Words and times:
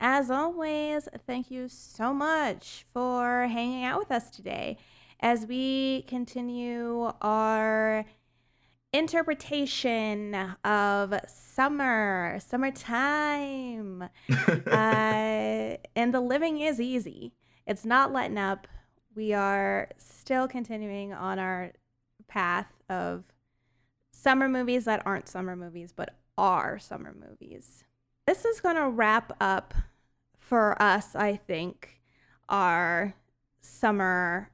as 0.00 0.30
always, 0.30 1.08
thank 1.26 1.50
you 1.50 1.68
so 1.68 2.14
much 2.14 2.86
for 2.92 3.46
hanging 3.48 3.84
out 3.84 3.98
with 3.98 4.10
us 4.10 4.30
today 4.30 4.78
as 5.20 5.44
we 5.44 6.02
continue 6.08 7.12
our 7.20 8.06
interpretation 8.94 10.34
of 10.64 11.14
summer, 11.28 12.38
summertime. 12.40 14.08
uh, 14.66 15.76
and 15.94 16.14
the 16.14 16.20
living 16.20 16.60
is 16.60 16.80
easy, 16.80 17.34
it's 17.66 17.84
not 17.84 18.12
letting 18.12 18.38
up. 18.38 18.66
We 19.14 19.34
are 19.34 19.88
still 19.98 20.48
continuing 20.48 21.12
on 21.12 21.38
our 21.38 21.72
path 22.26 22.72
of 22.88 23.24
summer 24.12 24.48
movies 24.48 24.86
that 24.86 25.02
aren't 25.04 25.28
summer 25.28 25.56
movies, 25.56 25.92
but 25.94 26.16
are 26.38 26.78
summer 26.78 27.14
movies. 27.14 27.84
This 28.26 28.44
is 28.44 28.60
going 28.60 28.76
to 28.76 28.88
wrap 28.88 29.36
up 29.40 29.74
for 30.50 30.82
us, 30.82 31.14
I 31.14 31.36
think, 31.36 32.00
our 32.48 33.14
summer 33.62 34.50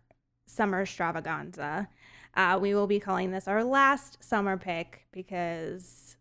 summer 0.46 0.82
extravaganza. 0.82 1.88
Uh, 2.34 2.58
we 2.60 2.74
will 2.74 2.86
be 2.86 3.00
calling 3.00 3.30
this 3.30 3.48
our 3.48 3.64
last 3.64 4.22
summer 4.22 4.58
pick 4.58 5.06
because 5.10 6.18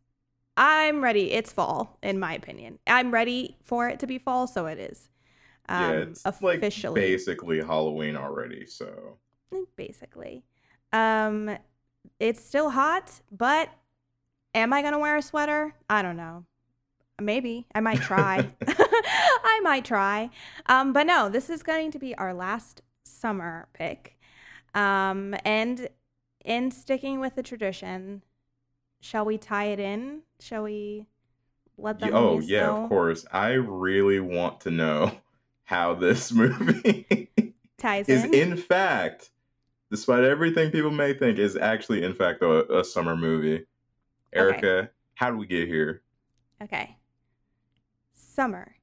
I'm 0.55 1.03
ready. 1.03 1.33
It's 1.33 1.51
fall, 1.51 1.99
in 2.01 2.19
my 2.19 2.33
opinion. 2.33 2.79
I'm 2.87 3.11
ready 3.11 3.57
for 3.65 3.89
it 3.89 3.99
to 3.99 4.07
be 4.07 4.17
fall, 4.17 4.47
so 4.47 4.65
it 4.65 4.79
is. 4.79 5.09
Um, 5.67 5.81
yeah, 5.81 5.91
it's 5.91 6.21
officially 6.23 7.01
like 7.01 7.09
basically 7.09 7.59
Halloween 7.59 8.15
already. 8.15 8.65
So 8.65 9.17
basically, 9.75 10.45
um, 10.93 11.57
it's 12.17 12.41
still 12.41 12.69
hot, 12.69 13.11
but 13.29 13.69
am 14.53 14.71
I 14.71 14.81
gonna 14.81 14.99
wear 14.99 15.17
a 15.17 15.21
sweater? 15.21 15.75
I 15.89 16.01
don't 16.01 16.15
know. 16.15 16.45
Maybe 17.21 17.65
I 17.73 17.79
might 17.79 18.01
try. 18.01 18.49
I 18.67 19.59
might 19.63 19.85
try. 19.85 20.29
Um, 20.67 20.93
but 20.93 21.05
no, 21.05 21.29
this 21.29 21.49
is 21.49 21.63
going 21.63 21.91
to 21.91 21.99
be 21.99 22.15
our 22.15 22.33
last 22.33 22.81
summer 23.03 23.67
pick. 23.73 24.17
Um, 24.73 25.35
and 25.45 25.87
in 26.43 26.71
sticking 26.71 27.19
with 27.19 27.35
the 27.35 27.43
tradition, 27.43 28.21
shall 28.99 29.25
we 29.25 29.37
tie 29.37 29.65
it 29.65 29.79
in? 29.79 30.21
Shall 30.39 30.63
we 30.63 31.07
let 31.77 31.99
them? 31.99 32.13
Oh 32.13 32.39
yeah, 32.39 32.67
know? 32.67 32.83
of 32.83 32.89
course. 32.89 33.25
I 33.31 33.51
really 33.51 34.19
want 34.19 34.61
to 34.61 34.71
know 34.71 35.11
how 35.63 35.93
this 35.95 36.31
movie 36.31 37.29
ties 37.77 38.09
in. 38.09 38.15
is 38.15 38.23
in. 38.25 38.33
in 38.33 38.57
fact, 38.57 39.29
despite 39.89 40.25
everything 40.25 40.71
people 40.71 40.91
may 40.91 41.13
think, 41.13 41.39
is 41.39 41.55
actually 41.55 42.03
in 42.03 42.13
fact 42.13 42.41
a, 42.41 42.79
a 42.79 42.83
summer 42.83 43.15
movie. 43.15 43.65
Erica, 44.33 44.67
okay. 44.67 44.89
how 45.13 45.31
do 45.31 45.37
we 45.37 45.47
get 45.47 45.69
here? 45.69 46.01
Okay 46.61 46.97
summer, 48.35 48.75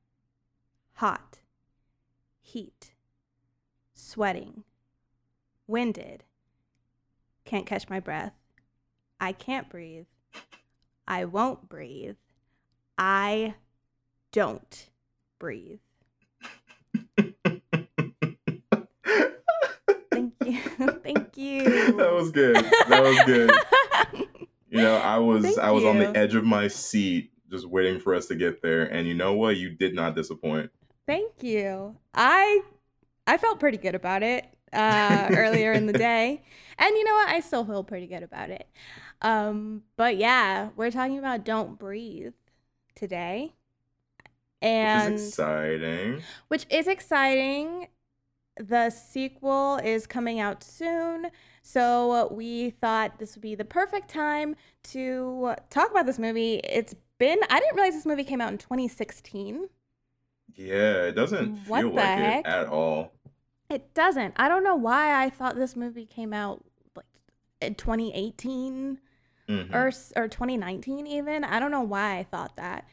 hot, 0.95 1.41
heat, 2.41 2.95
sweating, 3.93 4.65
winded, 5.67 6.25
can't 7.45 7.67
catch 7.67 7.91
my 7.91 8.01
breath, 8.01 8.33
I 9.21 9.33
can't 9.33 9.69
breathe, 9.69 10.07
I 11.07 11.27
won't 11.27 11.69
breathe, 11.69 12.17
I 12.97 13.57
don't 14.33 14.89
breathe. 15.39 15.81
Thank 20.11 20.33
you. 20.47 20.61
Thank 21.05 21.37
you. 21.37 21.93
That 21.99 22.13
was 22.15 22.31
good. 22.31 22.57
That 22.89 23.03
was 23.03 23.19
good. 23.27 23.51
you 24.71 24.81
know, 24.81 24.97
I 24.97 25.19
was 25.19 25.45
Thank 25.45 25.59
I 25.59 25.73
was 25.73 25.83
you. 25.83 25.91
on 25.91 25.99
the 25.99 26.17
edge 26.17 26.35
of 26.35 26.45
my 26.45 26.69
seat 26.69 27.32
just 27.53 27.67
waiting 27.67 28.01
for 28.01 28.15
us 28.15 28.27
to 28.27 28.35
get 28.35 28.63
there. 28.63 28.85
And 28.85 29.07
you 29.07 29.15
know 29.15 29.35
what? 29.35 29.57
You 29.57 29.71
did 29.71 29.95
not 29.95 30.17
disappoint. 30.17 30.71
Thank 31.07 31.43
you. 31.43 31.97
I 32.15 32.63
I 33.27 33.37
felt 33.37 33.61
pretty 33.61 33.77
good 33.77 33.95
about 33.95 34.23
it 34.23 34.47
uh, 34.73 35.29
earlier 35.31 35.73
in 35.73 35.87
the 35.87 35.93
day, 36.11 36.43
and 36.79 36.91
you 36.97 37.05
know 37.05 37.15
what? 37.15 37.29
I 37.29 37.41
still 37.41 37.65
feel 37.65 37.85
pretty 37.85 38.07
good 38.07 38.23
about 38.23 38.51
it. 38.51 38.67
Um, 39.21 39.83
but 39.97 40.17
yeah, 40.17 40.71
we're 40.75 40.91
talking 40.91 41.19
about 41.19 41.45
"Don't 41.45 41.79
Breathe" 41.79 42.33
today, 42.95 43.55
and 44.61 45.15
which 45.15 45.21
is 45.21 45.29
exciting. 45.29 46.23
Which 46.49 46.67
is 46.71 46.89
exciting. 46.89 47.89
The 48.57 48.91
sequel 48.91 49.77
is 49.77 50.07
coming 50.07 50.39
out 50.39 50.63
soon. 50.63 51.29
So 51.63 52.29
we 52.33 52.71
thought 52.71 53.19
this 53.19 53.37
would 53.37 53.43
be 53.43 53.55
the 53.55 53.65
perfect 53.65 54.11
time 54.11 54.57
to 54.91 55.55
talk 55.71 55.91
about 55.91 56.07
this 56.07 56.19
movie. 56.19 56.57
It's 56.65 56.95
been. 57.23 57.39
I 57.49 57.61
didn't 57.61 57.77
realize 57.77 57.95
this 57.95 58.05
movie 58.05 58.25
came 58.25 58.41
out 58.41 58.51
in 58.51 58.59
2016. 58.59 59.69
Yeah, 60.57 61.05
it 61.05 61.13
doesn't 61.13 61.69
what 61.69 61.83
feel 61.83 61.95
like 61.95 62.05
heck? 62.05 62.41
it 62.41 62.47
at 62.49 62.67
all. 62.67 63.13
It 63.71 63.95
doesn't. 63.95 64.35
I 64.37 64.49
don't 64.49 64.65
know 64.65 64.75
why 64.75 65.23
I 65.23 65.31
thought 65.31 65.55
this 65.55 65.77
movie 65.77 66.05
came 66.05 66.33
out 66.33 66.65
like 66.97 67.07
in 67.61 67.77
2018 67.77 68.99
mm-hmm. 69.49 69.75
or 69.75 69.93
or 70.17 70.27
2019 70.27 71.07
even. 71.07 71.45
I 71.45 71.61
don't 71.61 71.71
know 71.71 71.83
why 71.83 72.19
I 72.19 72.25
thought 72.25 72.57
that. 72.57 72.89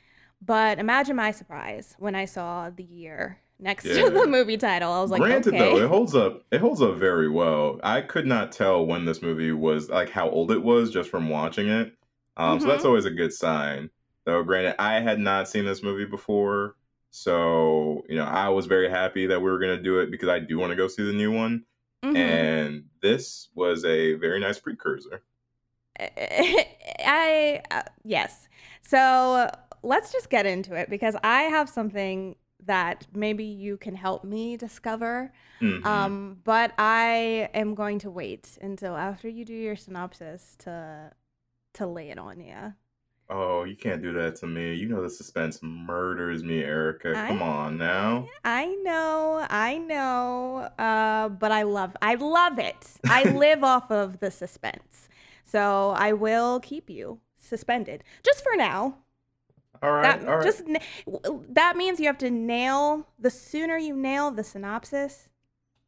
But 0.46 0.78
imagine 0.78 1.16
my 1.16 1.31
surprise 1.31 1.96
when 1.97 2.13
I 2.13 2.25
saw 2.25 2.69
the 2.69 2.84
year 2.84 3.40
next 3.57 3.85
yeah. 3.85 4.06
to 4.06 4.09
the 4.11 4.28
movie 4.28 4.57
title. 4.57 4.91
I 4.91 5.01
was 5.01 5.09
like, 5.09 5.22
granted 5.22 5.56
okay. 5.56 5.57
though, 5.57 5.84
it 5.84 5.90
holds 5.90 6.13
up. 6.13 6.46
It 6.51 6.61
holds 6.61 6.84
up 6.84 6.97
very 6.97 7.29
well. 7.29 7.79
I 7.81 8.01
could 8.01 8.28
not 8.28 8.51
tell 8.51 8.85
when 8.85 9.06
this 9.06 9.23
movie 9.23 9.53
was 9.53 9.90
like 9.90 10.11
how 10.11 10.29
old 10.29 10.51
it 10.51 10.61
was 10.61 10.91
just 10.91 11.09
from 11.09 11.29
watching 11.29 11.67
it. 11.67 11.96
Um, 12.38 12.59
mm-hmm. 12.59 12.61
so 12.61 12.67
that's 12.67 12.81
mm-hmm. 12.81 12.88
always 12.90 13.06
a 13.06 13.11
good 13.11 13.34
sign. 13.34 13.90
So, 14.29 14.44
granted, 14.44 14.75
I 14.79 15.00
had 15.00 15.17
not 15.17 15.50
seen 15.50 15.66
this 15.66 15.81
movie 15.81 16.06
before, 16.06 16.75
so 17.09 18.03
you 18.07 18.16
know 18.16 18.25
I 18.25 18.50
was 18.50 18.67
very 18.67 18.88
happy 18.88 19.25
that 19.25 19.40
we 19.40 19.50
were 19.50 19.57
going 19.57 19.75
to 19.75 19.81
do 19.81 19.97
it 20.01 20.12
because 20.12 20.29
I 20.29 20.38
do 20.38 20.59
want 20.59 20.69
to 20.69 20.75
go 20.75 20.88
see 20.88 21.03
the 21.03 21.13
new 21.13 21.31
one, 21.31 21.66
mm-hmm. 22.03 22.16
and 22.16 22.84
this 23.01 23.50
was 23.56 23.84
a 23.85 24.13
very 24.13 24.40
nice 24.40 24.59
precursor. 24.59 25.23
I 26.00 27.63
uh, 27.72 27.81
yes. 28.03 28.47
So 28.84 29.50
let's 29.81 30.12
just 30.12 30.29
get 30.29 30.46
into 30.46 30.75
it 30.75 30.91
because 30.91 31.16
I 31.23 31.44
have 31.44 31.67
something 31.67 32.35
that 32.67 33.07
maybe 33.11 33.46
you 33.46 33.78
can 33.78 33.96
help 33.96 34.23
me 34.23 34.57
discover. 34.57 35.34
Mm-hmm. 35.59 35.88
Um, 35.88 36.38
but 36.44 36.73
I 36.78 37.50
am 37.56 37.73
going 37.73 37.97
to 38.00 38.11
wait 38.11 38.59
until 38.61 38.96
after 38.96 39.28
you 39.28 39.44
do 39.44 39.56
your 39.56 39.75
synopsis 39.75 40.56
to 40.59 41.13
to 41.73 41.88
lay 41.88 42.11
it 42.11 42.19
on 42.19 42.40
you. 42.41 42.75
Oh, 43.31 43.63
you 43.63 43.75
can't 43.75 44.01
do 44.01 44.12
that 44.13 44.38
to 44.38 44.47
me. 44.47 44.73
You 44.73 44.90
know 44.90 45.03
the 45.03 45.09
suspense 45.09 45.59
murders 45.62 46.44
me, 46.44 46.63
Erica. 46.63 47.13
Come 47.13 47.44
I, 47.44 47.45
on 47.45 47.78
now. 47.78 48.28
I 48.44 48.75
know, 48.81 49.45
I 49.47 49.78
know. 49.78 50.69
Uh, 50.79 51.29
but 51.29 51.51
I 51.51 51.62
love 51.62 51.95
I 52.01 52.16
love 52.16 52.57
it. 52.57 52.88
I 53.06 53.23
live 53.25 53.63
off 53.63 53.91
of 53.91 54.19
the 54.19 54.31
suspense. 54.31 55.09
So 55.45 55.94
I 55.95 56.12
will 56.13 56.59
keep 56.59 56.90
you 56.90 57.19
suspended. 57.38 58.03
Just 58.23 58.43
for 58.43 58.55
now. 58.55 58.97
All 59.84 59.91
right. 59.91 60.20
That, 60.20 60.28
all 60.28 60.37
right. 60.37 60.43
Just 60.43 60.64
that 61.49 61.78
means 61.78 61.99
you 61.99 62.08
have 62.08 62.17
to 62.20 62.32
nail 62.32 63.08
the 63.20 63.29
sooner 63.29 63.78
you 63.78 63.96
nail 63.96 64.32
the 64.32 64.43
synopsis, 64.43 65.29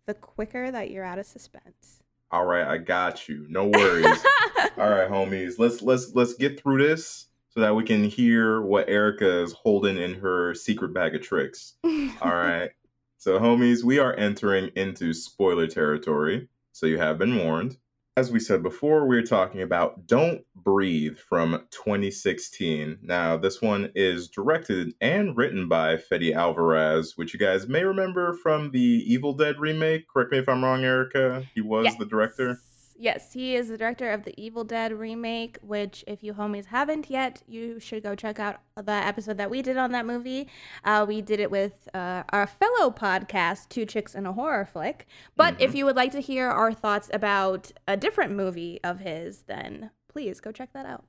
the 0.06 0.14
quicker 0.14 0.70
that 0.70 0.92
you're 0.92 1.04
out 1.04 1.18
of 1.18 1.26
suspense. 1.26 2.02
All 2.30 2.46
right, 2.46 2.66
I 2.66 2.78
got 2.78 3.28
you. 3.28 3.46
No 3.50 3.68
worries. 3.68 4.06
all 4.78 4.90
right, 4.90 5.10
homies. 5.10 5.56
Let's 5.58 5.82
let's 5.82 6.14
let's 6.14 6.36
get 6.36 6.62
through 6.62 6.88
this 6.88 7.28
so 7.52 7.60
that 7.60 7.76
we 7.76 7.84
can 7.84 8.06
hear 8.06 8.62
what 8.62 8.90
Erica 8.90 9.44
is 9.44 9.52
holding 9.52 9.98
in 9.98 10.16
her 10.16 10.56
secret 10.56 10.94
bag 10.94 11.16
of 11.16 11.22
tricks. 11.22 11.76
All 11.84 12.36
right. 12.36 12.72
So, 13.18 13.40
homies, 13.40 13.84
we 13.84 14.00
are 14.00 14.16
entering 14.16 14.72
into 14.76 15.14
spoiler 15.14 15.68
territory. 15.68 16.48
So, 16.72 16.86
you 16.86 16.98
have 16.98 17.20
been 17.20 17.38
warned. 17.38 17.78
As 18.18 18.32
we 18.32 18.40
said 18.40 18.62
before, 18.62 19.06
we're 19.06 19.24
talking 19.24 19.62
about 19.62 20.06
Don't 20.06 20.44
Breathe 20.54 21.18
from 21.18 21.64
2016. 21.72 23.00
Now, 23.02 23.38
this 23.38 23.62
one 23.62 23.92
is 23.96 24.28
directed 24.28 24.94
and 25.00 25.36
written 25.38 25.70
by 25.70 25.98
Fede 25.98 26.34
Alvarez, 26.34 27.14
which 27.16 27.34
you 27.34 27.40
guys 27.40 27.68
may 27.68 27.84
remember 27.84 28.34
from 28.34 28.72
the 28.72 28.80
Evil 28.80 29.34
Dead 29.34 29.60
remake. 29.60 30.08
Correct 30.10 30.32
me 30.32 30.40
if 30.40 30.50
I'm 30.50 30.64
wrong, 30.64 30.84
Erica. 30.84 31.44
He 31.56 31.62
was 31.62 31.86
yes. 31.86 31.96
the 31.98 32.06
director. 32.06 32.60
Yes, 33.02 33.34
he 33.34 33.56
is 33.56 33.70
the 33.70 33.80
director 33.80 34.12
of 34.12 34.26
the 34.26 34.40
Evil 34.40 34.64
Dead 34.64 34.94
remake, 34.94 35.58
which, 35.64 36.04
if 36.06 36.22
you 36.22 36.36
homies 36.36 36.66
haven't 36.68 37.10
yet, 37.10 37.42
you 37.48 37.80
should 37.80 38.04
go 38.04 38.14
check 38.14 38.40
out 38.40 38.62
the 38.76 38.92
episode 38.92 39.38
that 39.38 39.50
we 39.50 39.64
did 39.64 39.76
on 39.76 39.92
that 39.94 40.06
movie. 40.06 40.48
Uh, 40.84 41.04
we 41.08 41.20
did 41.20 41.40
it 41.40 41.50
with 41.50 41.90
uh, 41.96 42.22
our 42.30 42.46
fellow 42.46 42.92
podcast, 42.92 43.70
Two 43.70 43.88
Chicks 43.88 44.14
and 44.14 44.28
a 44.28 44.34
Horror 44.34 44.66
Flick. 44.72 45.08
But 45.36 45.56
Mm-hmm. 45.56 45.64
if 45.64 45.74
you 45.74 45.86
would 45.86 45.96
like 45.96 46.12
to 46.12 46.20
hear 46.22 46.48
our 46.48 46.72
thoughts 46.72 47.10
about 47.12 47.72
a 47.88 47.98
different 47.98 48.34
movie 48.34 48.80
of 48.84 49.00
his, 49.00 49.46
then 49.48 49.90
please 50.08 50.40
go 50.40 50.52
check 50.52 50.72
that 50.74 50.86
out. 50.86 51.06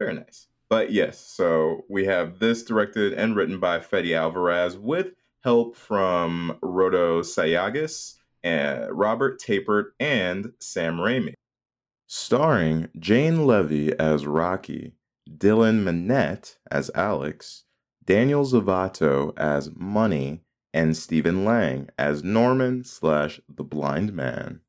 Very 0.00 0.14
nice. 0.14 0.48
But 0.68 0.90
yes, 0.90 1.20
so 1.20 1.84
we 1.88 2.06
have 2.06 2.40
this 2.40 2.64
directed 2.64 3.12
and 3.12 3.36
written 3.36 3.60
by 3.60 3.78
Fede 3.78 4.14
Alvarez 4.14 4.76
with 4.76 5.12
help 5.44 5.76
from 5.76 6.58
Rodo 6.60 7.20
Sayagues, 7.22 8.16
and 8.42 8.90
Robert 8.90 9.40
Tapert, 9.40 9.90
and 9.98 10.52
Sam 10.60 10.96
Raimi. 10.96 11.34
Starring 12.06 12.88
Jane 12.98 13.46
Levy 13.46 13.96
as 13.98 14.26
Rocky, 14.26 14.94
Dylan 15.28 15.84
Minnette 15.84 16.56
as 16.70 16.90
Alex, 16.94 17.64
Daniel 18.04 18.44
Zovatto 18.44 19.32
as 19.38 19.70
Money, 19.74 20.42
and 20.72 20.96
Stephen 20.96 21.44
Lang 21.44 21.88
as 21.98 22.24
Norman 22.24 22.84
slash 22.84 23.40
the 23.48 23.64
Blind 23.64 24.12
Man. 24.12 24.60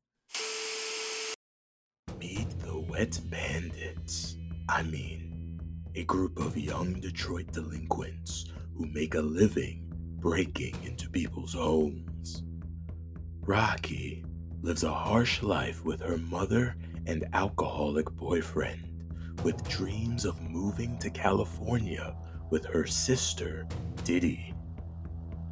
Meet 2.18 2.48
the 2.60 2.78
Wet 2.78 3.20
Bandits. 3.30 4.36
I 4.68 4.82
mean, 4.84 5.60
a 5.94 6.04
group 6.04 6.38
of 6.38 6.56
young 6.56 7.00
Detroit 7.00 7.52
delinquents 7.52 8.46
who 8.76 8.86
make 8.86 9.14
a 9.14 9.20
living 9.20 9.92
breaking 10.20 10.76
into 10.84 11.10
people's 11.10 11.54
homes. 11.54 12.11
Rocky 13.44 14.24
lives 14.62 14.84
a 14.84 14.92
harsh 14.92 15.42
life 15.42 15.84
with 15.84 16.00
her 16.00 16.16
mother 16.16 16.76
and 17.06 17.26
alcoholic 17.32 18.08
boyfriend, 18.12 19.04
with 19.42 19.68
dreams 19.68 20.24
of 20.24 20.40
moving 20.40 20.96
to 20.98 21.10
California 21.10 22.14
with 22.50 22.64
her 22.66 22.86
sister, 22.86 23.66
Diddy. 24.04 24.54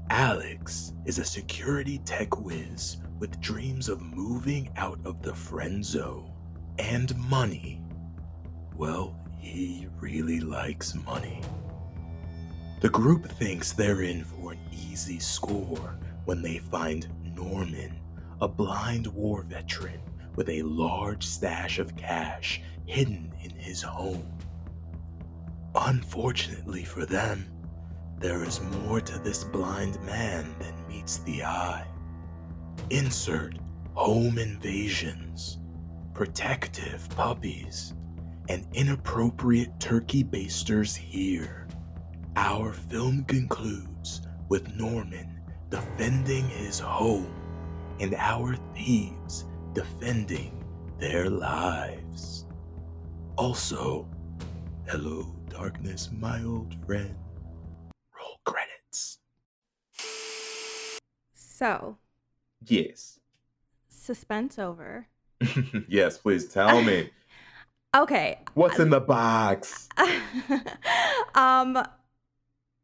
Alex 0.08 0.92
is 1.04 1.18
a 1.18 1.24
security 1.24 1.98
tech 2.04 2.38
whiz 2.38 2.98
with 3.18 3.40
dreams 3.40 3.88
of 3.88 4.00
moving 4.00 4.70
out 4.76 5.00
of 5.04 5.20
the 5.20 5.34
friend 5.34 5.84
zone 5.84 6.30
and 6.78 7.16
money. 7.28 7.82
Well, 8.76 9.16
he 9.40 9.88
really 9.98 10.38
likes 10.38 10.94
money. 10.94 11.42
The 12.82 12.88
group 12.88 13.28
thinks 13.32 13.72
they're 13.72 14.02
in 14.02 14.22
for 14.22 14.52
an 14.52 14.60
easy 14.70 15.18
score 15.18 15.98
when 16.24 16.40
they 16.40 16.58
find 16.58 17.08
Norman, 17.40 17.98
a 18.40 18.48
blind 18.48 19.06
war 19.06 19.42
veteran 19.42 20.00
with 20.36 20.48
a 20.50 20.62
large 20.62 21.24
stash 21.26 21.78
of 21.78 21.96
cash 21.96 22.60
hidden 22.86 23.32
in 23.42 23.50
his 23.50 23.82
home. 23.82 24.30
Unfortunately 25.74 26.84
for 26.84 27.06
them, 27.06 27.46
there 28.18 28.44
is 28.44 28.60
more 28.60 29.00
to 29.00 29.18
this 29.20 29.44
blind 29.44 30.00
man 30.02 30.54
than 30.58 30.88
meets 30.88 31.18
the 31.18 31.42
eye. 31.42 31.86
Insert 32.90 33.54
home 33.94 34.38
invasions, 34.38 35.58
protective 36.12 37.08
puppies, 37.10 37.94
and 38.48 38.66
inappropriate 38.74 39.78
turkey 39.80 40.22
basters 40.22 40.94
here. 40.94 41.66
Our 42.36 42.72
film 42.72 43.24
concludes 43.24 44.22
with 44.48 44.74
Norman 44.74 45.29
defending 45.70 46.48
his 46.48 46.78
home 46.78 47.32
and 48.00 48.14
our 48.14 48.56
thieves 48.74 49.44
defending 49.72 50.52
their 50.98 51.30
lives. 51.30 52.46
Also, 53.36 54.06
hello, 54.86 55.34
darkness, 55.48 56.10
my 56.12 56.42
old 56.42 56.74
friend. 56.84 57.14
Roll 58.18 58.40
credits. 58.44 59.18
So, 61.32 61.96
Yes. 62.66 63.20
suspense 63.88 64.58
over. 64.58 65.06
yes, 65.88 66.18
please 66.18 66.48
tell 66.48 66.82
me. 66.82 67.10
Okay, 67.92 68.38
What's 68.54 68.78
in 68.78 68.88
the 68.88 69.00
box? 69.00 69.88
um 71.34 71.76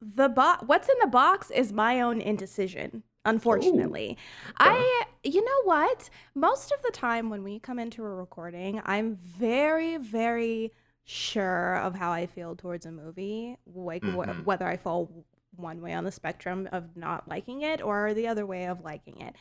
the 0.00 0.28
box 0.28 0.62
what's 0.66 0.88
in 0.88 0.94
the 1.00 1.06
box 1.06 1.50
is 1.50 1.72
my 1.72 2.00
own 2.00 2.20
indecision 2.20 3.02
unfortunately. 3.24 4.16
I 4.58 5.02
you 5.24 5.44
know 5.44 5.62
what? 5.64 6.10
Most 6.34 6.70
of 6.70 6.80
the 6.82 6.92
time 6.92 7.28
when 7.28 7.42
we 7.42 7.58
come 7.58 7.78
into 7.78 8.04
a 8.04 8.08
recording 8.08 8.80
i'm 8.84 9.16
very 9.16 9.96
very 9.96 10.72
sure 11.04 11.76
of 11.76 11.94
how 11.94 12.10
i 12.12 12.26
feel 12.26 12.54
towards 12.56 12.84
a 12.84 12.90
movie 12.92 13.56
like 13.66 14.02
wh- 14.04 14.26
Mhm. 14.26 14.44
whether 14.44 14.66
i 14.66 14.76
fall 14.76 15.08
one 15.56 15.80
way 15.80 15.92
on 15.94 16.04
the 16.04 16.12
spectrum 16.12 16.68
of 16.72 16.96
not 16.96 17.26
liking 17.28 17.62
it 17.62 17.80
or 17.80 18.12
the 18.12 18.26
other 18.28 18.44
way 18.44 18.66
of 18.66 18.82
liking 18.84 19.20
it. 19.20 19.34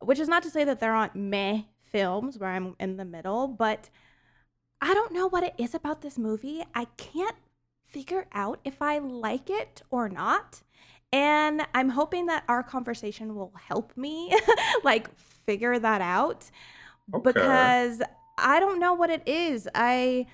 Which 0.00 0.18
is 0.18 0.28
not 0.28 0.42
to 0.42 0.50
say 0.50 0.62
that 0.64 0.78
there 0.80 0.92
aren't 0.92 1.14
meh 1.16 1.62
films 1.82 2.38
where 2.38 2.50
i'm 2.50 2.76
in 2.78 2.98
the 2.98 3.04
middle 3.04 3.48
but 3.48 3.88
I 4.80 4.94
don't 4.94 5.12
know 5.12 5.26
what 5.28 5.42
it 5.42 5.54
is 5.58 5.74
about 5.74 6.02
this 6.02 6.16
movie. 6.18 6.62
I 6.72 6.84
can't 6.96 7.34
figure 7.88 8.26
out 8.32 8.60
if 8.64 8.80
I 8.82 8.98
like 8.98 9.50
it 9.50 9.82
or 9.90 10.08
not. 10.08 10.62
And 11.12 11.66
I'm 11.74 11.90
hoping 11.90 12.26
that 12.26 12.44
our 12.48 12.62
conversation 12.62 13.34
will 13.34 13.52
help 13.68 13.96
me 13.96 14.32
like 14.84 15.14
figure 15.18 15.78
that 15.78 16.00
out 16.02 16.50
Okay. 17.12 17.24
because 17.24 18.02
I 18.38 18.60
don't 18.60 18.78
know 18.80 18.94
what 18.94 19.10
it 19.10 19.22
is. 19.26 19.68
I 19.74 20.26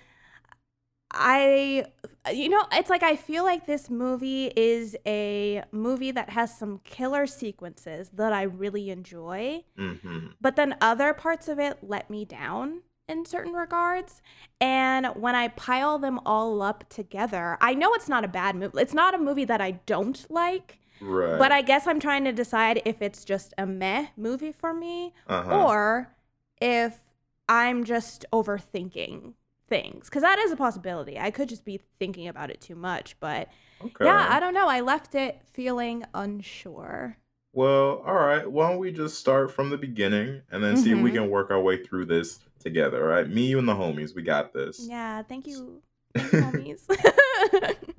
I 1.10 1.86
you 2.32 2.48
know, 2.48 2.64
it's 2.72 2.90
like 2.90 3.02
I 3.02 3.16
feel 3.16 3.44
like 3.44 3.66
this 3.66 3.90
movie 3.90 4.46
is 4.56 4.96
a 5.06 5.62
movie 5.70 6.10
that 6.10 6.30
has 6.30 6.56
some 6.56 6.78
killer 6.78 7.26
sequences 7.26 8.10
that 8.14 8.32
I 8.32 8.42
really 8.42 8.90
enjoy 8.90 9.64
hmm 9.76 10.34
but 10.40 10.56
then 10.56 10.76
other 10.80 11.14
parts 11.14 11.48
of 11.48 11.58
it 11.58 11.78
let 11.82 12.10
me 12.10 12.24
down 12.24 12.82
in 13.08 13.24
certain 13.24 13.52
regards. 13.52 14.22
And 14.60 15.06
when 15.14 15.34
I 15.34 15.48
pile 15.48 15.98
them 15.98 16.20
all 16.24 16.62
up 16.62 16.88
together, 16.88 17.58
I 17.60 17.74
know 17.74 17.92
it's 17.94 18.08
not 18.08 18.24
a 18.24 18.28
bad 18.28 18.56
movie. 18.56 18.80
It's 18.80 18.94
not 18.94 19.14
a 19.14 19.18
movie 19.18 19.44
that 19.44 19.60
I 19.60 19.72
don't 19.86 20.24
like, 20.30 20.78
Right. 21.00 21.38
but 21.38 21.52
I 21.52 21.62
guess 21.62 21.86
I'm 21.86 22.00
trying 22.00 22.24
to 22.24 22.32
decide 22.32 22.80
if 22.84 23.02
it's 23.02 23.24
just 23.24 23.52
a 23.58 23.66
meh 23.66 24.06
movie 24.16 24.52
for 24.52 24.72
me 24.72 25.12
uh-huh. 25.28 25.64
or 25.64 26.14
if 26.60 27.00
I'm 27.48 27.84
just 27.84 28.24
overthinking 28.32 29.34
things. 29.68 30.08
Because 30.08 30.22
that 30.22 30.38
is 30.38 30.52
a 30.52 30.56
possibility. 30.56 31.18
I 31.18 31.30
could 31.30 31.48
just 31.48 31.64
be 31.64 31.80
thinking 31.98 32.28
about 32.28 32.50
it 32.50 32.60
too 32.60 32.74
much. 32.74 33.16
But 33.20 33.48
okay. 33.82 34.04
yeah, 34.04 34.28
I 34.30 34.40
don't 34.40 34.54
know. 34.54 34.68
I 34.68 34.80
left 34.80 35.14
it 35.14 35.42
feeling 35.52 36.04
unsure. 36.14 37.18
Well, 37.54 38.02
all 38.04 38.14
right. 38.14 38.50
Why 38.50 38.68
don't 38.68 38.78
we 38.80 38.90
just 38.92 39.18
start 39.18 39.52
from 39.52 39.70
the 39.70 39.78
beginning 39.78 40.42
and 40.50 40.62
then 40.62 40.76
see 40.76 40.90
if 40.90 40.98
we 40.98 41.10
Mhm. 41.10 41.14
can 41.14 41.30
work 41.30 41.50
our 41.50 41.60
way 41.60 41.82
through 41.82 42.06
this 42.06 42.40
together, 42.58 43.00
all 43.02 43.08
right? 43.16 43.28
Me, 43.28 43.46
you, 43.46 43.58
and 43.60 43.68
the 43.68 43.74
homies, 43.74 44.14
we 44.14 44.22
got 44.22 44.52
this. 44.52 44.86
Yeah, 44.88 45.22
thank 45.22 45.46
you, 45.46 45.80
homies. 46.16 46.82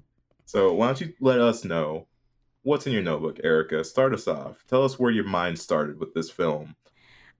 So 0.47 0.73
why 0.73 0.85
don't 0.87 1.01
you 1.01 1.13
let 1.19 1.39
us 1.41 1.65
know 1.65 2.07
what's 2.61 2.85
in 2.85 2.93
your 2.93 3.01
notebook, 3.01 3.39
Erica? 3.43 3.83
Start 3.83 4.13
us 4.13 4.27
off. 4.27 4.63
Tell 4.67 4.83
us 4.83 4.99
where 4.99 5.11
your 5.11 5.23
mind 5.25 5.57
started 5.57 5.99
with 5.99 6.13
this 6.13 6.29
film. 6.29 6.75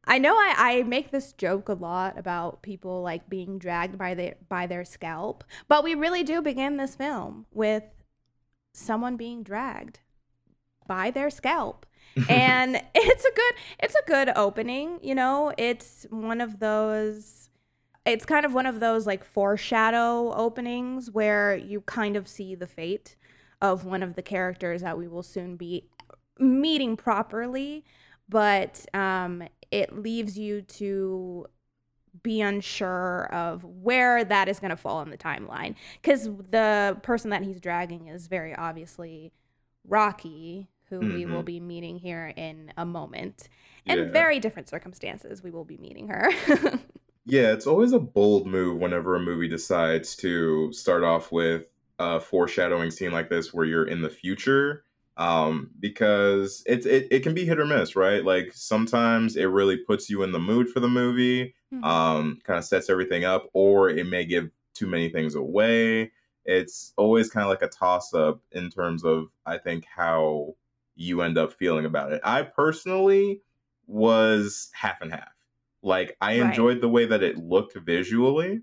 I 0.06 0.18
know 0.18 0.34
I, 0.36 0.54
I 0.58 0.84
make 0.84 1.12
this 1.12 1.32
joke 1.32 1.70
a 1.70 1.74
lot 1.74 2.18
about 2.18 2.62
people 2.62 3.02
like 3.04 3.30
being 3.30 3.58
dragged 3.60 3.98
by 3.98 4.16
their 4.16 4.36
by 4.50 4.66
their 4.68 4.84
scalp, 4.84 5.44
but 5.68 5.84
we 5.84 5.94
really 5.96 6.24
do 6.24 6.42
begin 6.42 6.78
this 6.78 6.96
film 6.96 7.46
with 7.54 7.84
someone 8.74 9.18
being 9.18 9.44
dragged 9.44 10.00
by 10.88 11.12
their 11.12 11.30
scalp. 11.30 11.86
And 12.30 12.82
it's 12.96 13.26
a 13.26 13.32
good 13.34 13.54
it's 13.80 13.96
a 13.96 14.06
good 14.08 14.32
opening, 14.36 15.00
you 15.02 15.16
know. 15.16 15.54
It's 15.58 16.06
one 16.10 16.42
of 16.42 16.60
those 16.60 17.50
it's 18.06 18.26
kind 18.26 18.46
of 18.46 18.54
one 18.54 18.66
of 18.66 18.80
those 18.80 19.08
like 19.08 19.24
foreshadow 19.24 20.32
openings 20.34 21.10
where 21.12 21.56
you 21.56 21.82
kind 21.82 22.16
of 22.16 22.28
see 22.28 22.54
the 22.56 22.68
fate 22.68 23.16
of 23.62 23.86
one 23.86 24.04
of 24.04 24.16
the 24.16 24.22
characters 24.22 24.82
that 24.82 24.98
we 24.98 25.08
will 25.08 25.24
soon 25.24 25.56
be 25.56 25.90
meeting 26.40 26.96
properly, 26.98 27.84
but 28.30 28.86
um 28.94 29.44
it 29.72 29.98
leaves 29.98 30.38
you 30.38 30.62
to 30.62 31.48
be 32.24 32.42
unsure 32.42 33.26
of 33.32 33.64
where 33.64 34.24
that 34.24 34.48
is 34.48 34.60
going 34.60 34.70
to 34.70 34.78
fall 34.78 35.02
in 35.02 35.10
the 35.10 35.18
timeline. 35.18 35.76
Because 36.02 36.30
the 36.50 36.98
person 37.04 37.30
that 37.32 37.44
he's 37.44 37.60
dragging 37.60 38.08
is 38.08 38.28
very 38.28 38.56
obviously 38.56 39.32
Rocky, 39.88 40.70
who 40.90 41.10
we 41.10 41.26
will 41.26 41.44
Mhm. 41.44 41.46
be 41.46 41.60
meeting 41.60 41.98
here 41.98 42.34
in 42.36 42.72
a 42.78 42.86
moment. 42.86 43.50
In 43.88 43.98
Yeah. 43.98 44.12
very 44.12 44.40
different 44.40 44.68
circumstances, 44.70 45.44
we 45.44 45.52
will 45.52 45.66
be 45.66 45.78
meeting 45.78 46.08
her. 46.08 46.30
Yeah, 47.26 47.54
it's 47.54 47.66
always 47.68 47.92
a 47.92 48.00
bold 48.00 48.46
move 48.48 48.80
whenever 48.80 49.16
a 49.16 49.20
movie 49.20 49.48
decides 49.48 50.16
to 50.18 50.72
start 50.74 51.04
off 51.04 51.32
with 51.32 51.66
a 51.98 52.20
foreshadowing 52.20 52.92
scene 52.92 53.12
like 53.12 53.30
this 53.30 53.54
where 53.54 53.66
you're 53.66 53.88
in 53.88 54.02
the 54.02 54.10
future 54.10 54.84
um, 55.18 55.72
because 55.80 56.62
it, 56.68 56.86
it 56.86 57.08
it 57.10 57.24
can 57.24 57.34
be 57.34 57.46
hit 57.46 57.58
or 57.60 57.66
miss, 57.66 57.96
right? 57.96 58.24
Like 58.24 58.52
sometimes 58.54 59.38
it 59.38 59.46
really 59.46 59.78
puts 59.78 60.10
you 60.10 60.24
in 60.24 60.34
the 60.34 60.40
mood 60.40 60.70
for 60.70 60.82
the 60.82 60.90
movie, 60.90 61.56
Mhm. 61.74 61.84
um, 61.84 62.40
kind 62.44 62.60
of 62.60 62.66
sets 62.66 62.90
everything 62.90 63.24
up, 63.24 63.50
or 63.54 63.90
it 63.90 64.06
may 64.08 64.26
give 64.26 64.50
too 64.74 64.88
many 64.88 65.10
things 65.10 65.36
away. 65.36 66.12
It's 66.44 66.94
always 66.98 67.30
kind 67.30 67.44
of 67.46 67.50
like 67.50 67.62
a 67.64 67.70
toss 67.70 68.14
up 68.14 68.42
in 68.52 68.70
terms 68.70 69.04
of 69.06 69.30
I 69.46 69.58
think 69.58 69.86
how 69.86 70.56
you 70.96 71.22
end 71.22 71.38
up 71.38 71.54
feeling 71.54 71.86
about 71.86 72.12
it. 72.14 72.22
I 72.24 72.44
personally 72.44 73.42
was 73.88 74.70
half 74.74 75.02
and 75.02 75.12
half. 75.12 75.34
Like 75.82 76.18
I 76.22 76.40
Right. 76.42 76.48
enjoyed 76.50 76.82
the 76.82 76.90
way 76.90 77.06
that 77.06 77.22
it 77.24 77.38
looked 77.38 77.76
visually. 77.78 78.62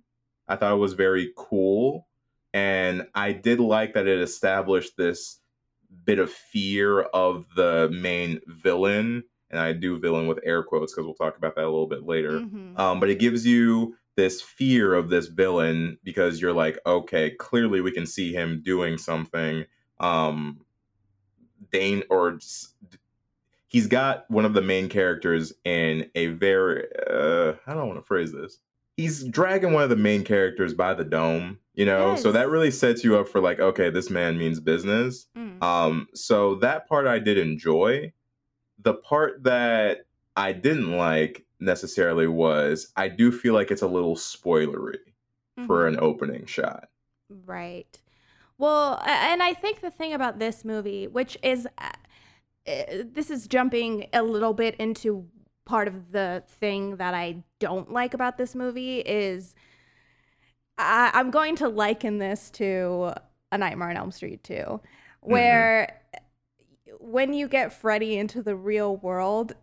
I 0.49 0.57
thought 0.57 0.73
it 0.73 0.77
was 0.79 0.95
very 0.95 1.33
cool. 1.37 2.09
And 2.53 3.07
I 3.15 3.33
did 3.33 3.61
like 3.61 3.95
that 3.95 4.07
it 4.07 4.19
established 4.21 4.97
this 4.97 5.41
bit 6.05 6.19
of 6.19 6.31
fear 6.31 7.01
of 7.01 7.47
the 7.55 7.89
main 7.93 8.41
villain. 8.47 9.25
And 9.51 9.61
I 9.61 9.73
do 9.73 9.99
villain 9.99 10.27
with 10.27 10.41
air 10.43 10.63
quotes 10.63 10.93
because 10.93 11.05
we'll 11.07 11.15
talk 11.15 11.37
about 11.37 11.55
that 11.57 11.65
a 11.65 11.71
little 11.71 11.87
bit 11.87 12.03
later. 12.05 12.41
Mhm. 12.41 12.79
Um, 12.79 13.01
but 13.01 13.09
it 13.11 13.19
gives 13.19 13.47
you 13.47 13.97
this 14.17 14.43
fear 14.43 14.93
of 14.95 15.09
this 15.11 15.29
villain 15.29 15.99
because 16.03 16.41
you're 16.41 16.53
like, 16.53 16.79
okay, 16.85 17.31
clearly 17.31 17.81
we 17.81 17.91
can 17.93 18.07
see 18.07 18.33
him 18.33 18.61
doing 18.63 18.99
something. 18.99 19.65
Um, 20.01 20.61
Dane 21.73 22.03
or 22.11 22.39
he's 23.69 23.87
got 23.87 24.31
one 24.31 24.45
of 24.45 24.55
the 24.55 24.63
main 24.63 24.89
characters 24.89 25.53
in 25.65 26.11
a 26.15 26.27
very 26.29 26.85
uh, 27.11 27.55
I 27.67 27.75
don't 27.75 27.89
want 27.89 27.99
to 28.01 28.07
phrase 28.07 28.33
this. 28.33 28.59
He's 28.97 29.25
dragging 29.25 29.73
one 29.73 29.83
of 29.83 29.89
the 29.91 29.97
main 29.97 30.23
characters 30.23 30.75
by 30.75 30.93
the 30.93 31.05
dome, 31.05 31.59
you 31.75 31.87
know. 31.87 32.15
So 32.15 32.31
that 32.33 32.51
really 32.51 32.71
sets 32.71 33.03
you 33.03 33.17
up 33.17 33.27
for 33.27 33.41
like, 33.41 33.59
okay, 33.59 33.89
this 33.89 34.11
man 34.11 34.37
means 34.37 34.61
business. 34.61 35.27
Mm. 35.37 35.63
Um, 35.63 36.09
so 36.15 36.57
that 36.57 36.87
part 36.87 37.07
I 37.07 37.19
did 37.19 37.39
enjoy. 37.39 38.13
The 38.79 38.95
part 38.95 39.45
that 39.45 40.07
I 40.37 40.53
didn't 40.53 40.93
like 40.97 41.47
necessarily 41.59 42.27
was 42.27 42.93
I 42.97 43.09
do 43.09 43.33
feel 43.33 43.55
like 43.55 43.71
it's 43.71 43.83
a 43.83 43.87
little 43.89 44.17
spoilery 44.17 44.99
for 45.67 45.85
Mhm. 45.85 45.89
an 45.89 45.99
opening 46.01 46.45
shot. 46.45 46.91
Right. 47.47 47.99
Well, 48.63 49.03
and 49.05 49.43
I 49.43 49.55
think 49.55 49.81
the 49.81 49.91
thing 49.91 50.13
about 50.13 50.39
this 50.39 50.65
movie, 50.65 51.09
which 51.09 51.37
is, 51.43 51.67
uh, 51.79 51.91
uh, 52.65 52.73
this 53.13 53.29
is 53.29 53.49
jumping 53.49 54.07
a 54.13 54.23
little 54.23 54.55
bit 54.55 54.77
into 54.77 55.27
part 55.65 55.89
of 55.89 56.13
the 56.13 56.45
thing 56.47 56.95
that 56.99 57.13
I 57.13 57.43
don't 57.59 57.91
like 57.91 58.15
about 58.15 58.39
this 58.39 58.55
movie, 58.55 59.01
is 59.01 59.57
I, 60.79 61.11
I'm 61.13 61.33
going 61.33 61.57
to 61.57 61.69
liken 61.69 62.19
this 62.19 62.53
to 62.53 63.15
A 63.51 63.59
Nightmare 63.59 63.91
on 63.91 63.97
Elm 63.97 64.13
Street 64.13 64.45
2, 64.45 64.81
where 65.23 66.01
when 67.01 67.35
you 67.35 67.49
get 67.49 67.73
Freddy 67.73 68.17
into 68.17 68.45
the 68.45 68.55
real 68.55 68.97
world, 68.97 69.55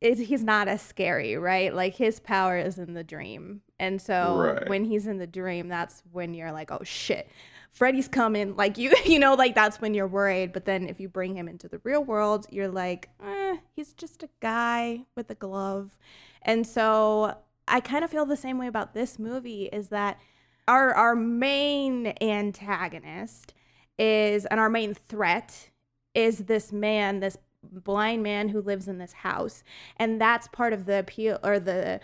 is 0.00 0.18
he's 0.18 0.42
not 0.42 0.66
as 0.66 0.82
scary, 0.82 1.36
right? 1.36 1.72
Like 1.72 1.94
his 1.94 2.18
power 2.18 2.58
is 2.58 2.76
in 2.76 2.94
the 2.94 3.04
dream. 3.04 3.62
And 3.78 4.02
so 4.02 4.36
Right. 4.36 4.68
when 4.68 4.84
he's 4.84 5.06
in 5.06 5.18
the 5.18 5.28
dream, 5.28 5.68
that's 5.68 6.02
when 6.10 6.34
you're 6.34 6.50
like, 6.50 6.72
oh 6.72 6.82
shit, 6.82 7.30
Freddy's 7.76 8.08
coming. 8.08 8.56
Like 8.56 8.78
you, 8.78 8.94
you 9.04 9.18
know, 9.18 9.34
like 9.34 9.54
that's 9.54 9.82
when 9.82 9.92
you're 9.92 10.08
worried. 10.08 10.52
But 10.54 10.64
then 10.64 10.88
if 10.88 10.98
you 10.98 11.10
bring 11.10 11.36
him 11.36 11.46
into 11.46 11.68
the 11.68 11.78
real 11.84 12.02
world, 12.02 12.46
you're 12.50 12.68
like, 12.68 13.10
eh, 13.22 13.58
he's 13.74 13.92
just 13.92 14.22
a 14.22 14.30
guy 14.40 15.04
with 15.14 15.30
a 15.30 15.34
glove. 15.34 15.98
And 16.40 16.66
so 16.66 17.36
I 17.68 17.80
kind 17.80 18.02
of 18.02 18.10
feel 18.10 18.24
the 18.24 18.36
same 18.36 18.56
way 18.56 18.66
about 18.66 18.94
this 18.94 19.18
movie 19.18 19.66
is 19.66 19.88
that 19.88 20.18
our 20.66 20.94
our 20.94 21.14
main 21.14 22.14
antagonist 22.22 23.52
is 23.98 24.46
and 24.46 24.58
our 24.58 24.70
main 24.70 24.94
threat 24.94 25.68
is 26.14 26.38
this 26.46 26.72
man, 26.72 27.20
this 27.20 27.36
blind 27.62 28.22
man 28.22 28.48
who 28.48 28.62
lives 28.62 28.88
in 28.88 28.96
this 28.96 29.12
house. 29.12 29.62
And 29.98 30.18
that's 30.18 30.48
part 30.48 30.72
of 30.72 30.86
the 30.86 31.00
appeal 31.00 31.38
or 31.44 31.60
the 31.60 32.00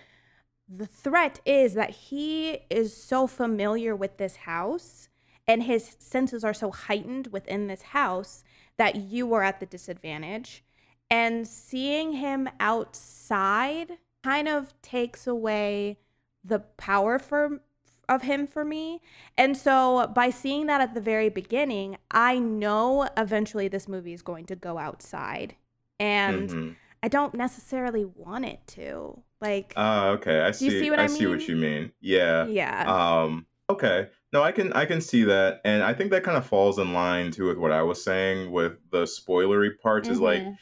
the 0.69 0.87
threat 0.87 1.41
is 1.47 1.73
that 1.75 1.91
he 1.91 2.59
is 2.69 2.95
so 2.95 3.27
familiar 3.27 3.97
with 3.97 4.19
this 4.19 4.37
house 4.37 5.09
and 5.49 5.65
his 5.65 5.97
senses 5.99 6.45
are 6.45 6.55
so 6.55 6.71
heightened 6.71 7.29
within 7.29 7.67
this 7.67 7.83
house 7.83 8.45
that 8.77 8.97
you 8.97 9.33
are 9.35 9.43
at 9.43 9.61
the 9.61 9.67
disadvantage. 9.67 10.63
And 11.11 11.47
seeing 11.47 12.13
him 12.15 12.49
outside 12.59 13.99
kind 14.25 14.49
of 14.49 14.81
takes 14.83 15.27
away 15.27 15.99
the 16.45 16.61
power 16.61 17.19
for 17.19 17.61
of 18.09 18.23
him 18.23 18.47
for 18.47 18.65
me. 18.65 19.01
And 19.39 19.57
so 19.57 20.11
by 20.15 20.31
seeing 20.31 20.67
that 20.67 20.81
at 20.81 20.93
the 20.95 21.01
very 21.01 21.29
beginning, 21.29 21.97
I 22.11 22.39
know 22.39 23.09
eventually 23.17 23.69
this 23.69 23.89
movie 23.89 24.13
is 24.13 24.23
going 24.23 24.47
to 24.47 24.57
go 24.57 24.77
outside. 24.79 25.55
And 26.01 26.51
Mhm. 26.51 26.77
I 27.03 27.09
don't 27.09 27.35
necessarily 27.35 28.05
want 28.05 28.45
it 28.45 28.61
to. 28.69 29.23
Like 29.41 29.73
Ah, 29.77 30.09
okay. 30.11 30.41
I 30.41 30.49
you 30.49 30.53
see. 30.53 30.71
see 30.81 30.91
what 30.91 30.99
I, 30.99 31.05
I 31.05 31.07
see 31.07 31.27
what 31.27 31.47
you 31.49 31.57
mean. 31.57 31.93
Yeah. 32.01 32.47
yeah. 32.47 32.85
Um. 33.23 33.47
Okay. 33.71 34.09
No, 34.33 34.43
I 34.43 34.53
can 34.53 34.73
I 34.73 34.87
can 34.87 35.01
see 35.01 35.25
that, 35.25 35.61
and 35.65 35.83
I 35.83 35.93
think 35.93 36.11
that 36.11 36.25
kind 36.25 36.37
of 36.39 36.47
falls 36.47 36.79
in 36.79 36.93
line 36.95 37.31
too 37.31 37.49
with 37.49 37.59
what 37.59 37.73
I 37.73 37.83
was 37.83 38.03
saying 38.03 38.51
with 38.51 38.79
the 38.91 39.03
spoilery 39.05 39.79
parts. 39.79 40.09
Is 40.09 40.21
like 40.21 40.43
Mhm. 40.43 40.57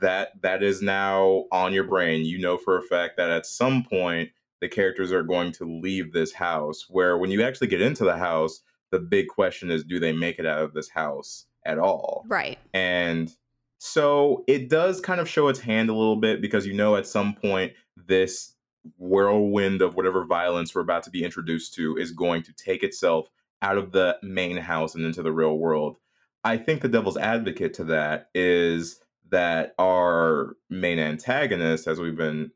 that 0.00 0.40
that 0.42 0.62
is 0.62 0.82
now 0.82 1.44
on 1.52 1.72
your 1.72 1.84
brain. 1.84 2.24
You 2.24 2.38
know 2.38 2.56
for 2.56 2.76
a 2.76 2.82
fact 2.82 3.16
that 3.18 3.30
at 3.30 3.46
some 3.46 3.84
point 3.84 4.30
the 4.60 4.68
characters 4.68 5.12
are 5.12 5.22
going 5.24 5.52
to 5.52 5.64
leave 5.64 6.12
this 6.12 6.32
house. 6.32 6.86
Where 6.88 7.16
when 7.18 7.30
you 7.30 7.42
actually 7.42 7.66
get 7.68 7.80
into 7.80 8.04
the 8.04 8.16
house, 8.16 8.62
the 8.90 8.98
big 8.98 9.28
question 9.28 9.70
is, 9.70 9.82
do 9.84 9.98
they 10.00 10.12
make 10.12 10.38
it 10.38 10.46
out 10.46 10.62
of 10.62 10.72
this 10.74 10.88
house 10.90 11.46
at 11.64 11.78
all? 11.78 12.24
right. 12.28 12.58
And 12.74 13.32
so 13.78 14.44
it 14.46 14.68
does 14.68 15.00
kind 15.00 15.20
of 15.20 15.28
show 15.28 15.48
its 15.48 15.58
hand 15.60 15.90
a 15.90 15.94
little 15.94 16.16
bit 16.16 16.40
because 16.40 16.66
you 16.66 16.72
know 16.72 16.94
at 16.96 17.06
some 17.06 17.34
point 17.34 17.72
this 17.96 18.51
whirlwind 18.98 19.82
of 19.82 19.94
whatever 19.94 20.24
violence 20.24 20.74
we're 20.74 20.80
about 20.82 21.02
to 21.04 21.10
be 21.10 21.24
introduced 21.24 21.74
to 21.74 21.96
is 21.96 22.12
going 22.12 22.42
to 22.42 22.52
take 22.54 22.82
itself 22.82 23.28
out 23.62 23.78
of 23.78 23.92
the 23.92 24.18
main 24.22 24.56
house 24.56 24.94
and 24.94 25.04
into 25.04 25.22
the 25.22 25.32
real 25.32 25.56
world. 25.58 25.96
I 26.44 26.56
think 26.56 26.82
the 26.82 26.88
devil's 26.88 27.16
advocate 27.16 27.74
to 27.74 27.84
that 27.84 28.28
is 28.34 28.98
that 29.30 29.74
our 29.78 30.56
main 30.68 30.98
antagonist, 30.98 31.86
as 31.86 32.00
we've 32.00 32.16
been 32.16 32.50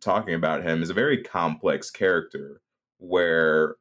talking 0.00 0.34
about 0.34 0.62
him, 0.62 0.82
is 0.82 0.90
a 0.90 0.94
very 0.94 1.22
complex 1.22 1.90
character 1.90 2.62
where 2.98 3.76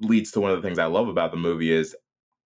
leads 0.00 0.30
to 0.30 0.40
one 0.40 0.50
of 0.50 0.56
the 0.60 0.66
things 0.66 0.78
I 0.78 0.86
love 0.86 1.08
about 1.08 1.30
the 1.30 1.36
movie 1.36 1.72
is 1.72 1.96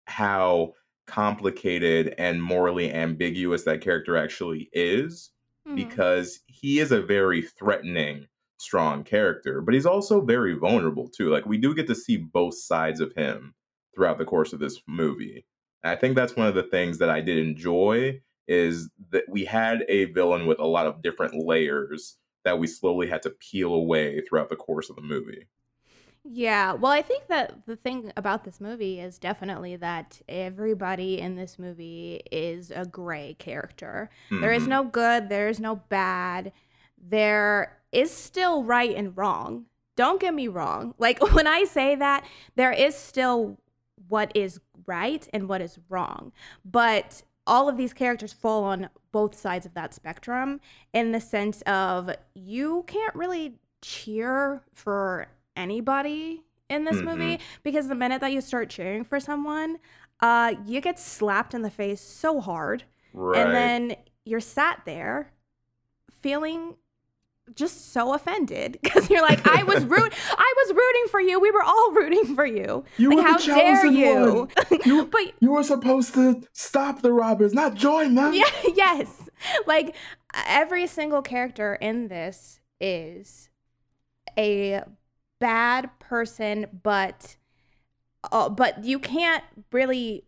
how 0.06 0.72
complicated 1.06 2.14
and 2.16 2.42
morally 2.42 2.92
ambiguous 2.92 3.64
that 3.64 3.80
character 3.80 4.16
actually 4.16 4.70
is 4.72 5.30
Mhm. 5.66 5.74
because 5.74 6.40
he 6.46 6.78
is 6.78 6.92
a 6.92 7.02
very 7.02 7.42
threatening 7.42 8.26
strong 8.60 9.02
character 9.04 9.60
but 9.60 9.74
he's 9.74 9.86
also 9.86 10.20
very 10.20 10.54
vulnerable 10.54 11.08
too 11.08 11.30
like 11.30 11.46
we 11.46 11.58
do 11.58 11.74
get 11.74 11.86
to 11.86 11.94
see 11.94 12.16
both 12.16 12.54
sides 12.54 13.00
of 13.00 13.12
him 13.14 13.54
throughout 13.94 14.18
the 14.18 14.24
course 14.24 14.52
of 14.52 14.60
this 14.60 14.80
movie 14.86 15.46
and 15.82 15.90
i 15.90 15.96
think 15.96 16.14
that's 16.14 16.36
one 16.36 16.46
of 16.46 16.54
the 16.54 16.62
things 16.62 16.98
that 16.98 17.10
i 17.10 17.20
did 17.20 17.38
enjoy 17.38 18.20
is 18.48 18.90
that 19.10 19.24
we 19.28 19.44
had 19.44 19.84
a 19.88 20.06
villain 20.06 20.46
with 20.46 20.58
a 20.58 20.66
lot 20.66 20.86
of 20.86 21.02
different 21.02 21.34
layers 21.34 22.16
that 22.44 22.58
we 22.58 22.66
slowly 22.66 23.06
had 23.08 23.22
to 23.22 23.30
peel 23.30 23.74
away 23.74 24.20
throughout 24.22 24.48
the 24.48 24.56
course 24.56 24.90
of 24.90 24.96
the 24.96 25.02
movie 25.02 25.46
Yeah, 26.22 26.74
well, 26.74 26.92
I 26.92 27.00
think 27.00 27.28
that 27.28 27.64
the 27.66 27.76
thing 27.76 28.12
about 28.16 28.44
this 28.44 28.60
movie 28.60 29.00
is 29.00 29.18
definitely 29.18 29.76
that 29.76 30.20
everybody 30.28 31.18
in 31.18 31.36
this 31.36 31.58
movie 31.58 32.20
is 32.30 32.70
a 32.70 32.84
gray 32.84 33.34
character. 33.38 34.10
There 34.38 34.52
is 34.52 34.64
Mhm. 34.64 34.68
no 34.68 34.84
good, 34.84 35.30
there 35.30 35.48
is 35.48 35.58
no 35.60 35.76
bad. 35.76 36.52
There 36.98 37.79
is 37.92 38.10
still 38.10 38.62
right 38.64 38.94
and 38.94 39.16
wrong. 39.16 39.66
Don't 39.96 40.20
get 40.20 40.34
me 40.34 40.48
wrong. 40.48 40.94
Like 40.98 41.20
when 41.34 41.46
I 41.46 41.64
say 41.64 41.94
that, 41.96 42.24
there 42.56 42.72
is 42.72 42.94
still 42.94 43.58
what 44.08 44.32
is 44.34 44.60
right 44.86 45.26
and 45.32 45.48
what 45.48 45.60
is 45.60 45.78
wrong. 45.88 46.32
But 46.64 47.22
all 47.46 47.68
of 47.68 47.76
these 47.76 47.92
characters 47.92 48.32
fall 48.32 48.64
on 48.64 48.88
both 49.12 49.34
sides 49.38 49.66
of 49.66 49.74
that 49.74 49.92
spectrum 49.94 50.60
in 50.92 51.12
the 51.12 51.20
sense 51.20 51.62
of 51.62 52.10
you 52.34 52.84
can't 52.86 53.14
really 53.14 53.54
cheer 53.82 54.62
for 54.74 55.26
anybody 55.56 56.42
in 56.68 56.84
this 56.84 56.98
Mhm. 57.00 57.04
movie 57.04 57.40
because 57.62 57.88
the 57.88 57.94
minute 57.94 58.20
that 58.20 58.32
you 58.32 58.40
start 58.40 58.70
cheering 58.70 59.02
for 59.04 59.18
someone, 59.18 59.78
uh, 60.20 60.54
you 60.64 60.80
get 60.80 60.98
slapped 61.00 61.54
in 61.54 61.62
the 61.62 61.70
face 61.70 62.00
so 62.00 62.40
hard 62.40 62.84
right 63.12 63.40
and 63.42 63.54
then 63.54 63.96
you're 64.24 64.38
sat 64.38 64.82
there 64.84 65.32
feeling 66.22 66.76
just 67.54 67.92
so 67.92 68.14
offended 68.14 68.72
because 68.82 69.08
you're 69.10 69.22
like 69.22 69.40
i 69.46 69.62
was 69.64 69.84
root 69.96 70.12
i 70.36 70.54
was 70.64 70.74
rooting 70.74 71.04
for 71.10 71.20
you 71.20 71.40
we 71.40 71.50
were 71.50 71.62
all 71.62 71.90
rooting 71.94 72.34
for 72.34 72.46
you 72.46 72.84
You 72.96 73.10
like 73.10 73.16
were 73.16 73.22
the 73.22 73.28
how 73.28 73.38
dare 73.38 73.76
chosen 73.82 73.96
you 73.96 74.34
one. 74.34 74.80
You- 74.84 75.06
but 75.06 75.32
You 75.40 75.50
were 75.52 75.62
supposed 75.62 76.14
to 76.14 76.42
stop 76.52 77.02
the 77.02 77.12
robbers, 77.12 77.52
not 77.54 77.74
join 77.74 78.14
them. 78.14 78.32
yeah 78.34 78.44
yes 78.74 79.28
like 79.66 79.94
every 80.46 80.86
single 80.86 81.22
character 81.22 81.74
in 81.74 82.08
this 82.08 82.60
is 82.80 83.48
a 84.38 84.82
bad 85.40 85.90
person 85.98 86.66
but 86.82 87.36
uh, 88.30 88.48
but 88.50 88.84
you 88.84 88.98
can't 88.98 89.42
really 89.72 90.24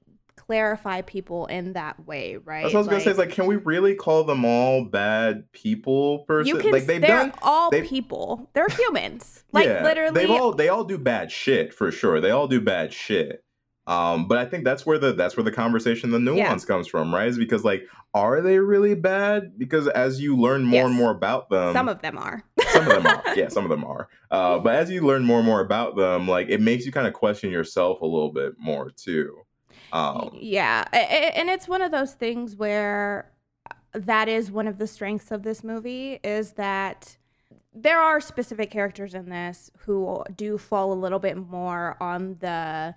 clarify 0.46 1.02
people 1.02 1.46
in 1.46 1.72
that 1.74 2.06
way, 2.06 2.36
right? 2.36 2.62
That's 2.62 2.74
what 2.74 2.78
I 2.78 2.82
was 2.82 2.88
gonna 2.88 3.00
say. 3.00 3.10
It's 3.10 3.18
like, 3.18 3.30
can 3.30 3.46
we 3.46 3.56
really 3.56 3.94
call 3.94 4.24
them 4.24 4.44
all 4.44 4.84
bad 4.84 5.50
people? 5.52 6.24
You 6.44 6.56
can. 6.58 6.72
like 6.72 6.86
they've 6.86 7.00
they're 7.00 7.08
done. 7.08 7.32
all 7.42 7.70
they've- 7.70 7.86
people. 7.86 8.50
They're 8.54 8.68
humans. 8.68 9.38
Like 9.52 9.66
yeah, 9.66 9.84
literally. 9.84 10.14
they've 10.14 10.30
all 10.30 10.54
they 10.54 10.70
all 10.70 10.82
do 10.84 10.96
bad 10.96 11.30
shit 11.30 11.74
for 11.74 11.90
sure. 11.90 12.22
They 12.22 12.30
all 12.30 12.48
do 12.48 12.58
bad 12.58 12.90
shit. 12.90 13.44
Um, 13.86 14.26
but 14.26 14.38
I 14.38 14.46
think 14.46 14.64
that's 14.64 14.86
where 14.86 14.96
the 14.98 15.12
that's 15.12 15.36
where 15.36 15.44
the 15.44 15.52
conversation, 15.52 16.10
the 16.10 16.18
nuance 16.18 16.64
comes 16.64 16.88
from, 16.88 17.14
right? 17.14 17.28
Is 17.28 17.36
because 17.36 17.62
like, 17.62 17.82
are 18.14 18.40
they 18.40 18.58
really 18.60 18.94
bad? 18.94 19.58
Because 19.58 19.88
as 19.88 20.22
you 20.22 20.38
learn 20.38 20.64
more 20.64 20.86
and 20.86 20.94
more 20.94 21.10
about 21.10 21.50
them, 21.50 21.74
some 21.74 21.86
of 21.86 22.00
them 22.00 22.16
are. 22.16 22.44
some 22.72 22.88
of 22.88 23.02
them 23.02 23.06
are 23.06 23.22
yeah 23.36 23.48
some 23.48 23.64
of 23.64 23.70
them 23.70 23.84
are 23.84 24.08
uh, 24.30 24.58
but 24.58 24.74
as 24.74 24.90
you 24.90 25.04
learn 25.04 25.24
more 25.24 25.38
and 25.38 25.46
more 25.46 25.60
about 25.60 25.96
them 25.96 26.26
like 26.26 26.48
it 26.48 26.60
makes 26.60 26.86
you 26.86 26.92
kind 26.92 27.06
of 27.06 27.12
question 27.12 27.50
yourself 27.50 28.00
a 28.00 28.06
little 28.06 28.32
bit 28.32 28.54
more 28.58 28.90
too 28.90 29.36
um, 29.92 30.30
yeah, 30.34 30.84
and 30.92 31.48
it's 31.50 31.68
one 31.68 31.82
of 31.82 31.92
those 31.92 32.14
things 32.14 32.56
where 32.56 33.30
that 33.92 34.28
is 34.28 34.50
one 34.50 34.66
of 34.66 34.78
the 34.78 34.86
strengths 34.86 35.30
of 35.30 35.42
this 35.42 35.62
movie 35.62 36.18
is 36.24 36.52
that 36.52 37.16
there 37.74 38.00
are 38.00 38.20
specific 38.20 38.70
characters 38.70 39.14
in 39.14 39.28
this 39.28 39.70
who 39.80 40.24
do 40.34 40.56
fall 40.58 40.92
a 40.92 40.94
little 40.94 41.18
bit 41.18 41.36
more 41.36 41.96
on 42.00 42.36
the 42.40 42.94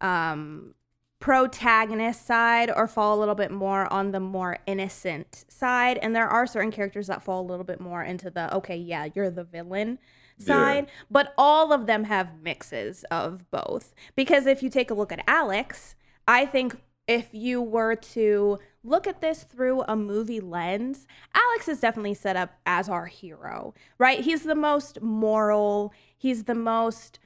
um 0.00 0.74
protagonist 1.20 2.24
side 2.24 2.70
or 2.70 2.86
fall 2.86 3.16
a 3.16 3.18
little 3.18 3.34
bit 3.34 3.50
more 3.50 3.92
on 3.92 4.12
the 4.12 4.20
more 4.20 4.58
innocent 4.66 5.44
side 5.48 5.98
and 5.98 6.14
there 6.14 6.28
are 6.28 6.46
certain 6.46 6.70
characters 6.70 7.08
that 7.08 7.22
fall 7.22 7.40
a 7.40 7.48
little 7.48 7.64
bit 7.64 7.80
more 7.80 8.02
into 8.04 8.30
the 8.30 8.54
okay 8.54 8.76
yeah 8.76 9.08
you're 9.14 9.30
the 9.30 9.42
villain 9.42 9.98
Yeah. 10.38 10.46
side 10.46 10.86
but 11.10 11.34
all 11.36 11.72
of 11.72 11.86
them 11.86 12.04
have 12.04 12.40
mixes 12.40 13.04
of 13.10 13.50
both 13.50 13.94
because 14.14 14.46
if 14.46 14.62
you 14.62 14.70
take 14.70 14.90
a 14.92 14.94
look 14.94 15.10
at 15.10 15.24
Alex 15.26 15.96
I 16.28 16.46
think 16.46 16.76
if 17.08 17.30
you 17.32 17.62
were 17.62 17.96
to 17.96 18.58
look 18.84 19.06
at 19.06 19.22
this 19.22 19.42
through 19.42 19.82
a 19.88 19.96
movie 19.96 20.40
lens, 20.40 21.06
Alex 21.34 21.66
is 21.68 21.80
definitely 21.80 22.14
set 22.14 22.36
up 22.36 22.50
as 22.66 22.88
our 22.88 23.06
hero, 23.06 23.74
right? 23.96 24.20
He's 24.20 24.42
the 24.42 24.54
most 24.54 25.00
moral, 25.00 25.92
he's 26.16 26.44
the 26.44 26.54
most 26.54 27.18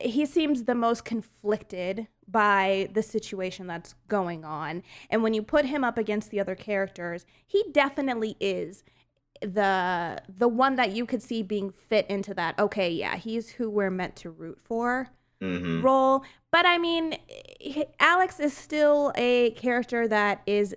he 0.00 0.24
seems 0.24 0.64
the 0.64 0.74
most 0.74 1.04
conflicted 1.04 2.06
by 2.28 2.88
the 2.92 3.02
situation 3.02 3.66
that's 3.66 3.94
going 4.06 4.44
on. 4.44 4.84
And 5.10 5.20
when 5.20 5.34
you 5.34 5.42
put 5.42 5.64
him 5.64 5.82
up 5.82 5.98
against 5.98 6.30
the 6.30 6.38
other 6.38 6.54
characters, 6.54 7.26
he 7.44 7.64
definitely 7.72 8.36
is 8.38 8.84
the 9.40 10.22
the 10.28 10.48
one 10.48 10.76
that 10.76 10.92
you 10.92 11.06
could 11.06 11.22
see 11.22 11.42
being 11.42 11.70
fit 11.70 12.06
into 12.08 12.34
that. 12.34 12.58
Okay, 12.58 12.90
yeah, 12.90 13.16
he's 13.16 13.50
who 13.50 13.68
we're 13.68 13.90
meant 13.90 14.16
to 14.16 14.30
root 14.30 14.58
for 14.62 15.10
mhm. 15.42 15.82
role. 15.82 16.24
But 16.50 16.66
I 16.66 16.78
mean, 16.78 17.16
Alex 18.00 18.40
is 18.40 18.56
still 18.56 19.12
a 19.16 19.50
character 19.52 20.06
that 20.08 20.42
is 20.46 20.74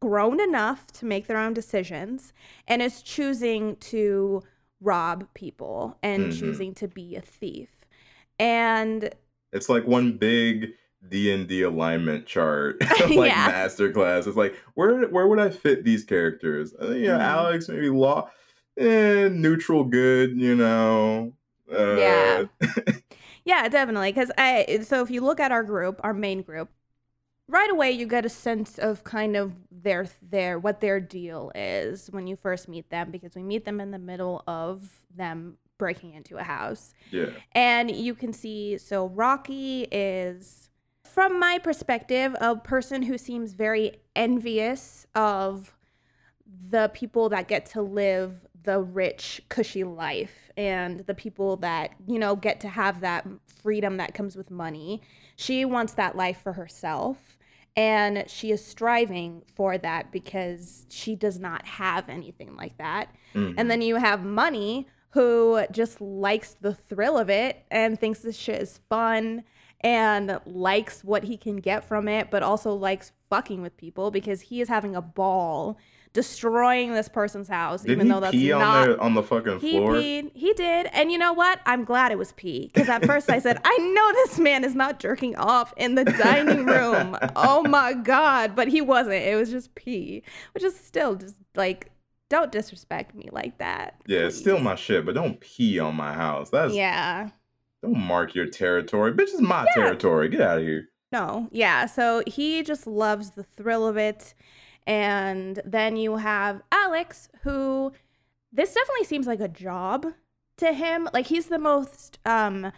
grown 0.00 0.40
enough 0.40 0.86
to 0.88 1.04
make 1.06 1.26
their 1.26 1.38
own 1.38 1.54
decisions 1.54 2.32
and 2.68 2.80
is 2.82 3.02
choosing 3.02 3.76
to 3.76 4.42
rob 4.80 5.26
people 5.34 5.98
and 6.02 6.30
Mhm. 6.30 6.38
choosing 6.38 6.74
to 6.74 6.88
be 6.88 7.16
a 7.16 7.20
thief. 7.20 7.70
And 8.38 9.10
it's 9.52 9.68
like 9.68 9.86
one 9.86 10.16
big 10.18 10.72
d&d 11.08 11.62
alignment 11.62 12.26
chart 12.26 12.76
like 13.00 13.10
Yeah. 13.10 13.50
masterclass 13.50 14.26
it's 14.28 14.36
like 14.36 14.54
where 14.74 15.02
where 15.08 15.26
would 15.26 15.40
i 15.40 15.50
fit 15.50 15.82
these 15.82 16.04
characters 16.04 16.72
uh, 16.80 16.90
yeah 16.92 17.18
Mhm. 17.18 17.22
alex 17.22 17.68
maybe 17.68 17.90
law 17.90 18.30
eh, 18.78 19.28
neutral 19.28 19.82
good 19.82 20.36
you 20.38 20.54
know 20.54 21.32
uh, 21.72 21.96
Yeah. 21.96 22.44
yeah, 23.44 23.68
definitely. 23.68 24.12
Because 24.12 24.30
I, 24.38 24.80
so 24.82 25.02
if 25.02 25.10
you 25.10 25.20
look 25.20 25.40
at 25.40 25.52
our 25.52 25.62
group, 25.62 26.00
our 26.02 26.14
main 26.14 26.42
group, 26.42 26.70
right 27.48 27.70
away 27.70 27.90
you 27.90 28.06
get 28.06 28.24
a 28.24 28.28
sense 28.28 28.78
of 28.78 29.04
kind 29.04 29.36
of 29.36 29.52
their 29.70 30.06
their 30.22 30.58
what 30.58 30.80
their 30.80 31.00
deal 31.00 31.52
is 31.54 32.08
when 32.10 32.26
you 32.26 32.36
first 32.36 32.68
meet 32.68 32.88
them 32.90 33.10
because 33.10 33.34
we 33.34 33.42
meet 33.42 33.64
them 33.64 33.80
in 33.80 33.90
the 33.90 33.98
middle 33.98 34.42
of 34.46 35.04
them 35.14 35.56
breaking 35.76 36.14
into 36.14 36.36
a 36.36 36.42
house 36.42 36.94
yeah 37.10 37.26
and 37.52 37.90
you 37.90 38.14
can 38.14 38.32
see 38.32 38.78
so 38.78 39.06
Rocky 39.08 39.88
is 39.90 40.70
from 41.04 41.38
my 41.38 41.58
perspective 41.58 42.34
a 42.40 42.56
person 42.56 43.02
who 43.02 43.18
seems 43.18 43.52
very 43.52 44.00
envious 44.14 45.06
of 45.14 45.74
the 46.70 46.90
people 46.94 47.28
that 47.28 47.48
get 47.48 47.66
to 47.66 47.82
live 47.82 48.46
the 48.64 48.80
rich 48.80 49.40
cushy 49.48 49.84
life 49.84 50.50
and 50.56 51.00
the 51.00 51.14
people 51.14 51.56
that 51.56 51.90
you 52.06 52.18
know 52.18 52.36
get 52.36 52.60
to 52.60 52.68
have 52.68 53.00
that 53.00 53.26
freedom 53.62 53.96
that 53.96 54.14
comes 54.14 54.36
with 54.36 54.50
money 54.50 55.00
she 55.36 55.64
wants 55.64 55.94
that 55.94 56.16
life 56.16 56.40
for 56.42 56.52
herself 56.52 57.38
and 57.76 58.24
she 58.28 58.50
is 58.50 58.64
striving 58.64 59.42
for 59.54 59.78
that 59.78 60.12
because 60.12 60.86
she 60.90 61.16
does 61.16 61.38
not 61.38 61.66
have 61.66 62.08
anything 62.08 62.54
like 62.56 62.76
that 62.78 63.08
Mhm. 63.34 63.54
and 63.56 63.70
then 63.70 63.80
you 63.82 63.96
have 63.96 64.24
money 64.24 64.86
who 65.10 65.62
just 65.70 66.00
likes 66.00 66.54
the 66.60 66.74
thrill 66.74 67.18
of 67.18 67.28
it 67.30 67.64
and 67.70 67.98
thinks 67.98 68.20
this 68.20 68.36
shit 68.36 68.60
is 68.62 68.80
fun 68.88 69.44
and 69.80 70.40
likes 70.46 71.02
what 71.02 71.24
he 71.24 71.36
can 71.36 71.56
get 71.56 71.82
from 71.84 72.06
it, 72.08 72.30
but 72.30 72.42
also 72.42 72.72
likes 72.72 73.10
fucking 73.28 73.60
with 73.60 73.76
people 73.76 74.10
because 74.12 74.42
he 74.42 74.60
is 74.60 74.68
having 74.68 74.94
a 74.94 75.02
ball 75.02 75.76
destroying 76.12 76.92
this 76.92 77.08
person's 77.08 77.48
house, 77.48 77.82
did 77.82 77.92
even 77.92 78.08
though 78.08 78.20
that's 78.20 78.32
pee 78.32 78.50
not. 78.50 78.62
on 78.62 78.88
the 78.90 78.98
on 79.00 79.14
the 79.14 79.22
fucking 79.22 79.60
he 79.60 79.72
floor 79.72 79.92
peed. 79.94 80.30
He 80.34 80.52
did. 80.52 80.86
And 80.92 81.10
you 81.10 81.18
know 81.18 81.32
what? 81.32 81.60
I'm 81.66 81.84
glad 81.84 82.12
it 82.12 82.18
was 82.18 82.32
pee. 82.32 82.70
Because 82.72 82.88
at 82.88 83.04
first 83.06 83.30
I 83.30 83.38
said, 83.38 83.58
I 83.64 83.76
know 83.78 84.12
this 84.12 84.38
man 84.38 84.64
is 84.64 84.74
not 84.74 84.98
jerking 85.00 85.36
off 85.36 85.72
in 85.76 85.94
the 85.94 86.04
dining 86.04 86.66
room. 86.66 87.16
oh 87.36 87.62
my 87.62 87.94
God. 87.94 88.54
But 88.54 88.68
he 88.68 88.80
wasn't. 88.80 89.16
It 89.16 89.36
was 89.36 89.50
just 89.50 89.74
pee, 89.74 90.22
which 90.54 90.62
is 90.64 90.78
still 90.78 91.14
just 91.16 91.36
like, 91.54 91.90
don't 92.28 92.50
disrespect 92.52 93.14
me 93.14 93.28
like 93.30 93.58
that. 93.58 94.00
yeah 94.06 94.20
it's 94.20 94.38
still 94.38 94.58
my 94.58 94.74
shit 94.74 95.04
but 95.04 95.14
don't 95.14 95.38
pee 95.40 95.78
on 95.78 95.94
my 95.94 96.14
house 96.14 96.48
that's 96.48 96.72
Yeah. 96.72 97.28
don't 97.82 97.98
mark 97.98 98.34
your 98.34 98.46
territory 98.46 99.12
bitch 99.12 99.24
it's 99.24 99.40
my 99.42 99.66
Yeah. 99.76 99.82
territory 99.82 100.30
get 100.30 100.40
out 100.40 100.56
of 100.58 100.64
here 100.64 100.88
No, 101.12 101.48
yeah. 101.52 101.84
So 101.84 102.22
he 102.26 102.62
just 102.62 102.86
loves 102.86 103.32
the 103.32 103.42
thrill 103.42 103.86
of 103.86 103.98
it. 103.98 104.32
And 104.86 105.60
then 105.64 105.96
you 105.96 106.16
have 106.16 106.62
Alex, 106.72 107.28
who 107.42 107.92
this 108.52 108.74
definitely 108.74 109.04
seems 109.04 109.26
like 109.26 109.40
a 109.40 109.48
job 109.48 110.06
to 110.58 110.72
him. 110.72 111.08
Like 111.12 111.26
he's 111.26 111.46
the 111.46 111.58
most 111.58 112.18
um 112.26 112.72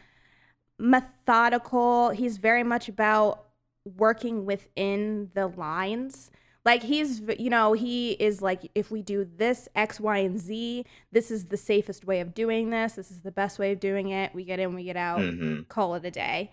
methodical. 0.79 2.11
He's 2.11 2.39
very 2.39 2.63
much 2.63 2.89
about 2.89 3.47
working 3.85 4.45
within 4.45 5.31
the 5.35 5.47
lines. 5.47 6.31
Like 6.65 6.83
he's, 6.83 7.21
you 7.39 7.51
know, 7.51 7.75
he 7.75 8.13
is 8.13 8.41
like, 8.41 8.71
if 8.75 8.91
we 8.91 9.03
do 9.03 9.29
this 9.37 9.69
X, 9.75 10.01
Y, 10.01 10.19
and 10.19 10.41
Z, 10.41 10.87
this 11.13 11.31
is 11.31 11.47
the 11.47 11.59
safest 11.59 12.07
way 12.07 12.21
of 12.21 12.33
doing 12.33 12.71
this. 12.71 12.95
This 12.95 13.11
is 13.11 13.21
the 13.21 13.31
best 13.31 13.59
way 13.59 13.73
of 13.73 13.81
doing 13.81 14.09
it. 14.09 14.35
We 14.35 14.45
get 14.45 14.59
in, 14.59 14.75
we 14.75 14.85
get 14.85 14.97
out 14.97 15.21
hmm 15.21 15.63
call 15.69 15.95
it 15.95 16.05
a 16.05 16.11
day. 16.11 16.51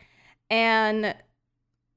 And 0.50 1.16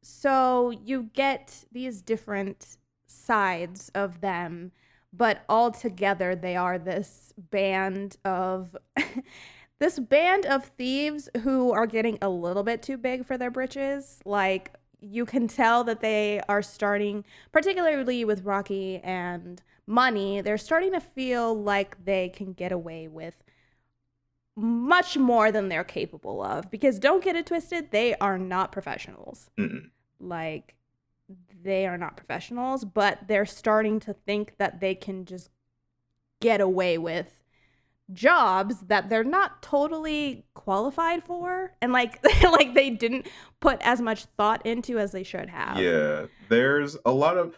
so 0.02 0.70
you 0.70 1.10
get 1.12 1.64
these 1.72 2.02
different 2.02 2.76
sides 3.14 3.90
of 3.94 4.20
them, 4.20 4.72
but 5.12 5.44
all 5.48 5.70
together 5.70 6.34
they 6.34 6.56
are 6.56 6.78
this 6.78 7.32
band 7.36 8.16
of 8.24 8.76
this 9.78 9.98
band 9.98 10.46
of 10.46 10.64
thieves 10.64 11.28
who 11.42 11.72
are 11.72 11.86
getting 11.86 12.18
a 12.20 12.28
little 12.28 12.62
bit 12.62 12.82
too 12.82 12.96
big 12.96 13.24
for 13.24 13.36
their 13.38 13.50
britches. 13.50 14.20
Like 14.24 14.74
you 15.00 15.26
can 15.26 15.48
tell 15.48 15.84
that 15.84 16.00
they 16.00 16.40
are 16.48 16.62
starting, 16.62 17.24
particularly 17.52 18.24
with 18.24 18.44
Rocky 18.44 18.98
and 18.98 19.62
Money, 19.86 20.40
they're 20.40 20.56
starting 20.56 20.92
to 20.92 21.00
feel 21.00 21.54
like 21.54 22.04
they 22.04 22.30
can 22.30 22.54
get 22.54 22.72
away 22.72 23.06
with 23.06 23.44
much 24.56 25.16
more 25.16 25.50
than 25.50 25.68
they're 25.68 25.84
capable 25.84 26.42
of 26.42 26.70
because 26.70 26.98
don't 26.98 27.24
get 27.24 27.34
it 27.34 27.46
twisted 27.46 27.90
they 27.90 28.14
are 28.16 28.38
not 28.38 28.70
professionals 28.70 29.50
Mm-mm. 29.58 29.90
like 30.20 30.76
they 31.62 31.86
are 31.86 31.98
not 31.98 32.16
professionals 32.16 32.84
but 32.84 33.26
they're 33.28 33.46
starting 33.46 33.98
to 33.98 34.12
think 34.12 34.54
that 34.58 34.80
they 34.80 34.94
can 34.94 35.24
just 35.24 35.50
get 36.40 36.60
away 36.60 36.98
with 36.98 37.40
jobs 38.12 38.80
that 38.88 39.08
they're 39.08 39.24
not 39.24 39.62
totally 39.62 40.44
qualified 40.54 41.22
for 41.22 41.72
and 41.80 41.92
like 41.92 42.22
like 42.42 42.74
they 42.74 42.90
didn't 42.90 43.26
put 43.60 43.80
as 43.82 44.00
much 44.00 44.26
thought 44.36 44.64
into 44.66 44.98
as 44.98 45.12
they 45.12 45.22
should 45.22 45.48
have. 45.48 45.78
Yeah, 45.78 46.26
there's 46.48 46.96
a 47.06 47.12
lot 47.12 47.38
of 47.38 47.56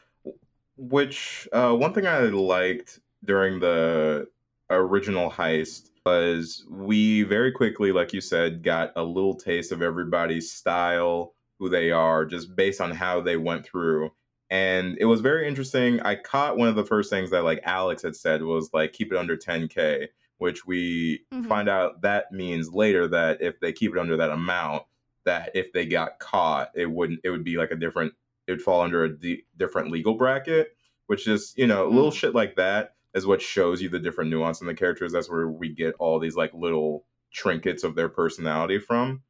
which 0.76 1.48
uh, 1.52 1.72
one 1.72 1.92
thing 1.92 2.06
I 2.06 2.20
liked 2.20 3.00
during 3.24 3.60
the 3.60 4.28
original 4.70 5.30
heist 5.30 5.90
was 6.04 6.64
we 6.70 7.24
very 7.24 7.50
quickly, 7.50 7.90
like 7.90 8.12
you 8.12 8.20
said, 8.20 8.62
got 8.62 8.92
a 8.94 9.02
little 9.02 9.34
taste 9.34 9.72
of 9.72 9.82
everybody's 9.82 10.52
style, 10.52 11.34
who 11.58 11.68
they 11.68 11.90
are, 11.90 12.24
just 12.24 12.54
based 12.56 12.80
on 12.80 12.90
how 12.90 13.20
they 13.20 13.36
went 13.36 13.64
through. 13.66 14.10
And 14.50 14.96
it 15.00 15.06
was 15.06 15.20
very 15.20 15.48
interesting. 15.48 16.00
I 16.00 16.14
caught 16.14 16.56
one 16.56 16.68
of 16.68 16.76
the 16.76 16.84
first 16.84 17.10
things 17.10 17.30
that 17.30 17.42
like 17.44 17.60
Alex 17.64 18.02
had 18.02 18.14
said 18.14 18.42
was 18.42 18.70
like 18.72 18.92
keep 18.92 19.12
it 19.12 19.18
under 19.18 19.36
10k, 19.36 20.08
which 20.38 20.66
we 20.66 21.24
Mhm. 21.32 21.46
find 21.46 21.68
out 21.68 22.02
that 22.02 22.30
means 22.30 22.72
later 22.72 23.08
that 23.08 23.42
if 23.42 23.58
they 23.60 23.72
keep 23.72 23.92
it 23.92 23.98
under 23.98 24.16
that 24.16 24.30
amount, 24.30 24.84
that 25.24 25.50
if 25.54 25.72
they 25.72 25.86
got 25.86 26.18
caught, 26.20 26.70
it 26.76 26.86
wouldn't. 26.90 27.20
It 27.24 27.30
would 27.30 27.42
be 27.44 27.56
like 27.56 27.72
a 27.72 27.76
different. 27.76 28.12
It 28.46 28.52
would 28.52 28.62
fall 28.62 28.82
under 28.82 29.02
a 29.02 29.08
d- 29.18 29.44
different 29.56 29.90
legal 29.90 30.14
bracket, 30.14 30.76
which 31.06 31.26
is 31.26 31.52
you 31.56 31.66
know 31.66 31.88
little 31.88 32.12
Mm. 32.12 32.16
shit 32.16 32.34
like 32.34 32.54
that 32.56 32.94
is 33.14 33.26
what 33.26 33.42
shows 33.42 33.82
you 33.82 33.88
the 33.88 33.98
different 33.98 34.30
nuance 34.30 34.60
in 34.60 34.66
the 34.68 34.74
characters. 34.74 35.10
That's 35.10 35.28
where 35.30 35.48
we 35.48 35.70
get 35.70 35.96
all 35.98 36.20
these 36.20 36.36
like 36.36 36.52
little 36.54 37.06
trinkets 37.32 37.82
of 37.82 37.96
their 37.96 38.08
personality 38.10 38.78
from. 38.78 39.22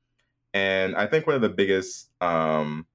And 0.57 0.97
I 0.97 1.07
think 1.07 1.27
one 1.27 1.37
of 1.37 1.43
the 1.43 1.51
biggest 1.51 2.09
um, 2.23 2.87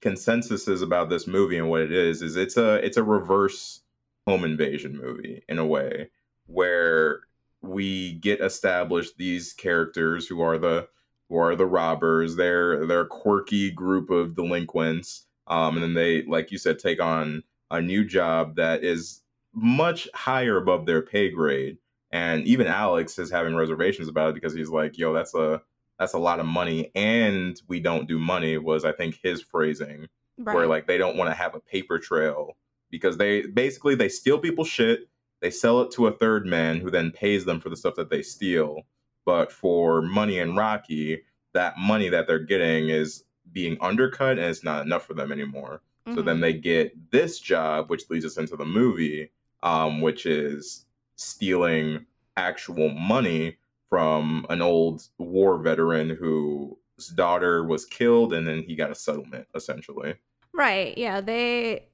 consensuses 0.00 0.80
about 0.80 1.10
this 1.10 1.26
movie 1.26 1.58
and 1.58 1.68
what 1.68 1.80
it 1.80 1.90
is 1.90 2.22
is 2.22 2.36
it's 2.36 2.56
a 2.56 2.74
it's 2.86 2.96
a 2.96 3.02
reverse 3.02 3.80
home 4.28 4.44
invasion 4.44 4.96
movie 4.96 5.42
in 5.48 5.58
a 5.58 5.66
way 5.66 6.10
where 6.46 7.22
we 7.62 8.12
get 8.12 8.40
established 8.40 9.18
these 9.18 9.52
characters 9.52 10.28
who 10.28 10.40
are 10.40 10.56
the 10.56 10.86
who 11.28 11.36
are 11.36 11.56
the 11.56 11.66
robbers. 11.66 12.36
They're 12.36 12.86
they're 12.86 13.00
a 13.00 13.08
quirky 13.08 13.72
group 13.72 14.08
of 14.08 14.36
delinquents, 14.36 15.26
um, 15.48 15.74
and 15.74 15.82
then 15.82 15.94
they, 15.94 16.22
like 16.22 16.52
you 16.52 16.58
said, 16.58 16.78
take 16.78 17.02
on 17.02 17.42
a 17.72 17.82
new 17.82 18.04
job 18.04 18.54
that 18.54 18.84
is 18.84 19.22
much 19.52 20.08
higher 20.14 20.58
above 20.58 20.86
their 20.86 21.02
pay 21.02 21.28
grade. 21.28 21.78
And 22.12 22.46
even 22.46 22.68
Alex 22.68 23.18
is 23.18 23.32
having 23.32 23.56
reservations 23.56 24.06
about 24.06 24.28
it 24.28 24.34
because 24.34 24.54
he's 24.54 24.70
like, 24.70 24.96
"Yo, 24.96 25.12
that's 25.12 25.34
a 25.34 25.60
that's 25.98 26.14
a 26.14 26.18
lot 26.18 26.40
of 26.40 26.46
money, 26.46 26.90
and 26.94 27.60
we 27.68 27.80
don't 27.80 28.08
do 28.08 28.18
money." 28.18 28.58
Was 28.58 28.84
I 28.84 28.92
think 28.92 29.18
his 29.22 29.40
phrasing 29.42 30.08
Right. 30.36 30.54
where 30.54 30.66
like 30.66 30.86
they 30.88 30.98
don't 30.98 31.16
want 31.16 31.30
to 31.30 31.34
have 31.36 31.54
a 31.54 31.60
paper 31.60 31.98
trail 31.98 32.56
because 32.90 33.16
they 33.18 33.42
basically 33.46 33.94
they 33.94 34.08
steal 34.08 34.38
people's 34.38 34.66
shit 34.68 35.08
they 35.40 35.50
sell 35.50 35.80
it 35.82 35.90
to 35.92 36.06
a 36.08 36.12
third 36.12 36.44
man 36.46 36.78
who 36.80 36.90
then 36.90 37.12
pays 37.12 37.44
them 37.44 37.60
for 37.60 37.68
the 37.68 37.76
stuff 37.76 37.94
that 37.94 38.10
they 38.10 38.20
steal 38.22 38.82
but 39.24 39.52
for 39.52 40.02
money 40.02 40.40
and 40.40 40.56
rocky 40.56 41.22
that 41.52 41.78
money 41.78 42.08
that 42.08 42.26
they're 42.26 42.38
getting 42.40 42.88
is 42.88 43.22
being 43.52 43.76
undercut 43.80 44.38
and 44.38 44.46
it's 44.48 44.64
not 44.64 44.84
enough 44.84 45.06
for 45.06 45.14
them 45.14 45.30
anymore 45.30 45.80
so 46.08 46.16
Mhm. 46.20 46.24
then 46.24 46.40
they 46.40 46.52
get 46.52 47.10
this 47.12 47.38
job 47.38 47.88
which 47.88 48.10
leads 48.10 48.24
us 48.24 48.36
into 48.36 48.56
the 48.56 48.64
movie 48.66 49.30
um, 49.62 50.00
which 50.00 50.26
is 50.26 50.84
stealing 51.14 52.04
actual 52.36 52.88
money 52.90 53.56
from 53.94 54.44
an 54.50 54.60
old 54.60 55.02
war 55.18 55.58
veteran 55.58 56.10
whose 56.10 57.08
daughter 57.14 57.64
was 57.64 57.84
killed 57.84 58.32
and 58.32 58.44
then 58.46 58.62
he 58.66 58.74
got 58.74 58.90
a 58.90 58.94
settlement 58.94 59.46
essentially 59.54 60.14
Right. 60.52 60.96
Yeah. 60.96 61.20
They, 61.20 61.86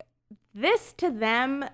this 0.54 0.92
to 0.98 1.10
them, 1.10 1.64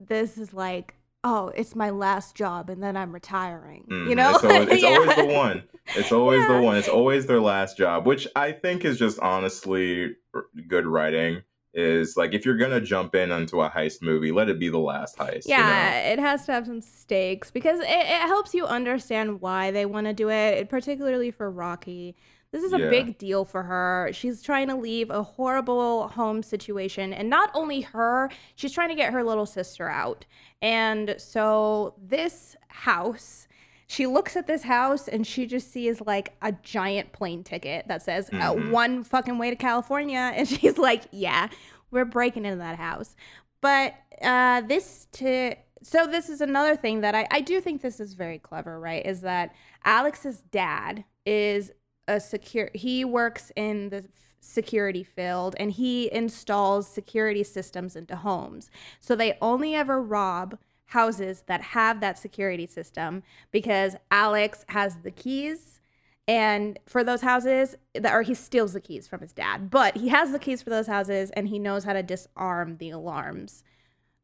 this 0.00 0.38
is 0.38 0.54
like, 0.54 0.94
oh, 1.22 1.48
it's 1.54 1.74
my 1.74 1.90
last 1.90 2.34
job 2.34 2.70
and 2.70 2.82
then 2.82 2.96
I'm 2.96 3.12
retiring. 3.12 3.84
You 3.88 3.94
Mhm. 3.96 4.16
know? 4.16 4.34
it's, 4.34 4.44
always, 4.44 4.68
it's 4.70 4.84
always 4.92 5.16
the 5.16 5.24
one 5.34 5.62
it's 5.96 6.12
always 6.12 6.40
Yeah. 6.40 6.52
the 6.56 6.62
one 6.62 6.76
it's 6.76 6.88
always 6.88 7.26
their 7.26 7.40
last 7.40 7.76
job 7.76 8.06
which 8.06 8.26
i 8.36 8.52
think 8.52 8.84
is 8.86 8.98
just 8.98 9.18
honestly 9.20 10.14
r- 10.34 10.44
good 10.66 10.86
writing 10.86 11.42
is 11.74 12.16
like 12.16 12.32
if 12.34 12.44
you're 12.46 12.56
gonna 12.56 12.80
jump 12.80 13.14
in 13.14 13.32
onto 13.32 13.60
a 13.60 13.68
heist 13.68 14.00
movie 14.00 14.30
let 14.32 14.48
it 14.48 14.58
be 14.58 14.68
the 14.68 14.78
last 14.78 15.16
heist 15.18 15.46
you 15.46 15.56
know? 15.56 15.58
Yeah, 15.58 16.12
it 16.12 16.18
has 16.18 16.46
to 16.46 16.52
have 16.52 16.66
some 16.66 16.80
stakes 16.80 17.50
because 17.50 17.80
it, 17.80 17.88
it 17.88 18.20
helps 18.22 18.54
you 18.54 18.64
understand 18.66 19.40
why 19.40 19.70
they 19.70 19.84
want 19.86 20.06
to 20.06 20.12
do 20.12 20.30
it, 20.30 20.68
particularly 20.68 21.30
for 21.30 21.50
Rocky. 21.50 22.16
This 22.52 22.62
is 22.62 22.72
a 22.72 22.78
Yeah. 22.78 22.88
big 22.90 23.18
deal 23.18 23.44
for 23.44 23.64
her. 23.64 24.10
She's 24.12 24.40
trying 24.40 24.68
to 24.68 24.76
leave 24.76 25.10
a 25.10 25.24
horrible 25.24 26.06
home 26.06 26.40
situation. 26.44 27.12
And 27.12 27.28
not 27.28 27.50
only 27.52 27.80
her, 27.80 28.30
she's 28.54 28.70
trying 28.70 28.90
to 28.90 28.94
get 28.94 29.12
her 29.12 29.24
little 29.24 29.46
sister 29.46 29.88
out. 29.88 30.24
And 30.62 31.16
so 31.18 31.94
this 32.00 32.54
house, 32.68 33.48
she 33.86 34.06
looks 34.06 34.36
at 34.36 34.46
this 34.46 34.62
house 34.62 35.08
and 35.08 35.26
she 35.26 35.46
just 35.46 35.70
sees 35.72 36.00
like 36.00 36.34
a 36.42 36.52
giant 36.62 37.12
plane 37.12 37.44
ticket 37.44 37.86
that 37.88 38.02
says 38.02 38.28
uh, 38.32 38.52
Mhm. 38.54 38.70
one 38.70 39.04
fucking 39.04 39.38
way 39.38 39.50
to 39.50 39.56
California. 39.56 40.32
And 40.36 40.48
she's 40.48 40.78
like, 40.78 41.02
yeah, 41.10 41.48
we're 41.90 42.04
breaking 42.04 42.44
into 42.44 42.58
that 42.58 42.76
house. 42.78 43.14
But 43.60 43.94
uh, 44.22 44.62
this 44.62 45.06
to 45.12 45.54
so 45.82 46.06
this 46.06 46.30
is 46.30 46.40
another 46.40 46.76
thing 46.76 47.02
that 47.02 47.14
I, 47.14 47.26
I 47.30 47.40
do 47.42 47.60
think 47.60 47.82
this 47.82 48.00
is 48.00 48.14
very 48.14 48.38
clever, 48.38 48.80
right? 48.80 49.04
Is 49.04 49.20
that 49.20 49.54
Alex's 49.84 50.40
dad 50.50 51.04
is 51.26 51.70
a 52.08 52.20
secure 52.20 52.70
he 52.74 53.04
works 53.04 53.52
in 53.54 53.90
the 53.90 54.04
security 54.40 55.02
field 55.02 55.54
and 55.58 55.72
he 55.72 56.12
installs 56.12 56.86
security 56.86 57.42
systems 57.42 57.96
into 57.96 58.16
homes. 58.16 58.70
So 59.00 59.14
they 59.16 59.36
only 59.40 59.74
ever 59.74 60.00
rob 60.02 60.58
houses 60.94 61.42
that 61.46 61.60
have 61.60 62.00
that 62.00 62.16
security 62.16 62.66
system 62.66 63.22
because 63.50 63.96
Alex 64.12 64.64
has 64.68 64.98
the 64.98 65.10
keys. 65.10 65.80
And 66.26 66.78
for 66.86 67.04
those 67.04 67.20
houses 67.20 67.76
that 67.94 68.14
or 68.14 68.22
he 68.22 68.32
steals 68.32 68.72
the 68.72 68.80
keys 68.80 69.06
from 69.06 69.20
his 69.20 69.34
dad 69.34 69.68
but 69.68 69.98
he 69.98 70.08
has 70.08 70.32
the 70.32 70.38
keys 70.38 70.62
for 70.62 70.70
those 70.70 70.86
houses 70.86 71.30
and 71.32 71.48
he 71.48 71.58
knows 71.58 71.84
how 71.84 71.92
to 71.92 72.02
disarm 72.02 72.78
the 72.78 72.90
alarms 72.90 73.62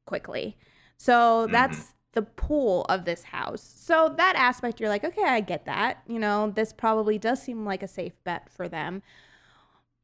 quickly. 0.06 0.56
So 0.96 1.42
mm-hmm. 1.42 1.52
that's 1.52 1.92
the 2.12 2.22
pool 2.22 2.86
of 2.88 3.04
this 3.04 3.24
house. 3.24 3.62
So 3.62 4.14
that 4.16 4.34
aspect 4.36 4.80
you're 4.80 4.88
like 4.88 5.04
okay 5.04 5.24
i 5.24 5.40
get 5.40 5.66
that. 5.66 6.02
You 6.06 6.20
know 6.20 6.50
this 6.50 6.72
probably 6.72 7.18
does 7.18 7.42
seem 7.42 7.66
like 7.66 7.82
a 7.82 7.88
safe 7.88 8.14
bet 8.24 8.48
for 8.48 8.68
them. 8.68 9.02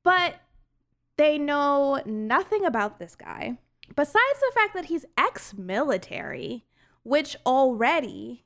But 0.02 0.40
they 1.16 1.38
know 1.38 2.02
nothing 2.04 2.66
about 2.66 2.98
this 2.98 3.14
guy 3.14 3.56
besides 3.94 4.40
the 4.40 4.52
fact 4.54 4.74
that 4.74 4.86
he's 4.86 5.04
ex-military 5.16 6.64
which 7.02 7.36
already 7.46 8.44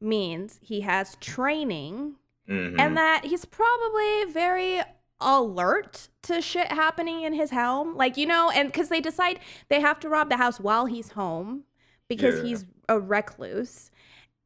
means 0.00 0.58
he 0.62 0.80
has 0.80 1.16
training 1.16 2.16
Mhm. 2.48 2.80
and 2.80 2.96
that 2.96 3.26
he's 3.26 3.44
probably 3.44 4.24
very 4.32 4.80
alert 5.20 6.08
to 6.22 6.42
shit 6.42 6.72
happening 6.72 7.22
in 7.22 7.32
his 7.34 7.50
home 7.52 7.94
like 7.96 8.16
you 8.16 8.26
know 8.26 8.50
and 8.50 8.68
because 8.68 8.88
they 8.88 9.00
decide 9.00 9.38
they 9.68 9.80
have 9.80 10.00
to 10.00 10.08
rob 10.08 10.28
the 10.28 10.36
house 10.36 10.58
while 10.58 10.86
he's 10.86 11.12
home 11.12 11.62
because 12.08 12.38
Yeah. 12.38 12.44
he's 12.44 12.64
a 12.88 12.98
recluse 12.98 13.90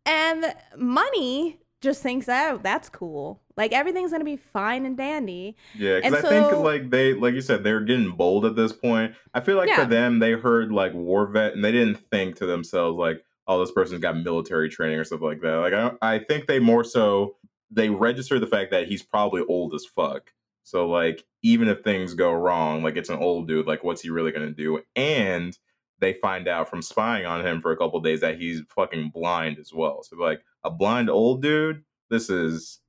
and 0.04 0.54
money 0.76 1.58
just 1.86 2.02
thinks 2.02 2.28
oh 2.28 2.58
that's 2.62 2.88
cool 2.88 3.40
like 3.56 3.72
everything's 3.72 4.10
gonna 4.10 4.24
be 4.24 4.36
fine 4.36 4.84
and 4.84 4.96
dandy 4.96 5.56
Yeah, 5.74 5.96
because 6.00 6.24
I 6.24 6.28
think 6.28 6.52
like 6.58 6.90
they, 6.90 7.14
like 7.14 7.32
you 7.34 7.40
said, 7.40 7.64
they're 7.64 7.80
getting 7.80 8.10
bold 8.10 8.44
at 8.44 8.54
this 8.56 8.72
point. 8.72 9.14
I 9.32 9.40
feel 9.40 9.56
like 9.56 9.68
Yeah. 9.68 9.84
for 9.84 9.88
them, 9.90 10.18
they 10.18 10.32
heard 10.32 10.70
like 10.72 10.92
war 10.92 11.26
vet, 11.26 11.54
and 11.54 11.64
they 11.64 11.72
didn't 11.72 11.96
think 12.10 12.36
to 12.36 12.46
themselves 12.46 12.98
like, 12.98 13.22
"Oh, 13.46 13.58
this 13.60 13.70
person's 13.72 14.00
got 14.02 14.18
military 14.22 14.68
training 14.68 14.98
or 14.98 15.04
stuff 15.04 15.22
like 15.22 15.40
that." 15.40 15.54
Like, 15.56 15.72
I, 15.72 15.80
don't, 15.80 15.98
I 16.02 16.18
think 16.18 16.46
they 16.46 16.58
more 16.58 16.84
so 16.84 17.36
they 17.70 17.88
register 17.88 18.38
the 18.38 18.46
fact 18.46 18.70
that 18.72 18.88
he's 18.88 19.02
probably 19.02 19.42
old 19.48 19.74
as 19.74 19.86
fuck. 19.86 20.32
So 20.64 20.86
like, 20.88 21.24
even 21.42 21.68
if 21.68 21.82
things 21.82 22.12
go 22.14 22.32
wrong, 22.32 22.82
like 22.82 22.96
it's 22.96 23.08
an 23.08 23.18
old 23.18 23.48
dude, 23.48 23.66
like 23.66 23.82
what's 23.84 24.02
he 24.02 24.10
really 24.10 24.32
gonna 24.32 24.50
do? 24.50 24.80
And 24.96 25.56
they 26.00 26.12
find 26.14 26.48
out 26.48 26.68
from 26.68 26.82
spying 26.82 27.26
on 27.26 27.44
him 27.46 27.60
for 27.60 27.72
a 27.72 27.76
couple 27.76 28.00
days 28.00 28.20
that 28.20 28.38
he's 28.38 28.60
fucking 28.74 29.10
blind 29.14 29.58
as 29.58 29.72
well. 29.72 30.02
So 30.02 30.16
like, 30.16 30.42
a 30.64 30.70
blind 30.70 31.08
old 31.08 31.42
dude, 31.42 31.84
this 32.10 32.28
is 32.30 32.80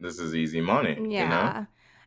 this 0.00 0.18
is 0.18 0.34
easy 0.34 0.60
money. 0.60 0.94
You 0.94 1.02
know? 1.02 1.08
Yeah. 1.08 1.64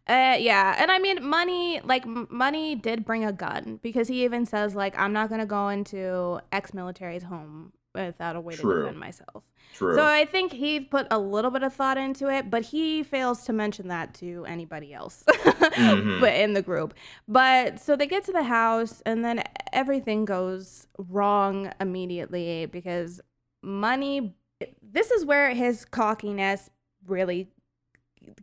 Uh, 0.08 0.38
yeah. 0.38 0.76
And 0.78 0.90
I 0.90 1.00
mean, 1.00 1.26
money, 1.26 1.82
like, 1.84 2.06
money 2.06 2.76
did 2.76 3.04
bring 3.04 3.26
a 3.26 3.34
gun 3.34 3.80
because 3.84 4.08
he 4.08 4.24
even 4.24 4.46
says, 4.46 4.74
like, 4.74 4.98
I'm 4.98 5.12
not 5.12 5.30
to 5.42 5.46
go 5.46 5.68
into 5.68 6.40
ex 6.52 6.74
military's 6.74 7.24
home 7.24 7.74
without 8.06 8.36
a 8.36 8.42
way 8.42 8.56
True. 8.56 8.74
to 8.76 8.80
defend 8.82 9.00
myself. 9.00 9.44
True. 9.74 9.96
So 9.96 10.06
I 10.06 10.26
think 10.26 10.54
he 10.54 10.80
put 10.80 11.08
a 11.12 11.20
little 11.20 11.52
bit 11.52 11.64
of 11.64 11.74
thought 11.74 11.98
into 11.98 12.30
it, 12.30 12.50
but 12.50 12.66
he 12.66 13.04
fails 13.04 13.44
to 13.46 13.54
mention 13.54 13.88
that 13.90 14.14
to 14.16 14.46
anybody 14.46 14.94
else 14.94 15.24
Mhm. 15.28 16.20
but 16.22 16.34
in 16.34 16.54
the 16.54 16.62
group. 16.62 16.94
But 17.28 17.80
so 17.80 17.96
they 17.96 18.08
get 18.08 18.24
to 18.26 18.32
the 18.32 18.44
house 18.44 19.02
and 19.06 19.24
then 19.26 19.44
everything 19.74 20.26
goes 20.26 20.88
wrong 20.98 21.72
immediately 21.80 22.66
because 22.66 23.20
money 23.62 24.36
this 24.82 25.12
is 25.12 25.24
where 25.26 25.54
his 25.54 25.86
cockiness 25.86 26.70
really 27.06 27.52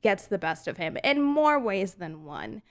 gets 0.01 0.27
the 0.27 0.38
best 0.38 0.69
of 0.69 0.77
him 0.77 0.97
in 1.03 1.21
more 1.21 1.59
ways 1.59 1.95
than 1.95 2.25
one. 2.25 2.62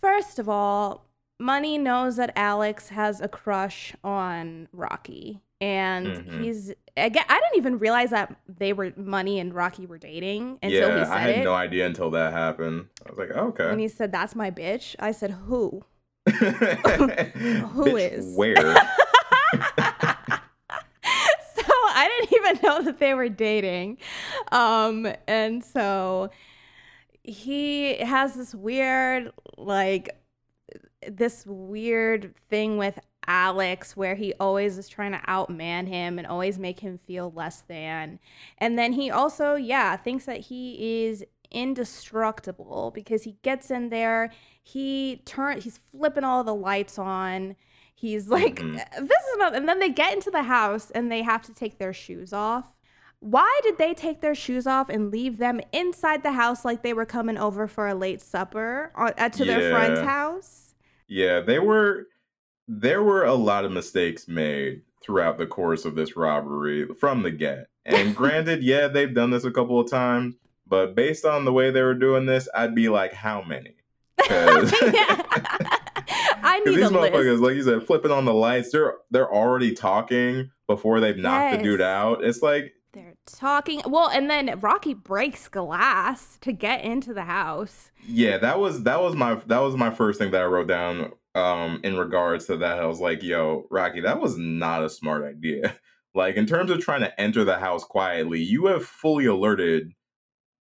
First 0.00 0.38
of 0.38 0.48
all, 0.48 1.06
Money 1.38 1.76
knows 1.76 2.14
that 2.16 2.32
Alex 2.36 2.90
has 2.90 3.20
a 3.20 3.26
crush 3.26 3.94
on 4.04 4.68
Rocky. 4.72 5.40
And 5.62 6.16
Mhm. 6.16 6.40
he's 6.40 6.70
again 6.96 7.24
I 7.28 7.34
didn't 7.34 7.56
even 7.56 7.78
realize 7.78 8.10
that 8.10 8.34
they 8.48 8.72
were 8.72 8.92
Money 8.96 9.38
and 9.38 9.54
Rocky 9.54 9.86
were 9.86 9.96
dating 9.96 10.58
until 10.62 10.90
yeah, 10.90 10.98
he 10.98 11.04
said 11.04 11.12
I 11.14 11.18
had 11.20 11.30
it. 11.36 11.44
no 11.44 11.54
idea 11.54 11.86
until 11.86 12.10
that 12.10 12.32
happened. 12.32 12.86
I 13.06 13.10
was 13.10 13.18
like, 13.18 13.30
oh, 13.34 13.48
okay. 13.48 13.70
And 13.70 13.80
he 13.80 13.86
said, 13.88 14.10
That's 14.10 14.34
my 14.34 14.50
bitch. 14.50 14.96
I 14.98 15.12
said, 15.12 15.30
Who? 15.30 15.84
Who 16.28 17.08
Who 17.08 17.96
is? 17.96 18.34
Where? 18.36 18.56
so 18.74 18.82
I 21.94 22.08
didn't 22.20 22.36
even 22.38 22.58
know 22.62 22.82
that 22.82 22.98
they 22.98 23.14
were 23.14 23.28
dating. 23.28 23.98
Um, 24.50 25.06
and 25.28 25.64
so 25.64 26.30
he 27.22 27.96
has 27.98 28.34
this 28.34 28.52
weird, 28.54 29.30
like, 29.56 30.10
this 31.08 31.44
weird 31.46 32.34
thing 32.48 32.78
with 32.78 32.98
Alex 33.26 33.96
where 33.96 34.14
he 34.14 34.34
always 34.40 34.78
is 34.78 34.88
trying 34.88 35.12
to 35.12 35.18
outman 35.28 35.86
him 35.88 36.18
and 36.18 36.26
always 36.26 36.58
make 36.58 36.80
him 36.80 36.98
feel 37.06 37.32
less 37.34 37.60
than. 37.62 38.18
And 38.58 38.78
then 38.78 38.92
he 38.92 39.10
also, 39.10 39.54
yeah, 39.54 39.96
thinks 39.96 40.24
that 40.26 40.40
he 40.40 41.04
is 41.04 41.24
indestructible 41.50 42.90
because 42.94 43.24
he 43.24 43.36
gets 43.42 43.70
in 43.70 43.88
there, 43.90 44.32
he 44.62 45.22
turn 45.24 45.60
he's 45.60 45.80
flipping 45.90 46.24
all 46.24 46.44
the 46.44 46.54
lights 46.54 46.98
on. 46.98 47.56
He's 47.94 48.28
like, 48.28 48.56
Mhm. 48.56 48.74
this 48.98 49.22
is 49.32 49.36
not, 49.38 49.54
and 49.54 49.68
then 49.68 49.78
they 49.78 49.90
get 49.90 50.14
into 50.14 50.30
the 50.30 50.42
house 50.44 50.90
and 50.90 51.10
they 51.10 51.22
have 51.22 51.42
to 51.42 51.54
take 51.54 51.78
their 51.78 51.92
shoes 51.92 52.32
off. 52.32 52.74
Why 53.20 53.60
did 53.62 53.78
they 53.78 53.94
take 53.94 54.20
their 54.20 54.34
shoes 54.34 54.66
off 54.66 54.88
and 54.88 55.12
leave 55.12 55.38
them 55.38 55.60
inside 55.72 56.24
the 56.24 56.32
house 56.32 56.64
like 56.64 56.82
they 56.82 56.92
were 56.92 57.06
coming 57.06 57.38
over 57.38 57.68
for 57.68 57.86
a 57.86 57.94
late 57.94 58.20
supper 58.20 58.90
uh, 58.96 59.28
to 59.28 59.44
their 59.44 59.70
friend's 59.70 60.00
house? 60.00 60.74
Yeah, 61.06 61.38
they 61.40 61.60
were 61.60 62.08
there 62.68 63.02
were 63.02 63.24
a 63.24 63.34
lot 63.34 63.64
of 63.64 63.72
mistakes 63.72 64.28
made 64.28 64.82
throughout 65.02 65.38
the 65.38 65.46
course 65.46 65.84
of 65.84 65.94
this 65.94 66.16
robbery 66.16 66.86
from 66.98 67.22
the 67.22 67.30
get. 67.30 67.66
And 67.84 68.14
granted, 68.16 68.62
yeah, 68.62 68.88
they've 68.88 69.12
done 69.12 69.30
this 69.30 69.44
a 69.44 69.50
couple 69.50 69.80
of 69.80 69.90
times, 69.90 70.36
but 70.66 70.94
based 70.94 71.24
on 71.24 71.44
the 71.44 71.52
way 71.52 71.70
they 71.70 71.82
were 71.82 71.94
doing 71.94 72.26
this, 72.26 72.48
I'd 72.54 72.74
be 72.74 72.88
like, 72.88 73.12
how 73.12 73.42
many? 73.42 73.76
I 76.44 76.60
need 76.64 76.76
these 76.76 76.86
a 76.86 76.90
motherfuckers, 76.90 77.40
list. 77.40 77.42
like 77.42 77.54
you 77.54 77.62
said, 77.62 77.86
flipping 77.86 78.10
on 78.10 78.24
the 78.24 78.34
lights, 78.34 78.70
they're 78.72 78.94
they're 79.10 79.32
already 79.32 79.74
talking 79.74 80.50
before 80.66 81.00
they've 81.00 81.16
knocked 81.16 81.58
the 81.58 81.62
dude 81.62 81.80
out. 81.80 82.24
It's 82.24 82.42
like 82.42 82.74
They're 82.92 83.14
talking. 83.26 83.82
Well, 83.86 84.08
and 84.08 84.30
then 84.30 84.58
Rocky 84.60 84.94
breaks 84.94 85.48
glass 85.48 86.38
to 86.42 86.52
get 86.52 86.84
into 86.84 87.14
the 87.14 87.24
house. 87.24 87.90
Yeah, 88.06 88.38
that 88.38 88.58
was 88.58 88.82
that 88.84 89.00
was 89.00 89.14
my 89.14 89.34
that 89.46 89.58
was 89.58 89.76
my 89.76 89.90
first 89.90 90.18
thing 90.18 90.30
that 90.32 90.42
I 90.42 90.46
wrote 90.46 90.68
down 90.68 91.12
um 91.34 91.80
in 91.82 91.96
regards 91.96 92.46
to 92.46 92.56
that. 92.58 92.78
I 92.78 92.86
was 92.86 93.00
like, 93.00 93.22
yo, 93.22 93.66
Rocky, 93.70 94.00
that 94.02 94.20
was 94.20 94.36
not 94.36 94.84
a 94.84 94.90
smart 94.90 95.24
idea. 95.24 95.76
Like 96.14 96.36
in 96.36 96.44
terms 96.44 96.70
of 96.70 96.78
trying 96.80 97.00
to 97.00 97.18
enter 97.18 97.42
the 97.42 97.58
house 97.58 97.84
quietly, 97.84 98.38
you 98.42 98.66
have 98.66 98.84
fully 98.84 99.24
alerted 99.24 99.94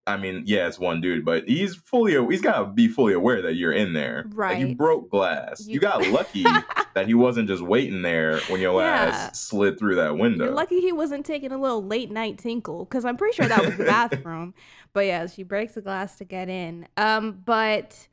I 0.07 0.15
mean, 0.15 0.43
yeah, 0.47 0.65
it's 0.67 0.79
one 0.79 0.99
dude, 1.01 1.25
but 1.25 1.45
he's 1.47 1.75
fully 1.75 2.13
he's 2.31 2.39
got 2.41 2.59
to 2.59 2.65
be 2.67 2.87
fully 2.87 3.13
aware 3.13 3.41
that 3.41 3.55
you're 3.55 3.73
in 3.73 3.91
there. 3.91 4.25
Like, 4.33 4.59
you 4.59 4.75
broke 4.75 5.11
glass. 5.11 5.67
You, 5.67 5.73
You- 5.73 5.79
got 5.81 6.07
lucky 6.07 6.43
that 6.95 7.05
he 7.05 7.13
wasn't 7.13 7.49
just 7.49 7.61
waiting 7.61 8.01
there 8.01 8.39
when 8.47 8.61
your 8.61 8.81
Yeah. 8.81 8.87
ass 9.29 9.41
slid 9.41 9.77
through 9.77 9.95
that 9.95 10.17
window. 10.17 10.45
You're 10.45 10.53
lucky 10.55 10.79
he 10.79 10.93
wasn't 10.93 11.25
taking 11.25 11.51
a 11.51 11.57
little 11.57 11.83
late 11.83 12.09
night 12.11 12.37
tinkle 12.37 12.85
because 12.85 13.03
I'm 13.03 13.17
pretty 13.17 13.35
sure 13.35 13.45
that 13.47 13.63
was 13.65 13.75
the 13.75 13.83
bathroom. 13.97 14.53
but 14.93 15.01
yeah, 15.05 15.27
she 15.27 15.43
breaks 15.43 15.73
the 15.73 15.81
glass 15.81 16.17
to 16.19 16.23
get 16.23 16.47
in. 16.47 16.87
Um, 16.95 17.41
but 17.45 18.07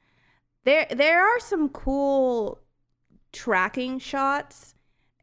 there 0.65 0.87
there 0.91 1.23
are 1.23 1.41
some 1.41 1.69
cool 1.69 2.61
tracking 3.33 3.99
shots 3.99 4.75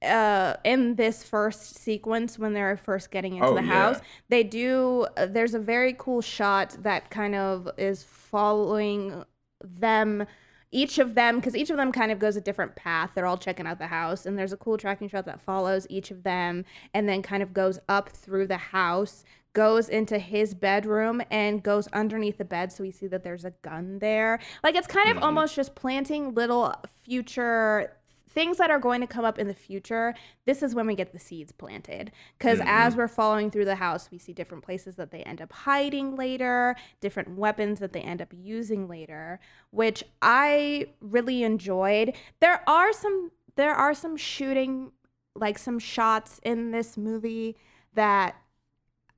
uh 0.04 0.56
in 0.64 0.96
this 0.96 1.24
first 1.24 1.76
sequence 1.76 2.38
when 2.38 2.54
they're 2.54 2.78
first 2.78 3.10
getting 3.12 3.36
into 3.36 3.48
Oh, 3.48 3.56
the 3.56 3.64
yeah. 3.64 3.68
house 3.74 4.00
they 4.30 4.44
do 4.44 5.08
uh, 5.18 5.26
there's 5.26 5.54
a 5.54 5.60
very 5.60 5.94
cool 5.98 6.22
shot 6.22 6.78
that 6.82 7.10
kind 7.10 7.36
of 7.36 7.70
is 7.78 8.04
following 8.04 9.24
them 9.64 10.26
each 10.72 11.00
of 11.00 11.16
them 11.16 11.38
because 11.38 11.56
each 11.56 11.70
of 11.70 11.78
them 11.78 11.92
kind 11.92 12.12
of 12.12 12.20
goes 12.20 12.36
a 12.36 12.42
different 12.42 12.76
path 12.76 13.12
they're 13.16 13.26
all 13.26 13.38
checking 13.38 13.66
out 13.66 13.80
the 13.80 13.88
house 13.88 14.26
and 14.26 14.38
there's 14.38 14.54
a 14.54 14.58
cool 14.58 14.78
tracking 14.78 15.08
shot 15.08 15.26
that 15.26 15.42
follows 15.42 15.88
each 15.90 16.12
of 16.12 16.24
them 16.24 16.66
and 16.94 17.08
then 17.10 17.22
kind 17.22 17.42
of 17.42 17.54
goes 17.54 17.80
up 17.88 18.10
through 18.10 18.46
the 18.46 18.58
house 18.58 19.24
goes 19.56 19.90
into 19.90 20.20
his 20.20 20.54
bedroom 20.54 21.24
and 21.32 21.64
goes 21.64 21.88
underneath 21.88 22.38
the 22.38 22.46
bed 22.46 22.72
so 22.72 22.84
we 22.84 22.92
see 22.92 23.08
that 23.08 23.24
there's 23.24 23.46
a 23.46 23.52
gun 23.64 23.98
there. 24.00 24.38
Like 24.64 24.76
it's 24.76 24.86
kind 24.86 25.10
of 25.10 25.18
Mhm. 25.18 25.24
almost 25.24 25.56
just 25.56 25.74
planting 25.74 26.36
little 26.36 26.76
future 27.04 27.98
things 28.30 28.58
that 28.58 28.70
are 28.70 28.80
going 28.80 29.00
to 29.00 29.08
come 29.08 29.24
up 29.24 29.40
in 29.40 29.48
the 29.48 29.54
future. 29.54 30.14
This 30.46 30.62
is 30.62 30.76
when 30.76 30.86
we 30.86 30.94
get 30.94 31.14
the 31.14 31.20
seeds 31.20 31.54
planted. 31.54 32.12
Because 32.38 32.60
as 32.66 32.98
we're 32.98 33.08
following 33.08 33.50
through 33.50 33.64
the 33.64 33.76
house 33.76 34.12
we 34.12 34.18
see 34.18 34.34
different 34.34 34.62
places 34.66 34.98
that 34.98 35.10
they 35.12 35.24
end 35.24 35.42
up 35.42 35.54
hiding 35.54 36.18
later 36.18 36.76
different 37.00 37.38
weapons 37.38 37.80
that 37.80 37.94
they 37.94 38.02
end 38.02 38.22
up 38.22 38.34
using 38.34 38.90
later 38.90 39.40
which 39.72 40.04
i 40.22 40.86
really 41.00 41.44
enjoyed. 41.44 42.14
There 42.42 42.62
are 42.68 42.92
some 42.92 43.32
there 43.56 43.74
are 43.74 43.94
some 43.94 44.18
shooting 44.18 44.92
like 45.34 45.58
some 45.58 45.80
shots 45.80 46.42
in 46.44 46.72
this 46.72 46.98
movie 46.98 47.56
that 47.94 48.36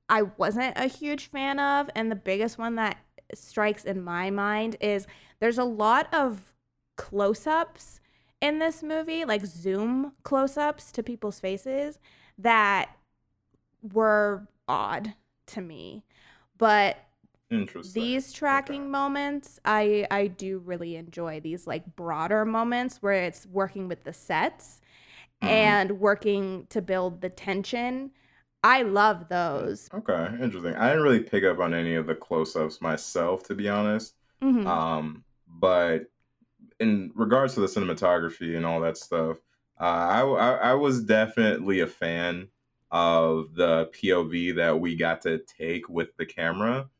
i 0.08 0.22
wasn't 0.22 0.72
a 0.76 0.86
huge 0.86 1.30
fan 1.30 1.58
of 1.58 1.88
and 1.94 2.10
the 2.10 2.16
biggest 2.16 2.58
one 2.58 2.74
that 2.76 2.98
strikes 3.34 3.84
in 3.84 4.02
my 4.02 4.30
mind 4.30 4.76
is 4.80 5.06
there's 5.40 5.58
a 5.58 5.64
lot 5.64 6.12
of 6.12 6.54
close-ups 6.96 8.00
in 8.40 8.58
this 8.58 8.82
movie, 8.82 9.24
like 9.24 9.44
zoom 9.44 10.12
close 10.22 10.56
ups 10.56 10.92
to 10.92 11.02
people's 11.02 11.40
faces 11.40 11.98
that 12.38 12.90
were 13.92 14.48
odd 14.68 15.14
to 15.46 15.60
me. 15.60 16.04
But 16.56 16.98
Interesting. 17.50 18.02
these 18.04 18.32
tracking 18.32 18.90
moments, 18.90 19.58
I 19.64 20.06
I 20.10 20.26
do 20.28 20.58
really 20.58 20.96
enjoy 20.96 21.40
these 21.40 21.66
like 21.66 21.96
broader 21.96 22.44
moments 22.44 22.98
where 23.02 23.12
it's 23.24 23.46
working 23.46 23.88
with 23.88 24.04
the 24.04 24.12
sets 24.12 24.80
Mhm. 25.42 25.48
and 25.50 26.00
working 26.00 26.66
to 26.70 26.82
build 26.82 27.20
the 27.20 27.30
tension. 27.30 28.12
I 28.68 28.82
love 28.82 29.28
those. 29.30 29.88
Okay, 29.94 30.28
interesting. 30.42 30.74
I 30.74 30.88
didn't 30.88 31.02
really 31.02 31.20
pick 31.20 31.42
up 31.42 31.58
on 31.58 31.72
any 31.72 31.94
of 31.94 32.06
the 32.06 32.14
close-ups 32.14 32.82
myself, 32.82 33.42
to 33.44 33.54
be 33.54 33.66
honest. 33.66 34.14
Mhm. 34.42 34.66
Um, 34.66 35.24
but 35.46 36.10
in 36.78 37.10
regards 37.14 37.54
to 37.54 37.60
the 37.60 37.66
cinematography 37.66 38.56
and 38.56 38.66
all 38.66 38.80
that 38.82 38.98
stuff, 38.98 39.38
uh, 39.80 39.84
I, 39.84 40.20
I 40.22 40.50
I 40.72 40.74
was 40.74 41.02
definitely 41.02 41.80
a 41.80 41.86
fan 41.86 42.48
of 42.90 43.54
the 43.54 43.86
POV 43.94 44.56
that 44.56 44.78
we 44.80 44.96
got 44.96 45.22
to 45.22 45.38
take 45.38 45.88
with 45.88 46.14
the 46.18 46.26
camera. 46.26 46.90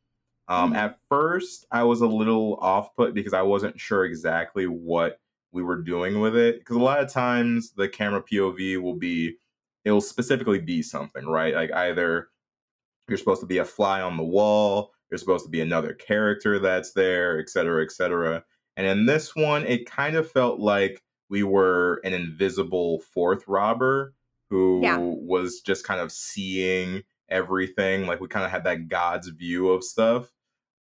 Um, 0.49 0.73
Mhm. 0.73 0.77
At 0.77 0.99
first, 1.11 1.67
I 1.71 1.83
was 1.85 2.01
a 2.01 2.07
little 2.07 2.57
off 2.63 2.95
put 2.97 3.13
because 3.13 3.35
I 3.35 3.43
wasn't 3.43 3.79
sure 3.79 4.05
exactly 4.07 4.67
what 4.67 5.21
we 5.53 5.63
were 5.63 5.83
doing 5.83 6.21
with 6.21 6.35
it. 6.37 6.61
Because 6.61 6.77
a 6.77 6.81
lot 6.81 7.01
of 7.01 7.11
times 7.13 7.73
the 7.73 7.89
camera 7.89 8.23
POV 8.23 8.79
will 8.79 8.97
be, 8.97 9.37
it'll 9.85 10.01
specifically 10.01 10.61
be 10.61 10.83
something, 10.83 11.27
right? 11.27 11.55
Like 11.55 11.73
either 11.73 12.29
you're 13.09 13.19
supposed 13.19 13.41
to 13.41 13.47
be 13.47 13.59
a 13.59 13.65
fly 13.65 14.01
on 14.01 14.17
the 14.17 14.25
wall, 14.25 14.93
you're 15.11 15.19
supposed 15.19 15.45
to 15.45 15.51
be 15.51 15.61
another 15.61 15.95
character 15.95 16.59
that's 16.59 16.93
there, 16.93 17.41
et 17.41 17.49
cetera, 17.49 17.83
et 17.83 17.93
cetera. 17.93 18.45
And 18.77 18.87
in 18.87 19.07
this 19.07 19.35
one, 19.35 19.65
it 19.67 19.91
kind 19.91 20.17
of 20.17 20.31
felt 20.31 20.61
like 20.61 21.03
we 21.31 21.43
were 21.43 22.01
an 22.05 22.15
invisible 22.15 23.01
fourth 23.01 23.47
robber 23.49 24.15
who 24.51 24.81
Yeah. 24.83 24.99
was 24.99 25.61
just 25.61 25.85
kind 25.85 26.01
of 26.01 26.13
seeing 26.13 27.03
everything. 27.29 28.07
Like 28.07 28.21
we 28.21 28.29
kind 28.29 28.45
of 28.45 28.51
had 28.51 28.65
that 28.65 28.89
God's 28.89 29.29
view 29.29 29.71
of 29.71 29.85
stuff. 29.85 30.33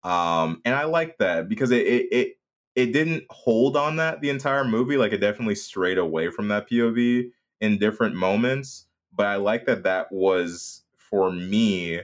Um, 0.02 0.60
and 0.64 0.74
I 0.74 0.84
like 0.84 1.18
that 1.18 1.48
because 1.48 1.70
it, 1.70 1.86
it 1.86 2.08
it 2.12 2.36
it 2.74 2.92
didn't 2.92 3.24
hold 3.30 3.76
on 3.76 3.96
that 3.96 4.20
the 4.20 4.30
entire 4.30 4.64
movie. 4.64 4.96
Like 4.96 5.12
it 5.12 5.18
definitely 5.18 5.54
strayed 5.54 5.98
away 5.98 6.30
from 6.30 6.48
that 6.48 6.68
POV 6.68 7.30
in 7.64 7.78
different 7.78 8.14
moments. 8.14 8.86
But 9.12 9.26
I 9.26 9.36
like 9.36 9.64
that 9.66 9.84
that 9.84 10.12
was 10.12 10.82
for 10.96 11.30
me 11.30 12.00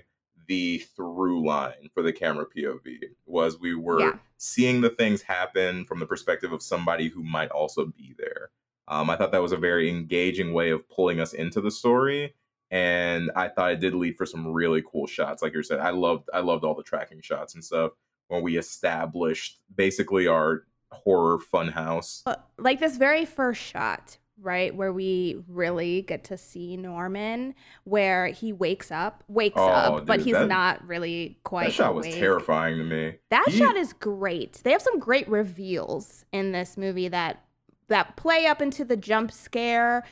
the 0.47 0.79
through 0.97 1.45
line 1.47 1.91
for 1.95 2.03
the 2.03 2.13
camera 2.13 2.45
POV 2.47 2.99
was 3.27 3.61
we 3.61 3.75
were 3.75 4.01
Yeah. 4.01 4.19
seeing 4.37 4.81
the 4.81 4.91
things 4.91 5.23
happen 5.23 5.85
from 5.85 6.01
the 6.01 6.07
perspective 6.07 6.53
of 6.53 6.63
somebody 6.63 7.09
who 7.09 7.23
might 7.23 7.51
also 7.51 7.87
be 7.87 8.15
there. 8.19 8.51
Um, 8.89 9.11
I 9.11 9.17
thought 9.17 9.31
that 9.33 9.43
was 9.43 9.53
a 9.53 9.57
very 9.57 9.89
engaging 9.89 10.53
way 10.53 10.71
of 10.71 10.89
pulling 10.89 11.21
us 11.21 11.33
into 11.33 11.61
the 11.61 11.71
story, 11.71 12.35
and 12.71 13.31
I 13.37 13.47
thought 13.49 13.73
it 13.73 13.81
did 13.81 13.95
lead 13.95 14.17
for 14.17 14.27
some 14.27 14.49
really 14.49 14.83
cool 14.91 15.07
shots. 15.07 15.43
Like 15.43 15.55
you 15.55 15.63
said, 15.63 15.79
I 15.79 15.91
loved 15.91 16.29
I 16.33 16.41
loved 16.41 16.65
all 16.65 16.75
the 16.75 16.83
tracking 16.83 17.21
shots 17.21 17.55
and 17.55 17.65
stuff 17.65 17.93
when 18.29 18.43
we 18.43 18.57
established 18.57 19.61
basically 19.77 20.27
our 20.27 20.65
horror 20.91 21.39
funhouse. 21.39 22.23
Like 22.59 22.81
this 22.81 22.97
very 22.97 23.25
first 23.25 23.61
shot, 23.61 24.19
right, 24.43 24.75
where 24.75 24.93
we 24.93 25.43
really 25.49 26.03
get 26.03 26.25
to 26.25 26.37
see 26.39 26.77
Norman, 26.77 27.55
where 27.85 28.27
he 28.29 28.53
wakes 28.53 28.91
up, 28.91 29.23
wakes 29.29 29.57
Oh, 29.59 29.67
up, 29.69 30.07
but 30.07 30.21
he's 30.21 30.35
that- 30.35 30.49
not 30.49 30.87
really 30.87 31.39
quite. 31.45 31.67
That 31.67 31.73
shot 31.73 31.95
was 31.95 32.07
terrifying 32.07 32.79
to 32.79 32.85
me. 32.85 33.15
That 33.31 33.45
He- 33.49 33.59
shot 33.59 33.77
is 33.77 33.93
great. 33.93 34.55
They 34.65 34.73
have 34.73 34.83
some 34.83 34.99
great 34.99 35.29
reveals 35.29 36.25
in 36.33 36.53
this 36.53 36.77
movie 36.77 37.09
that 37.09 37.45
that 37.89 38.15
play 38.17 38.47
up 38.47 38.63
into 38.63 38.85
the 38.85 38.97
jump 38.97 39.33
scare. 39.33 40.05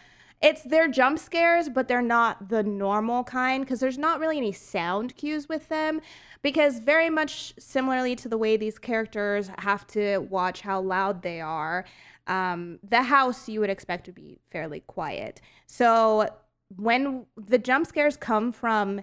It's 0.42 0.62
they're 0.62 0.88
jump 0.88 1.18
scares, 1.20 1.68
but 1.68 1.86
they're 1.86 2.02
not 2.02 2.48
the 2.48 2.62
normal 2.64 3.22
kind 3.24 3.64
because 3.64 3.78
there's 3.80 3.98
not 3.98 4.18
really 4.20 4.36
any 4.36 4.50
sound 4.52 5.16
cues 5.16 5.48
with 5.48 5.68
them. 5.68 6.00
Because 6.42 6.78
very 6.78 7.08
much 7.10 7.54
similarly 7.58 8.14
to 8.16 8.28
the 8.28 8.38
way 8.38 8.56
these 8.56 8.78
characters 8.78 9.50
have 9.58 9.86
to 9.88 10.18
watch 10.18 10.60
how 10.60 10.80
loud 10.80 11.22
they 11.22 11.40
are, 11.40 11.84
um, 12.28 12.78
the 12.82 13.02
house 13.02 13.48
you 13.48 13.60
would 13.60 13.70
expect 13.70 14.04
to 14.06 14.12
be 14.12 14.38
fairly 14.50 14.80
quiet. 14.80 15.40
So 15.66 16.28
when 16.76 17.26
the 17.36 17.58
jump 17.58 17.86
scares 17.86 18.16
come 18.16 18.52
from 18.52 19.00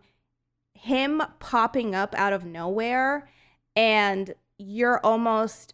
him 0.73 1.21
popping 1.39 1.95
up 1.95 2.13
out 2.15 2.33
of 2.33 2.45
nowhere 2.45 3.27
and 3.75 4.33
you're 4.57 4.99
almost 4.99 5.73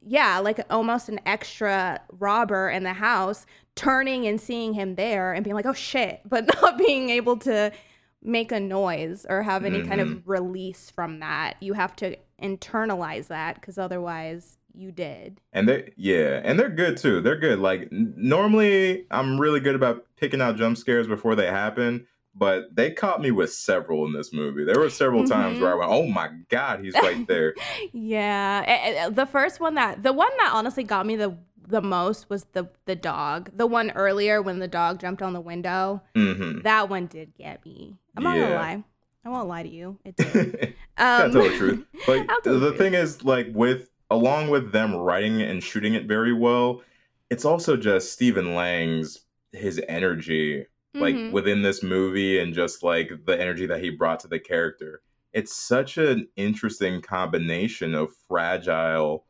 yeah 0.00 0.38
like 0.38 0.60
almost 0.70 1.08
an 1.08 1.20
extra 1.26 2.00
robber 2.12 2.70
in 2.70 2.84
the 2.84 2.92
house 2.92 3.44
turning 3.74 4.26
and 4.26 4.40
seeing 4.40 4.72
him 4.72 4.94
there 4.94 5.32
and 5.32 5.44
being 5.44 5.54
like 5.54 5.66
oh 5.66 5.72
shit 5.72 6.20
but 6.28 6.46
not 6.46 6.78
being 6.78 7.10
able 7.10 7.36
to 7.36 7.70
make 8.22 8.50
a 8.50 8.58
noise 8.58 9.26
or 9.28 9.42
have 9.42 9.64
any 9.64 9.82
kind 9.82 10.00
of 10.00 10.26
release 10.26 10.90
from 10.90 11.20
that 11.20 11.54
you 11.60 11.74
have 11.74 11.94
to 11.94 12.16
internalize 12.42 13.28
that 13.28 13.56
because 13.56 13.78
otherwise 13.78 14.58
you 14.76 14.92
did. 14.92 15.40
And 15.52 15.68
they 15.68 15.92
yeah, 15.96 16.40
and 16.44 16.58
they're 16.58 16.68
good 16.68 16.96
too. 16.96 17.20
They're 17.20 17.36
good. 17.38 17.58
Like 17.58 17.88
n- 17.92 18.14
normally 18.16 19.06
I'm 19.10 19.40
really 19.40 19.60
good 19.60 19.74
about 19.74 20.04
picking 20.16 20.40
out 20.40 20.56
jump 20.56 20.76
scares 20.76 21.06
before 21.06 21.34
they 21.34 21.46
happen, 21.46 22.06
but 22.34 22.74
they 22.76 22.90
caught 22.90 23.20
me 23.20 23.30
with 23.30 23.52
several 23.52 24.04
in 24.06 24.12
this 24.12 24.32
movie. 24.32 24.64
There 24.64 24.78
were 24.78 24.90
several 24.90 25.24
times 25.24 25.58
where 25.60 25.72
I 25.72 25.74
went, 25.74 25.90
"Oh 25.90 26.06
my 26.06 26.30
god, 26.50 26.84
he's 26.84 26.94
right 26.94 27.26
there." 27.28 27.54
Yeah, 27.92 28.64
eh, 28.66 28.92
eh, 29.06 29.08
the 29.10 29.26
first 29.26 29.60
one 29.60 29.74
that 29.74 30.02
the 30.02 30.12
one 30.12 30.30
that 30.38 30.50
honestly 30.52 30.84
got 30.84 31.06
me 31.06 31.16
the 31.16 31.36
the 31.68 31.82
most 31.82 32.28
was 32.30 32.44
the 32.52 32.68
the 32.84 32.94
dog. 32.94 33.50
The 33.56 33.66
one 33.66 33.90
earlier 33.92 34.40
when 34.42 34.58
the 34.58 34.68
dog 34.68 35.00
jumped 35.00 35.22
on 35.22 35.32
the 35.32 35.40
window. 35.40 36.02
hmm 36.14 36.60
That 36.60 36.88
one 36.88 37.06
did 37.06 37.34
get 37.36 37.64
me. 37.64 37.96
I'm 38.16 38.22
not 38.22 38.34
gonna 38.36 38.54
lie. 38.54 38.84
I 39.24 39.28
won't 39.28 39.48
lie 39.48 39.64
to 39.64 39.68
you. 39.68 39.98
It 40.04 40.16
did. 40.16 40.74
Um, 40.96 41.32
tell 41.32 41.42
the 41.42 41.54
truth. 41.56 41.84
But 42.06 42.26
tell 42.44 42.52
the 42.54 42.58
the 42.60 42.66
truth. 42.68 42.78
thing 42.78 42.94
is, 42.94 43.24
like 43.24 43.48
with 43.52 43.90
along 44.10 44.48
with 44.48 44.72
them 44.72 44.94
writing 44.94 45.42
and 45.42 45.62
shooting 45.62 45.94
it 45.94 46.06
very 46.06 46.32
well, 46.32 46.82
it's 47.30 47.44
also 47.44 47.76
just 47.76 48.12
Stephen 48.12 48.54
Lang's 48.54 49.20
his 49.52 49.80
energy, 49.88 50.66
like 50.94 51.14
mhm. 51.14 51.32
within 51.32 51.62
this 51.62 51.82
movie, 51.82 52.38
and 52.38 52.54
just 52.54 52.82
like 52.82 53.10
the 53.26 53.40
energy 53.40 53.66
that 53.66 53.82
he 53.82 53.90
brought 53.90 54.20
to 54.20 54.28
the 54.28 54.38
character. 54.38 55.02
It's 55.32 55.54
such 55.54 55.98
an 55.98 56.28
interesting 56.36 57.02
combination 57.02 57.94
of 57.94 58.10
fragile, 58.28 59.26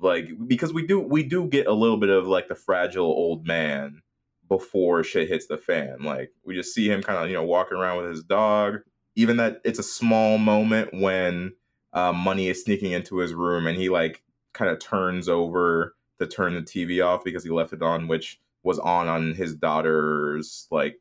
like 0.00 0.28
because 0.46 0.72
we 0.72 0.86
do 0.86 1.00
we 1.00 1.22
do 1.22 1.46
get 1.46 1.66
a 1.66 1.72
little 1.72 1.96
bit 1.96 2.10
of 2.10 2.26
like 2.26 2.48
the 2.48 2.54
fragile 2.54 3.06
old 3.06 3.46
man 3.46 4.02
before 4.48 5.02
shit 5.02 5.28
hits 5.28 5.46
the 5.46 5.58
fan. 5.58 5.98
Like 6.02 6.30
we 6.44 6.54
just 6.54 6.74
see 6.74 6.88
him 6.88 7.02
kind 7.02 7.18
of 7.18 7.28
you 7.28 7.34
know 7.34 7.44
walking 7.44 7.78
around 7.78 7.98
with 7.98 8.10
his 8.10 8.22
dog. 8.22 8.80
Even 9.14 9.36
that 9.38 9.60
it's 9.64 9.78
a 9.78 9.84
small 9.84 10.38
moment 10.38 10.90
when 10.92 11.52
uh, 11.92 12.12
Money 12.12 12.48
is 12.48 12.62
sneaking 12.62 12.92
into 12.92 13.18
his 13.18 13.34
room 13.34 13.66
and 13.66 13.76
he 13.76 13.88
like 13.88 14.22
kind 14.52 14.70
of 14.70 14.78
turns 14.78 15.28
over 15.28 15.94
to 16.18 16.26
turn 16.26 16.54
the 16.54 16.62
TV 16.62 17.04
off 17.04 17.24
because 17.24 17.44
he 17.44 17.50
left 17.50 17.72
it 17.72 17.82
on, 17.82 18.08
which 18.08 18.40
was 18.62 18.78
on 18.78 19.08
on 19.08 19.34
his 19.34 19.54
daughter's 19.54 20.66
like 20.70 20.98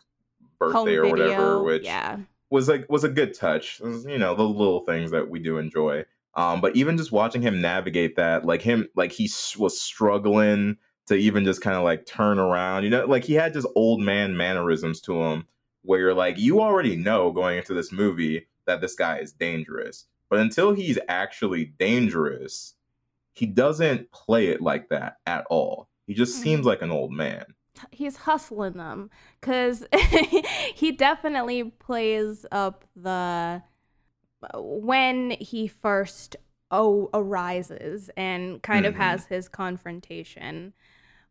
birthday 0.60 0.95
or 0.95 1.08
whatever, 1.08 1.63
which 1.63 1.84
yeah. 1.84 2.17
was 2.49 2.67
like 2.67 2.89
was 2.89 3.04
a 3.04 3.10
good 3.10 3.34
touch. 3.34 3.80
Was, 3.80 4.06
you 4.06 4.17
know, 4.17 4.36
the 4.36 4.43
little 4.43 4.82
things 4.82 5.12
that 5.12 5.30
we 5.30 5.39
do 5.39 5.58
enjoy. 5.58 6.06
Um, 6.34 6.62
but 6.62 6.75
even 6.75 6.97
just 6.97 7.12
watching 7.12 7.41
him 7.41 7.60
navigate 7.60 8.15
that, 8.15 8.45
like 8.45 8.62
him, 8.62 8.88
like 8.95 9.12
he 9.12 9.30
was 9.58 9.80
struggling 9.80 10.77
to 11.08 11.15
even 11.15 11.43
just 11.43 11.62
kind 11.62 11.75
of 11.75 11.84
like 11.84 12.06
turn 12.06 12.39
around. 12.39 12.84
You 12.84 12.89
know, 12.89 13.06
like 13.06 13.25
he 13.25 13.34
had 13.34 13.54
just 13.54 13.67
old 13.75 14.01
man 14.01 14.38
mannerisms 14.38 15.01
to 15.01 15.21
him, 15.23 15.45
where 15.82 15.99
you're 15.99 16.13
like, 16.13 16.38
you 16.38 16.62
already 16.62 16.95
know 16.95 17.32
going 17.32 17.58
into 17.58 17.73
this 17.73 17.91
movie 17.91 18.47
that 18.65 18.82
this 18.82 18.95
guy 18.95 19.17
is 19.17 19.34
dangerous. 19.34 20.06
But 20.31 20.39
until 20.39 20.73
he's 20.73 20.97
actually 21.09 21.65
dangerous, 21.77 22.73
he 23.33 23.45
doesn't 23.45 24.09
play 24.11 24.47
it 24.47 24.61
like 24.61 24.87
that 24.89 25.17
at 25.27 25.45
all. 25.49 25.89
He 26.07 26.13
just 26.13 26.37
Mhm. 26.37 26.41
seems 26.43 26.65
like 26.65 26.81
an 26.81 26.89
old 26.91 27.11
man. 27.11 27.45
he's 27.91 28.15
hustling 28.17 28.73
them 28.73 29.09
because 29.39 29.85
he 30.75 30.91
definitely 30.91 31.63
plays 31.63 32.45
up 32.51 32.83
the 32.95 33.61
when 34.55 35.31
he 35.39 35.67
first 35.67 36.35
oh 36.69 37.09
arises 37.13 38.09
and 38.17 38.61
kind 38.61 38.85
of 38.85 38.93
Mhm. 38.93 38.97
has 38.97 39.25
his 39.27 39.47
confrontation 39.47 40.73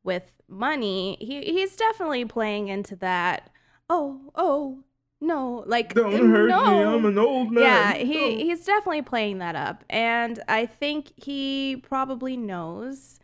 with 0.03 0.33
money 0.49 1.17
he 1.21 1.43
he's 1.43 1.77
definitely 1.77 2.25
playing 2.25 2.69
into 2.69 2.97
that 2.97 3.51
oh 3.91 4.33
oh 4.35 4.83
no 5.21 5.63
like 5.67 5.95
Don't 5.95 6.13
hurt 6.31 6.49
no. 6.49 6.65
me, 6.65 6.83
I'm 6.83 7.05
an 7.05 7.19
old 7.19 7.53
man. 7.53 7.63
Yeah, 7.63 7.95
he 7.95 8.45
he's 8.45 8.65
definitely 8.65 9.03
playing 9.03 9.39
that 9.39 9.55
up, 9.57 9.85
and 9.91 10.43
I 10.49 10.67
think 10.67 11.13
he 11.17 11.77
probably 11.83 12.37
knows, 12.37 13.19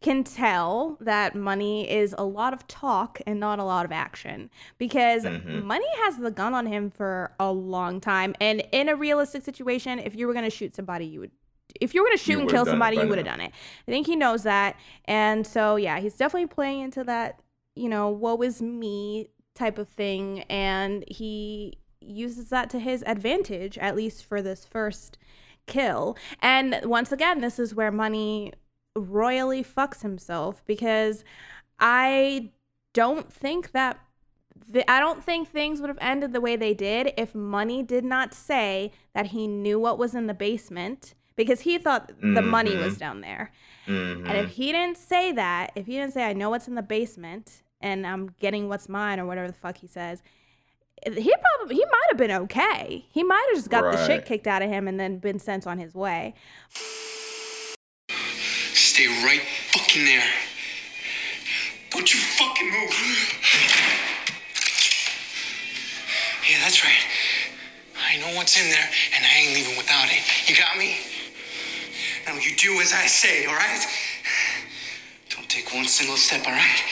can 0.00 0.24
tell 0.24 0.96
that 1.00 1.34
money 1.34 1.90
is 1.90 2.14
a 2.16 2.24
lot 2.24 2.52
of 2.54 2.66
talk 2.68 3.20
and 3.26 3.38
not 3.40 3.58
a 3.58 3.64
lot 3.64 3.84
of 3.84 3.92
action 3.92 4.48
because 4.78 5.24
Mhm. 5.24 5.64
money 5.64 5.86
has 6.04 6.16
the 6.18 6.30
gun 6.30 6.54
on 6.54 6.66
him 6.66 6.90
for 6.90 7.32
a 7.38 7.52
long 7.52 8.00
time, 8.00 8.34
and 8.40 8.62
in 8.72 8.88
a 8.88 8.96
realistic 8.96 9.42
situation, 9.42 9.98
if 9.98 10.14
you 10.14 10.26
were 10.26 10.34
gonna 10.34 10.50
shoot 10.50 10.74
somebody, 10.76 11.06
you 11.06 11.20
would. 11.20 11.32
If 11.80 11.94
you 11.94 12.02
were 12.02 12.08
gonna 12.08 12.16
shoot 12.18 12.38
and 12.40 12.48
kill 12.50 12.64
somebody, 12.66 12.96
you 12.96 13.08
would 13.08 13.18
have 13.18 13.26
done 13.26 13.40
it. 13.40 13.52
I 13.86 13.90
think 13.90 14.06
he 14.06 14.16
knows 14.16 14.42
that, 14.44 14.76
and 15.04 15.46
so 15.46 15.76
yeah, 15.76 16.00
he's 16.00 16.16
definitely 16.16 16.48
playing 16.48 16.80
into 16.80 17.04
that. 17.04 17.40
You 17.76 17.88
know, 17.88 18.08
woe 18.08 18.40
is 18.42 18.60
me 18.60 19.28
type 19.60 19.78
of 19.78 19.88
thing, 19.88 20.40
and 20.50 21.04
he 21.06 21.78
uses 22.00 22.48
that 22.48 22.70
to 22.70 22.78
his 22.78 23.04
advantage, 23.06 23.76
at 23.78 23.94
least 23.94 24.24
for 24.24 24.40
this 24.42 24.64
first 24.64 25.18
kill. 25.66 26.16
And 26.40 26.68
once 26.84 27.12
again, 27.12 27.40
this 27.40 27.58
is 27.58 27.74
where 27.74 27.92
money 27.92 28.52
royally 28.96 29.62
fucks 29.62 30.00
himself 30.02 30.64
because 30.66 31.24
I 31.78 32.50
don't 32.94 33.32
think 33.32 33.72
that. 33.72 33.98
th- 34.72 34.84
I 34.88 34.98
don't 35.00 35.22
think 35.24 35.48
things 35.48 35.80
would 35.80 35.88
have 35.88 35.98
ended 36.12 36.32
the 36.32 36.40
way 36.40 36.54
they 36.56 36.74
did 36.74 37.12
if 37.16 37.34
Money 37.34 37.82
did 37.82 38.04
not 38.04 38.34
say 38.34 38.92
that 39.14 39.26
he 39.28 39.46
knew 39.46 39.78
what 39.80 39.98
was 39.98 40.14
in 40.14 40.26
the 40.26 40.34
basement 40.34 41.14
because 41.34 41.60
he 41.62 41.78
thought 41.78 42.12
the 42.20 42.42
money 42.42 42.76
was 42.76 42.94
Mhm. 42.96 42.98
down 42.98 43.20
there. 43.22 43.52
Mhm. 43.86 44.28
And 44.28 44.36
if 44.44 44.50
he 44.58 44.70
didn't 44.72 44.98
say 44.98 45.32
that, 45.32 45.72
if 45.74 45.86
he 45.86 45.94
didn't 45.94 46.12
say, 46.12 46.24
I 46.24 46.34
know 46.34 46.50
what's 46.50 46.68
in 46.68 46.74
the 46.76 46.82
basement 46.98 47.62
and 47.80 48.06
I'm 48.06 48.34
getting 48.40 48.68
what's 48.68 48.88
mine 48.88 49.18
or 49.20 49.26
whatever 49.26 49.48
the 49.48 49.54
fuck 49.54 49.78
he 49.78 49.86
says, 49.86 50.22
eh, 51.02 51.12
he 51.12 51.34
probably, 51.58 51.76
he 51.76 51.84
might 51.84 52.06
have 52.10 52.18
been 52.18 52.30
okay. 52.30 53.06
He 53.10 53.22
might 53.22 53.44
have 53.48 53.56
just 53.56 53.70
got 53.70 53.90
the 53.92 54.06
shit 54.06 54.24
kicked 54.24 54.46
out 54.46 54.62
of 54.62 54.68
him 54.68 54.88
and 54.88 54.98
then 54.98 55.18
been 55.18 55.38
sent 55.38 55.66
on 55.66 55.78
his 55.78 55.94
way. 55.94 56.34
Stay 58.08 59.06
right 59.24 59.42
fucking 59.72 60.04
there. 60.04 60.24
Don't 61.90 62.12
you 62.12 62.20
fucking 62.20 62.70
move. 62.70 62.94
Yeah, 66.48 66.58
that's 66.62 66.84
right. 66.84 67.04
I 68.10 68.18
know 68.18 68.36
what's 68.36 68.60
in 68.60 68.68
there, 68.70 68.88
and 69.14 69.24
I 69.24 69.38
ain't 69.38 69.54
leaving 69.54 69.76
without 69.76 70.06
it. 70.10 70.48
You 70.48 70.56
got 70.56 70.76
me? 70.76 70.96
Now 72.26 72.34
you 72.34 72.56
do 72.56 72.80
as 72.80 72.92
I 72.92 73.06
say, 73.06 73.46
all 73.46 73.54
right? 73.54 73.86
Don't 75.30 75.48
take 75.48 75.72
one 75.72 75.86
single 75.86 76.16
step, 76.16 76.46
all 76.46 76.52
right? 76.52 76.82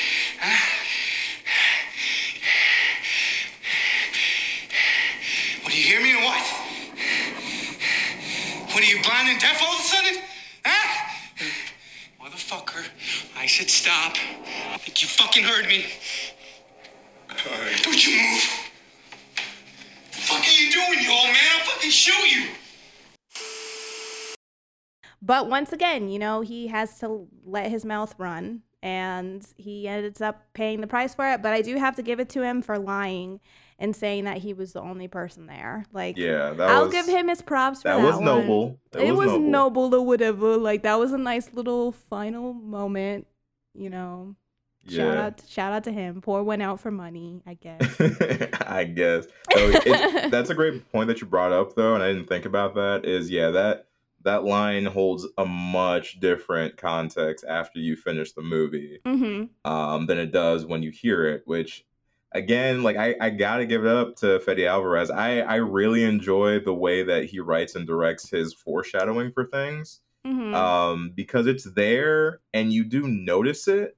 Huh? 0.41 0.78
What, 5.69 5.75
do 5.75 5.81
you 5.83 5.87
hear 5.87 6.01
me 6.01 6.15
or 6.15 6.25
what? 6.25 6.43
What, 8.73 8.83
are 8.83 8.87
you 8.87 9.03
blind 9.03 9.29
and 9.29 9.39
deaf 9.39 9.61
all 9.61 9.75
of 9.75 9.81
a 9.81 9.83
sudden? 9.83 10.23
Huh? 10.65 11.45
Motherfucker, 12.25 12.89
I 13.37 13.45
said 13.45 13.69
stop. 13.69 14.17
I 14.73 14.79
think 14.79 15.03
you 15.03 15.09
fucking 15.09 15.45
heard 15.45 15.67
me. 15.67 15.85
Don't 17.83 18.07
you 18.07 18.17
move. 18.17 18.49
What 19.35 20.13
The 20.13 20.17
fuck 20.17 20.41
are 20.41 20.59
you 20.59 20.73
doing, 20.73 21.05
you 21.05 21.13
old 21.13 21.27
man? 21.27 21.37
I'll 21.59 21.67
fucking 21.67 21.91
shoot 21.91 22.33
you. 22.33 22.49
But 25.21 25.51
once 25.51 25.75
again, 25.75 26.09
you 26.09 26.19
know, 26.19 26.41
he 26.41 26.69
has 26.69 26.99
to 27.01 27.29
let 27.45 27.71
his 27.71 27.85
mouth 27.85 28.15
run 28.17 28.63
and 28.83 29.47
he 29.59 29.87
ends 29.87 30.23
up 30.23 30.47
paying 30.55 30.81
the 30.81 30.87
price 30.87 31.15
for 31.15 31.31
it. 31.31 31.43
But 31.43 31.53
I 31.53 31.61
do 31.61 31.77
have 31.77 31.95
to 31.97 32.03
give 32.03 32.21
it 32.21 32.31
to 32.31 32.43
him 32.43 32.63
for 32.63 32.79
lying 32.79 33.41
and 33.79 33.95
saying 33.95 34.25
that 34.25 34.39
he 34.39 34.53
was 34.55 34.73
the 34.73 34.81
only 34.81 35.09
person 35.09 35.47
there. 35.47 35.85
Like, 35.93 36.17
yeah, 36.17 36.51
that 36.51 36.69
I'll 36.71 36.85
was, 36.85 36.93
give 36.93 37.07
him 37.07 37.29
his 37.29 37.43
props 37.43 37.83
for 37.83 37.89
that 37.89 37.99
that. 37.99 38.05
was 38.05 38.17
one. 38.17 38.25
noble. 38.25 38.81
That 38.93 39.03
it 39.03 39.15
was, 39.15 39.29
noble. 39.29 39.41
noble 39.51 39.95
or 39.95 40.07
whatever. 40.07 40.57
Like 40.57 40.83
that 40.83 40.99
was 40.99 41.13
a 41.13 41.19
nice 41.19 41.53
little 41.53 41.93
final 41.93 42.53
moment. 42.53 43.27
You 43.75 43.91
know, 43.91 44.35
shout 44.89 44.93
Yeah. 45.15 45.25
out, 45.27 45.43
shout 45.49 45.73
out 45.73 45.85
to 45.85 45.93
him. 45.93 46.21
Pour 46.21 46.43
one 46.43 46.61
out 46.61 46.81
for 46.81 46.91
money, 46.91 47.43
I 47.47 47.55
guess. 47.55 48.01
I 48.67 48.85
guess. 48.85 49.27
So 49.55 49.71
that's 50.31 50.51
a 50.51 50.55
great 50.55 50.91
point 50.91 51.07
that 51.09 51.21
you 51.21 51.27
brought 51.29 51.53
up, 51.53 51.75
though, 51.77 51.95
and 51.95 52.03
I 52.03 52.13
didn't 52.13 52.29
think 52.29 52.45
about 52.47 52.75
that. 52.75 53.05
Is 53.05 53.31
yeah, 53.31 53.51
that 53.51 53.85
that 54.25 54.43
line 54.43 54.85
holds 54.85 55.29
a 55.39 55.47
much 55.47 56.19
different 56.19 56.77
context 56.77 57.45
after 57.49 57.79
you 57.79 57.95
finish 57.95 58.33
the 58.33 58.43
movie 58.43 58.99
hmm 59.07 59.45
um, 59.65 60.07
than 60.07 60.19
it 60.19 60.33
does 60.33 60.67
when 60.67 60.83
you 60.83 60.91
hear 60.91 61.25
it. 61.27 61.43
Which, 61.47 61.87
again, 62.33 62.83
like 62.83 62.97
I, 62.97 63.15
I 63.21 63.31
gotta 63.31 63.67
give 63.67 63.85
it 63.85 63.91
up 63.95 64.17
to 64.17 64.41
Fede 64.41 64.61
Alvarez. 64.67 65.11
I 65.11 65.41
I 65.41 65.57
really 65.57 66.05
enjoy 66.05 66.61
the 66.61 66.75
way 66.75 67.03
that 67.03 67.27
he 67.27 67.41
writes 67.41 67.75
and 67.75 67.87
directs 67.87 68.31
his 68.31 68.55
foreshadowing 68.55 69.33
for 69.33 69.47
things 69.47 70.01
hmm 70.25 70.55
um, 70.55 71.13
because 71.15 71.47
it's 71.47 71.65
there 71.65 72.41
and 72.55 72.73
you 72.73 72.85
do 72.85 73.07
notice 73.07 73.69
it, 73.69 73.97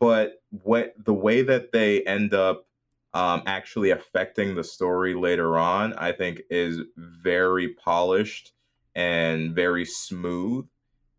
but 0.00 0.42
what 0.50 0.94
the 1.04 1.14
way 1.14 1.42
that 1.42 1.72
they 1.72 2.02
end 2.04 2.34
up 2.34 2.66
um, 3.14 3.42
actually 3.46 3.90
affecting 3.90 4.54
the 4.54 4.64
story 4.64 5.14
later 5.14 5.58
on, 5.58 5.94
I 5.94 6.12
think, 6.12 6.42
is 6.50 6.80
very 6.96 7.68
polished 7.74 8.52
and 8.94 9.54
very 9.54 9.84
smooth. 9.84 10.66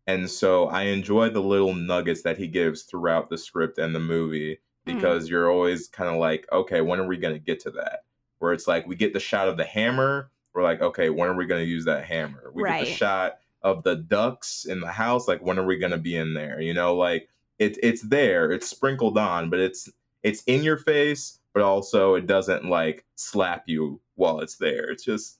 And 0.06 0.30
so 0.30 0.68
I 0.68 0.84
enjoy 0.84 1.30
the 1.30 1.42
little 1.42 1.74
nuggets 1.74 2.22
that 2.22 2.38
he 2.38 2.46
gives 2.48 2.82
throughout 2.84 3.30
the 3.30 3.38
script 3.38 3.78
and 3.78 3.94
the 3.94 4.00
movie 4.00 4.58
because 4.94 5.28
you're 5.28 5.50
always 5.50 5.88
kind 5.88 6.10
of 6.10 6.16
like, 6.16 6.46
okay, 6.52 6.80
when 6.80 6.98
are 7.00 7.06
we 7.06 7.16
going 7.16 7.34
to 7.34 7.40
get 7.40 7.60
to 7.60 7.70
that? 7.72 8.04
Where 8.38 8.52
it's 8.52 8.66
like 8.66 8.86
we 8.86 8.96
get 8.96 9.12
the 9.12 9.20
shot 9.20 9.48
of 9.48 9.56
the 9.56 9.64
hammer, 9.64 10.30
we're 10.54 10.62
like, 10.62 10.80
okay, 10.80 11.10
when 11.10 11.28
are 11.28 11.34
we 11.36 11.46
going 11.46 11.62
to 11.62 11.70
use 11.70 11.84
that 11.86 12.04
hammer? 12.04 12.50
We 12.54 12.62
get 12.62 12.78
the 12.80 12.86
shot 12.96 13.38
of 13.62 13.82
the 13.82 13.96
ducks 13.96 14.64
in 14.64 14.80
the 14.80 14.92
house. 14.92 15.26
Like, 15.26 15.40
when 15.42 15.58
are 15.58 15.66
we 15.66 15.76
gonna 15.78 15.98
be 15.98 16.16
in 16.16 16.34
there? 16.34 16.60
You 16.60 16.72
know, 16.72 16.94
like 16.94 17.28
it's 17.58 17.76
it's 17.82 18.02
there, 18.02 18.52
it's 18.52 18.68
sprinkled 18.68 19.18
on, 19.18 19.50
but 19.50 19.58
it's 19.58 19.90
it's 20.22 20.42
in 20.44 20.62
your 20.62 20.76
face, 20.76 21.40
but 21.52 21.62
also 21.64 22.14
it 22.14 22.26
doesn't 22.26 22.64
like 22.66 23.04
slap 23.16 23.64
you 23.66 24.00
while 24.14 24.38
it's 24.40 24.56
there. 24.56 24.88
It's 24.90 25.04
just 25.04 25.38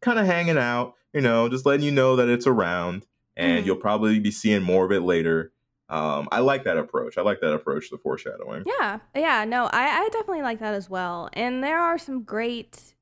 kind 0.00 0.18
of 0.18 0.24
hanging 0.26 0.56
out, 0.58 0.94
you 1.12 1.20
know, 1.20 1.48
just 1.48 1.66
letting 1.66 1.84
you 1.84 1.92
know 1.92 2.16
that 2.16 2.28
it's 2.30 2.46
around, 2.46 3.06
and 3.36 3.62
Mhm. 3.62 3.66
you'll 3.66 3.76
probably 3.76 4.18
be 4.18 4.30
seeing 4.30 4.62
more 4.62 4.86
of 4.86 4.92
it 4.92 5.02
later. 5.02 5.52
Um, 5.92 6.26
I 6.32 6.40
like 6.40 6.64
that 6.64 6.78
approach. 6.78 7.18
I 7.18 7.20
like 7.20 7.40
that 7.42 7.52
approach 7.52 7.90
to 7.90 7.98
foreshadowing. 7.98 8.64
Yeah, 8.64 9.00
yeah, 9.14 9.44
no, 9.44 9.66
I, 9.66 9.84
I 9.88 10.08
definitely 10.10 10.40
like 10.40 10.58
that 10.60 10.72
as 10.72 10.88
well. 10.88 11.28
And 11.34 11.62
there 11.62 11.78
are 11.78 11.98
some 11.98 12.22
great 12.22 12.94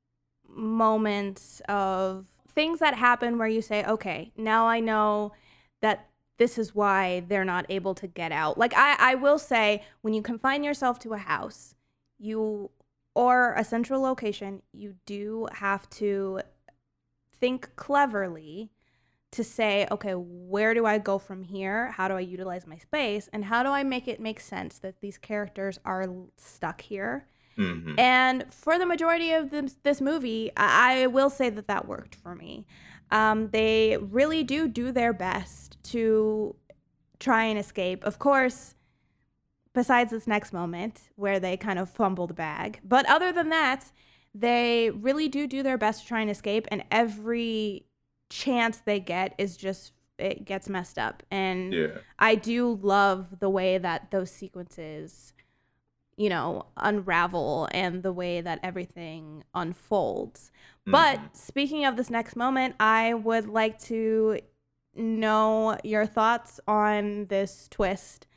moments 0.45 1.61
of 1.69 2.25
things 2.49 2.79
that 2.79 2.95
happen 2.95 3.37
where 3.37 3.47
you 3.47 3.61
say, 3.61 3.85
okay, 3.85 4.33
now 4.35 4.67
I 4.67 4.81
know 4.81 5.31
that 5.81 6.09
this 6.37 6.57
is 6.57 6.75
why 6.75 7.23
they're 7.29 7.45
not 7.45 7.65
able 7.69 7.95
to 7.95 8.07
get 8.07 8.33
out. 8.33 8.57
Like 8.57 8.73
I, 8.75 8.97
I 8.99 9.15
will 9.15 9.39
say, 9.39 9.83
when 10.01 10.13
you 10.13 10.21
confine 10.21 10.61
yourself 10.61 10.99
to 10.99 11.13
a 11.13 11.17
house, 11.17 11.75
you 12.19 12.71
or 13.15 13.53
a 13.53 13.63
central 13.63 14.01
location, 14.01 14.63
you 14.73 14.95
do 15.05 15.47
have 15.53 15.89
to 15.91 16.41
think 17.33 17.73
cleverly 17.77 18.69
to 19.31 19.43
say, 19.43 19.87
okay, 19.91 20.13
where 20.13 20.73
do 20.73 20.85
I 20.85 20.97
go 20.97 21.17
from 21.17 21.43
here? 21.43 21.91
How 21.91 22.07
do 22.07 22.15
I 22.15 22.19
utilize 22.19 22.67
my 22.67 22.77
space? 22.77 23.29
And 23.31 23.45
how 23.45 23.63
do 23.63 23.69
I 23.69 23.83
make 23.83 24.07
it 24.07 24.19
make 24.19 24.39
sense 24.39 24.79
that 24.79 24.99
these 25.01 25.17
characters 25.17 25.79
are 25.85 26.05
stuck 26.37 26.81
here? 26.81 27.27
hmm 27.55 27.95
And 27.97 28.45
for 28.53 28.77
the 28.77 28.85
majority 28.85 29.31
of 29.31 29.49
this, 29.51 29.77
this 29.83 30.01
movie, 30.01 30.51
I, 30.57 31.03
I 31.03 31.07
will 31.07 31.29
say 31.29 31.49
that 31.49 31.67
that 31.67 31.87
worked 31.87 32.15
for 32.15 32.35
me. 32.35 32.65
Um, 33.09 33.49
they 33.49 33.97
really 33.99 34.43
do 34.43 34.67
do 34.67 34.91
their 34.91 35.13
best 35.13 35.77
to 35.91 36.55
try 37.19 37.43
and 37.43 37.59
escape. 37.59 38.03
Of 38.03 38.19
course, 38.19 38.75
besides 39.73 40.11
this 40.11 40.27
next 40.27 40.53
moment 40.53 41.09
where 41.15 41.39
they 41.39 41.55
kind 41.57 41.79
of 41.79 41.89
fumble 41.89 42.27
the 42.27 42.33
bag. 42.33 42.79
But 42.83 43.05
other 43.09 43.31
than 43.31 43.49
that, 43.49 43.91
they 44.33 44.89
really 44.89 45.27
do 45.27 45.47
do 45.47 45.61
their 45.61 45.77
best 45.77 46.01
to 46.01 46.07
try 46.07 46.21
and 46.21 46.29
escape. 46.29 46.67
And 46.71 46.83
every 46.89 47.85
chance 48.31 48.77
they 48.77 48.99
get 48.99 49.35
is 49.37 49.57
just, 49.57 49.93
it 50.17 50.45
gets 50.45 50.67
messed 50.69 50.97
up. 50.97 51.21
And 51.29 51.73
Yeah. 51.73 51.97
I 52.17 52.35
do 52.35 52.79
love 52.81 53.39
the 53.39 53.49
way 53.49 53.77
that 53.77 54.09
those 54.09 54.31
sequences, 54.31 55.33
you 56.17 56.29
know, 56.29 56.65
unravel 56.77 57.67
and 57.71 58.01
the 58.01 58.13
way 58.13 58.41
that 58.41 58.59
everything 58.63 59.43
unfolds. 59.53 60.51
But 60.85 61.19
Mhm. 61.19 61.35
speaking 61.35 61.85
of 61.85 61.95
this 61.97 62.09
next 62.09 62.35
moment, 62.35 62.75
I 62.79 63.13
would 63.13 63.47
like 63.47 63.77
to 63.83 64.39
know 64.95 65.77
your 65.83 66.05
thoughts 66.05 66.59
on 66.67 67.27
this 67.27 67.67
twist 67.69 68.27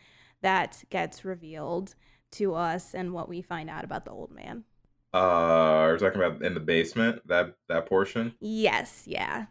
that 0.43 0.85
gets 0.91 1.25
revealed 1.25 1.95
to 2.33 2.55
us 2.55 2.95
and 2.95 3.13
what 3.13 3.29
we 3.29 3.41
find 3.43 3.71
out 3.71 3.85
about 3.85 4.05
the 4.05 4.11
old 4.11 4.31
man. 4.31 4.65
Uh, 5.13 5.87
we're 5.89 5.99
talking 5.99 6.21
about 6.21 6.43
in 6.43 6.55
the 6.55 6.61
basement 6.61 7.27
that 7.29 7.57
that 7.69 7.87
portion. 7.87 8.35
Yes, 8.41 9.05
yeah. 9.07 9.47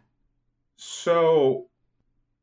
So, 0.76 1.68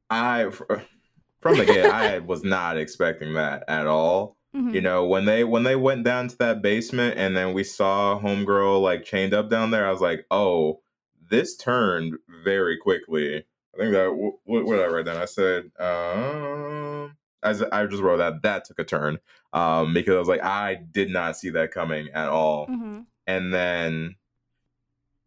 I 0.10 0.50
from 0.50 1.58
the 1.58 1.66
get, 1.66 1.92
I 1.92 2.20
was 2.20 2.44
not 2.44 2.78
expecting 2.78 3.34
that 3.34 3.64
at 3.68 3.88
all. 3.88 4.38
Mhm. 4.56 4.74
You 4.74 4.82
know, 4.82 5.06
when 5.06 5.26
they 5.26 5.44
when 5.44 5.64
they 5.64 5.76
went 5.78 6.04
down 6.04 6.28
to 6.28 6.38
that 6.40 6.62
basement 6.62 7.18
and 7.18 7.36
then 7.38 7.54
we 7.54 7.64
saw 7.64 8.20
homegirl 8.20 8.82
like 8.82 9.06
chained 9.06 9.34
up 9.34 9.50
down 9.50 9.72
there, 9.72 9.88
I 9.88 9.92
was 9.92 10.02
like, 10.02 10.26
oh, 10.30 10.82
this 11.30 11.56
turned 11.56 12.16
very 12.44 12.78
quickly. 12.78 13.46
I 13.74 13.78
think 13.78 13.94
that 13.94 14.10
wh- 14.10 14.46
what, 14.48 14.66
what 14.66 14.76
did 14.76 14.84
I 14.84 14.88
write 14.88 15.06
down? 15.06 15.16
I 15.16 15.26
said, 15.26 15.72
um, 15.80 17.16
as 17.42 17.62
I 17.64 17.86
just 17.86 18.04
wrote 18.04 18.18
that 18.18 18.42
that 18.42 18.66
took 18.66 18.80
a 18.80 18.84
turn, 18.84 19.20
um, 19.54 19.94
because 19.94 20.16
I 20.16 20.20
was 20.20 20.28
like, 20.28 20.44
I 20.44 20.76
did 20.76 21.10
not 21.10 21.38
see 21.38 21.50
that 21.52 21.72
coming 21.72 22.10
at 22.14 22.28
all. 22.28 22.68
Mhm. 22.68 23.06
And 23.28 23.54
then 23.54 24.16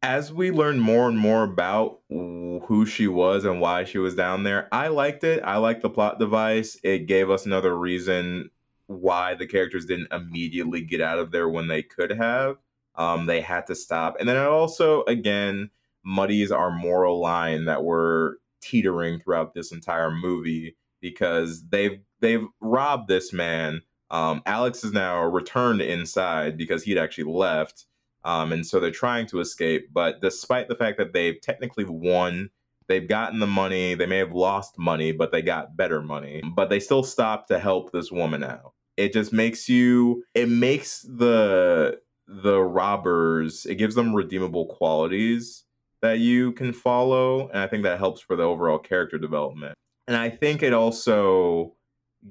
as 0.05 0.31
we 0.31 0.51
learned 0.51 0.83
more 0.83 1.09
and 1.09 1.17
more 1.17 1.45
about 1.45 2.01
who 2.11 2.85
she 2.87 3.09
was 3.09 3.47
and 3.47 3.59
why 3.59 3.85
she 3.85 3.97
was 3.97 4.15
down 4.15 4.43
there, 4.43 4.69
I 4.71 4.89
liked 4.89 5.25
it. 5.25 5.43
I 5.43 5.57
liked 5.57 5.81
the 5.81 5.89
plot 5.89 6.19
device. 6.19 6.79
It 6.85 7.07
gave 7.07 7.31
us 7.31 7.47
another 7.47 7.75
reason 7.75 8.51
why 8.87 9.35
the 9.35 9.47
characters 9.47 9.87
didn't 9.87 10.13
immediately 10.13 10.83
get 10.83 11.01
out 11.01 11.19
of 11.19 11.31
there 11.31 11.49
when 11.49 11.69
they 11.69 11.83
could 11.83 12.11
have. 12.11 12.57
Um, 12.97 13.25
they 13.25 13.41
had 13.41 13.67
to 13.69 13.75
stop. 13.75 14.17
And 14.21 14.29
then 14.29 14.37
it 14.37 14.47
also, 14.47 15.05
again, 15.05 15.71
muddies 16.05 16.53
our 16.53 16.71
moral 16.71 17.19
line 17.19 17.65
that 17.65 17.83
we're 17.83 18.35
teetering 18.61 19.21
throughout 19.21 19.55
this 19.55 19.73
entire 19.73 20.11
movie 20.11 20.77
because 21.01 21.67
they've 21.71 21.99
they've 22.21 22.47
robbed 22.61 23.09
this 23.09 23.33
man. 23.33 23.81
Um, 24.11 24.43
Alex 24.45 24.85
is 24.85 24.93
now 24.93 25.25
returned 25.25 25.81
inside 25.81 26.59
because 26.59 26.83
he'd 26.83 26.99
actually 26.99 27.33
left. 27.33 27.87
Um, 28.25 28.53
and 28.53 28.67
so 28.67 28.81
they're 28.81 28.91
trying 28.91 29.27
to 29.29 29.41
escape. 29.41 29.91
But 29.93 30.21
despite 30.21 30.69
the 30.69 30.75
fact 30.75 30.99
that 30.99 31.13
they've 31.13 31.41
technically 31.41 31.85
won, 31.85 32.51
they've 32.89 33.07
gotten 33.07 33.39
the 33.39 33.47
money. 33.47 33.95
They 33.95 34.07
may 34.07 34.19
have 34.19 34.33
lost 34.33 34.79
money, 34.79 35.13
but 35.13 35.33
they 35.33 35.43
got 35.43 35.77
better 35.77 36.03
money. 36.03 36.43
But 36.55 36.71
they 36.71 36.81
still 36.81 37.03
stop 37.03 37.47
to 37.49 37.59
help 37.59 37.93
this 37.93 38.11
woman 38.11 38.43
out. 38.43 38.73
It 38.97 39.13
just 39.13 39.33
makes 39.33 39.69
you. 39.69 40.25
It 40.35 40.49
makes 40.49 41.03
the 41.03 42.01
the 42.27 42.61
robbers. 42.61 43.67
It 43.67 43.75
gives 43.75 43.95
them 43.95 44.15
redeemable 44.15 44.67
qualities 44.67 45.65
that 46.01 46.19
you 46.19 46.53
can 46.53 46.73
follow, 46.73 47.49
and 47.49 47.59
I 47.59 47.67
think 47.67 47.83
that 47.83 47.99
helps 47.99 48.21
for 48.21 48.37
the 48.37 48.43
overall 48.45 48.79
character 48.79 49.19
development. 49.19 49.75
And 50.07 50.17
I 50.17 50.31
think 50.31 50.63
it 50.63 50.75
also 50.75 51.75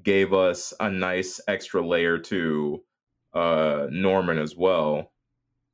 gave 0.02 0.32
us 0.32 0.72
a 0.80 0.90
nice 0.90 1.40
extra 1.46 1.86
layer 1.86 2.18
to 2.18 2.82
uh, 3.34 3.86
Norman 3.90 4.38
as 4.38 4.56
well 4.56 5.12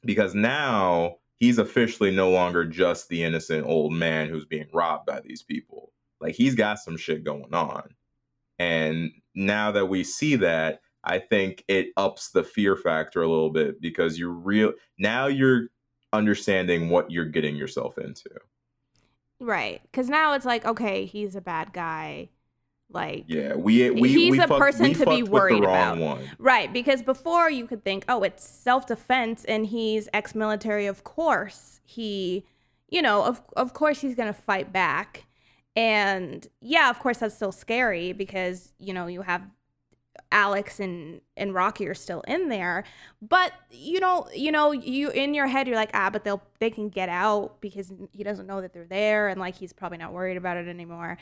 because 0.05 0.35
now 0.35 1.17
he's 1.37 1.59
officially 1.59 2.11
no 2.11 2.31
longer 2.31 2.65
just 2.65 3.09
the 3.09 3.23
innocent 3.23 3.67
old 3.67 3.93
man 3.93 4.29
who's 4.29 4.45
being 4.45 4.69
robbed 4.73 5.07
by 5.07 5.21
these 5.21 5.43
people. 5.43 5.93
Like 6.21 6.35
he's 6.35 6.55
got 6.55 6.79
some 6.79 6.97
shit 6.97 7.25
going 7.25 7.55
on. 7.55 7.95
And 8.59 9.13
now 9.35 9.73
that 9.73 9.87
we 9.87 10.05
see 10.05 10.37
that, 10.37 10.83
I 11.03 11.19
think 11.19 11.65
it 11.67 11.89
ups 11.97 12.31
the 12.31 12.45
fear 12.45 12.77
factor 12.77 13.23
a 13.23 13.29
little 13.29 13.51
bit 13.51 13.81
because 13.81 14.19
you're 14.19 14.31
real 14.31 14.75
now 14.99 15.29
you're 15.29 15.69
understanding 16.13 16.91
what 16.91 17.11
you're 17.11 17.25
getting 17.25 17.57
yourself 17.57 17.97
into. 17.97 18.29
Right. 19.41 19.81
Because 19.83 20.11
now 20.11 20.35
it's 20.35 20.45
like, 20.45 20.67
okay, 20.67 21.07
he's 21.07 21.35
a 21.35 21.41
bad 21.41 21.73
guy. 21.73 22.29
Like, 22.93 23.25
Yeah, 23.29 23.55
we 23.55 23.89
we 23.91 24.09
He's 24.09 24.33
we 24.33 24.39
a 24.41 24.49
fucked- 24.49 24.61
person 24.61 24.83
we 24.89 24.95
to 24.95 25.07
be 25.07 25.23
worried 25.23 25.63
the 25.63 25.67
wrong 25.69 25.99
about. 25.99 26.19
one. 26.19 26.31
Right, 26.39 26.73
because 26.73 27.03
before 27.03 27.49
you 27.51 27.67
could 27.67 27.85
think, 27.85 28.05
oh, 28.09 28.23
it's 28.23 28.45
self 28.45 28.87
defense 28.87 29.45
and 29.45 29.67
he's 29.67 30.09
ex 30.13 30.35
military. 30.35 30.87
Of 30.87 31.05
course, 31.05 31.81
he, 31.85 32.45
you 32.89 33.01
know, 33.03 33.23
of, 33.25 33.41
of 33.57 33.73
course 33.75 34.01
he's 34.01 34.15
going 34.17 34.33
to 34.33 34.41
fight 34.41 34.73
back. 34.73 35.27
And 35.77 36.47
yeah, 36.61 36.91
of 36.91 36.99
course, 36.99 37.19
that's 37.19 37.35
still 37.37 37.53
scary 37.53 38.13
because, 38.13 38.73
you 38.79 38.93
know, 38.93 39.07
you 39.07 39.23
have 39.23 39.43
Alex 40.33 40.81
and, 40.81 41.21
and 41.37 41.55
Rocky 41.55 41.87
are 41.87 41.95
still 41.95 42.21
in 42.23 42.49
there. 42.49 42.85
But, 43.23 43.53
you 43.71 44.01
know, 44.01 44.27
you 44.35 44.51
know, 44.53 44.73
you 44.73 45.11
in 45.11 45.33
your 45.35 45.47
head, 45.47 45.67
you're 45.67 45.77
like, 45.77 45.91
ah, 45.95 46.11
but 46.11 46.25
they'll, 46.25 46.43
they 46.59 46.71
can 46.71 46.89
get 46.89 47.09
out 47.09 47.61
because 47.61 47.93
he 48.13 48.25
doesn't 48.25 48.47
know 48.47 48.61
that 48.61 48.73
they're 48.73 48.85
there 48.85 49.29
and 49.29 49.41
like 49.41 49.55
he's 49.57 49.73
probably 49.73 49.99
not 49.99 50.13
worried 50.13 50.37
about 50.37 50.57
it 50.57 50.67
anymore. 50.69 51.19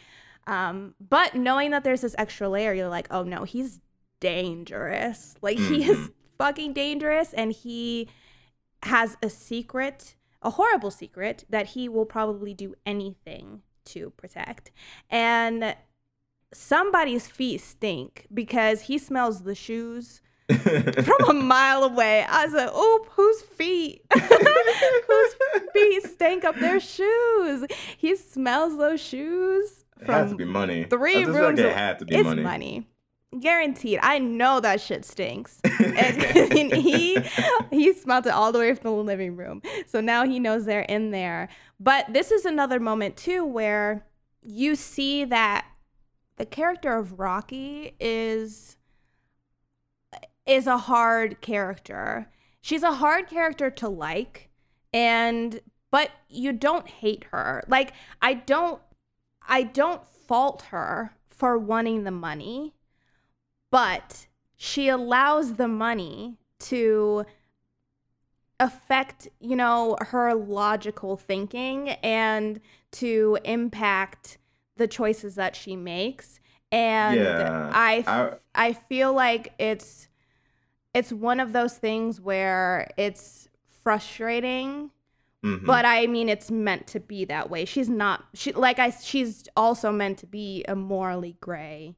Um, 0.49 0.95
but 0.99 1.35
knowing 1.35 1.71
that 1.73 1.85
there's 1.85 2.01
this 2.01 2.15
extra 2.19 2.49
layer, 2.49 2.73
you're 2.73 2.89
like, 2.89 3.07
oh 3.11 3.23
no, 3.23 3.45
he's 3.45 3.81
dangerous. 4.21 5.35
Like 5.43 5.59
he 5.59 5.85
is 5.89 5.99
Mhm. 5.99 6.13
fucking 6.39 6.73
dangerous 6.73 7.33
and 7.35 7.53
he 7.53 8.09
has 8.85 9.17
a 9.23 9.29
secret, 9.29 10.17
a 10.43 10.51
horrible 10.51 10.91
secret 10.91 11.45
that 11.51 11.67
he 11.69 11.89
will 11.89 12.07
probably 12.07 12.55
do 12.55 12.75
anything 12.87 13.63
to 13.87 14.11
protect. 14.11 14.71
And 15.11 15.77
somebody's 16.53 17.27
feet 17.29 17.61
stink 17.61 18.27
because 18.33 18.83
he 18.83 18.97
smells 18.99 19.43
the 19.43 19.55
shoes 19.55 20.23
from 20.49 21.29
a 21.29 21.33
mile 21.55 21.85
away. 21.85 22.25
I 22.29 22.47
was 22.47 22.55
like, 22.55 22.75
oop, 22.75 23.07
whose 23.11 23.43
feet? 23.43 24.03
whose 24.15 25.35
feet 25.75 26.03
stank 26.05 26.45
up 26.45 26.57
their 26.59 26.81
shoes? 26.81 27.67
He 27.99 28.17
smells 28.17 28.79
those 28.79 29.01
shoes 29.01 29.85
It 30.01 30.07
had 30.07 30.29
to 30.31 30.37
be 30.37 30.45
money. 30.45 30.85
three 30.85 31.25
rooms 31.25 31.59
Like 31.59 31.67
it 31.67 31.77
had 31.77 31.99
to 32.01 32.05
be 32.05 32.17
it's 32.17 32.25
money. 32.25 32.43
money. 32.43 32.89
Guaranteed. 33.39 33.99
I 34.03 34.19
know 34.19 34.59
that 34.61 34.81
shit 34.81 35.05
stinks. 35.05 35.61
and, 35.81 36.23
and 36.53 36.73
he 36.73 37.19
he 37.71 37.93
smelled 37.93 38.27
it 38.27 38.33
all 38.33 38.53
the 38.53 38.59
way 38.59 38.75
from 38.75 38.97
the 38.97 39.03
living 39.03 39.37
room. 39.37 39.63
So 39.87 40.01
now 40.01 40.25
he 40.25 40.41
knows 40.41 40.65
they're 40.65 40.81
in 40.83 41.11
there. 41.11 41.49
But 41.79 42.13
this 42.13 42.31
is 42.31 42.45
another 42.45 42.81
moment 42.81 43.17
too 43.17 43.45
where 43.45 44.07
you 44.43 44.77
see 44.77 45.25
that 45.27 45.67
the 46.37 46.47
character 46.47 46.97
of 46.97 47.19
Rocky 47.19 47.95
is 48.01 48.77
is 50.47 50.67
a 50.67 50.79
hard 50.79 51.41
character. 51.43 52.31
She's 52.63 52.83
a 52.83 52.95
hard 52.95 53.29
character 53.29 53.71
to 53.71 53.89
like 53.89 54.49
and 54.93 55.61
but 55.91 56.11
you 56.29 56.53
don't 56.53 56.89
hate 56.89 57.25
her. 57.33 57.63
Like 57.69 57.93
I 58.23 58.35
don't 58.35 58.81
I 59.49 59.63
don't 59.63 60.07
fault 60.07 60.63
her 60.71 61.15
for 61.31 61.57
wanting 61.59 62.05
the 62.05 62.11
money, 62.11 62.75
but 63.71 64.27
she 64.57 64.89
allows 64.89 65.55
the 65.55 65.69
money 65.69 66.37
to 66.61 67.25
affect, 68.61 69.29
you 69.41 69.57
know, 69.57 69.97
her 70.01 70.35
logical 70.35 71.17
thinking 71.17 71.91
and 71.91 72.61
to 72.93 73.39
impact 73.45 74.39
the 74.77 74.89
choices 74.89 75.37
that 75.37 75.57
she 75.57 75.77
makes. 75.77 76.41
And 76.71 77.21
Yeah, 77.21 77.71
I, 77.73 78.05
I- 78.55 78.73
feel 78.73 79.13
like 79.13 79.55
it's 79.59 80.09
it's 80.95 81.13
one 81.13 81.39
of 81.39 81.53
those 81.53 81.75
things 81.79 82.21
where 82.21 82.91
it's 82.97 83.49
frustrating 83.83 84.91
Mhm. 85.49 85.67
but 85.67 85.85
I 85.85 86.07
mean, 86.07 86.29
it's 86.29 86.51
meant 86.51 86.87
to 86.89 87.01
be 87.01 87.25
that 87.27 87.51
way. 87.51 87.65
She's 87.65 87.89
not. 87.89 88.25
She 88.35 88.53
like 88.53 88.79
I. 88.79 88.91
She's 88.91 89.45
also 89.57 89.91
meant 89.93 90.19
to 90.19 90.27
be 90.27 90.65
a 90.69 90.75
morally 90.75 91.37
gray 91.41 91.97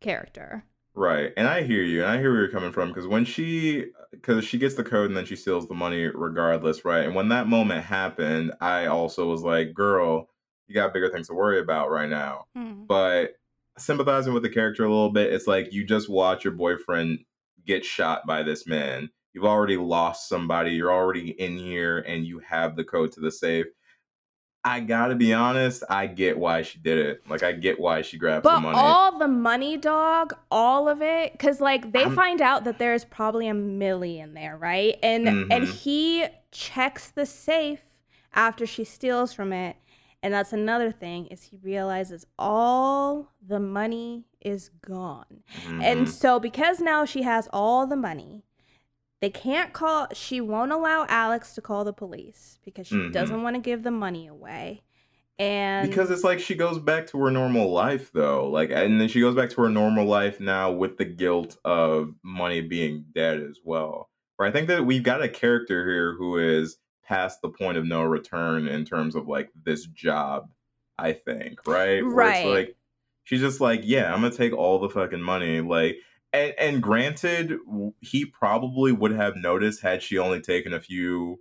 character. 0.00 0.64
Right. 0.94 1.32
And 1.36 1.46
I 1.46 1.62
hear 1.62 1.82
you. 1.82 2.02
And 2.02 2.10
I 2.10 2.18
hear 2.18 2.32
where 2.32 2.40
you're 2.40 2.50
coming 2.50 2.72
from 2.72 2.88
because 2.88 3.06
when 3.06 3.24
she 3.24 3.86
because 4.10 4.44
she 4.44 4.58
gets 4.58 4.74
the 4.74 4.82
code 4.82 5.08
and 5.08 5.16
then 5.16 5.24
she 5.26 5.36
steals 5.36 5.68
the 5.68 5.74
money 5.74 6.06
regardless, 6.06 6.84
right? 6.84 7.04
And 7.04 7.14
when 7.14 7.28
that 7.28 7.46
moment 7.46 7.84
happened, 7.84 8.52
I 8.60 8.86
also 8.86 9.28
was 9.28 9.42
like, 9.42 9.74
girl, 9.74 10.28
you 10.66 10.74
got 10.74 10.92
bigger 10.92 11.08
things 11.08 11.28
to 11.28 11.34
worry 11.34 11.60
about 11.60 11.90
right 11.90 12.08
now. 12.08 12.46
But 12.88 13.34
sympathizing 13.76 14.34
with 14.34 14.42
the 14.42 14.48
character 14.48 14.84
a 14.84 14.88
little 14.88 15.12
bit, 15.12 15.32
it's 15.32 15.46
like 15.46 15.72
you 15.72 15.84
just 15.84 16.08
watch 16.08 16.42
your 16.44 16.54
boyfriend 16.54 17.20
get 17.64 17.84
shot 17.84 18.26
by 18.26 18.42
this 18.42 18.66
man. 18.66 19.10
You've 19.34 19.44
already 19.44 19.76
lost 19.76 20.28
somebody. 20.28 20.72
You're 20.72 20.92
already 20.92 21.30
in 21.40 21.56
here 21.58 21.98
and 21.98 22.24
you 22.26 22.38
have 22.40 22.76
the 22.76 22.84
code 22.84 23.12
to 23.12 23.20
the 23.20 23.30
safe. 23.30 23.66
I 24.64 24.80
gotta 24.80 25.14
be 25.14 25.32
honest, 25.32 25.84
I 25.88 26.08
get 26.08 26.36
why 26.36 26.62
she 26.62 26.78
did 26.80 26.98
it. 26.98 27.22
Like 27.28 27.42
I 27.42 27.52
get 27.52 27.78
why 27.78 28.02
she 28.02 28.18
grabbed 28.18 28.44
the 28.44 28.50
But 28.50 28.60
money. 28.60 28.76
all 28.78 29.16
the 29.18 29.28
money, 29.28 29.76
dog, 29.76 30.34
all 30.50 30.88
of 30.88 31.00
it, 31.00 31.32
because 31.32 31.60
like 31.60 31.92
they 31.92 32.02
I'm- 32.04 32.14
find 32.16 32.42
out 32.42 32.64
that 32.64 32.78
there's 32.78 33.04
probably 33.04 33.46
a 33.46 33.54
million 33.54 34.34
there, 34.34 34.56
right? 34.56 34.98
And 35.02 35.28
and 35.28 35.64
Mhm. 35.68 35.72
he 35.72 36.26
checks 36.50 37.10
the 37.10 37.24
safe 37.24 37.82
after 38.34 38.66
she 38.66 38.82
steals 38.84 39.32
from 39.32 39.52
it, 39.52 39.76
and 40.22 40.34
that's 40.34 40.52
another 40.52 40.90
thing 40.90 41.26
is 41.26 41.44
he 41.44 41.56
realizes 41.56 42.26
all 42.38 43.28
the 43.40 43.60
money 43.60 44.24
is 44.40 44.70
gone. 44.82 45.44
And 45.66 46.06
Mhm. 46.06 46.08
so 46.08 46.40
because 46.40 46.80
now 46.80 47.04
she 47.04 47.22
has 47.22 47.48
all 47.52 47.86
the 47.86 47.96
money, 47.96 48.42
they 49.20 49.30
can't 49.30 49.72
call 49.72 50.08
she 50.12 50.40
won't 50.40 50.72
allow 50.72 51.06
Alex 51.08 51.54
to 51.54 51.60
call 51.60 51.84
the 51.84 51.92
police 51.92 52.58
because 52.64 52.86
she 52.86 52.94
Mhm. 52.96 53.12
doesn't 53.12 53.42
want 53.42 53.56
to 53.56 53.60
give 53.62 53.82
the 53.82 53.90
money 53.90 54.26
away. 54.26 54.82
And 55.40 55.88
because 55.88 56.10
it's 56.10 56.24
like 56.24 56.40
she 56.40 56.54
goes 56.56 56.78
back 56.80 57.06
to 57.08 57.18
her 57.22 57.30
normal 57.30 57.70
life 57.70 58.10
though 58.12 58.50
like 58.50 58.70
and 58.70 59.00
then 59.00 59.06
she 59.08 59.20
goes 59.20 59.36
back 59.36 59.50
to 59.50 59.62
her 59.62 59.68
normal 59.68 60.04
life 60.04 60.40
now 60.40 60.72
with 60.72 60.96
the 60.98 61.04
guilt 61.04 61.56
of 61.64 62.14
money 62.24 62.60
being 62.60 63.04
dead 63.14 63.40
as 63.40 63.60
well 63.62 64.10
right 64.36 64.48
i 64.48 64.50
think 64.50 64.66
that 64.66 64.84
we've 64.84 65.04
got 65.04 65.22
a 65.22 65.28
character 65.28 65.84
here 65.88 66.14
who 66.14 66.38
is 66.38 66.78
past 67.04 67.40
the 67.40 67.48
point 67.48 67.78
of 67.78 67.84
no 67.86 68.02
return 68.02 68.66
in 68.66 68.84
terms 68.84 69.14
of 69.14 69.28
like 69.28 69.50
this 69.64 69.86
job 69.86 70.48
i 70.98 71.12
think 71.12 71.64
right 71.68 72.04
Right. 72.04 72.38
it's 72.38 72.46
like 72.48 72.76
she's 73.22 73.40
just 73.40 73.60
like 73.60 73.82
yeah 73.84 74.12
i'm 74.12 74.20
gonna 74.22 74.34
take 74.34 74.52
all 74.52 74.80
the 74.80 74.90
fucking 74.90 75.22
money 75.22 75.60
like 75.60 75.98
and 76.32 76.54
and 76.58 76.82
granted 76.82 77.54
he 78.00 78.24
probably 78.24 78.92
would 78.92 79.12
have 79.12 79.36
noticed 79.36 79.82
had 79.82 80.02
she 80.02 80.18
only 80.18 80.40
taken 80.40 80.72
a 80.72 80.80
few 80.80 81.40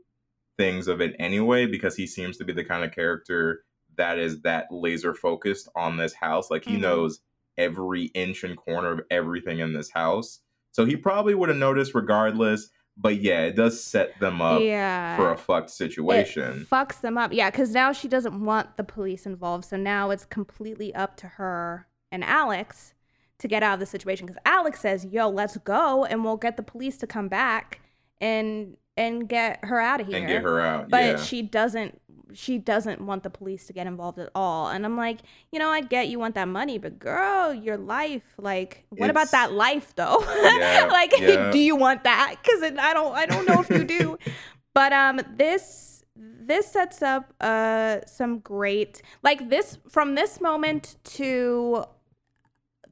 things 0.57 0.87
of 0.87 1.01
it 1.01 1.15
anyway 1.19 1.65
because 1.65 1.95
he 1.95 2.07
seems 2.07 2.37
to 2.37 2.43
be 2.45 2.53
the 2.53 2.63
kind 2.63 2.83
of 2.83 2.91
character 2.91 3.63
that 3.95 4.17
is 4.19 4.41
that 4.41 4.65
laser 4.71 5.13
focused 5.13 5.67
on 5.75 5.97
this 5.97 6.13
house. 6.13 6.49
Like 6.51 6.65
he 6.65 6.75
Mhm. 6.77 6.81
knows 6.81 7.19
every 7.57 8.05
inch 8.13 8.43
and 8.43 8.55
corner 8.55 8.91
of 8.91 9.01
everything 9.09 9.59
in 9.59 9.73
this 9.73 9.91
house. 9.91 10.39
So 10.71 10.85
he 10.85 10.95
probably 10.95 11.33
would 11.33 11.49
have 11.49 11.57
noticed 11.57 11.95
regardless. 11.95 12.69
But 12.99 13.17
yeah, 13.21 13.41
it 13.41 13.55
does 13.55 13.83
set 13.83 14.19
them 14.19 14.41
up 14.41 14.61
yeah. 14.61 15.15
for 15.17 15.31
a 15.31 15.37
fucked 15.37 15.69
it 15.69 15.73
situation. 15.73 16.65
fucks 16.71 16.99
them 17.01 17.15
up. 17.17 17.31
Yeah, 17.31 17.51
because 17.51 17.71
now 17.71 17.91
she 17.91 18.07
doesn't 18.07 18.43
want 18.43 18.75
the 18.77 18.83
police 18.83 19.27
involved. 19.27 19.65
So 19.65 19.77
now 19.77 20.09
it's 20.09 20.25
completely 20.25 20.93
up 20.95 21.15
to 21.17 21.27
her 21.27 21.87
and 22.11 22.23
Alex 22.23 22.95
to 23.39 23.47
get 23.47 23.63
out 23.63 23.75
of 23.75 23.79
the 23.79 23.85
situation. 23.85 24.25
Because 24.25 24.41
Alex 24.45 24.81
says, 24.81 25.05
"Yo, 25.05 25.29
let's 25.29 25.57
go, 25.57 26.05
and 26.05 26.23
we'll 26.23 26.37
get 26.37 26.57
the 26.57 26.63
police 26.63 26.97
to 26.97 27.07
come 27.07 27.27
back 27.27 27.81
and 28.19 28.77
and 28.95 29.29
get 29.29 29.63
her 29.63 29.79
out 29.79 30.01
of 30.01 30.07
here." 30.07 30.17
and 30.17 30.27
get 30.27 30.43
her 30.43 30.59
out. 30.59 30.89
but 30.89 31.03
yeah. 31.03 31.17
she 31.17 31.41
doesn't. 31.41 32.01
She 32.33 32.57
doesn't 32.57 32.99
want 32.99 33.23
the 33.23 33.29
police 33.29 33.67
to 33.67 33.73
get 33.73 33.87
involved 33.87 34.19
at 34.19 34.29
all. 34.35 34.67
And 34.67 34.85
I'm 34.85 34.97
like, 34.97 35.19
you 35.49 35.59
know, 35.59 35.69
I 35.69 35.79
get 35.79 36.09
you 36.09 36.19
want 36.19 36.35
that 36.35 36.49
money, 36.49 36.77
but 36.77 36.99
girl, 36.99 37.53
your 37.53 37.77
life. 37.77 38.33
Like, 38.37 38.85
what 38.89 39.09
about 39.09 39.31
that 39.31 39.53
life 39.53 39.95
though? 39.95 40.23
Yeah, 40.57 40.89
like, 40.91 41.13
yeah. 41.19 41.51
do 41.51 41.59
you 41.59 41.75
want 41.75 42.03
that? 42.03 42.35
Because 42.41 42.63
I 42.63 42.93
don't. 42.93 43.15
I 43.15 43.25
don't 43.25 43.47
know 43.47 43.61
if 43.61 43.69
you 43.69 43.83
do. 43.83 44.17
But 44.73 44.93
um, 44.93 45.19
this 45.35 46.03
this 46.15 46.67
sets 46.67 47.01
up 47.01 47.33
uh 47.41 47.99
some 48.05 48.39
great 48.39 49.01
like 49.23 49.49
this 49.49 49.77
from 49.89 50.13
this 50.13 50.39
moment 50.39 50.97
to 51.03 51.83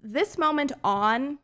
this 0.05 0.37
moment 0.37 0.71
on. 0.83 1.39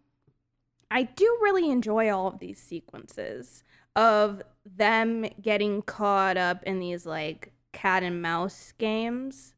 I 0.93 1.03
do 1.03 1.37
really 1.41 1.69
enjoy 1.71 2.09
all 2.13 2.27
of 2.27 2.39
these 2.39 2.59
sequences 2.59 3.63
of 3.95 4.41
them 4.65 5.25
getting 5.41 5.81
caught 5.81 6.35
up 6.37 6.63
in 6.63 6.79
these 6.79 7.05
like 7.05 7.53
cat 7.71 8.03
and 8.03 8.21
mouse 8.21 8.73
games 8.77 9.53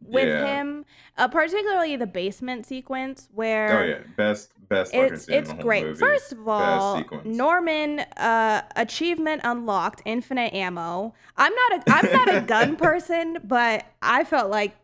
with 0.00 0.28
Yeah. 0.28 0.46
him. 0.46 0.84
Uh, 1.18 1.26
particularly 1.26 1.96
the 1.96 2.06
basement 2.06 2.66
sequence 2.66 3.28
where 3.34 3.78
oh 3.80 3.84
yeah, 3.84 3.98
best 4.16 4.52
best 4.68 4.94
it's 4.94 5.28
it's 5.28 5.52
great. 5.54 5.84
movie. 5.86 5.98
First 5.98 6.32
of 6.32 6.46
all. 6.46 7.02
Norman 7.24 8.00
uh, 8.16 8.62
achievement 8.76 9.40
unlocked, 9.44 10.02
infinite 10.04 10.54
ammo. 10.54 11.14
I'm 11.36 11.52
not 11.52 11.72
a 11.88 11.92
I'm 11.92 12.12
not 12.12 12.34
a 12.36 12.40
gun 12.46 12.76
person, 12.88 13.38
but 13.42 13.84
I 14.02 14.22
felt 14.22 14.50
like 14.52 14.76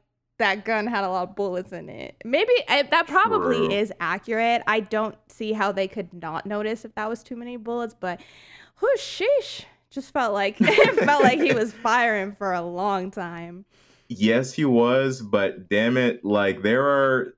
that 0.42 0.64
gun 0.64 0.88
had 0.88 1.04
a 1.04 1.08
lot 1.08 1.28
of 1.28 1.36
bullets 1.36 1.72
in 1.72 1.88
it. 1.88 2.16
Maybe 2.24 2.52
I, 2.68 2.82
that 2.82 3.06
probably 3.06 3.68
True. 3.68 3.70
is 3.70 3.92
accurate. 4.00 4.62
I 4.66 4.80
don't 4.80 5.14
see 5.28 5.52
how 5.52 5.70
they 5.70 5.86
could 5.86 6.12
not 6.12 6.46
notice 6.46 6.84
if 6.84 6.94
that 6.96 7.08
was 7.08 7.22
too 7.22 7.36
many 7.36 7.56
bullets, 7.56 7.94
but 7.98 8.20
whoosh, 8.80 9.22
sheesh, 9.22 9.64
just 9.88 10.12
felt 10.12 10.34
like 10.34 10.56
it 10.60 11.04
felt 11.04 11.22
like 11.22 11.40
he 11.40 11.54
was 11.54 11.72
firing 11.72 12.32
for 12.32 12.52
a 12.52 12.60
long 12.60 13.12
time. 13.12 13.66
Yes, 14.08 14.54
he 14.54 14.64
was, 14.64 15.22
but 15.22 15.68
damn 15.68 15.96
it, 15.96 16.24
like 16.24 16.62
there 16.62 16.86
are 16.88 17.34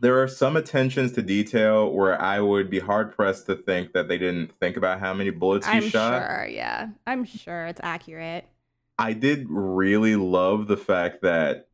there 0.00 0.22
are 0.22 0.28
some 0.28 0.56
attentions 0.56 1.12
to 1.12 1.22
detail 1.22 1.92
where 1.92 2.18
I 2.18 2.40
would 2.40 2.70
be 2.70 2.78
hard 2.78 3.14
pressed 3.14 3.44
to 3.46 3.54
think 3.56 3.92
that 3.92 4.08
they 4.08 4.16
didn't 4.16 4.52
think 4.58 4.78
about 4.78 5.00
how 5.00 5.12
many 5.12 5.28
bullets 5.28 5.66
he 5.66 5.74
I'm 5.74 5.82
shot. 5.82 6.26
sure, 6.26 6.46
yeah, 6.46 6.88
I'm 7.06 7.26
sure 7.26 7.66
it's 7.66 7.80
accurate. 7.82 8.46
I 8.98 9.12
did 9.12 9.46
really 9.50 10.16
love 10.16 10.66
the 10.66 10.78
fact 10.78 11.20
that 11.22 11.68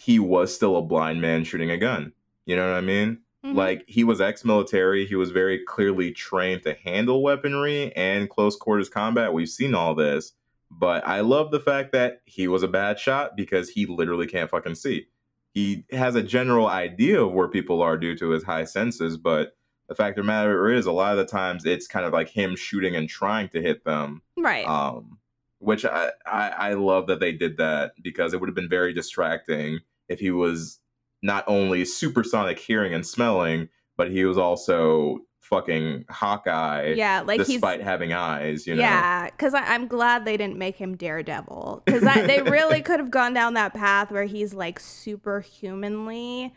he 0.00 0.20
was 0.20 0.54
still 0.54 0.76
a 0.76 0.82
blind 0.82 1.20
man 1.20 1.42
shooting 1.42 1.70
a 1.72 1.76
gun. 1.76 2.12
You 2.46 2.54
know 2.54 2.68
what 2.68 2.76
I 2.78 2.80
mean? 2.82 3.18
Mhm. 3.44 3.54
Like 3.56 3.84
he 3.88 4.04
was 4.04 4.20
ex-military, 4.20 5.04
he 5.06 5.16
was 5.16 5.32
very 5.32 5.58
clearly 5.64 6.12
trained 6.12 6.62
to 6.62 6.74
handle 6.84 7.20
weaponry 7.20 7.92
and 7.96 8.30
close 8.30 8.54
quarters 8.54 8.88
combat. 8.88 9.32
We've 9.32 9.48
seen 9.48 9.74
all 9.74 9.96
this, 9.96 10.34
but 10.70 11.04
I 11.06 11.20
love 11.20 11.50
the 11.50 11.58
fact 11.60 11.90
that 11.92 12.20
he 12.26 12.46
was 12.46 12.62
a 12.62 12.68
bad 12.68 13.00
shot 13.00 13.36
because 13.36 13.70
he 13.70 13.86
literally 13.86 14.28
can't 14.28 14.48
fucking 14.48 14.76
see. 14.76 15.06
He 15.52 15.84
has 15.90 16.14
a 16.14 16.22
general 16.22 16.68
idea 16.68 17.20
of 17.20 17.32
where 17.32 17.48
people 17.48 17.82
are 17.82 17.96
due 17.96 18.16
to 18.18 18.30
his 18.30 18.44
high 18.44 18.64
senses, 18.64 19.16
but 19.16 19.56
the 19.88 19.96
fact 19.96 20.16
of 20.16 20.24
the 20.24 20.28
matter 20.28 20.70
is, 20.70 20.86
a 20.86 20.92
lot 20.92 21.12
of 21.12 21.18
the 21.18 21.24
times 21.30 21.64
it's 21.64 21.88
kind 21.88 22.06
of 22.06 22.12
like 22.12 22.28
him 22.28 22.54
shooting 22.54 22.94
and 22.94 23.08
trying 23.08 23.48
to 23.48 23.60
hit 23.60 23.84
them 23.84 24.22
right. 24.36 24.66
um, 24.68 25.18
which 25.58 25.84
I, 25.84 26.10
I 26.26 26.48
I 26.48 26.72
love 26.74 27.06
that 27.08 27.20
they 27.20 27.32
did 27.32 27.56
that 27.58 27.92
because 28.02 28.32
it 28.32 28.40
would 28.40 28.48
have 28.48 28.54
been 28.54 28.68
very 28.68 28.92
distracting 28.92 29.80
if 30.08 30.20
he 30.20 30.30
was 30.30 30.78
not 31.22 31.44
only 31.46 31.84
supersonic 31.84 32.58
hearing 32.58 32.94
and 32.94 33.06
smelling, 33.06 33.68
but 33.96 34.10
he 34.10 34.24
was 34.24 34.38
also 34.38 35.18
fucking 35.40 36.04
Hawkeye, 36.10 36.92
yeah, 36.96 37.22
like 37.22 37.40
he's 37.40 37.56
despite 37.56 37.80
having 37.80 38.12
eyes. 38.12 38.66
You 38.66 38.76
know, 38.76 38.82
Yeah, 38.82 39.30
because 39.30 39.54
I'm 39.54 39.88
glad 39.88 40.24
they 40.24 40.36
didn't 40.36 40.58
make 40.58 40.76
him 40.76 40.96
Daredevil. 40.96 41.82
Because 41.84 42.02
they 42.02 42.42
really 42.42 42.82
could 42.82 43.00
have 43.00 43.10
gone 43.10 43.34
down 43.34 43.54
that 43.54 43.74
path 43.74 44.10
where 44.10 44.24
he's 44.24 44.54
like 44.54 44.78
superhumanly 44.78 46.54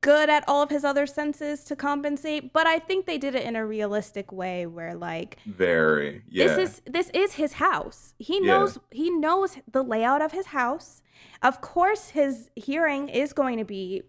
good 0.00 0.30
at 0.30 0.44
all 0.48 0.62
of 0.62 0.70
his 0.70 0.84
other 0.84 1.06
senses 1.06 1.64
to 1.64 1.76
compensate. 1.76 2.52
But 2.52 2.66
I 2.66 2.78
think 2.78 3.06
they 3.06 3.18
did 3.18 3.34
it 3.34 3.44
in 3.44 3.56
a 3.56 3.66
realistic 3.66 4.32
way 4.32 4.66
where 4.66 4.94
like 4.94 5.38
very 5.46 6.22
yeah. 6.28 6.46
this 6.46 6.58
is 6.58 6.82
this 6.86 7.10
is 7.10 7.34
his 7.34 7.54
house. 7.54 8.14
He 8.18 8.40
Yeah. 8.42 8.58
knows 8.58 8.78
he 8.90 9.10
knows 9.10 9.58
the 9.70 9.82
layout 9.82 10.22
of 10.22 10.32
his 10.32 10.46
house. 10.46 11.02
Of 11.42 11.60
course, 11.60 12.10
his 12.10 12.50
hearing 12.56 13.08
is 13.08 13.32
going 13.32 13.58
to 13.58 13.64
be 13.64 14.02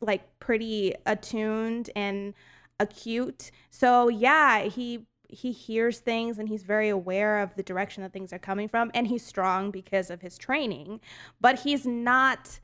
like 0.00 0.38
pretty 0.40 0.94
attuned 1.06 1.90
and 1.96 2.34
acute. 2.80 3.50
So 3.70 4.08
yeah, 4.08 4.62
he 4.64 5.06
he 5.28 5.50
hears 5.50 5.98
things 6.00 6.38
and 6.38 6.48
he's 6.48 6.62
very 6.62 6.88
aware 6.90 7.38
of 7.40 7.54
the 7.56 7.62
direction 7.62 8.02
that 8.02 8.12
things 8.12 8.32
are 8.32 8.38
coming 8.38 8.68
from 8.68 8.90
and 8.94 9.06
he's 9.06 9.24
strong 9.24 9.70
because 9.70 10.10
of 10.10 10.20
his 10.20 10.36
training 10.36 11.00
but 11.40 11.60
he's 11.60 11.86
not 11.86 12.60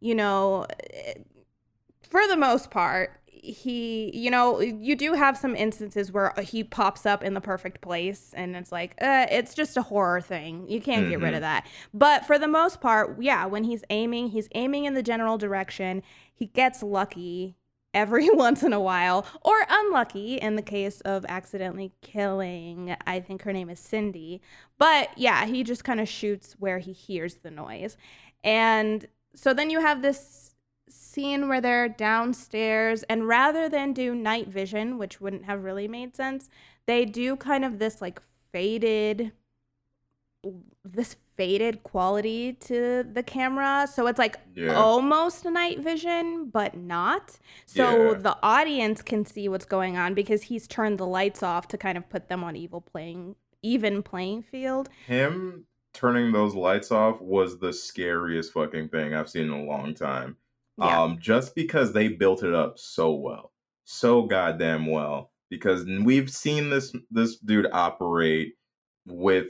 you 0.00 0.14
know 0.14 0.66
for 2.12 2.28
the 2.28 2.36
most 2.36 2.70
part 2.70 3.18
he 3.26 4.10
you 4.14 4.30
know 4.30 4.60
you 4.60 4.94
do 4.94 5.14
have 5.14 5.36
some 5.36 5.56
instances 5.56 6.12
where 6.12 6.32
he 6.42 6.62
pops 6.62 7.06
up 7.06 7.24
in 7.24 7.32
the 7.34 7.40
perfect 7.40 7.80
place 7.80 8.32
and 8.36 8.54
it's 8.54 8.70
like 8.70 8.94
uh, 9.02 9.26
it's 9.30 9.54
just 9.54 9.76
a 9.76 9.82
horror 9.82 10.20
thing. 10.20 10.68
You 10.68 10.80
can't 10.80 11.08
get 11.08 11.20
rid 11.20 11.34
of 11.34 11.40
that. 11.40 11.66
But 11.92 12.24
for 12.24 12.38
the 12.38 12.46
most 12.46 12.80
part 12.80 13.20
yeah 13.20 13.46
when 13.46 13.64
he's 13.64 13.82
aiming 13.90 14.28
he's 14.28 14.48
aiming 14.54 14.84
in 14.84 14.94
the 14.94 15.02
general 15.02 15.38
direction. 15.38 16.02
He 16.34 16.46
gets 16.46 16.82
lucky 16.82 17.56
every 17.94 18.28
once 18.32 18.62
in 18.62 18.72
a 18.72 18.80
while 18.80 19.26
or 19.40 19.66
unlucky 19.68 20.36
in 20.36 20.56
the 20.56 20.62
case 20.62 21.00
of 21.02 21.24
accidentally 21.28 21.92
killing 22.00 22.96
i 23.06 23.20
think 23.20 23.42
her 23.42 23.52
name 23.52 23.70
is 23.70 23.80
cindy. 23.80 24.40
But 24.78 25.08
yeah 25.16 25.46
he 25.46 25.64
just 25.64 25.82
kind 25.82 25.98
of 25.98 26.08
shoots 26.08 26.54
where 26.58 26.78
he 26.78 26.92
hears 26.92 27.36
the 27.36 27.50
noise. 27.50 27.96
And 28.44 29.06
so 29.34 29.54
then 29.54 29.70
you 29.70 29.80
have 29.80 30.02
this 30.02 30.51
scene 30.92 31.48
where 31.48 31.60
they're 31.60 31.88
downstairs 31.88 33.02
and 33.04 33.26
rather 33.28 33.68
than 33.68 33.92
do 33.92 34.14
night 34.14 34.48
vision 34.48 34.98
which 34.98 35.20
wouldn't 35.20 35.44
have 35.44 35.62
really 35.64 35.88
made 35.88 36.14
sense 36.16 36.48
they 36.86 37.04
do 37.04 37.36
kind 37.36 37.64
of 37.64 37.78
this 37.78 38.00
like 38.00 38.20
faded 38.52 39.32
this 40.84 41.16
faded 41.34 41.82
quality 41.84 42.52
to 42.54 43.04
the 43.12 43.22
camera 43.22 43.88
so 43.92 44.06
it's 44.06 44.18
like 44.18 44.36
Yeah. 44.54 44.74
almost 44.74 45.44
night 45.44 45.78
vision 45.78 46.50
but 46.50 46.76
not 46.76 47.38
so 47.64 48.12
Yeah. 48.12 48.18
the 48.18 48.38
audience 48.42 49.02
can 49.02 49.24
see 49.24 49.48
what's 49.48 49.64
going 49.64 49.96
on 49.96 50.14
because 50.14 50.42
he's 50.44 50.66
turned 50.66 50.98
the 50.98 51.06
lights 51.06 51.42
off 51.42 51.68
to 51.68 51.78
kind 51.78 51.96
of 51.96 52.08
put 52.10 52.28
them 52.28 52.42
on 52.42 52.56
evil 52.56 52.80
playing 52.80 53.36
even 53.62 54.02
playing 54.02 54.42
field 54.42 54.88
Him 55.06 55.66
turning 55.94 56.32
those 56.32 56.54
lights 56.54 56.90
off 56.90 57.20
was 57.20 57.58
the 57.58 57.72
scariest 57.72 58.52
fucking 58.52 58.88
thing 58.88 59.14
I've 59.14 59.28
seen 59.30 59.44
in 59.44 59.50
a 59.52 59.62
long 59.64 59.94
time. 59.94 60.36
Yeah 60.78 61.02
Um, 61.02 61.18
just 61.20 61.54
because 61.54 61.92
they 61.92 62.08
built 62.08 62.42
it 62.42 62.54
up 62.54 62.78
so 62.78 63.12
well, 63.14 63.52
so 63.84 64.22
goddamn 64.22 64.86
well. 64.86 65.30
Because 65.50 65.84
we've 65.84 66.30
seen 66.30 66.70
this 66.70 66.94
this 67.10 67.36
dude 67.38 67.68
operate 67.72 68.54
with, 69.06 69.48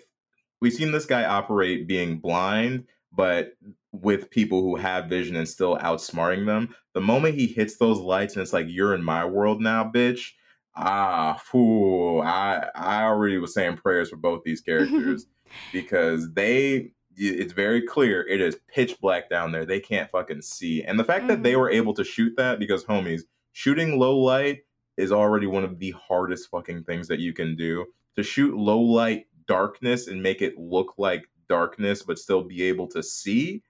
we've 0.61 0.73
seen 0.73 0.93
this 0.93 1.07
guy 1.07 1.25
operate 1.25 1.87
being 1.87 2.19
blind, 2.19 2.87
but 3.13 3.53
with 3.93 4.31
people 4.31 4.63
who 4.63 4.77
have 4.77 5.07
vision 5.07 5.37
and 5.37 5.49
still 5.49 5.77
outsmarting 5.79 6.47
them. 6.47 6.75
The 6.95 7.01
moment 7.01 7.35
he 7.37 7.47
hits 7.47 7.77
those 7.77 7.99
lights 8.01 8.35
and 8.35 8.43
it's 8.43 8.53
like 8.53 8.67
you're 8.69 8.95
in 8.95 9.05
my 9.05 9.25
world 9.25 9.61
now, 9.61 9.85
bitch. 9.85 10.31
Ah, 10.75 11.39
fool! 11.45 12.23
I 12.23 12.69
I 12.75 13.03
already 13.05 13.39
was 13.39 13.55
saying 13.55 13.77
prayers 13.79 14.11
for 14.11 14.17
both 14.17 14.43
these 14.45 14.61
characters 14.63 15.27
because 15.71 16.33
they 16.35 16.93
it's 17.17 17.53
very 17.53 17.83
clear 17.83 18.27
it 18.27 18.41
is 18.41 18.57
pitch 18.69 19.01
black 19.01 19.29
down 19.29 19.53
there. 19.53 19.65
They 19.67 19.81
can't 19.81 20.11
fucking 20.11 20.43
see. 20.43 20.83
And 20.83 20.99
the 20.99 21.05
fact 21.05 21.29
that 21.29 21.43
they 21.43 21.53
Mhm. 21.53 21.59
were 21.59 21.71
able 21.71 21.95
to 21.95 22.05
shoot 22.05 22.35
that 22.37 22.59
because 22.59 22.85
homies 22.85 23.23
shooting 23.53 23.99
low 23.99 24.17
light 24.19 24.65
is 24.97 25.13
already 25.13 25.47
one 25.47 25.65
of 25.65 25.79
the 25.79 25.91
hardest 25.93 26.51
fucking 26.51 26.85
things 26.85 27.09
that 27.09 27.19
you 27.21 27.33
can 27.33 27.57
do. 27.57 27.87
To 28.17 28.23
shoot 28.23 28.57
low 28.57 28.81
light 28.81 29.27
darkness 29.47 30.09
and 30.09 30.23
make 30.23 30.43
it 30.43 30.57
look 30.59 30.95
like 30.99 31.29
darkness 31.49 32.03
but 32.03 32.19
still 32.19 32.43
be 32.43 32.63
able 32.63 32.87
to 32.89 33.03
see 33.03 33.63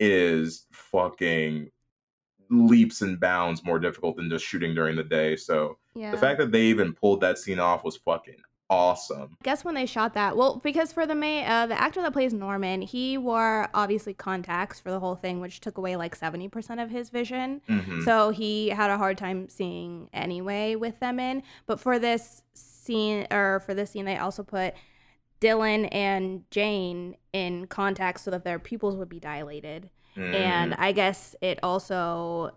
is 0.00 0.66
fucking 0.72 1.70
leaps 2.50 3.02
and 3.02 3.18
bounds 3.18 3.64
more 3.64 3.78
difficult 3.78 4.16
than 4.16 4.30
just 4.30 4.44
shooting 4.44 4.74
during 4.74 4.96
the 4.96 5.02
day. 5.02 5.34
So 5.36 5.78
yeah. 5.94 6.10
the 6.12 6.16
fact 6.18 6.38
that 6.38 6.52
they 6.52 6.62
even 6.66 6.92
pulled 6.92 7.20
that 7.22 7.38
scene 7.38 7.58
off 7.58 7.84
was 7.84 7.96
fucking 7.96 8.36
awesome 8.68 9.36
I 9.40 9.44
guess 9.44 9.64
when 9.64 9.74
they 9.74 9.86
shot 9.86 10.14
that 10.14 10.36
well 10.36 10.60
because 10.62 10.92
for 10.92 11.06
the 11.06 11.14
may 11.14 11.44
uh, 11.46 11.66
the 11.66 11.80
actor 11.80 12.02
that 12.02 12.12
plays 12.12 12.32
norman 12.32 12.82
he 12.82 13.16
wore 13.16 13.68
obviously 13.74 14.12
contacts 14.14 14.80
for 14.80 14.90
the 14.90 14.98
whole 15.00 15.14
thing 15.14 15.40
which 15.40 15.60
took 15.60 15.78
away 15.78 15.94
like 15.96 16.18
70% 16.18 16.82
of 16.82 16.90
his 16.90 17.10
vision 17.10 17.60
Mhm. 17.68 18.04
so 18.04 18.30
he 18.30 18.70
had 18.70 18.90
a 18.90 18.98
hard 18.98 19.18
time 19.18 19.48
seeing 19.48 20.08
anyway 20.12 20.74
with 20.74 20.98
them 21.00 21.20
in 21.20 21.42
but 21.66 21.78
for 21.78 21.98
this 21.98 22.42
scene 22.54 23.26
or 23.30 23.60
for 23.60 23.72
this 23.74 23.90
scene 23.90 24.04
they 24.04 24.16
also 24.16 24.42
put 24.42 24.74
dylan 25.40 25.88
and 25.92 26.50
jane 26.50 27.16
in 27.32 27.66
contacts 27.66 28.22
so 28.22 28.30
that 28.30 28.42
their 28.42 28.58
pupils 28.58 28.96
would 28.96 29.08
be 29.08 29.20
dilated 29.20 29.90
and 30.16 30.72
Mhm. 30.72 30.76
I 30.78 30.92
guess 30.92 31.36
it 31.40 31.60
also 31.62 32.52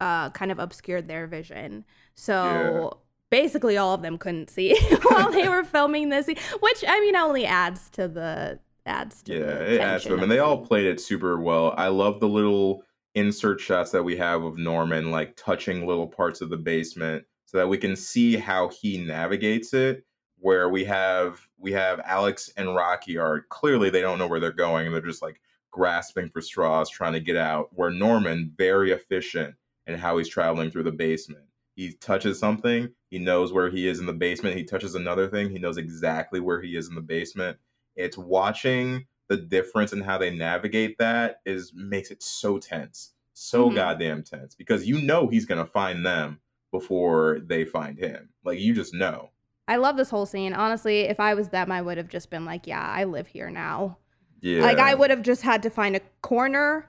uh, 0.00 0.30
kind 0.30 0.50
of 0.50 0.58
obscured 0.58 1.08
their 1.08 1.26
vision. 1.26 1.84
So 2.14 2.98
basically, 3.34 3.76
all 3.76 3.92
of 3.92 4.02
them 4.02 4.16
couldn't 4.16 4.48
see 4.48 4.78
while 5.02 5.32
they 5.32 5.48
were 5.48 5.64
filming 5.64 6.08
this, 6.08 6.28
which 6.28 6.84
I 6.86 7.00
mean 7.00 7.16
only 7.16 7.44
adds 7.44 7.90
to 7.90 8.06
the 8.06 8.60
adds 8.86 9.24
to 9.24 9.32
Yeah, 9.32 9.40
the 9.40 9.74
it 9.74 9.80
adds 9.80 10.04
to 10.04 10.10
them, 10.10 10.22
and 10.22 10.30
they 10.30 10.38
all 10.38 10.64
played 10.64 10.86
it 10.86 11.00
super 11.00 11.40
well. 11.40 11.74
I 11.76 11.88
love 11.88 12.20
the 12.20 12.28
little 12.28 12.84
insert 13.16 13.60
shots 13.60 13.90
that 13.90 14.04
we 14.04 14.16
have 14.18 14.44
of 14.44 14.56
Norman 14.56 15.10
like 15.10 15.36
touching 15.36 15.84
little 15.84 16.06
parts 16.06 16.42
of 16.42 16.48
the 16.48 16.56
basement, 16.56 17.24
so 17.44 17.58
that 17.58 17.68
we 17.68 17.76
can 17.76 17.96
see 17.96 18.36
how 18.36 18.68
he 18.68 18.98
navigates 18.98 19.74
it. 19.74 20.04
Where 20.38 20.68
we 20.68 20.84
have 20.84 21.40
we 21.58 21.72
have 21.72 22.00
Alex 22.04 22.50
and 22.56 22.76
Rocky 22.76 23.18
are 23.18 23.46
clearly 23.48 23.90
they 23.90 24.00
don't 24.00 24.20
know 24.20 24.28
where 24.28 24.40
they're 24.40 24.52
going, 24.52 24.86
and 24.86 24.94
they're 24.94 25.02
just 25.02 25.22
like 25.22 25.40
grasping 25.72 26.30
for 26.30 26.40
straws, 26.40 26.88
trying 26.88 27.14
to 27.14 27.20
get 27.20 27.36
out. 27.36 27.70
Where 27.72 27.90
Norman 27.90 28.52
very 28.56 28.92
efficient 28.92 29.56
in 29.88 29.98
how 29.98 30.18
he's 30.18 30.28
traveling 30.28 30.70
through 30.70 30.84
the 30.84 30.92
basement. 30.92 31.46
He 31.74 31.92
touches 31.92 32.38
something, 32.38 32.90
he 33.10 33.18
knows 33.18 33.52
where 33.52 33.70
he 33.70 33.86
is 33.88 33.98
in 34.00 34.06
the 34.06 34.12
basement. 34.12 34.56
He 34.56 34.64
touches 34.64 34.94
another 34.94 35.28
thing, 35.28 35.50
he 35.50 35.58
knows 35.58 35.76
exactly 35.76 36.40
where 36.40 36.60
he 36.62 36.76
is 36.76 36.88
in 36.88 36.94
the 36.94 37.00
basement 37.00 37.58
it's 37.96 38.18
watching 38.18 39.06
the 39.28 39.36
difference 39.36 39.92
in 39.92 40.00
how 40.00 40.18
they 40.18 40.30
navigate 40.30 40.98
that 40.98 41.40
is 41.46 41.72
makes 41.74 42.10
it 42.10 42.22
so 42.22 42.58
tense 42.58 43.14
so 43.32 43.70
Mhm. 43.70 43.74
goddamn 43.74 44.22
tense 44.22 44.54
because 44.54 44.86
you 44.86 45.00
know 45.00 45.28
he's 45.28 45.46
gonna 45.46 45.66
find 45.66 46.04
them 46.04 46.40
before 46.70 47.40
they 47.40 47.64
find 47.64 47.98
him 47.98 48.28
like 48.44 48.58
you 48.58 48.74
just 48.74 48.94
know 48.94 49.30
I 49.66 49.76
love 49.76 49.96
this 49.96 50.10
whole 50.10 50.26
scene. 50.26 50.52
Honestly, 50.52 51.00
if 51.02 51.18
I 51.18 51.32
was 51.32 51.48
them, 51.48 51.72
I 51.72 51.80
would 51.80 51.96
have 51.96 52.08
just 52.08 52.28
been 52.28 52.44
like, 52.44 52.66
"Yeah, 52.66 52.82
I 52.82 53.04
live 53.04 53.28
here 53.28 53.48
now." 53.48 53.96
yeah 54.42 54.60
Like 54.60 54.78
I 54.78 54.94
would 54.94 55.08
have 55.10 55.22
just 55.22 55.40
had 55.40 55.62
to 55.62 55.70
find 55.70 55.96
a 55.96 56.00
corner 56.20 56.60
or 56.60 56.88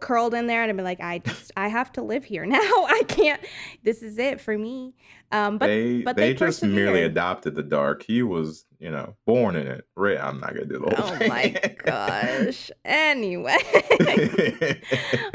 curled 0.00 0.34
in 0.34 0.46
there 0.46 0.62
and 0.62 0.70
I'd 0.70 0.76
be 0.76 0.82
like, 0.82 1.00
"I 1.00 1.18
just 1.18 1.52
I 1.56 1.68
have 1.68 1.92
to 1.92 2.02
live 2.02 2.24
here 2.24 2.46
now. 2.46 2.58
I 2.60 3.02
can't. 3.08 3.40
This 3.82 4.02
is 4.02 4.18
it 4.18 4.40
for 4.40 4.56
me." 4.56 4.94
Um, 5.32 5.58
but 5.58 5.66
they 5.66 6.02
but 6.02 6.16
they, 6.16 6.32
they 6.32 6.34
just 6.34 6.62
merely 6.62 7.02
adopted 7.02 7.56
the 7.56 7.62
dark 7.62 8.04
he 8.04 8.22
was 8.22 8.64
you 8.78 8.90
know 8.90 9.16
born 9.26 9.56
in 9.56 9.66
it 9.66 9.84
right 9.96 10.18
i'm 10.18 10.38
not 10.38 10.54
gonna 10.54 10.66
do 10.66 10.78
the 10.78 10.94
whole 10.94 11.12
oh 11.12 11.16
thing 11.16 11.28
my 11.28 11.74
gosh. 11.84 12.70
Anyway. 12.84 13.56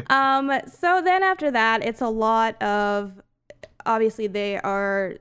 um 0.10 0.52
so 0.68 1.02
then 1.02 1.24
after 1.24 1.52
that 1.52 1.84
it's 1.84 2.00
a 2.00 2.08
lot 2.08 2.62
of 2.62 3.22
obviously 3.86 4.28
they 4.28 4.58
are 4.60 5.16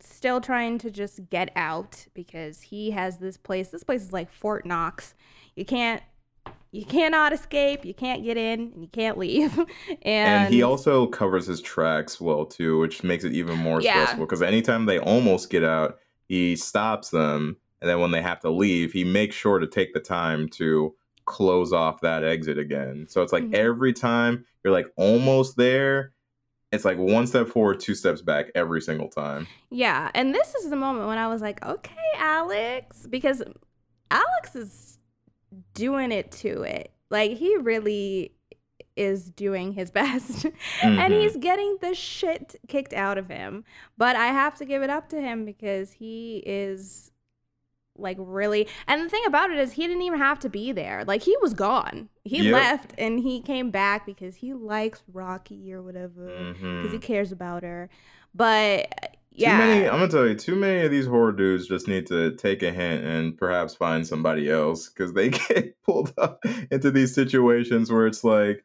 still 0.00 0.40
trying 0.40 0.78
to 0.78 0.90
just 0.90 1.28
get 1.30 1.50
out 1.54 2.06
because 2.14 2.62
he 2.62 2.90
has 2.90 3.18
this 3.18 3.36
place 3.36 3.68
this 3.68 3.84
place 3.84 4.02
is 4.02 4.12
like 4.12 4.30
fort 4.30 4.66
knox 4.66 5.14
you 5.54 5.64
can't 5.64 6.02
you 6.72 6.84
cannot 6.84 7.32
escape 7.32 7.84
you 7.84 7.94
can't 7.94 8.22
get 8.24 8.36
in 8.36 8.60
and 8.74 8.82
you 8.82 8.88
can't 8.88 9.16
leave 9.18 9.56
and, 9.58 9.68
and 10.02 10.52
he 10.54 10.62
also 10.62 11.06
covers 11.06 11.46
his 11.46 11.60
tracks 11.60 12.20
well 12.20 12.44
too, 12.44 12.78
which 12.78 13.02
makes 13.02 13.24
it 13.24 13.32
even 13.32 13.58
more 13.58 13.80
Yeah. 13.80 13.92
stressful. 14.04 14.26
Because 14.26 14.42
anytime 14.42 14.86
they 14.86 14.98
almost 14.98 15.50
get 15.50 15.62
out, 15.64 15.98
he 16.28 16.56
stops 16.56 17.10
them, 17.10 17.56
and 17.80 17.88
then 17.88 18.00
when 18.00 18.10
they 18.10 18.20
have 18.22 18.40
to 18.40 18.50
leave, 18.50 18.92
he 18.92 19.04
makes 19.04 19.36
sure 19.36 19.58
to 19.60 19.66
take 19.66 19.94
the 19.94 20.00
time 20.00 20.48
to 20.50 20.94
close 21.24 21.72
off 21.72 22.00
that 22.00 22.24
exit 22.24 22.58
again. 22.58 23.06
So 23.08 23.22
it's 23.22 23.32
like 23.32 23.44
Mhm. 23.44 23.54
every 23.54 23.92
time 23.92 24.44
you're 24.64 24.72
like 24.72 24.86
almost 24.96 25.56
there, 25.56 26.12
it's 26.72 26.84
like 26.84 26.98
one 26.98 27.26
step 27.28 27.46
forward, 27.48 27.78
two 27.80 27.94
steps 27.94 28.22
back 28.22 28.46
every 28.54 28.80
single 28.80 29.08
time. 29.08 29.46
yeah 29.70 30.10
and 30.14 30.34
this 30.34 30.54
is 30.56 30.70
the 30.70 30.76
moment 30.76 31.06
when 31.08 31.18
i 31.18 31.26
was 31.26 31.42
like 31.42 31.64
okay 31.66 31.94
alex 32.18 33.06
because 33.10 33.42
alex 34.10 34.54
is 34.54 34.95
doing 35.74 36.12
it 36.12 36.30
to 36.30 36.62
it 36.62 36.92
like 37.10 37.32
he 37.38 37.56
really 37.56 38.32
is 38.96 39.30
doing 39.30 39.72
his 39.72 39.90
best 40.00 40.44
and 40.44 40.52
Mhm. 41.12 41.20
he's 41.20 41.36
getting 41.36 41.78
the 41.80 41.94
shit 41.94 42.56
kicked 42.68 42.92
out 42.94 43.18
of 43.18 43.28
him 43.28 43.64
but 43.98 44.16
i 44.16 44.26
have 44.28 44.54
to 44.56 44.64
give 44.64 44.82
it 44.82 44.90
up 44.90 45.08
to 45.10 45.20
him 45.20 45.44
because 45.44 45.92
he 45.92 46.42
is 46.46 47.10
like 47.98 48.16
really 48.20 48.68
and 48.86 49.02
the 49.02 49.08
thing 49.08 49.22
about 49.26 49.50
it 49.50 49.58
is 49.58 49.72
he 49.72 49.86
didn't 49.86 50.02
even 50.02 50.18
have 50.18 50.38
to 50.38 50.48
be 50.50 50.70
there 50.72 51.04
like 51.06 51.22
he 51.22 51.34
was 51.40 51.54
gone 51.54 52.08
he 52.24 52.42
Yep. 52.42 52.52
left 52.52 52.92
and 52.98 53.20
he 53.20 53.40
came 53.40 53.70
back 53.70 54.04
because 54.04 54.36
he 54.36 54.52
likes 54.52 55.02
rocky 55.12 55.72
or 55.72 55.82
whatever 55.82 56.52
because 56.52 56.92
he 56.92 56.98
Mhm. 56.98 57.02
cares 57.02 57.32
about 57.32 57.62
her 57.62 57.88
but 58.34 59.15
yeah 59.36 59.52
Too 59.52 59.66
many, 59.66 59.84
I'm 59.88 59.98
gonna 59.98 60.08
tell 60.08 60.26
you, 60.26 60.34
too 60.34 60.56
many 60.56 60.84
of 60.84 60.90
these 60.90 61.06
horror 61.06 61.32
dudes 61.32 61.68
just 61.68 61.88
need 61.88 62.06
to 62.08 62.34
take 62.36 62.62
a 62.62 62.72
hint 62.72 63.04
and 63.04 63.36
perhaps 63.36 63.74
find 63.74 64.06
somebody 64.06 64.50
else 64.50 64.88
because 64.88 65.12
they 65.12 65.28
get 65.48 65.80
pulled 65.82 66.12
up 66.18 66.44
into 66.70 66.90
these 66.90 67.14
situations 67.14 67.90
where 67.90 68.06
it's 68.06 68.24
like, 68.24 68.64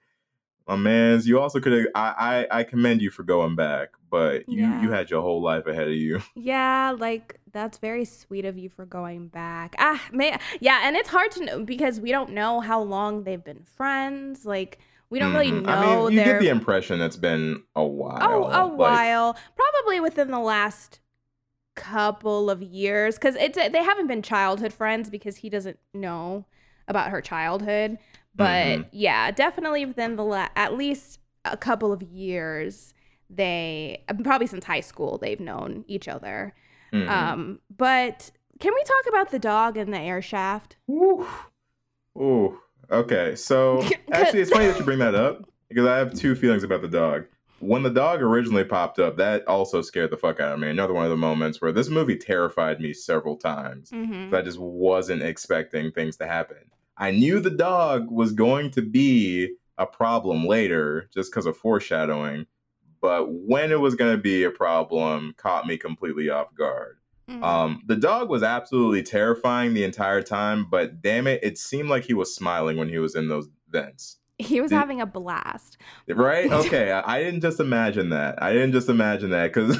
my 0.68 0.76
man's. 0.76 1.28
You 1.28 1.40
also 1.40 1.60
could 1.60 1.74
have. 1.74 1.88
I, 1.96 2.48
I 2.52 2.60
I 2.60 2.64
commend 2.64 3.02
you 3.02 3.10
for 3.10 3.24
going 3.24 3.56
back, 3.56 3.90
but 4.10 4.48
you 4.48 4.66
you 4.82 4.92
had 4.92 5.10
your 5.10 5.22
whole 5.22 5.42
life 5.42 5.68
ahead 5.68 5.88
of 5.88 5.96
you. 5.96 6.22
Yeah, 6.36 6.96
like 6.98 7.40
that's 7.52 7.78
very 7.78 8.06
sweet 8.06 8.46
of 8.46 8.58
you 8.58 8.70
for 8.70 8.86
going 8.86 9.28
back. 9.28 9.76
Ah, 9.78 10.02
may, 10.12 10.38
yeah, 10.60 10.82
and 10.84 10.96
it's 10.96 11.10
hard 11.10 11.32
to 11.32 11.46
know 11.46 11.64
because 11.64 12.00
we 12.00 12.12
don't 12.12 12.32
know 12.32 12.62
how 12.62 12.82
long 12.82 13.24
they've 13.24 13.44
been 13.44 13.64
friends. 13.64 14.46
Like 14.46 14.80
we 15.12 15.20
don't 15.20 15.34
really 15.34 15.52
Mhm. 15.52 15.64
know. 15.66 15.72
I 15.72 15.86
mean, 16.10 16.12
you 16.14 16.24
their, 16.24 16.34
get 16.34 16.40
the 16.40 16.48
impression 16.50 17.00
it's 17.02 17.18
been 17.18 17.62
a 17.76 17.86
while. 17.86 18.18
oh, 18.22 18.46
a 18.48 18.66
like- 18.66 18.78
while, 18.78 19.38
probably 19.56 20.00
within 20.00 20.32
the 20.32 20.40
last 20.40 21.00
couple 21.76 22.50
of 22.50 22.62
years, 22.62 23.16
because 23.16 23.36
it's 23.36 23.56
they 23.58 23.84
haven't 23.84 24.08
been 24.08 24.22
childhood 24.22 24.74
friends 24.74 25.10
because 25.10 25.38
he 25.38 25.50
doesn't 25.50 25.78
know 25.94 26.46
about 26.88 27.12
her 27.12 27.22
childhood. 27.22 27.98
But 28.36 28.66
Mhm. 28.80 28.86
yeah, 28.92 29.32
definitely 29.32 29.86
within 29.86 30.16
the 30.16 30.24
la- 30.24 30.50
at 30.56 30.76
least 30.78 31.20
a 31.46 31.58
couple 31.58 31.92
of 31.92 32.02
years, 32.02 32.94
they 33.30 34.04
probably 34.24 34.48
since 34.48 34.66
high 34.66 34.80
school 34.82 35.18
they've 35.18 35.40
known 35.40 35.86
each 35.88 36.08
other. 36.08 36.54
Mhm. 36.94 37.08
Um, 37.10 37.60
but 37.76 38.32
can 38.60 38.74
we 38.74 38.84
talk 38.84 39.08
about 39.10 39.32
the 39.32 39.40
dog 39.40 39.78
in 39.78 39.92
the 39.92 40.00
air 40.00 40.22
shaft? 40.22 40.76
Woo. 40.88 41.26
Ooh. 42.18 42.60
Okay. 42.92 43.36
So 43.36 43.82
actually, 44.12 44.42
it's 44.42 44.52
funny 44.52 44.68
that 44.68 44.78
you 44.78 44.86
bring 44.86 45.00
that 45.00 45.16
up 45.16 45.50
because 45.70 45.86
I 45.86 45.98
have 45.98 46.14
two 46.14 46.36
feelings 46.36 46.64
about 46.64 46.82
the 46.82 46.88
dog. 46.88 47.26
When 47.60 47.84
the 47.84 47.92
dog 47.92 48.22
originally 48.22 48.64
popped 48.64 48.98
up, 48.98 49.18
that 49.18 49.48
also 49.48 49.82
scared 49.82 50.10
the 50.10 50.18
fuck 50.18 50.40
out 50.40 50.54
of 50.54 50.60
me. 50.60 50.70
Another 50.70 50.94
one 50.94 51.06
of 51.06 51.12
the 51.12 51.18
moments 51.18 51.62
where 51.62 51.72
this 51.72 51.90
movie 51.90 52.18
terrified 52.18 52.80
me 52.80 52.92
several 52.92 53.38
times. 53.38 53.92
Mm-hmm. 53.92 54.34
I 54.34 54.42
just 54.42 54.58
wasn't 54.60 55.22
expecting 55.22 55.92
things 55.92 56.18
to 56.18 56.28
happen. 56.28 56.58
I 56.98 57.12
knew 57.12 57.40
the 57.40 57.52
dog 57.52 58.10
was 58.10 58.32
going 58.32 58.72
to 58.72 58.82
be 58.82 59.56
a 59.78 59.86
problem 59.86 60.46
later 60.46 61.10
just 61.14 61.32
because 61.32 61.46
of 61.46 61.56
foreshadowing, 61.56 62.48
but 63.00 63.32
when 63.32 63.72
it 63.72 63.80
was 63.80 63.96
going 63.96 64.16
to 64.16 64.22
be 64.22 64.44
a 64.44 64.52
problem 64.52 65.34
caught 65.38 65.68
me 65.68 65.78
completely 65.78 66.30
off 66.30 66.54
guard. 66.56 66.98
Mm-hmm. 67.32 67.44
Um, 67.44 67.82
the 67.86 67.96
dog 67.96 68.30
was 68.30 68.44
absolutely 68.44 69.04
terrifying 69.04 69.74
the 69.74 69.84
entire 69.84 70.22
time, 70.22 70.68
but 70.70 71.02
damn 71.02 71.28
it, 71.28 71.40
it 71.44 71.58
seemed 71.58 71.90
like 71.90 72.04
he 72.04 72.14
was 72.14 72.34
smiling 72.36 72.78
when 72.78 72.90
he 72.90 72.98
was 72.98 73.16
in 73.16 73.28
those 73.28 73.48
vents. 73.70 74.18
he 74.38 74.60
was 74.62 74.70
did- 74.70 74.78
having 74.78 75.02
a 75.02 75.06
blast. 75.06 75.78
Right? 76.08 76.52
Okay, 76.52 76.92
I, 76.92 77.16
I 77.18 77.24
didn't 77.24 77.42
just 77.42 77.60
imagine 77.60 78.10
that. 78.10 78.42
I 78.44 78.54
didn't 78.54 78.74
just 78.74 78.90
imagine 78.90 79.30
that 79.32 79.54
because 79.54 79.78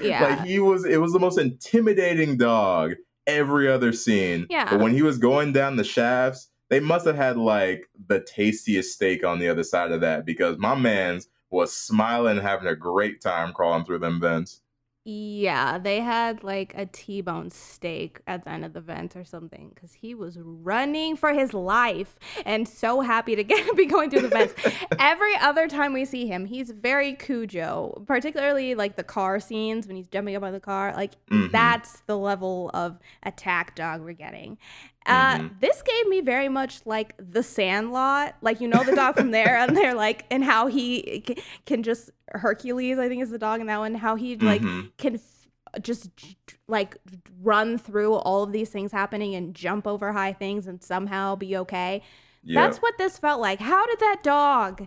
Yeah. 0.00 0.22
like 0.36 0.44
he 0.46 0.58
was, 0.58 0.84
it 0.84 1.00
was 1.00 1.12
the 1.12 1.18
most 1.20 1.38
intimidating 1.38 2.36
dog 2.36 2.94
every 3.26 3.70
other 3.70 3.92
scene. 3.92 4.46
Yeah. 4.50 4.68
But 4.70 4.80
when 4.80 4.92
he 4.92 5.02
was 5.02 5.18
going 5.18 5.52
down 5.52 5.76
the 5.76 5.84
shafts, 5.84 6.48
they 6.68 6.80
must 6.80 7.06
have 7.06 7.16
had 7.16 7.36
like 7.36 7.88
the 8.06 8.20
tastiest 8.20 8.94
steak 8.94 9.24
on 9.24 9.38
the 9.38 9.48
other 9.48 9.64
side 9.64 9.92
of 9.92 10.00
that 10.02 10.24
because 10.24 10.56
my 10.58 10.74
man's 10.74 11.28
was 11.50 11.72
smiling, 11.72 12.38
having 12.38 12.68
a 12.68 12.76
great 12.76 13.20
time 13.20 13.52
crawling 13.52 13.84
through 13.84 13.98
them 13.98 14.20
vents. 14.20 14.60
Yeah, 15.04 15.78
they 15.78 16.00
had 16.00 16.44
like 16.44 16.74
a 16.76 16.84
T-bone 16.84 17.48
steak 17.50 18.20
at 18.26 18.44
the 18.44 18.50
end 18.50 18.66
of 18.66 18.74
the 18.74 18.82
vent 18.82 19.16
or 19.16 19.24
something 19.24 19.70
because 19.74 19.94
he 19.94 20.14
was 20.14 20.36
running 20.38 21.16
for 21.16 21.32
his 21.32 21.54
life 21.54 22.18
and 22.44 22.68
so 22.68 23.00
happy 23.00 23.34
to 23.34 23.42
get 23.44 23.74
be 23.76 23.86
going 23.86 24.10
through 24.10 24.20
the 24.20 24.28
vents. 24.28 24.54
Every 24.98 25.34
other 25.36 25.68
time 25.68 25.94
we 25.94 26.04
see 26.04 26.26
him, 26.26 26.44
he's 26.44 26.70
very 26.70 27.14
Cujo, 27.14 28.04
particularly 28.06 28.74
like 28.74 28.96
the 28.96 29.02
car 29.02 29.40
scenes 29.40 29.86
when 29.86 29.96
he's 29.96 30.06
jumping 30.08 30.36
up 30.36 30.42
on 30.42 30.52
the 30.52 30.60
car. 30.60 30.92
Like 30.94 31.12
Mhm. 31.30 31.50
that's 31.50 32.00
the 32.02 32.18
level 32.18 32.70
of 32.74 32.98
attack 33.22 33.74
dog 33.74 34.02
we're 34.02 34.12
getting. 34.12 34.58
Uh, 35.06 35.38
Mhm. 35.38 35.60
This 35.60 35.80
gave 35.82 36.08
me 36.08 36.20
very 36.20 36.48
much 36.48 36.82
like 36.84 37.14
the 37.18 37.42
Sandlot, 37.42 38.36
like 38.42 38.60
you 38.60 38.68
know 38.68 38.84
the 38.84 38.94
dog 38.94 39.16
from 39.16 39.30
there, 39.30 39.56
and 39.56 39.76
they're 39.76 39.94
like, 39.94 40.26
and 40.30 40.44
how 40.44 40.66
he 40.66 41.24
c- 41.26 41.38
can 41.66 41.82
just 41.82 42.10
Hercules, 42.32 42.98
I 42.98 43.08
think 43.08 43.22
is 43.22 43.30
the 43.30 43.38
dog 43.38 43.60
in 43.60 43.66
that 43.68 43.78
one, 43.78 43.94
how 43.94 44.14
he 44.16 44.36
like 44.36 44.60
Mhm. 44.62 44.92
can 44.98 45.14
f- 45.14 45.82
just 45.82 46.14
j- 46.16 46.36
like 46.68 46.96
run 47.42 47.78
through 47.78 48.14
all 48.14 48.42
of 48.42 48.52
these 48.52 48.68
things 48.70 48.92
happening 48.92 49.34
and 49.34 49.54
jump 49.54 49.86
over 49.86 50.12
high 50.12 50.32
things 50.32 50.66
and 50.66 50.82
somehow 50.82 51.34
be 51.34 51.56
okay. 51.56 52.02
Yeah. 52.42 52.60
That's 52.62 52.78
what 52.78 52.98
this 52.98 53.16
felt 53.18 53.40
like. 53.40 53.60
How 53.60 53.86
did 53.86 53.98
that 54.00 54.22
dog, 54.22 54.86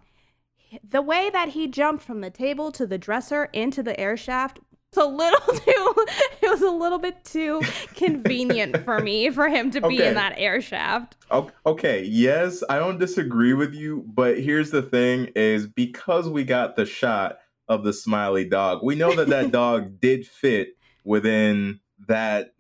the 0.88 1.02
way 1.02 1.30
that 1.32 1.50
he 1.50 1.68
jumped 1.68 2.04
from 2.04 2.22
the 2.22 2.30
table 2.30 2.72
to 2.74 2.86
the 2.86 2.98
dresser 2.98 3.46
into 3.54 3.82
the 3.84 4.00
air 4.00 4.16
shaft, 4.18 4.60
was 4.96 5.06
a 5.06 5.10
little 5.10 5.40
too. 5.56 5.96
It 6.42 6.50
was 6.50 6.62
a 6.62 6.70
little 6.70 7.00
bit 7.00 7.24
too 7.24 7.62
convenient 7.96 8.84
for 8.84 9.00
me 9.00 9.30
for 9.30 9.48
him 9.48 9.72
to 9.72 9.82
be 9.82 10.00
Okay. 10.00 10.10
in 10.10 10.16
that 10.16 10.34
air 10.38 10.62
shaft. 10.62 11.16
Okay, 11.66 12.04
yes, 12.04 12.64
I 12.70 12.78
don't 12.78 13.00
disagree 13.00 13.54
with 13.54 13.74
you, 13.74 14.04
but 14.08 14.40
here's 14.40 14.72
the 14.72 14.82
thing 14.82 15.30
is 15.36 15.66
because 15.68 16.30
we 16.30 16.44
got 16.44 16.76
the 16.76 16.86
shot 16.86 17.40
of 17.68 17.84
the 17.84 17.94
smiley 17.94 18.46
dog, 18.46 18.82
we 18.84 18.96
know 18.96 19.16
that 19.16 19.30
that 19.30 19.52
dog 19.52 20.00
did 20.00 20.28
fit 20.28 20.70
within 21.04 21.80
that 22.08 22.54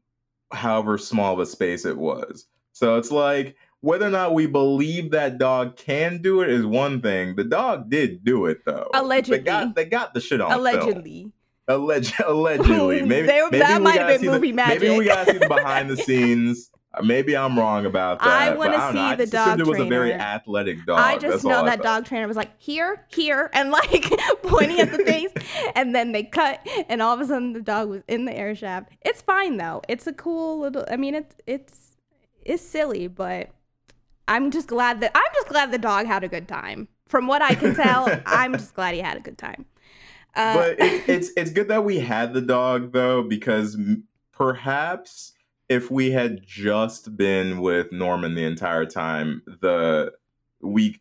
however 0.51 0.97
small 0.97 1.33
of 1.33 1.39
a 1.39 1.45
space 1.45 1.85
it 1.85 1.97
was. 1.97 2.45
So 2.71 2.97
it's 2.97 3.11
like 3.11 3.55
whether 3.81 4.07
or 4.07 4.11
not 4.11 4.33
we 4.33 4.47
believe 4.47 5.11
that 5.11 5.37
dog 5.37 5.75
can 5.75 6.21
do 6.21 6.41
it 6.41 6.49
is 6.49 6.65
one 6.65 7.01
thing. 7.01 7.35
The 7.35 7.43
dog 7.43 7.89
did 7.89 8.23
do 8.23 8.45
it 8.45 8.63
though. 8.65 8.89
Allegedly. 8.93 9.39
They 9.39 9.43
got 9.43 9.75
they 9.75 9.85
got 9.85 10.13
the 10.13 10.21
shit 10.21 10.39
on 10.41 10.49
film. 10.49 11.33
Allegedly. 11.67 12.25
Alleg- 12.25 12.27
allegedly. 12.27 13.01
Maybe, 13.03 13.27
They- 13.27 13.41
maybe 13.41 13.57
that 13.59 13.81
might 13.81 13.99
have 13.99 14.07
been 14.19 14.29
movie 14.29 14.51
the- 14.51 14.57
movie 14.57 14.79
Maybe 14.79 14.97
we 14.97 15.05
gotta 15.05 15.31
see 15.31 15.37
the 15.37 15.47
behind 15.49 15.89
the 15.89 15.97
scenes. 15.97 16.69
Uh, 16.93 17.01
Maybe 17.01 17.35
I'm 17.35 17.57
wrong 17.57 17.85
about 17.85 18.19
that. 18.19 18.27
I 18.27 18.49
don't 18.49 18.57
know. 18.71 18.91
see 18.91 18.99
I 18.99 19.15
the 19.15 19.25
dog 19.25 19.59
it 19.59 19.65
was 19.65 19.79
a 19.79 19.85
very 19.85 20.13
athletic 20.13 20.85
dog. 20.85 20.99
I 20.99 21.13
just 21.17 21.31
That's 21.31 21.43
know 21.43 21.65
that 21.65 21.81
dog 21.81 22.05
trainer 22.05 22.27
was 22.27 22.37
like 22.37 22.51
here, 22.59 23.05
here, 23.09 23.49
and 23.53 23.71
like 23.71 24.11
pointing 24.43 24.79
at 24.79 24.91
the 24.91 24.99
things, 24.99 25.31
and 25.75 25.95
then 25.95 26.11
they 26.11 26.23
cut, 26.23 26.59
and 26.89 27.01
all 27.01 27.13
of 27.15 27.21
a 27.21 27.25
sudden 27.25 27.53
the 27.53 27.61
dog 27.61 27.89
was 27.89 28.03
in 28.07 28.25
the 28.25 28.37
air 28.37 28.53
shaft. 28.55 28.91
It's 29.01 29.21
fine 29.23 29.57
though. 29.57 29.81
It's 29.87 30.05
a 30.05 30.13
cool 30.13 30.59
little. 30.59 30.85
I 30.91 30.97
mean, 30.97 31.15
it's 31.15 31.35
it's 31.47 31.95
it's 32.43 32.61
silly, 32.61 33.07
but 33.07 33.49
I'm 34.27 34.51
just 34.51 34.67
glad 34.67 34.99
that 35.01 35.11
I'm 35.15 35.33
just 35.33 35.47
glad 35.47 35.71
the 35.71 35.79
dog 35.79 36.05
had 36.05 36.23
a 36.23 36.27
good 36.27 36.47
time. 36.47 36.89
From 37.07 37.25
what 37.25 37.41
I 37.41 37.55
can 37.55 37.73
tell, 37.75 38.07
I'm 38.25 38.53
just 38.53 38.75
glad 38.75 38.93
he 38.93 39.01
had 39.01 39.17
a 39.17 39.21
good 39.21 39.37
time. 39.37 39.65
Uh, 40.35 40.53
But 40.55 40.79
it, 40.79 41.03
it's 41.09 41.29
it's 41.37 41.51
good 41.51 41.67
that 41.69 41.85
we 41.85 41.99
had 41.99 42.33
the 42.33 42.41
dog 42.41 42.91
though, 42.91 43.23
because 43.23 43.77
perhaps 44.31 45.33
if 45.69 45.89
we 45.89 46.11
had 46.11 46.41
just 46.45 47.15
been 47.17 47.61
with 47.61 47.91
Norman 47.91 48.35
the 48.35 48.43
entire 48.45 48.85
time, 48.85 49.41
the 49.61 50.13
we 50.61 50.99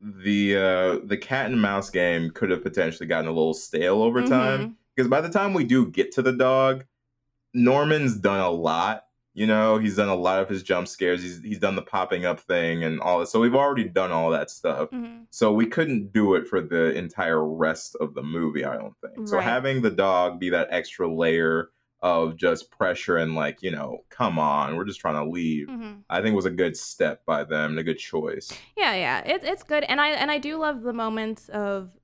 the 0.00 0.56
uh 0.56 0.98
the 1.04 1.16
cat 1.16 1.50
and 1.50 1.60
mouse 1.60 1.90
game 1.90 2.30
could 2.30 2.50
have 2.50 2.62
potentially 2.62 3.06
gotten 3.06 3.26
a 3.26 3.32
little 3.32 3.54
stale 3.54 4.02
over 4.02 4.22
time. 4.22 4.60
mhm. 4.60 4.74
because 4.94 5.08
by 5.08 5.20
the 5.20 5.28
time 5.28 5.52
we 5.54 5.64
do 5.64 5.86
get 5.86 6.12
to 6.12 6.22
the 6.22 6.32
dog, 6.32 6.84
Norman's 7.54 8.16
done 8.16 8.40
a 8.40 8.50
lot. 8.50 9.04
You 9.40 9.46
know, 9.46 9.78
he's 9.78 9.96
done 9.96 10.10
a 10.10 10.14
lot 10.14 10.38
of 10.42 10.50
his 10.50 10.62
jump 10.62 10.86
scares. 10.86 11.22
He's 11.22 11.40
he's 11.42 11.58
done 11.58 11.74
the 11.74 11.80
popping 11.80 12.26
up 12.26 12.40
thing 12.40 12.84
and 12.84 13.00
all 13.00 13.20
that. 13.20 13.28
So 13.28 13.40
we've 13.40 13.54
already 13.54 13.84
done 13.84 14.12
all 14.12 14.28
that 14.32 14.50
stuff. 14.50 14.90
Mhm. 14.90 15.24
So 15.30 15.50
we 15.50 15.64
couldn't 15.64 16.12
do 16.12 16.34
it 16.34 16.46
for 16.46 16.60
the 16.60 16.92
entire 16.94 17.42
rest 17.42 17.96
of 18.02 18.12
the 18.12 18.22
movie, 18.22 18.66
I 18.66 18.76
don't 18.76 18.92
think. 19.00 19.26
So 19.26 19.40
having 19.40 19.80
the 19.80 19.90
dog 19.90 20.40
be 20.40 20.50
that 20.50 20.68
extra 20.70 21.10
layer 21.10 21.70
of 22.02 22.36
just 22.36 22.70
pressure 22.70 23.16
and 23.16 23.34
like, 23.34 23.62
you 23.62 23.70
know, 23.70 24.00
come 24.10 24.38
on, 24.38 24.76
we're 24.76 24.84
just 24.84 25.00
trying 25.00 25.14
to 25.24 25.30
leave. 25.30 25.68
Mhm. 25.68 26.02
I 26.10 26.20
think 26.20 26.36
was 26.36 26.44
a 26.44 26.50
good 26.50 26.76
step 26.76 27.24
by 27.24 27.44
them 27.44 27.70
and 27.70 27.78
a 27.78 27.82
good 27.82 27.98
choice. 27.98 28.52
Yeah, 28.76 28.94
yeah, 28.94 29.22
it's 29.24 29.44
it's 29.46 29.62
good, 29.62 29.84
and 29.84 30.02
I 30.02 30.10
and 30.10 30.30
I 30.30 30.36
do 30.36 30.58
love 30.58 30.82
the 30.82 30.92
moments 30.92 31.48
of. 31.48 31.96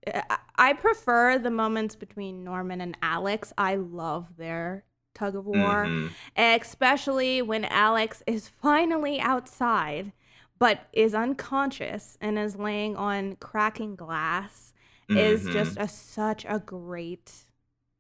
I 0.57 0.73
prefer 0.73 1.39
the 1.39 1.51
moments 1.51 1.97
between 1.97 2.45
Norman 2.45 2.81
and 2.81 2.97
Alex. 3.03 3.53
I 3.59 3.75
love 3.75 4.39
their 4.39 4.85
tug 5.17 5.35
of 5.35 5.47
war, 5.47 5.87
Mhm. 5.87 6.11
especially 6.37 7.43
when 7.43 7.65
Alex 7.65 8.23
is 8.27 8.49
finally 8.49 9.19
outside, 9.21 10.13
but 10.59 10.87
is 10.93 11.15
unconscious 11.15 12.17
and 12.21 12.39
is 12.39 12.57
laying 12.57 12.97
on 12.97 13.37
cracking 13.37 13.97
glass. 13.97 14.73
Is 15.09 15.49
Mhm. 15.49 15.53
just 15.53 15.77
a 15.79 15.89
such 15.89 16.45
a 16.49 16.59
great 16.59 17.33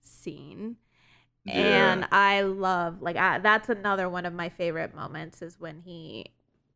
scene. 0.02 0.76
Yeah. 1.44 1.92
And 1.92 2.08
I 2.10 2.40
love 2.42 3.00
like 3.00 3.16
I, 3.16 3.38
that's 3.38 3.68
another 3.68 4.08
one 4.08 4.26
of 4.26 4.32
my 4.32 4.48
favorite 4.48 4.94
moments 4.94 5.40
is 5.42 5.60
when 5.60 5.80
he 5.80 6.26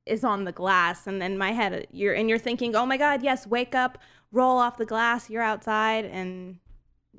is 0.07 0.23
on 0.25 0.45
the 0.45 0.53
glass 0.53 1.07
and 1.07 1.21
then 1.21 1.37
my 1.37 1.53
head 1.53 1.87
you're 1.91 2.15
and 2.15 2.29
you're 2.29 2.39
thinking, 2.39 2.77
"Oh 2.77 2.87
my 2.87 2.97
god, 2.97 3.23
yes, 3.23 3.47
wake 3.47 3.75
up, 3.75 3.99
roll 4.33 4.59
off 4.59 4.77
the 4.77 4.87
glass, 4.87 5.29
you're 5.29 5.43
outside." 5.43 6.05
And 6.05 6.59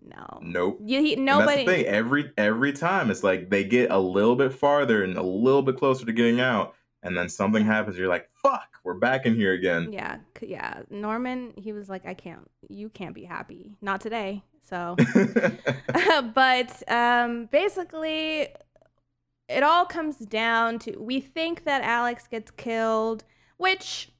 no. 0.01 0.39
Nope. 0.41 0.79
You, 0.83 1.01
he, 1.01 1.13
And 1.13 1.25
nobody 1.25 1.65
that's 1.65 1.77
the 1.77 1.83
thing. 1.83 1.85
Every 1.85 2.31
every 2.37 2.73
time, 2.73 3.11
it's 3.11 3.23
like 3.23 3.49
they 3.49 3.63
get 3.63 3.91
a 3.91 3.99
little 3.99 4.35
bit 4.35 4.53
farther 4.53 5.03
and 5.03 5.17
a 5.17 5.23
little 5.23 5.61
bit 5.61 5.77
closer 5.77 6.05
to 6.05 6.11
getting 6.11 6.39
out, 6.39 6.75
and 7.03 7.17
then 7.17 7.29
something 7.29 7.65
happens. 7.65 7.97
You're 7.97 8.07
like, 8.07 8.29
"Fuck, 8.33 8.79
we're 8.83 8.95
back 8.95 9.25
in 9.25 9.35
here 9.35 9.53
again." 9.53 9.91
Yeah, 9.93 10.17
yeah. 10.41 10.81
Norman, 10.89 11.53
he 11.55 11.71
was 11.71 11.89
like, 11.89 12.05
"I 12.05 12.13
can't. 12.13 12.49
You 12.69 12.89
can't 12.89 13.15
be 13.15 13.23
happy. 13.23 13.75
Not 13.81 14.01
today." 14.01 14.43
So 14.61 14.95
but 16.33 16.91
um, 16.91 17.45
basically, 17.51 18.47
it 19.47 19.63
all 19.63 19.85
comes 19.85 20.17
down 20.17 20.79
to 20.79 20.97
we 20.97 21.19
think 21.19 21.65
that 21.65 21.83
Alex 21.83 22.27
gets 22.27 22.51
killed, 22.51 23.23
which 23.57 24.11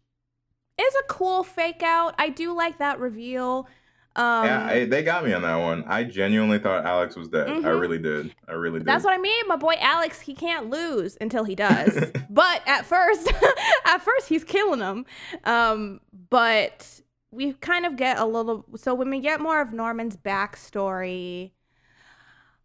is 0.79 0.95
a 0.95 1.03
cool 1.07 1.43
fake 1.43 1.83
out. 1.83 2.15
I 2.17 2.29
do 2.29 2.53
like 2.53 2.77
that 2.79 2.99
reveal. 2.99 3.67
Um, 4.15 4.45
yeah, 4.45 4.65
I, 4.65 4.85
they 4.85 5.03
got 5.03 5.23
me 5.23 5.31
on 5.33 5.41
that 5.43 5.55
one. 5.55 5.85
I 5.87 6.03
genuinely 6.03 6.59
thought 6.59 6.85
Alex 6.85 7.15
was 7.15 7.29
dead. 7.29 7.47
I 7.49 7.51
Mhm. 7.53 7.79
really 7.79 7.97
did. 7.97 8.35
I 8.47 8.51
really 8.53 8.79
did. 8.79 8.85
That's 8.85 9.05
what 9.05 9.13
I 9.13 9.17
mean. 9.17 9.43
My 9.47 9.55
boy 9.55 9.75
Alex, 9.79 10.19
he 10.19 10.33
can't 10.33 10.69
lose 10.69 11.17
until 11.21 11.45
he 11.45 11.55
does. 11.55 11.97
but 12.29 12.61
at 12.67 12.85
first, 12.85 13.31
at 13.85 13.99
first 13.99 14.27
he's 14.27 14.43
killing 14.43 14.79
them. 14.79 15.05
Um, 15.45 16.01
but 16.29 16.99
we 17.31 17.53
kind 17.53 17.85
of 17.85 17.95
get 17.95 18.17
a 18.19 18.25
little. 18.25 18.65
So 18.75 18.93
when 18.93 19.09
we 19.09 19.21
get 19.21 19.39
more 19.39 19.61
of 19.61 19.71
Norman's 19.71 20.17
backstory, 20.17 21.51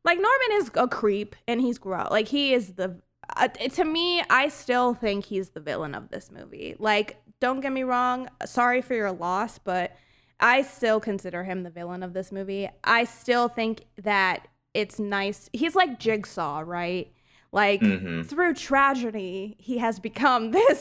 like 0.04 0.18
Norman 0.18 0.48
is 0.54 0.70
a 0.74 0.88
creep 0.88 1.36
and 1.46 1.60
he's 1.60 1.78
gross. 1.78 2.10
Like 2.10 2.28
he 2.28 2.54
is 2.54 2.74
the. 2.74 3.00
Uh, 3.36 3.48
to 3.48 3.84
me, 3.84 4.22
I 4.30 4.48
still 4.48 4.94
think 4.94 5.24
he's 5.24 5.50
the 5.50 5.60
villain 5.60 5.94
of 5.96 6.10
this 6.10 6.30
movie. 6.30 6.76
Like, 6.78 7.20
don't 7.40 7.60
get 7.60 7.72
me 7.72 7.82
wrong. 7.82 8.28
Sorry 8.44 8.80
for 8.80 8.94
your 8.94 9.10
loss, 9.10 9.58
but 9.58 9.96
I 10.40 10.62
still 10.62 11.00
consider 11.00 11.44
him 11.44 11.62
the 11.62 11.70
villain 11.70 12.02
of 12.02 12.12
this 12.12 12.30
movie. 12.30 12.68
I 12.84 13.04
still 13.04 13.48
think 13.48 13.84
that 14.02 14.48
it's 14.74 14.98
nice. 14.98 15.48
He's 15.52 15.74
like 15.74 15.98
Jigsaw, 15.98 16.62
right? 16.66 17.10
Like 17.52 17.80
Mhm. 17.80 18.26
through 18.26 18.52
tragedy, 18.54 19.56
he 19.58 19.78
has 19.78 19.98
become 19.98 20.50
this 20.52 20.80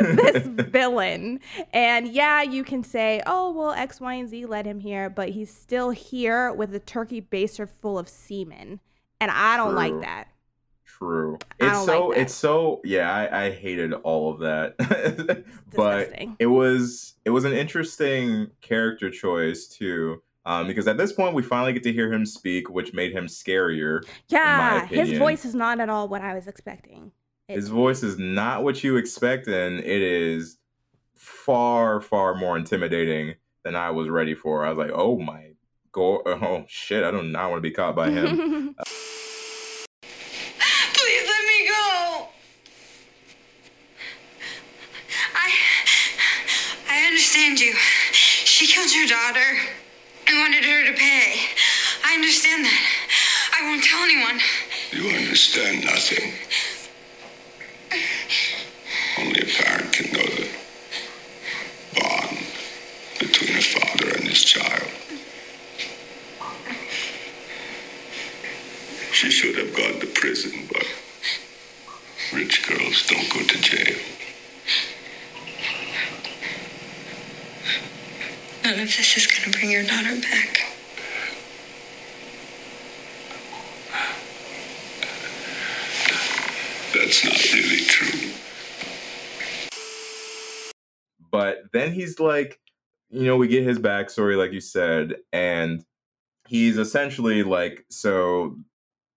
this 0.00 0.46
villain. 0.46 1.40
And 1.74 2.08
yeah, 2.08 2.40
you 2.42 2.64
can 2.64 2.82
say, 2.82 3.20
"Oh, 3.26 3.50
well, 3.52 3.72
X, 3.72 4.00
Y, 4.00 4.14
and 4.14 4.28
Z 4.28 4.46
led 4.46 4.64
him 4.64 4.80
here," 4.80 5.10
but 5.10 5.30
he's 5.30 5.52
still 5.54 5.90
here 5.90 6.50
with 6.52 6.74
a 6.74 6.78
turkey 6.78 7.20
baser 7.20 7.66
full 7.66 7.98
of 7.98 8.08
semen, 8.08 8.80
and 9.20 9.30
I 9.30 9.58
don't 9.58 9.68
True. 9.70 9.76
like 9.76 10.00
that. 10.00 10.28
True. 10.98 11.38
It's 11.60 11.84
so 11.84 12.08
like 12.08 12.18
it's 12.18 12.34
so 12.34 12.80
yeah, 12.84 13.12
I, 13.12 13.44
I 13.46 13.50
hated 13.50 13.92
all 13.92 14.32
of 14.32 14.40
that. 14.40 15.44
but 15.76 16.12
it 16.38 16.46
was 16.46 17.14
it 17.24 17.30
was 17.30 17.44
an 17.44 17.52
interesting 17.52 18.50
character 18.60 19.10
choice 19.10 19.66
too. 19.66 20.22
Um, 20.44 20.66
because 20.66 20.88
at 20.88 20.96
this 20.96 21.12
point 21.12 21.34
we 21.34 21.42
finally 21.42 21.74
get 21.74 21.82
to 21.82 21.92
hear 21.92 22.10
him 22.10 22.24
speak, 22.24 22.70
which 22.70 22.94
made 22.94 23.12
him 23.12 23.26
scarier. 23.26 24.02
Yeah, 24.28 24.86
his 24.86 25.18
voice 25.18 25.44
is 25.44 25.54
not 25.54 25.78
at 25.78 25.90
all 25.90 26.08
what 26.08 26.22
I 26.22 26.34
was 26.34 26.46
expecting. 26.46 27.12
His 27.48 27.68
voice 27.68 28.02
is 28.02 28.18
not 28.18 28.64
what 28.64 28.82
you 28.82 28.96
expect, 28.96 29.46
and 29.46 29.78
it 29.80 30.02
is 30.02 30.58
far, 31.14 32.00
far 32.00 32.34
more 32.34 32.56
intimidating 32.56 33.34
than 33.64 33.74
I 33.76 33.90
was 33.90 34.08
ready 34.08 34.34
for. 34.34 34.64
I 34.64 34.70
was 34.70 34.78
like, 34.78 34.90
oh 34.94 35.18
my 35.18 35.52
god, 35.92 36.22
oh 36.26 36.64
shit, 36.68 37.04
I 37.04 37.10
do 37.10 37.22
not 37.22 37.50
want 37.50 37.58
to 37.58 37.68
be 37.68 37.70
caught 37.70 37.94
by 37.96 38.10
him. 38.10 38.74
Please 40.92 41.24
let 41.26 41.44
me 41.46 41.68
go. 41.68 42.28
I 45.34 45.52
I 46.90 47.06
understand 47.06 47.60
you. 47.60 47.74
She 48.12 48.66
killed 48.66 48.94
your 48.94 49.06
daughter 49.06 49.58
and 50.28 50.37
wanted 50.48 50.64
her 50.64 50.86
to 50.86 50.96
pay. 50.98 51.34
I 52.06 52.14
understand 52.14 52.64
that. 52.64 52.82
I 53.60 53.68
won't 53.68 53.84
tell 53.84 54.02
anyone. 54.02 54.40
You 54.92 55.10
understand 55.10 55.84
nothing. 55.84 56.32
Only 59.18 59.42
a 59.42 59.44
parent 59.44 59.92
can 59.92 60.10
know 60.10 60.24
the 60.24 60.48
bond 62.00 62.38
between 63.18 63.58
a 63.58 63.60
father 63.60 64.16
and 64.16 64.26
his 64.26 64.42
child. 64.42 64.88
She 69.12 69.30
should 69.30 69.56
have 69.56 69.76
gone 69.76 70.00
to 70.00 70.06
prison, 70.06 70.66
but 70.72 70.86
rich 72.32 72.66
girls 72.66 73.06
don't 73.06 73.28
go 73.34 73.40
to 73.40 73.60
jail. 73.60 74.17
None 78.68 78.80
of 78.80 78.86
this 78.86 79.16
is 79.16 79.26
gonna 79.26 79.50
bring 79.50 79.70
your 79.70 79.82
daughter 79.82 80.14
back. 80.20 80.60
That's 86.92 87.24
not 87.24 87.52
really 87.54 87.84
true. 87.86 88.30
but 91.30 91.62
then 91.72 91.92
he's 91.92 92.20
like, 92.20 92.60
you 93.08 93.22
know, 93.22 93.38
we 93.38 93.48
get 93.48 93.64
his 93.64 93.78
backstory, 93.78 94.36
like 94.36 94.52
you 94.52 94.60
said, 94.60 95.16
and 95.32 95.82
he's 96.46 96.76
essentially 96.76 97.42
like, 97.42 97.86
so 97.88 98.58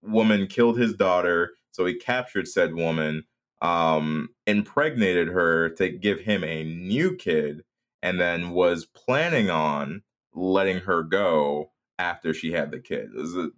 woman 0.01 0.47
killed 0.47 0.79
his 0.79 0.93
daughter, 0.93 1.51
so 1.71 1.85
he 1.85 1.95
captured 1.95 2.47
said 2.47 2.73
woman, 2.73 3.25
um, 3.61 4.29
impregnated 4.47 5.27
her 5.27 5.71
to 5.71 5.89
give 5.89 6.21
him 6.21 6.45
a 6.45 6.63
new 6.63 7.17
kid, 7.17 7.65
and 8.01 8.19
then 8.19 8.51
was 8.51 8.85
planning 8.85 9.49
on 9.49 10.03
letting 10.33 10.79
her 10.79 11.03
go 11.03 11.71
after 11.99 12.33
she 12.33 12.51
had 12.51 12.71
the 12.71 12.79
kid. 12.79 13.09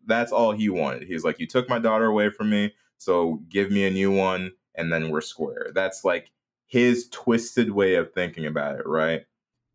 That's 0.05 0.31
all 0.31 0.51
he 0.51 0.69
wanted. 0.69 1.03
He's 1.03 1.23
like, 1.23 1.39
you 1.39 1.47
took 1.47 1.69
my 1.69 1.79
daughter 1.79 2.05
away 2.05 2.29
from 2.29 2.49
me, 2.49 2.73
so 2.97 3.41
give 3.49 3.71
me 3.71 3.85
a 3.85 3.91
new 3.91 4.11
one, 4.11 4.51
and 4.75 4.91
then 4.91 5.09
we're 5.09 5.21
square. 5.21 5.71
That's 5.73 6.03
like 6.03 6.31
his 6.67 7.07
twisted 7.09 7.71
way 7.71 7.95
of 7.95 8.13
thinking 8.13 8.45
about 8.45 8.79
it, 8.79 8.87
right? 8.87 9.25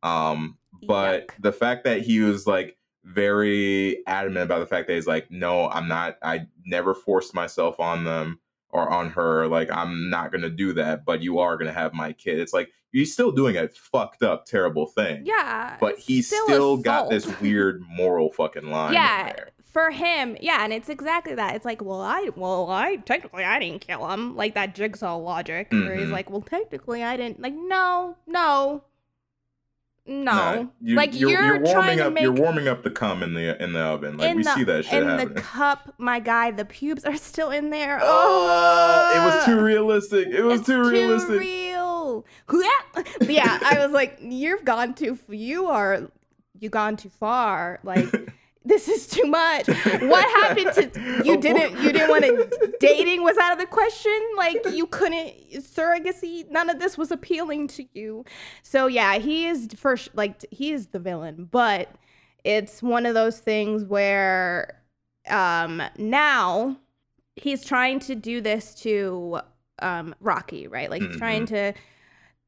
Um, 0.02 0.58
but 0.86 1.28
Yuck. 1.28 1.34
the 1.40 1.52
fact 1.52 1.84
that 1.84 2.02
he 2.02 2.20
was 2.20 2.46
like 2.46 2.76
very 3.04 4.06
adamant 4.06 4.44
about 4.44 4.58
the 4.60 4.66
fact 4.66 4.86
that 4.88 4.94
he's 4.94 5.06
like, 5.06 5.30
no, 5.30 5.68
I'm 5.70 5.88
not, 5.88 6.18
I 6.22 6.46
never 6.66 6.94
forced 6.94 7.34
myself 7.34 7.80
on 7.80 8.04
them 8.04 8.40
or 8.70 8.88
on 8.90 9.10
her. 9.10 9.46
Like, 9.48 9.70
I'm 9.70 10.10
not 10.10 10.30
gonna 10.32 10.50
do 10.50 10.72
that, 10.74 11.04
but 11.04 11.22
you 11.22 11.38
are 11.38 11.56
gonna 11.56 11.72
have 11.72 11.94
my 11.94 12.12
kid. 12.12 12.38
It's 12.38 12.52
like 12.52 12.70
he's 12.92 13.12
still 13.12 13.30
doing 13.32 13.56
a 13.56 13.68
fucked 13.68 14.22
up, 14.22 14.46
terrible 14.46 14.86
thing. 14.86 15.22
yeah, 15.26 15.76
But 15.80 15.98
he's 15.98 16.26
still, 16.28 16.76
got 16.78 17.10
this 17.10 17.26
weird 17.40 17.82
moral 17.88 18.32
fucking 18.32 18.70
line. 18.70 18.88
in 18.88 18.94
yeah 18.94 19.24
there. 19.32 19.48
for 19.66 19.90
him 19.90 20.36
yeah 20.40 20.64
and 20.64 20.72
it's 20.72 20.88
exactly 20.88 21.34
that 21.34 21.54
it's 21.54 21.64
like 21.66 21.82
well 21.84 22.00
i 22.00 22.30
well 22.36 22.70
i 22.70 22.96
technically 22.96 23.44
i 23.44 23.58
didn't 23.58 23.80
kill 23.82 24.08
him 24.08 24.34
like 24.34 24.54
that 24.54 24.74
jigsaw 24.74 25.14
logic 25.16 25.68
where 25.70 25.94
he's 25.94 26.08
Mhm. 26.08 26.12
like 26.12 26.30
well 26.30 26.40
technically 26.40 27.04
i 27.04 27.16
didn't 27.18 27.38
like 27.40 27.52
no 27.54 28.16
no 28.26 28.82
no 30.09 30.70
you, 30.80 30.96
like 30.96 31.14
you're, 31.14 31.30
you're, 31.30 31.44
you're 31.56 31.61
warming 31.61 32.00
up. 32.00 32.12
make 32.12 32.22
You're 32.22 32.32
warming 32.32 32.66
up 32.66 32.82
the 32.82 32.90
cum 32.90 33.22
in 33.22 33.34
the 33.34 33.62
in 33.62 33.72
the 33.74 33.80
oven. 33.80 34.16
Like 34.16 34.30
in 34.30 34.36
we 34.38 34.42
the, 34.42 34.54
see 34.54 34.64
that 34.64 34.84
shit 34.86 35.02
in 35.02 35.09
happening. 35.09 35.34
the 35.34 35.40
cup 35.42 35.94
my 35.98 36.18
guy 36.18 36.50
the 36.50 36.64
pubes 36.64 37.04
are 37.04 37.16
still 37.16 37.50
in 37.50 37.70
there 37.70 38.00
Oh, 38.02 39.12
it 39.14 39.18
was 39.24 39.44
too 39.44 39.62
realistic. 39.62 40.28
It 40.28 40.42
was 40.42 40.61
It's 40.61 40.66
too 40.66 40.82
realistic. 40.82 41.38
real. 41.40 42.24
yeah, 43.20 43.59
I 43.62 43.76
was 43.84 43.92
like, 43.92 44.18
you've 44.20 44.64
gone 44.64 44.94
too. 44.94 45.18
You 45.28 45.66
are, 45.66 46.11
you 46.59 46.68
gone 46.70 46.96
too 46.96 47.11
far. 47.11 47.78
Like, 47.82 48.09
this 48.68 48.88
is 48.88 49.06
too 49.06 49.24
much. 49.24 49.66
What 49.66 50.24
happened 50.42 50.72
to 50.74 51.22
you? 51.24 51.36
Didn't 51.40 51.82
you 51.82 51.92
didn't 51.92 52.10
want 52.10 52.24
to 52.24 52.72
dating 52.80 53.22
was 53.22 53.36
out 53.38 53.52
of 53.52 53.58
the 53.58 53.66
question. 53.66 54.18
Like, 54.36 54.64
you 54.72 54.86
couldn't 54.86 55.34
surrogacy. 55.54 56.48
None 56.50 56.70
of 56.70 56.78
this 56.78 56.98
was 56.98 57.10
appealing 57.10 57.68
to 57.68 57.86
you. 57.92 58.24
So 58.62 58.86
yeah, 58.86 59.18
he 59.18 59.46
is 59.46 59.68
first. 59.76 60.10
Like, 60.14 60.44
he 60.50 60.72
is 60.72 60.88
the 60.88 60.98
villain, 60.98 61.48
but 61.50 61.90
it's 62.44 62.82
one 62.82 63.06
of 63.06 63.14
those 63.14 63.38
things 63.38 63.84
where, 63.84 64.80
um, 65.28 65.82
now 65.98 66.76
he's 67.36 67.64
trying 67.64 68.00
to 68.00 68.14
do 68.14 68.40
this 68.40 68.74
to 68.76 69.40
um 69.80 70.14
Rocky, 70.20 70.66
right? 70.66 70.90
Like 70.90 71.02
he's 71.02 71.16
trying 71.16 71.46
to 71.46 71.72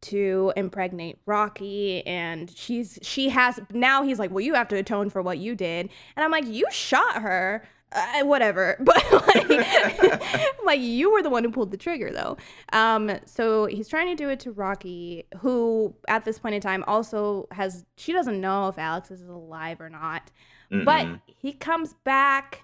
to 0.02 0.52
impregnate 0.56 1.18
Rocky 1.26 2.06
and 2.06 2.50
she's 2.56 2.98
she 3.02 3.28
has 3.30 3.60
now 3.72 4.02
he's 4.02 4.18
like, 4.18 4.30
"Well, 4.30 4.40
you 4.40 4.54
have 4.54 4.68
to 4.68 4.76
atone 4.76 5.10
for 5.10 5.22
what 5.22 5.38
you 5.38 5.54
did." 5.54 5.90
And 6.16 6.24
I'm 6.24 6.30
like, 6.30 6.46
"You 6.46 6.66
shot 6.70 7.22
her." 7.22 7.62
Uh, 7.92 8.24
whatever. 8.24 8.76
But 8.84 9.04
like 9.12 9.48
like 10.64 10.80
you 10.80 11.12
were 11.12 11.22
the 11.22 11.30
one 11.30 11.42
who 11.42 11.50
pulled 11.50 11.72
the 11.72 11.76
trigger 11.76 12.12
though. 12.12 12.36
Um 12.72 13.10
so 13.26 13.66
he's 13.66 13.88
trying 13.88 14.06
to 14.06 14.14
do 14.14 14.28
it 14.28 14.38
to 14.40 14.52
Rocky 14.52 15.24
who 15.38 15.94
at 16.06 16.24
this 16.24 16.38
point 16.38 16.54
in 16.54 16.60
time 16.60 16.84
also 16.86 17.48
has 17.50 17.84
she 17.96 18.12
doesn't 18.12 18.40
know 18.40 18.68
if 18.68 18.78
Alex 18.78 19.10
is 19.10 19.22
alive 19.22 19.80
or 19.80 19.90
not. 19.90 20.30
But 20.70 21.06
Mm-mm. 21.06 21.20
he 21.26 21.52
comes 21.52 21.94
back. 22.04 22.62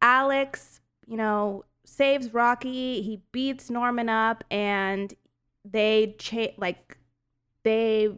Alex, 0.00 0.80
you 1.06 1.16
know, 1.16 1.64
saves 1.84 2.32
Rocky. 2.32 3.02
He 3.02 3.20
beats 3.32 3.68
Norman 3.68 4.08
up, 4.08 4.44
and 4.50 5.12
they 5.64 6.14
cha- 6.18 6.54
like 6.56 6.98
they 7.64 8.08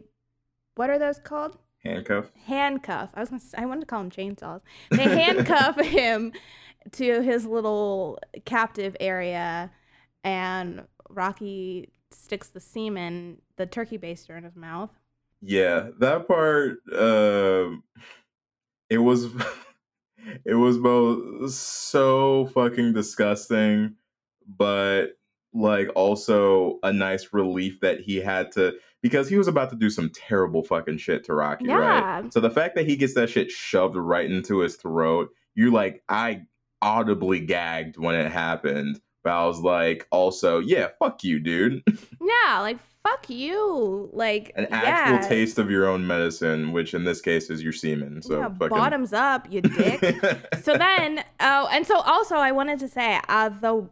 what 0.75 0.89
are 0.89 0.99
those 0.99 1.19
called? 1.19 1.57
handcuff. 1.83 2.31
Handcuff. 2.45 3.11
I 3.13 3.19
was 3.21 3.29
gonna, 3.29 3.41
I 3.57 3.65
wanted 3.65 3.81
to 3.81 3.85
call 3.87 4.01
them 4.01 4.11
chainsaws. 4.11 4.61
They 4.91 5.03
handcuff 5.03 5.79
him 5.79 6.33
to 6.93 7.21
his 7.21 7.45
little 7.45 8.19
captive 8.45 8.95
area, 8.99 9.71
and 10.23 10.83
Rocky 11.09 11.91
sticks 12.11 12.47
the 12.49 12.59
semen, 12.59 13.41
the 13.57 13.65
turkey 13.65 13.97
baster, 13.97 14.37
in 14.37 14.43
his 14.43 14.55
mouth. 14.55 14.89
Yeah, 15.41 15.89
that 15.99 16.27
part. 16.27 16.79
Um, 16.93 17.83
it 18.89 18.97
was. 18.99 19.27
It 20.43 20.55
was 20.55 20.79
both 20.79 21.51
so 21.51 22.47
fucking 22.47 22.93
disgusting, 22.93 23.93
but 24.47 25.09
like 25.55 25.89
also 25.95 26.79
a 26.83 26.91
nice 26.91 27.29
relief 27.31 27.79
that 27.79 28.01
he 28.01 28.17
had 28.17 28.51
to 28.51 28.73
because 29.01 29.29
he 29.29 29.37
was 29.37 29.47
about 29.47 29.69
to 29.69 29.75
do 29.75 29.89
some 29.89 30.09
terrible 30.09 30.63
fucking 30.63 30.97
shit 30.97 31.23
to 31.25 31.33
Rocky, 31.33 31.65
Yeah. 31.65 31.75
right? 31.75 32.33
So 32.33 32.39
the 32.39 32.49
fact 32.49 32.75
that 32.75 32.87
he 32.87 32.95
gets 32.95 33.13
that 33.13 33.29
shit 33.29 33.51
shoved 33.51 33.95
right 33.95 34.29
into 34.29 34.59
his 34.59 34.75
throat, 34.77 35.29
you 35.53 35.71
like, 35.71 36.03
I 36.09 36.41
audibly 36.81 37.39
gagged 37.39 37.97
when 37.97 38.15
it 38.15 38.31
happened. 38.31 38.99
But 39.23 39.33
I 39.33 39.45
was 39.45 39.59
like, 39.61 40.07
also, 40.11 40.59
yeah, 40.59 40.89
fuck 40.99 41.23
you, 41.23 41.39
dude. 41.39 41.83
Yeah, 42.21 42.59
like 42.61 42.79
fuck 43.03 43.29
you. 43.29 44.09
Like 44.11 44.51
An 44.55 44.65
yeah. 44.71 44.79
actual 44.83 45.29
taste 45.29 45.59
of 45.59 45.69
your 45.69 45.87
own 45.87 46.07
medicine, 46.07 46.71
which 46.71 46.95
in 46.95 47.03
this 47.03 47.21
case 47.21 47.51
is 47.51 47.61
your 47.61 47.71
semen. 47.73 48.23
So 48.23 48.39
yeah, 48.39 48.49
fucking 48.49 48.69
bottoms 48.69 49.13
up, 49.13 49.47
you 49.51 49.61
dick. 49.61 49.99
so 50.63 50.75
then, 50.75 51.23
oh, 51.39 51.69
and 51.71 51.85
so 51.85 51.99
also 51.99 52.35
I 52.37 52.51
wanted 52.51 52.79
to 52.79 52.87
say, 52.87 53.19
uh, 53.29 53.49
the 53.49 53.87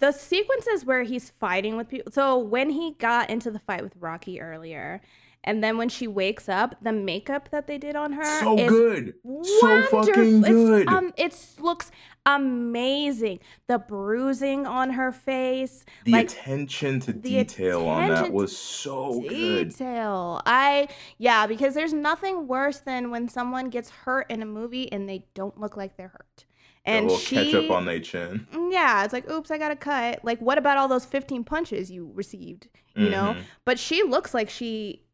the 0.00 0.12
sequences 0.12 0.84
where 0.84 1.02
he's 1.02 1.30
fighting 1.30 1.76
with 1.76 1.88
people. 1.88 2.10
So 2.12 2.36
when 2.36 2.70
he 2.70 2.92
got 2.98 3.30
into 3.30 3.50
the 3.50 3.60
fight 3.60 3.82
with 3.82 3.94
Rocky 3.98 4.40
earlier, 4.40 5.00
and 5.44 5.64
then 5.64 5.78
when 5.78 5.88
she 5.88 6.06
wakes 6.06 6.50
up, 6.50 6.76
the 6.82 6.92
makeup 6.92 7.48
that 7.50 7.66
they 7.66 7.78
did 7.78 7.96
on 7.96 8.12
her 8.12 8.40
so 8.40 8.56
good. 8.56 9.14
So 9.60 9.82
fucking 9.84 10.42
good. 10.42 10.82
It's, 10.82 10.92
um, 10.92 11.12
it 11.16 11.34
looks 11.58 11.90
amazing. 12.26 13.40
The 13.66 13.78
bruising 13.78 14.66
on 14.66 14.90
her 14.90 15.12
face, 15.12 15.86
the 16.04 16.12
like 16.12 16.30
attention 16.30 17.00
to 17.00 17.14
detail 17.14 17.86
on 17.88 18.08
that 18.08 18.32
was 18.32 18.54
so 18.54 19.20
good. 19.20 19.70
detail. 19.70 20.42
I 20.44 20.88
yeah, 21.16 21.46
because 21.46 21.72
there's 21.72 21.94
nothing 21.94 22.46
worse 22.46 22.80
than 22.80 23.10
when 23.10 23.26
someone 23.28 23.70
gets 23.70 23.88
hurt 23.88 24.30
in 24.30 24.42
a 24.42 24.46
movie 24.46 24.92
and 24.92 25.08
they 25.08 25.24
don't 25.32 25.58
look 25.58 25.74
like 25.74 25.96
they're 25.96 26.08
hurt. 26.08 26.44
A 26.86 26.88
And 26.90 27.04
little 27.06 27.18
she, 27.18 27.36
ketchup 27.36 27.70
on 27.70 27.84
their 27.84 28.00
chin. 28.00 28.46
Mm, 28.52 28.72
yeah, 28.72 29.04
it's 29.04 29.12
like, 29.12 29.30
oops, 29.30 29.50
I 29.50 29.58
got 29.58 29.70
a 29.70 29.76
cut. 29.76 30.24
Like, 30.24 30.40
what 30.40 30.58
about 30.58 30.78
all 30.78 30.88
those 30.88 31.04
15 31.04 31.44
punches 31.44 31.90
you 31.90 32.10
received? 32.14 32.68
You 32.96 33.10
know? 33.10 33.34
Mhm. 33.38 33.42
But 33.64 33.78
she 33.78 34.02
looks 34.02 34.34
like 34.34 34.50
she 34.50 35.04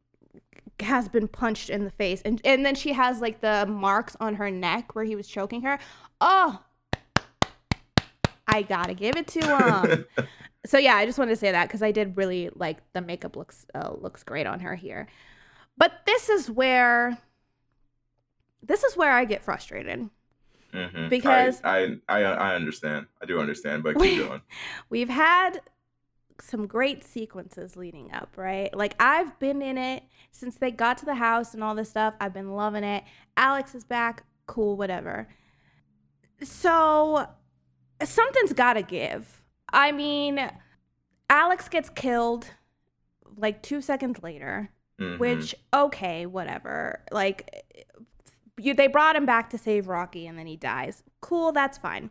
has 0.81 1.09
been 1.09 1.29
punched 1.29 1.71
in 1.71 1.85
the 1.85 1.91
face. 1.91 2.23
And, 2.23 2.41
and 2.45 2.65
then 2.65 2.75
she 2.75 2.93
has 2.93 3.21
like 3.21 3.41
the 3.41 3.67
marks 3.67 4.17
on 4.21 4.37
her 4.37 4.51
neck 4.51 4.95
where 4.95 5.05
he 5.05 5.17
was 5.17 5.27
choking 5.29 5.63
her. 5.63 5.79
Oh, 6.21 6.63
I 8.47 8.63
gotta 8.63 8.95
give 8.95 9.17
it 9.17 9.27
to 9.29 9.41
him. 10.19 10.27
so 10.65 10.79
yeah, 10.79 10.95
I 10.95 11.07
just 11.07 11.19
wanted 11.19 11.31
to 11.33 11.37
say 11.37 11.51
that 11.53 11.69
because 11.69 11.83
I 11.83 11.91
did 11.91 12.17
really 12.17 12.51
like 12.55 12.79
the 12.93 13.01
makeup 13.01 13.37
looks 13.37 13.67
uh, 13.75 13.93
looks 13.99 14.23
great 14.23 14.47
on 14.47 14.61
her 14.61 14.75
here. 14.75 15.09
But 15.77 15.93
this 16.07 16.29
is 16.29 16.51
where 16.51 17.19
this 18.63 18.85
is 18.85 18.97
where 18.97 19.13
I 19.13 19.25
get 19.25 19.43
frustrated. 19.43 20.09
Mhm. 20.77 21.09
Because- 21.09 21.61
I, 21.65 21.97
I 22.09 22.23
I 22.23 22.23
I 22.23 22.55
understand. 22.55 23.07
I 23.23 23.27
do 23.27 23.41
understand, 23.41 23.83
but 23.83 23.97
keep 23.99 24.27
going. 24.27 24.43
we've 24.91 25.09
had 25.09 25.61
some 26.39 26.67
great 26.67 27.03
sequences 27.03 27.77
leading 27.77 28.13
up, 28.13 28.35
right? 28.37 28.75
Like 28.77 28.95
I've 29.01 29.39
been 29.39 29.63
in 29.63 29.79
it 29.79 30.03
since 30.33 30.57
they 30.57 30.71
got 30.71 30.99
to 30.99 31.07
the 31.07 31.15
house 31.15 31.55
and 31.55 31.65
all 31.65 31.75
this 31.75 31.89
stuff. 31.89 32.13
I've 32.21 32.35
been 32.35 32.53
loving 32.55 32.85
it. 32.85 33.05
Alex 33.39 33.75
is 33.75 33.85
back, 33.85 34.25
cool, 34.47 34.77
whatever. 34.77 35.29
So 36.43 37.27
something's 38.03 38.53
got 38.53 38.75
to 38.75 38.83
give. 38.83 39.41
I 39.73 39.93
mean, 39.93 40.51
Alex 41.31 41.69
gets 41.69 41.89
killed 41.89 42.49
like 43.37 43.63
2 43.63 43.81
seconds 43.81 44.23
later, 44.23 44.71
Mhm. 45.01 45.19
which 45.19 45.55
okay, 45.75 46.27
whatever. 46.27 47.01
Like 47.11 47.65
you 48.59 48.75
they 48.75 48.87
brought 48.87 49.17
him 49.17 49.27
back 49.27 49.51
to 49.51 49.59
save 49.59 49.89
Rocky 49.89 50.27
and 50.27 50.39
then 50.39 50.47
he 50.47 50.57
dies. 50.57 51.03
Cool, 51.21 51.53
that's 51.53 51.79
fine. 51.79 52.11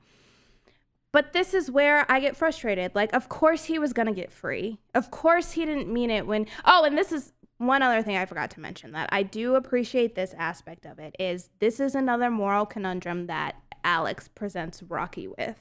But 1.12 1.32
this 1.32 1.54
is 1.54 1.72
where 1.72 2.10
I 2.12 2.20
get 2.20 2.36
frustrated. 2.36 2.94
Like, 2.94 3.14
of 3.14 3.30
course 3.30 3.66
he 3.66 3.80
was 3.80 3.94
gonna 3.94 4.14
get 4.14 4.32
free. 4.32 4.80
Of 4.94 5.12
course 5.12 5.54
he 5.54 5.66
didn't 5.66 5.92
mean 5.92 6.10
it 6.10 6.28
when. 6.28 6.46
Oh, 6.66 6.84
and 6.84 6.98
this 6.98 7.12
is 7.12 7.32
one 7.58 7.82
other 7.82 8.02
thing 8.02 8.18
I 8.18 8.26
forgot 8.26 8.52
to 8.52 8.60
mention 8.60 8.92
that 8.92 9.10
I 9.12 9.24
do 9.24 9.56
appreciate 9.56 10.16
this 10.16 10.36
aspect 10.38 10.86
of 10.86 11.00
it 11.00 11.16
is 11.18 11.50
this 11.60 11.80
is 11.80 11.96
another 11.96 12.30
moral 12.30 12.66
conundrum 12.66 13.28
that 13.28 13.56
Alex 13.84 14.28
presents 14.28 14.84
Rocky 14.84 15.28
with, 15.28 15.58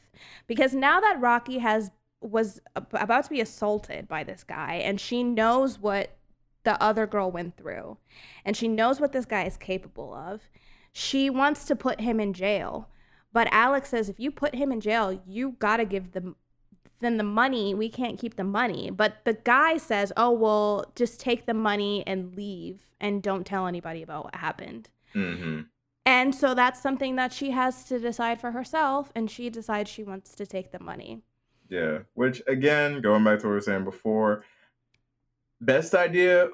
because 0.47 0.75
now 0.75 1.01
that 1.01 1.21
Rocky 1.21 1.59
has 1.59 1.91
was 2.21 2.59
about 2.75 3.25
to 3.25 3.31
be 3.31 3.41
assaulted 3.41 4.09
by 4.09 4.25
this 4.25 4.43
guy, 4.43 4.77
and 4.77 4.99
she 4.99 5.23
knows 5.23 5.79
what 5.79 6.17
the 6.65 6.83
other 6.83 7.07
girl 7.07 7.31
went 7.31 7.57
through, 7.57 7.99
and 8.45 8.57
she 8.57 8.67
knows 8.67 8.99
what 8.99 9.13
this 9.13 9.27
guy 9.27 9.45
is 9.45 9.59
capable 9.59 10.15
of. 10.15 10.41
She 10.97 11.29
wants 11.29 11.65
to 11.67 11.75
put 11.77 12.01
him 12.01 12.21
in 12.21 12.33
jail. 12.33 12.89
But 13.33 13.49
Alex 13.51 13.91
says 13.91 14.09
if 14.09 14.21
you 14.21 14.31
put 14.31 14.55
him 14.55 14.71
in 14.71 14.81
jail, 14.81 15.21
you 15.27 15.57
got 15.59 15.79
to 15.79 15.85
give 15.85 16.13
them 16.13 16.37
then 17.01 17.17
the 17.19 17.25
money, 17.25 17.75
we 17.75 17.91
can't 17.91 18.19
keep 18.19 18.37
the 18.37 18.45
money. 18.45 18.91
But 18.91 19.25
the 19.25 19.35
guy 19.35 19.77
says, 19.77 20.13
"Oh, 20.17 20.31
well, 20.31 20.91
just 20.95 21.21
take 21.21 21.45
the 21.45 21.53
money 21.53 22.05
and 22.07 22.35
leave 22.35 22.93
and 23.01 23.23
don't 23.23 23.45
tell 23.45 23.67
anybody 23.67 24.03
about 24.03 24.25
what 24.25 24.37
happened." 24.37 24.89
Mhm. 25.13 25.67
And 26.07 26.35
so 26.35 26.55
that's 26.55 26.81
something 26.81 27.17
that 27.17 27.33
she 27.33 27.51
has 27.51 27.85
to 27.87 27.99
decide 27.99 28.41
for 28.41 28.53
herself 28.53 29.11
and 29.15 29.31
she 29.31 29.51
decides 29.51 29.91
she 29.91 30.05
wants 30.05 30.35
to 30.37 30.47
take 30.47 30.71
the 30.71 30.79
money. 30.79 31.23
Yeah. 31.69 32.01
Which 32.15 32.41
again, 32.47 33.01
going 33.01 33.25
back 33.25 33.41
to 33.41 33.47
what 33.47 33.51
we 33.51 33.57
were 33.57 33.61
saying 33.61 33.85
before, 33.85 34.45
best 35.61 35.95
idea, 35.95 36.51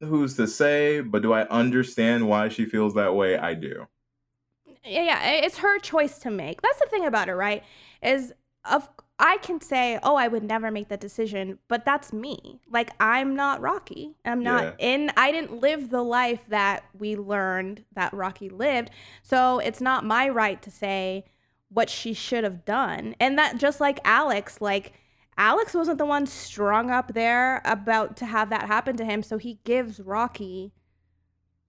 who's 0.00 0.36
to 0.36 0.46
say? 0.46 1.00
But 1.00 1.22
do 1.22 1.32
I 1.32 1.46
understand 1.48 2.28
why 2.28 2.48
she 2.48 2.64
feels 2.66 2.94
that 2.94 3.14
way? 3.14 3.38
I 3.38 3.54
do. 3.54 3.86
yeah, 4.84 5.02
yeah, 5.02 5.30
it's 5.30 5.58
her 5.58 5.78
choice 5.78 6.18
to 6.20 6.30
make. 6.30 6.62
That's 6.62 6.78
the 6.80 6.86
thing 6.86 7.04
about 7.06 7.28
it, 7.28 7.34
right? 7.34 7.62
Is 8.02 8.32
of 8.64 8.88
I 9.18 9.36
can 9.38 9.60
say, 9.60 9.98
"Oh, 10.02 10.16
I 10.16 10.28
would 10.28 10.42
never 10.42 10.70
make 10.70 10.88
that 10.88 11.00
decision," 11.00 11.58
but 11.68 11.84
that's 11.84 12.12
me. 12.12 12.60
Like 12.70 12.90
I'm 13.00 13.34
not 13.36 13.60
Rocky. 13.60 14.16
I'm 14.24 14.42
not 14.42 14.62
Yeah. 14.64 14.72
in 14.78 15.10
I 15.16 15.30
didn't 15.32 15.60
live 15.60 15.90
the 15.90 16.02
life 16.02 16.44
that 16.48 16.84
we 16.98 17.16
learned 17.16 17.84
that 17.94 18.12
Rocky 18.14 18.48
lived. 18.48 18.90
So, 19.22 19.58
it's 19.58 19.80
not 19.80 20.04
my 20.04 20.28
right 20.28 20.60
to 20.62 20.70
say 20.70 21.24
what 21.68 21.90
she 21.90 22.14
should 22.14 22.44
have 22.44 22.64
done. 22.64 23.14
And 23.20 23.38
that 23.38 23.58
just 23.58 23.80
like 23.80 24.00
Alex, 24.04 24.60
like 24.60 24.92
Alex 25.38 25.74
wasn't 25.74 25.98
the 25.98 26.04
one 26.06 26.26
strung 26.26 26.90
up 26.90 27.14
there 27.14 27.62
about 27.64 28.16
to 28.18 28.26
have 28.26 28.50
that 28.50 28.66
happen 28.66 28.96
to 28.96 29.04
him, 29.04 29.22
so 29.22 29.38
he 29.38 29.58
gives 29.64 30.00
Rocky 30.00 30.72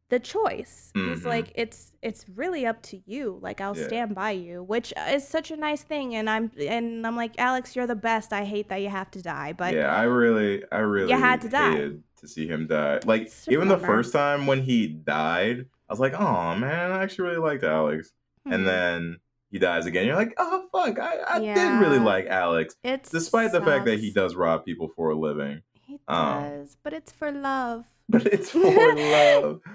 the 0.10 0.20
choice. 0.20 0.92
He's 0.94 1.22
Mhm. 1.22 1.26
like, 1.26 1.52
it's 1.56 1.94
it's 2.02 2.28
really 2.28 2.66
up 2.66 2.82
to 2.84 3.02
you. 3.06 3.40
Like 3.42 3.62
I'll 3.62 3.78
Yeah. 3.78 3.88
stand 3.88 4.14
by 4.14 4.32
you, 4.32 4.62
which 4.62 4.94
is 5.08 5.26
such 5.26 5.52
a 5.52 5.56
nice 5.56 5.84
thing. 5.84 6.16
And 6.16 6.30
I'm 6.30 6.52
and 6.60 7.08
I'm 7.08 7.16
like, 7.16 7.40
Alex, 7.40 7.76
you're 7.78 7.88
the 7.88 7.96
best. 7.96 8.34
I 8.34 8.44
hate 8.44 8.68
that 8.70 8.82
you 8.82 8.90
have 8.90 9.10
to 9.12 9.22
die, 9.22 9.54
but 9.54 9.74
yeah, 9.74 9.96
I 9.96 10.04
really, 10.04 10.64
I 10.70 10.80
really 10.80 11.12
you 11.12 11.18
had 11.18 11.40
to 11.42 11.50
die. 11.50 11.92
to 12.18 12.28
see 12.28 12.46
him 12.46 12.68
die. 12.68 13.00
Like 13.06 13.24
It's 13.24 13.48
even 13.48 13.70
the 13.70 13.78
first 13.80 14.12
time 14.12 14.48
when 14.48 14.62
he 14.64 14.86
died, 14.88 15.68
I 15.90 15.94
was 15.94 16.00
like, 16.02 16.14
oh 16.14 16.56
man, 16.56 16.92
I 16.92 17.04
actually 17.04 17.30
really 17.30 17.40
liked 17.40 17.64
Alex. 17.64 18.12
hmm, 18.46 18.52
And 18.54 18.68
then 18.68 19.18
he 19.52 19.60
dies 19.60 19.86
again. 19.86 20.06
You're 20.06 20.16
like, 20.16 20.34
oh 20.38 20.66
fuck, 20.72 20.98
I, 21.00 21.18
I 21.28 21.40
did 21.40 21.80
really 21.80 22.00
like 22.00 22.28
Alex, 22.28 22.76
it's 22.84 23.10
despite 23.10 23.52
the 23.52 23.62
fact 23.62 23.86
that 23.86 24.00
he 24.00 24.12
does 24.12 24.36
rob 24.36 24.66
people 24.66 24.90
for 24.96 25.10
a 25.10 25.16
living. 25.16 25.62
He 25.86 26.00
um, 26.08 26.44
does, 26.44 26.78
but 26.84 26.94
it's 26.94 27.12
for 27.12 27.32
love. 27.32 27.86
But 28.10 28.26
it's 28.26 28.50
for 28.50 28.96
love. 28.96 29.62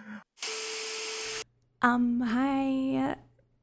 Um, 1.82 2.20
hi, 2.20 3.16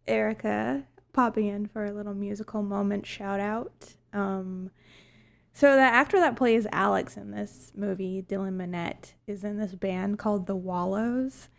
Erica, 0.07 0.83
popping 1.13 1.47
in 1.47 1.67
for 1.67 1.83
a 1.83 1.91
little 1.91 2.13
musical 2.13 2.61
moment 2.61 3.05
shout 3.05 3.39
out. 3.39 3.95
Um, 4.13 4.69
so 5.51 5.75
the 5.75 5.81
actor 5.81 6.19
that 6.19 6.35
plays 6.35 6.65
Alex 6.71 7.17
in 7.17 7.31
this 7.31 7.71
movie, 7.75 8.23
Dylan 8.27 8.55
Minnette, 8.55 9.13
is 9.27 9.43
in 9.43 9.57
this 9.57 9.73
band 9.73 10.19
called 10.19 10.45
The 10.47 10.55
Wallows, 10.55 11.49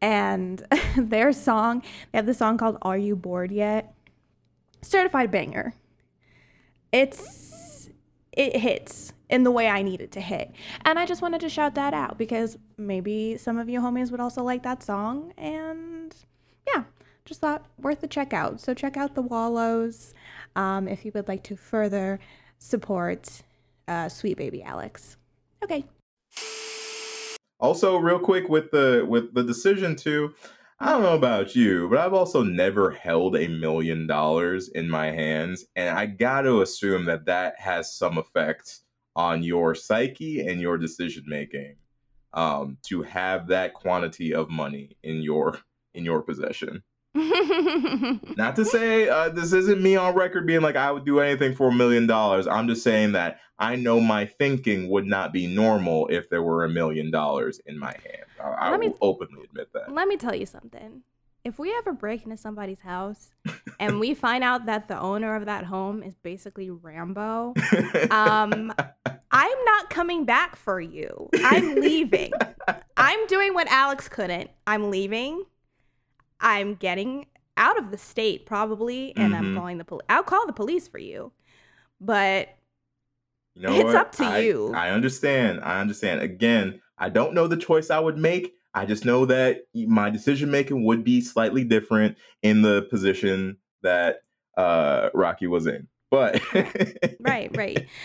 and 0.00 0.64
their 0.96 1.32
song, 1.32 1.82
they 2.12 2.18
have 2.18 2.26
the 2.26 2.34
song 2.34 2.56
called 2.56 2.78
"Are 2.82 2.96
You 2.96 3.16
Bored 3.16 3.50
Yet?" 3.50 3.95
Certified 4.86 5.30
banger. 5.30 5.74
It's 6.92 7.90
it 8.32 8.56
hits 8.56 9.12
in 9.28 9.42
the 9.42 9.50
way 9.50 9.68
I 9.68 9.82
need 9.82 10.00
it 10.00 10.12
to 10.12 10.20
hit. 10.20 10.52
And 10.84 10.98
I 10.98 11.06
just 11.06 11.22
wanted 11.22 11.40
to 11.40 11.48
shout 11.48 11.74
that 11.74 11.92
out 11.92 12.16
because 12.18 12.56
maybe 12.76 13.36
some 13.36 13.58
of 13.58 13.68
you 13.68 13.80
homies 13.80 14.10
would 14.10 14.20
also 14.20 14.42
like 14.42 14.62
that 14.62 14.82
song. 14.82 15.32
And 15.36 16.14
yeah, 16.68 16.84
just 17.24 17.40
thought 17.40 17.66
worth 17.78 18.02
a 18.02 18.06
check 18.06 18.32
out. 18.32 18.60
So 18.60 18.74
check 18.74 18.96
out 18.96 19.14
the 19.14 19.22
Wallows 19.22 20.14
um, 20.54 20.86
if 20.86 21.04
you 21.04 21.10
would 21.14 21.26
like 21.26 21.42
to 21.44 21.56
further 21.56 22.20
support 22.58 23.42
uh, 23.88 24.08
Sweet 24.08 24.36
Baby 24.36 24.62
Alex. 24.62 25.16
Okay. 25.64 25.84
Also, 27.58 27.96
real 27.96 28.18
quick 28.18 28.48
with 28.48 28.70
the 28.70 29.04
with 29.08 29.34
the 29.34 29.42
decision 29.42 29.96
to, 29.96 30.34
I 30.78 30.92
don't 30.92 31.02
know 31.02 31.14
about 31.14 31.56
you, 31.56 31.88
but 31.88 31.98
I've 31.98 32.12
also 32.12 32.42
never 32.42 32.90
held 32.90 33.34
a 33.34 33.48
million 33.48 34.06
dollars 34.06 34.68
in 34.68 34.90
my 34.90 35.06
hands, 35.10 35.64
and 35.74 35.96
I 35.96 36.04
got 36.06 36.42
to 36.42 36.60
assume 36.60 37.06
that 37.06 37.24
that 37.26 37.58
has 37.58 37.94
some 37.94 38.18
effect 38.18 38.80
on 39.14 39.42
your 39.42 39.74
psyche 39.74 40.46
and 40.46 40.60
your 40.60 40.76
decision 40.76 41.24
making. 41.26 41.76
Um, 42.34 42.76
to 42.82 43.02
have 43.02 43.46
that 43.46 43.72
quantity 43.72 44.34
of 44.34 44.50
money 44.50 44.98
in 45.02 45.22
your 45.22 45.58
in 45.94 46.04
your 46.04 46.20
possession. 46.20 46.82
Not 48.36 48.56
to 48.56 48.64
say 48.64 49.08
uh, 49.08 49.28
this 49.30 49.52
isn't 49.52 49.82
me 49.82 49.96
on 49.96 50.14
record 50.14 50.46
being 50.46 50.60
like 50.60 50.76
I 50.76 50.90
would 50.92 51.04
do 51.04 51.20
anything 51.20 51.54
for 51.54 51.68
a 51.68 51.72
million 51.72 52.06
dollars. 52.06 52.46
I'm 52.46 52.68
just 52.68 52.82
saying 52.82 53.12
that 53.12 53.40
I 53.58 53.76
know 53.76 54.00
my 54.00 54.26
thinking 54.26 54.88
would 54.90 55.06
not 55.06 55.32
be 55.32 55.46
normal 55.46 56.08
if 56.08 56.28
there 56.28 56.42
were 56.42 56.64
a 56.64 56.68
million 56.68 57.10
dollars 57.10 57.60
in 57.66 57.78
my 57.78 57.92
hand. 57.92 58.24
I, 58.42 58.48
I 58.48 58.70
Let 58.70 58.80
me- 58.80 58.88
will 58.88 58.98
openly 59.00 59.44
admit 59.44 59.72
that. 59.72 59.92
Let 59.92 60.08
me 60.08 60.16
tell 60.16 60.34
you 60.34 60.46
something. 60.46 61.02
If 61.44 61.58
we 61.60 61.72
ever 61.78 61.92
break 61.92 62.24
into 62.24 62.36
somebody's 62.36 62.80
house 62.80 63.30
and 63.78 64.00
we 64.00 64.14
find 64.26 64.42
out 64.42 64.66
that 64.66 64.88
the 64.88 64.98
owner 64.98 65.36
of 65.36 65.46
that 65.46 65.64
home 65.64 66.02
is 66.02 66.16
basically 66.16 66.70
Rambo, 66.70 67.54
um, 68.10 68.72
I'm 69.30 69.64
not 69.64 69.88
coming 69.88 70.24
back 70.24 70.56
for 70.56 70.80
you. 70.80 71.28
I'm 71.44 71.76
leaving. 71.76 72.32
I'm 72.96 73.26
doing 73.28 73.54
what 73.54 73.68
Alex 73.68 74.08
couldn't. 74.08 74.50
I'm 74.66 74.90
leaving. 74.90 75.44
I'm 76.40 76.74
getting 76.74 77.26
out 77.56 77.78
of 77.78 77.90
the 77.90 77.98
state 77.98 78.44
probably, 78.46 79.16
and 79.16 79.34
I'm 79.34 79.46
Mhm. 79.46 79.54
calling 79.54 79.78
the 79.78 79.84
police. 79.84 80.04
I'll 80.08 80.22
call 80.22 80.46
the 80.46 80.52
police 80.52 80.88
for 80.88 80.98
you, 80.98 81.32
but 82.00 82.50
You 83.54 83.62
know 83.62 83.74
It's 83.76 83.84
what? 83.84 83.94
up 83.96 84.12
to 84.16 84.24
I- 84.24 84.40
you. 84.40 84.72
I 84.74 84.90
understand. 84.90 85.60
I 85.62 85.80
understand. 85.80 86.20
Again, 86.20 86.82
I 86.98 87.08
don't 87.08 87.32
know 87.32 87.46
the 87.46 87.56
choice 87.56 87.88
I 87.88 87.98
would 87.98 88.18
make. 88.18 88.52
I 88.74 88.84
just 88.84 89.06
know 89.06 89.24
that 89.24 89.62
my 89.74 90.10
decision 90.10 90.50
making 90.50 90.84
would 90.84 91.02
be 91.02 91.22
slightly 91.22 91.64
different 91.64 92.18
in 92.42 92.60
the 92.60 92.82
position 92.90 93.56
that 93.82 94.24
uh, 94.58 95.08
Rocky 95.14 95.46
was 95.46 95.66
in. 95.66 95.88
But 96.10 96.42
right, 97.20 97.50
right. 97.56 97.86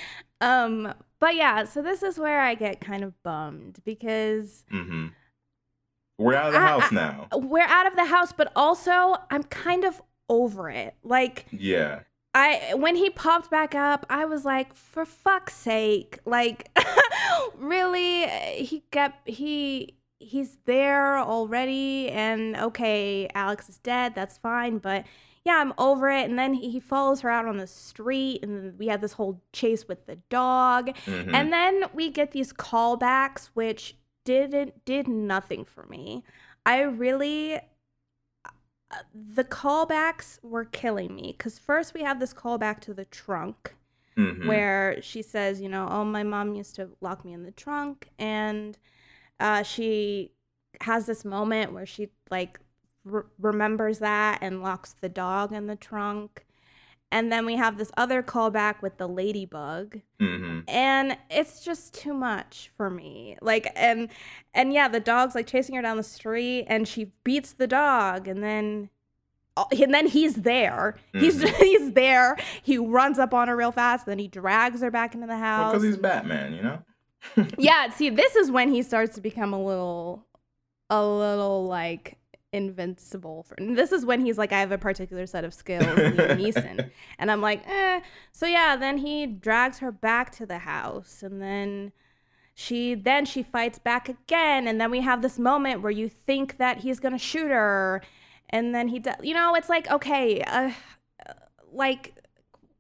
Um, 0.43 0.91
but 1.19 1.35
yeah, 1.35 1.65
so 1.65 1.83
this 1.83 2.01
is 2.01 2.17
where 2.17 2.39
I 2.41 2.55
get 2.55 2.81
kind 2.81 3.03
of 3.03 3.13
bummed 3.21 3.79
because 3.85 4.65
hmm 4.71 5.09
We're 6.21 6.35
out 6.35 6.47
of 6.47 6.53
the 6.53 6.59
I- 6.59 6.67
house 6.67 6.91
I- 6.91 6.95
now. 6.95 7.27
we're 7.33 7.61
out 7.67 7.87
of 7.87 7.95
the 7.95 8.05
house, 8.05 8.31
but 8.31 8.51
also 8.55 9.15
I'm 9.29 9.43
kind 9.43 9.83
of 9.83 10.01
over 10.29 10.69
it. 10.69 10.95
Like 11.03 11.45
Yeah. 11.51 12.01
I 12.33 12.73
when 12.75 12.95
he 12.95 13.09
popped 13.09 13.49
back 13.51 13.75
up, 13.75 14.05
I 14.09 14.23
was 14.25 14.45
like, 14.45 14.73
for 14.75 15.03
fuck's 15.05 15.53
sake. 15.55 16.19
Like 16.25 16.69
really 17.57 18.27
he 18.55 18.83
kept 18.91 19.27
he 19.27 19.95
he's 20.19 20.57
there 20.65 21.17
already 21.17 22.09
and 22.09 22.55
okay, 22.55 23.27
Alex 23.33 23.67
is 23.69 23.77
dead, 23.79 24.13
that's 24.15 24.37
fine, 24.37 24.77
but 24.77 25.03
yeah, 25.43 25.57
I'm 25.57 25.73
over 25.79 26.07
it. 26.11 26.29
And 26.29 26.37
then 26.37 26.53
he, 26.53 26.69
he 26.69 26.79
follows 26.79 27.21
her 27.21 27.29
out 27.31 27.47
on 27.47 27.57
the 27.57 27.65
street, 27.65 28.43
and 28.43 28.77
we 28.77 28.85
have 28.89 29.01
this 29.01 29.13
whole 29.13 29.41
chase 29.53 29.87
with 29.87 30.05
the 30.05 30.17
dog. 30.29 30.89
Mhm. 31.07 31.33
And 31.33 31.51
then 31.51 31.85
we 31.95 32.11
get 32.11 32.31
these 32.31 32.53
callbacks, 32.53 33.49
which 33.55 33.95
didn't 34.23 34.85
did 34.85 35.07
nothing 35.07 35.65
for 35.65 35.85
me. 35.87 36.23
I 36.65 36.81
really 36.81 37.59
the 39.13 39.43
callbacks 39.43 40.39
were 40.43 40.65
killing 40.65 41.15
me 41.15 41.33
because 41.37 41.57
first 41.57 41.93
we 41.93 42.03
have 42.03 42.19
this 42.19 42.33
callback 42.33 42.79
to 42.81 42.93
the 42.93 43.05
trunk 43.05 43.75
Mhm. 44.17 44.45
where 44.45 45.01
she 45.01 45.21
says, 45.21 45.61
you 45.61 45.69
know, 45.69 45.87
oh, 45.89 46.03
my 46.03 46.23
mom 46.23 46.55
used 46.55 46.75
to 46.75 46.89
lock 46.99 47.23
me 47.23 47.33
in 47.33 47.43
the 47.43 47.51
trunk, 47.51 48.09
and 48.19 48.77
uh, 49.39 49.63
she 49.63 50.33
has 50.81 51.05
this 51.05 51.23
moment 51.25 51.73
where 51.73 51.85
she 51.85 52.09
like 52.29 52.59
re- 53.05 53.23
remembers 53.39 53.99
that 53.99 54.39
and 54.41 54.61
locks 54.61 54.93
the 54.93 55.09
dog 55.09 55.53
in 55.53 55.67
the 55.67 55.75
trunk. 55.75 56.45
And 57.13 57.29
then 57.31 57.45
we 57.45 57.57
have 57.57 57.77
this 57.77 57.91
other 57.97 58.23
callback 58.23 58.81
with 58.81 58.97
the 58.97 59.07
ladybug 59.07 59.99
Mhm. 60.19 60.63
and 60.67 61.17
it's 61.29 61.63
just 61.63 61.93
too 61.93 62.13
much 62.13 62.71
for 62.77 62.89
me 62.89 63.35
like 63.41 63.71
and 63.75 64.07
and 64.53 64.71
yeah 64.71 64.87
the 64.87 64.99
dog's 64.99 65.35
like 65.35 65.47
chasing 65.47 65.75
her 65.75 65.81
down 65.81 65.97
the 65.97 66.03
street 66.03 66.65
and 66.67 66.87
she 66.87 67.11
beats 67.23 67.53
the 67.53 67.67
dog 67.67 68.27
and 68.27 68.41
then 68.43 68.89
oh, 69.57 69.65
and 69.81 69.93
then 69.93 70.07
he's 70.07 70.35
there 70.35 70.95
he's 71.11 71.43
Mhm. 71.43 71.53
he's 71.57 71.91
there 71.93 72.37
he 72.61 72.77
runs 72.77 73.19
up 73.19 73.33
on 73.33 73.47
her 73.49 73.55
real 73.57 73.71
fast 73.71 74.05
then 74.05 74.19
he 74.19 74.27
drags 74.27 74.81
her 74.81 74.91
back 74.91 75.13
into 75.15 75.27
the 75.27 75.37
house 75.37 75.71
Because 75.73 75.83
he's 75.83 75.97
Batman, 75.97 76.53
you 76.53 76.61
know? 76.61 76.79
yeah 77.57 77.89
see 77.93 78.09
this 78.09 78.35
is 78.35 78.49
when 78.51 78.69
he 78.69 78.81
starts 78.83 79.15
to 79.15 79.21
become 79.21 79.53
a 79.53 79.61
little 79.61 80.25
a 80.89 81.03
little 81.05 81.65
like 81.65 82.17
invincible 82.53 83.43
for 83.43 83.55
and 83.57 83.77
this 83.77 83.93
is 83.93 84.05
when 84.05 84.25
he's 84.25 84.37
like 84.37 84.51
i 84.51 84.59
have 84.59 84.73
a 84.73 84.77
particular 84.77 85.25
set 85.25 85.45
of 85.45 85.53
skills 85.53 85.83
Liam 85.83 86.15
Neeson. 86.37 86.91
and 87.17 87.31
i'm 87.31 87.41
like 87.41 87.65
eh. 87.65 88.01
so 88.33 88.45
yeah 88.45 88.75
then 88.75 88.97
he 88.97 89.25
drags 89.25 89.79
her 89.79 89.91
back 89.91 90.31
to 90.33 90.45
the 90.45 90.59
house 90.59 91.23
and 91.23 91.41
then 91.41 91.93
she 92.53 92.93
then 92.93 93.25
she 93.25 93.41
fights 93.41 93.79
back 93.79 94.09
again 94.09 94.67
and 94.67 94.81
then 94.81 94.91
we 94.91 94.99
have 94.99 95.21
this 95.21 95.39
moment 95.39 95.81
where 95.81 95.91
you 95.91 96.09
think 96.09 96.57
that 96.57 96.79
he's 96.79 96.99
gonna 96.99 97.17
shoot 97.17 97.49
her 97.49 98.01
and 98.49 98.75
then 98.75 98.89
he 98.89 98.99
does 98.99 99.15
you 99.23 99.33
know 99.33 99.55
it's 99.55 99.69
like 99.69 99.89
okay 99.89 100.41
uh, 100.41 100.71
uh, 101.25 101.33
like 101.71 102.13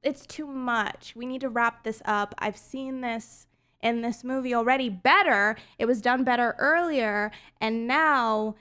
it's 0.03 0.25
too 0.25 0.45
much 0.45 1.13
we 1.15 1.25
need 1.25 1.39
to 1.39 1.49
wrap 1.49 1.85
this 1.85 2.01
up 2.03 2.35
i've 2.39 2.57
seen 2.57 2.99
this 2.99 3.47
in 3.81 4.01
this 4.01 4.23
movie 4.23 4.53
already 4.53 4.89
better 4.89 5.55
it 5.79 5.85
was 5.85 6.01
done 6.01 6.25
better 6.25 6.55
earlier 6.59 7.31
and 7.61 7.87
now 7.87 8.53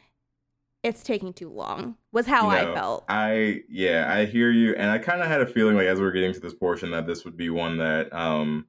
it's 0.82 1.02
taking 1.02 1.32
too 1.32 1.50
long 1.50 1.96
was 2.12 2.26
how 2.26 2.48
i 2.48 2.64
felt 2.74 3.04
I 3.08 3.62
yeah, 3.68 4.12
I 4.12 4.24
hear 4.24 4.50
you, 4.50 4.74
and 4.74 4.90
I 4.90 4.98
kind 4.98 5.20
of 5.20 5.28
had 5.28 5.40
a 5.40 5.46
feeling 5.46 5.76
like 5.76 5.86
as 5.86 6.00
we 6.00 6.06
are 6.06 6.12
getting 6.12 6.32
to 6.32 6.40
this 6.40 6.54
portion 6.54 6.90
that 6.92 7.06
this 7.06 7.24
would 7.24 7.36
be 7.36 7.50
one 7.50 7.78
that 7.78 8.12
um 8.12 8.66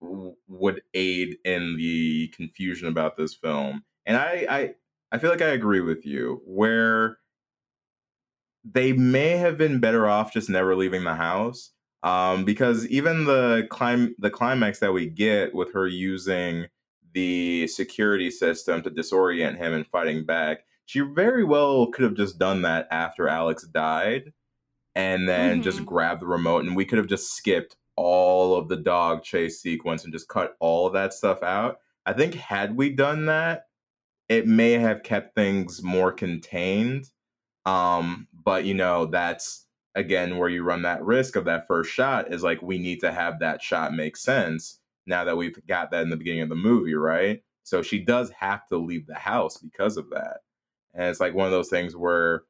would 0.00 0.82
aid 0.94 1.36
in 1.44 1.76
the 1.76 2.28
confusion 2.28 2.88
about 2.88 3.16
this 3.16 3.34
film, 3.34 3.84
and 4.04 4.16
I 4.16 4.46
I 4.48 4.74
I 5.12 5.18
feel 5.18 5.30
like 5.30 5.42
I 5.42 5.48
agree 5.48 5.80
with 5.80 6.04
you 6.04 6.42
where 6.44 7.18
they 8.64 8.92
may 8.92 9.36
have 9.36 9.58
been 9.58 9.80
better 9.80 10.08
off 10.08 10.32
just 10.32 10.48
never 10.48 10.76
leaving 10.76 11.04
the 11.04 11.14
house. 11.14 11.72
Um, 12.02 12.44
because 12.44 12.86
even 12.88 13.24
the 13.26 13.66
clim 13.70 14.14
the 14.18 14.30
climax 14.30 14.80
that 14.80 14.92
we 14.92 15.06
get 15.08 15.54
with 15.54 15.72
her 15.72 15.86
using 15.86 16.66
the 17.12 17.68
security 17.68 18.30
system 18.30 18.82
to 18.82 18.90
disorient 18.90 19.56
him 19.58 19.72
and 19.72 19.86
fighting 19.86 20.24
back, 20.24 20.64
she 20.92 21.00
very 21.00 21.42
well 21.42 21.86
could 21.86 22.04
have 22.04 22.12
just 22.12 22.38
done 22.38 22.60
that 22.60 22.86
after 22.90 23.26
Alex 23.26 23.62
died 23.62 24.34
and 24.94 25.26
then 25.26 25.62
just 25.62 25.80
Mhm. 25.80 25.86
grabbed 25.86 26.20
the 26.20 26.26
remote 26.26 26.66
and 26.66 26.76
we 26.76 26.84
could 26.84 26.98
have 26.98 27.06
just 27.06 27.32
skipped 27.32 27.76
all 27.96 28.54
of 28.54 28.68
the 28.68 28.76
dog 28.76 29.22
chase 29.22 29.62
sequence 29.62 30.04
and 30.04 30.12
just 30.12 30.28
cut 30.28 30.54
all 30.60 30.86
of 30.86 30.92
that 30.92 31.14
stuff 31.14 31.42
out. 31.42 31.80
I 32.04 32.12
think 32.12 32.34
had 32.34 32.76
we 32.76 32.90
done 32.90 33.24
that, 33.24 33.68
it 34.28 34.46
may 34.46 34.72
have 34.72 35.02
kept 35.02 35.34
things 35.34 35.82
more 35.82 36.12
contained. 36.12 37.10
Um, 37.64 38.28
but 38.34 38.66
you 38.66 38.74
know, 38.74 39.06
that's 39.06 39.66
again 39.94 40.36
where 40.36 40.50
you 40.50 40.62
run 40.62 40.82
that 40.82 41.02
risk 41.02 41.36
of 41.36 41.46
that 41.46 41.66
first 41.66 41.90
shot 41.90 42.30
is 42.30 42.42
like 42.42 42.60
we 42.60 42.76
need 42.76 43.00
to 43.00 43.12
have 43.12 43.38
that 43.38 43.62
shot 43.62 43.94
make 43.94 44.18
sense 44.18 44.78
now 45.06 45.24
that 45.24 45.38
we've 45.38 45.58
got 45.66 45.90
that 45.92 46.02
in 46.02 46.10
the 46.10 46.18
beginning 46.18 46.42
of 46.42 46.50
the 46.50 46.54
movie, 46.54 46.94
right? 46.94 47.42
So 47.62 47.80
she 47.80 47.98
does 47.98 48.28
have 48.32 48.68
to 48.68 48.76
leave 48.76 49.06
the 49.06 49.14
house 49.14 49.56
because 49.56 49.96
of 49.96 50.10
that. 50.10 50.40
And 50.94 51.04
it's 51.04 51.20
like 51.20 51.34
one 51.34 51.46
of 51.46 51.52
those 51.52 51.70
things 51.70 51.96
where 51.96 52.44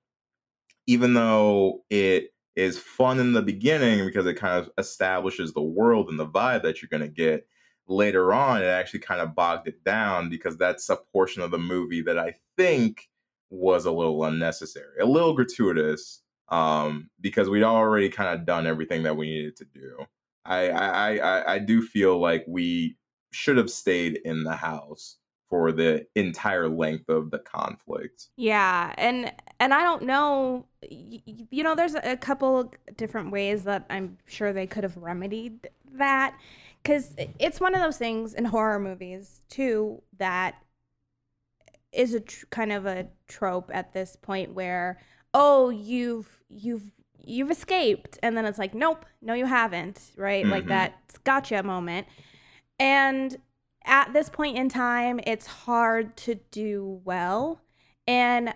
even 0.87 1.15
though 1.15 1.85
it 1.91 2.31
is 2.57 2.79
fun 2.79 3.19
in 3.19 3.33
the 3.33 3.43
beginning 3.43 4.05
because 4.05 4.27
it 4.27 4.35
kind 4.35 4.59
of 4.59 4.71
establishes 4.79 5.53
the 5.53 5.63
world 5.63 6.09
and 6.09 6.19
the 6.19 6.27
vibe 6.27 6.63
that 6.63 6.83
you're 6.83 6.89
going 6.89 7.03
to 7.03 7.09
get 7.09 7.47
later 7.89 8.33
on 8.33 8.63
it 8.63 8.67
actually 8.67 9.01
kind 9.01 9.21
of 9.21 9.35
bogged 9.35 9.67
it 9.67 9.83
down 9.85 10.29
because 10.29 10.57
that's 10.57 10.89
a 10.91 10.97
portion 11.13 11.43
of 11.43 11.51
the 11.51 11.59
movie 11.59 12.01
that 12.03 12.19
i 12.19 12.35
think 12.57 13.09
was 13.51 13.85
a 13.87 13.91
little 13.91 14.25
unnecessary 14.25 14.99
a 15.01 15.07
little 15.07 15.35
gratuitous 15.35 16.23
um 16.49 17.09
because 17.21 17.49
we'd 17.51 17.63
already 17.63 18.09
kind 18.09 18.39
of 18.39 18.47
done 18.47 18.67
everything 18.67 19.03
that 19.03 19.17
we 19.17 19.27
needed 19.27 19.57
to 19.57 19.65
do. 19.65 19.97
I 20.45 20.69
i 20.71 21.17
i, 21.17 21.55
I 21.55 21.59
do 21.59 21.83
feel 21.83 22.19
like 22.21 22.45
we 22.47 22.97
should 23.33 23.57
have 23.57 23.71
stayed 23.71 24.21
in 24.25 24.45
the 24.45 24.57
house 24.57 25.17
for 25.53 25.71
the 25.71 26.07
entire 26.17 26.67
length 26.67 27.11
of 27.11 27.31
the 27.31 27.39
conflict. 27.41 28.29
Yeah, 28.37 28.95
and 28.97 29.31
and 29.61 29.75
I 29.75 29.83
don't 29.83 30.05
know, 30.05 30.67
you 30.91 31.63
know, 31.63 31.75
there's 31.75 31.95
a 31.95 32.17
couple 32.17 32.73
different 32.97 33.31
ways 33.31 33.65
that 33.65 33.87
I'm 33.91 34.17
sure 34.27 34.53
they 34.53 34.67
could 34.67 34.85
have 34.85 34.97
remedied 34.97 35.69
that, 35.95 36.37
because 36.83 37.15
it's 37.39 37.61
one 37.61 37.75
of 37.75 37.83
those 37.83 37.99
things 37.99 38.33
in 38.35 38.47
horror 38.47 38.79
movies 38.81 39.43
too 39.51 40.03
that 40.19 40.55
is 41.93 42.15
a 42.15 42.21
tr- 42.21 42.47
kind 42.51 42.73
of 42.73 42.87
a 42.87 43.07
trope 43.29 43.71
at 43.73 43.93
this 43.93 44.17
point 44.17 44.55
where 44.55 44.99
oh 45.35 45.69
you've 45.71 46.43
you've 46.49 46.91
you've 47.25 47.51
escaped 47.51 48.19
and 48.23 48.37
then 48.37 48.45
it's 48.45 48.59
like 48.59 48.75
nope 48.75 49.05
no 49.21 49.35
you 49.35 49.47
haven't 49.47 50.01
right? 50.17 50.49
Like 50.49 50.65
Mhm. 50.65 50.69
that 50.69 50.95
gotcha 51.25 51.63
moment. 51.63 52.07
And 52.79 53.37
at 53.85 54.13
this 54.13 54.29
point 54.29 54.57
in 54.57 54.69
time 54.69 55.21
it's 55.27 55.47
hard 55.47 56.17
to 56.17 56.37
do 56.51 57.01
well 57.05 57.61
and 58.07 58.53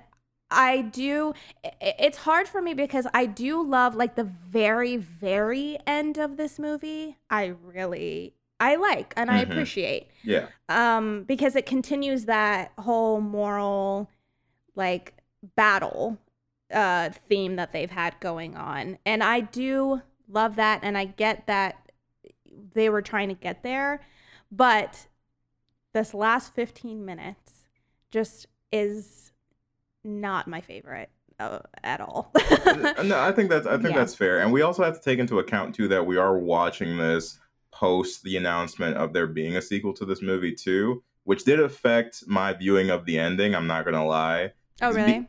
i 0.50 0.80
do 0.80 1.32
it's 1.80 2.18
hard 2.18 2.46
for 2.48 2.62
me 2.62 2.74
because 2.74 3.06
i 3.14 3.26
do 3.26 3.62
love 3.66 3.94
like 3.94 4.14
the 4.14 4.24
very 4.24 4.96
very 4.96 5.78
end 5.86 6.18
of 6.18 6.36
this 6.36 6.58
movie 6.58 7.16
i 7.30 7.44
really 7.46 8.34
i 8.60 8.76
like 8.76 9.12
and 9.16 9.30
i 9.30 9.44
Mhm. 9.44 9.50
appreciate 9.50 10.08
yeah 10.22 10.46
um 10.68 11.24
because 11.24 11.56
it 11.56 11.66
continues 11.66 12.24
that 12.26 12.72
whole 12.78 13.20
moral 13.20 14.08
like 14.74 15.14
battle 15.56 16.18
uh, 16.74 17.10
theme 17.28 17.54
that 17.54 17.72
they've 17.72 17.92
had 17.92 18.18
going 18.18 18.56
on. 18.56 18.98
And 19.06 19.22
I 19.22 19.38
do 19.38 20.02
love 20.28 20.56
that. 20.56 20.80
And 20.82 20.98
I 20.98 21.04
get 21.04 21.46
that 21.46 21.90
they 22.74 22.88
were 22.90 23.02
trying 23.02 23.28
to 23.28 23.34
get 23.34 23.62
there. 23.62 24.00
But 24.50 25.06
this 25.96 26.12
last 26.12 26.54
15 26.54 27.06
minutes 27.06 27.64
just 28.10 28.48
is 28.70 29.32
not 30.04 30.46
my 30.46 30.60
favorite 30.60 31.08
uh, 31.40 31.60
at 31.82 32.02
all. 32.02 32.30
no, 33.02 33.18
I 33.18 33.32
think 33.32 33.48
that's 33.48 33.66
I 33.66 33.78
think 33.78 33.90
Yeah. 33.94 34.00
that's 34.00 34.14
fair. 34.14 34.40
And 34.40 34.52
we 34.52 34.60
also 34.60 34.84
have 34.84 34.94
to 34.94 35.00
take 35.02 35.18
into 35.18 35.38
account 35.38 35.74
too 35.74 35.88
that 35.88 36.04
we 36.06 36.18
are 36.18 36.36
watching 36.38 36.98
this 36.98 37.38
post 37.72 38.22
the 38.24 38.36
announcement 38.36 38.98
of 38.98 39.14
there 39.14 39.26
being 39.26 39.56
a 39.56 39.62
sequel 39.62 39.94
to 39.94 40.04
this 40.04 40.20
movie 40.20 40.54
too, 40.54 41.02
which 41.24 41.44
did 41.44 41.60
affect 41.60 42.24
my 42.26 42.52
viewing 42.52 42.90
of 42.90 43.06
the 43.06 43.18
ending. 43.18 43.54
I'm 43.54 43.66
not 43.66 43.86
gonna 43.86 44.04
lie. 44.06 44.52
oh, 44.82 44.90
Be- 44.90 44.96
really? 44.96 45.28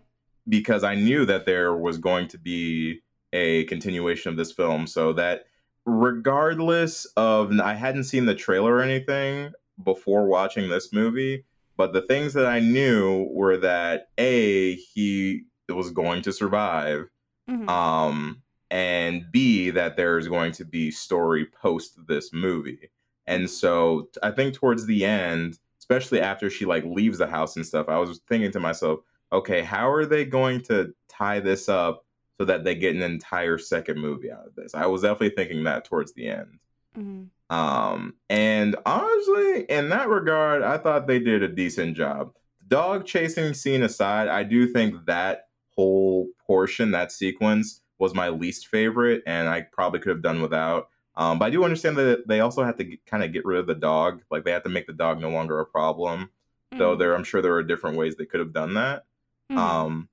because 0.49 0.83
I 0.83 0.95
knew 0.95 1.25
that 1.25 1.45
there 1.45 1.75
was 1.75 1.97
going 1.97 2.27
to 2.29 2.37
be 2.37 3.01
a 3.33 3.63
continuation 3.65 4.31
of 4.31 4.37
this 4.37 4.51
film. 4.51 4.85
So 4.87 5.13
that 5.13 5.45
regardless 5.85 7.05
of 7.15 7.57
I 7.59 7.73
hadn't 7.73 8.03
seen 8.03 8.25
the 8.25 8.35
trailer 8.35 8.75
or 8.75 8.81
anything 8.81 9.51
before 9.83 10.27
watching 10.27 10.69
this 10.69 10.91
movie, 10.93 11.45
but 11.75 11.93
the 11.93 12.01
things 12.01 12.33
that 12.33 12.45
I 12.45 12.59
knew 12.59 13.27
were 13.31 13.57
that 13.57 14.09
A, 14.17 14.75
he 14.75 15.43
was 15.69 15.91
going 15.91 16.21
to 16.23 16.31
survive, 16.31 17.09
Mhm. 17.49 17.69
um, 17.69 18.41
and 18.71 19.25
B, 19.31 19.69
that 19.69 19.95
there's 19.95 20.27
going 20.27 20.51
to 20.53 20.65
be 20.65 20.91
story 20.91 21.45
post 21.45 21.99
this 22.07 22.33
movie. 22.33 22.89
And 23.25 23.49
so 23.49 24.09
I 24.23 24.31
think 24.31 24.53
towards 24.53 24.85
the 24.85 25.05
end, 25.05 25.59
especially 25.79 26.21
after 26.21 26.49
she 26.49 26.65
like 26.65 26.83
leaves 26.85 27.17
the 27.17 27.27
house 27.27 27.55
and 27.55 27.65
stuff, 27.65 27.87
I 27.89 27.97
was 27.97 28.19
thinking 28.27 28.51
to 28.51 28.59
myself, 28.59 28.99
okay, 29.31 29.61
how 29.61 29.89
are 29.91 30.05
they 30.05 30.25
going 30.25 30.61
to 30.61 30.93
tie 31.09 31.39
this 31.41 31.67
up 31.69 32.05
so 32.37 32.45
that 32.45 32.63
they 32.63 32.75
get 32.75 32.95
an 32.95 33.01
entire 33.01 33.57
second 33.57 33.99
movie 33.99 34.31
out 34.31 34.47
of 34.47 34.55
this? 34.55 34.73
I 34.73 34.85
was 34.85 35.01
definitely 35.01 35.35
thinking 35.35 35.63
that 35.65 35.85
towards 35.85 36.13
the 36.13 36.27
end. 36.27 36.59
Mhm. 36.97 37.27
Um, 37.49 38.15
and 38.29 38.75
honestly, 38.85 39.63
in 39.69 39.89
that 39.89 40.09
regard, 40.09 40.63
I 40.63 40.77
thought 40.77 41.07
they 41.07 41.19
did 41.19 41.43
a 41.43 41.47
decent 41.47 41.95
job. 41.95 42.33
Dog 42.67 43.05
chasing 43.05 43.53
scene 43.53 43.83
aside, 43.83 44.27
I 44.27 44.43
do 44.43 44.67
think 44.67 45.05
that 45.05 45.47
whole 45.75 46.27
portion, 46.45 46.91
that 46.91 47.11
sequence, 47.11 47.81
was 47.99 48.13
my 48.13 48.29
least 48.29 48.67
favorite, 48.67 49.23
and 49.25 49.47
I 49.47 49.61
probably 49.61 49.99
could 49.99 50.09
have 50.09 50.21
done 50.21 50.41
without. 50.41 50.89
Um, 51.15 51.39
but 51.39 51.45
I 51.45 51.49
do 51.49 51.63
understand 51.63 51.97
that 51.97 52.27
they 52.27 52.41
also 52.41 52.63
had 52.63 52.77
to 52.77 52.97
kind 53.07 53.23
of 53.23 53.31
get 53.33 53.45
rid 53.45 53.59
of 53.59 53.65
the 53.65 53.73
dog. 53.75 54.21
Like 54.29 54.43
they 54.43 54.51
had 54.51 54.63
to 54.65 54.69
make 54.69 54.85
the 54.85 54.93
dog 54.93 55.19
no 55.19 55.29
longer 55.29 55.59
a 55.59 55.65
problem. 55.65 56.29
Though 56.77 56.95
Mhm. 56.95 56.99
there, 56.99 57.15
I'm 57.15 57.23
sure 57.23 57.41
there 57.41 57.55
are 57.55 57.63
different 57.63 57.97
ways 57.97 58.15
they 58.17 58.25
could 58.25 58.41
have 58.41 58.53
done 58.53 58.73
that. 58.75 59.05
Mhm. 59.51 59.57
Um, 59.57 60.09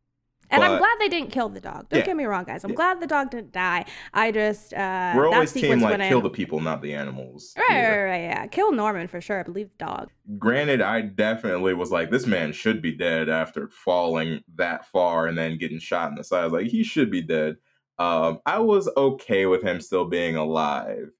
And 0.54 0.64
I'm 0.64 0.78
glad 0.78 0.96
they 1.00 1.08
didn't 1.08 1.30
kill 1.30 1.48
the 1.48 1.60
dog. 1.60 1.88
Don't 1.88 2.00
Yeah. 2.00 2.06
get 2.06 2.16
me 2.16 2.24
wrong, 2.24 2.44
guys. 2.44 2.64
I'm 2.64 2.70
Yeah. 2.70 2.76
glad 2.76 3.00
the 3.00 3.06
dog 3.06 3.30
didn't 3.30 3.52
die. 3.52 3.84
I 4.12 4.30
just 4.32 4.72
uh 4.74 5.12
we're 5.16 5.28
always 5.28 5.52
team 5.52 5.80
like 5.80 5.90
when 5.90 6.00
I- 6.00 6.08
kill 6.08 6.20
the 6.20 6.30
people, 6.30 6.60
not 6.60 6.82
the 6.82 6.94
animals. 6.94 7.54
Right, 7.56 7.88
right, 7.88 8.04
right, 8.04 8.22
yeah. 8.22 8.46
Kill 8.46 8.72
Norman 8.72 9.08
for 9.08 9.20
sure, 9.20 9.40
I 9.40 9.42
believe 9.42 9.70
the 9.78 9.84
dog. 9.84 10.10
granted, 10.38 10.80
I 10.80 11.00
definitely 11.02 11.74
was 11.74 11.90
like, 11.90 12.10
this 12.10 12.26
man 12.26 12.52
should 12.52 12.80
be 12.80 12.92
dead 12.92 13.28
after 13.28 13.68
falling 13.68 14.42
that 14.56 14.86
far 14.86 15.26
and 15.26 15.36
then 15.36 15.58
getting 15.58 15.78
shot 15.78 16.08
in 16.10 16.14
the 16.16 16.24
side. 16.24 16.40
I 16.40 16.44
was 16.44 16.52
like, 16.52 16.66
he 16.68 16.82
should 16.82 17.10
be 17.10 17.20
dead. 17.22 17.56
Um, 17.98 18.40
I 18.46 18.58
was 18.58 18.88
okay 18.96 19.46
with 19.46 19.62
him 19.62 19.80
still 19.80 20.04
being 20.06 20.36
alive. 20.36 21.10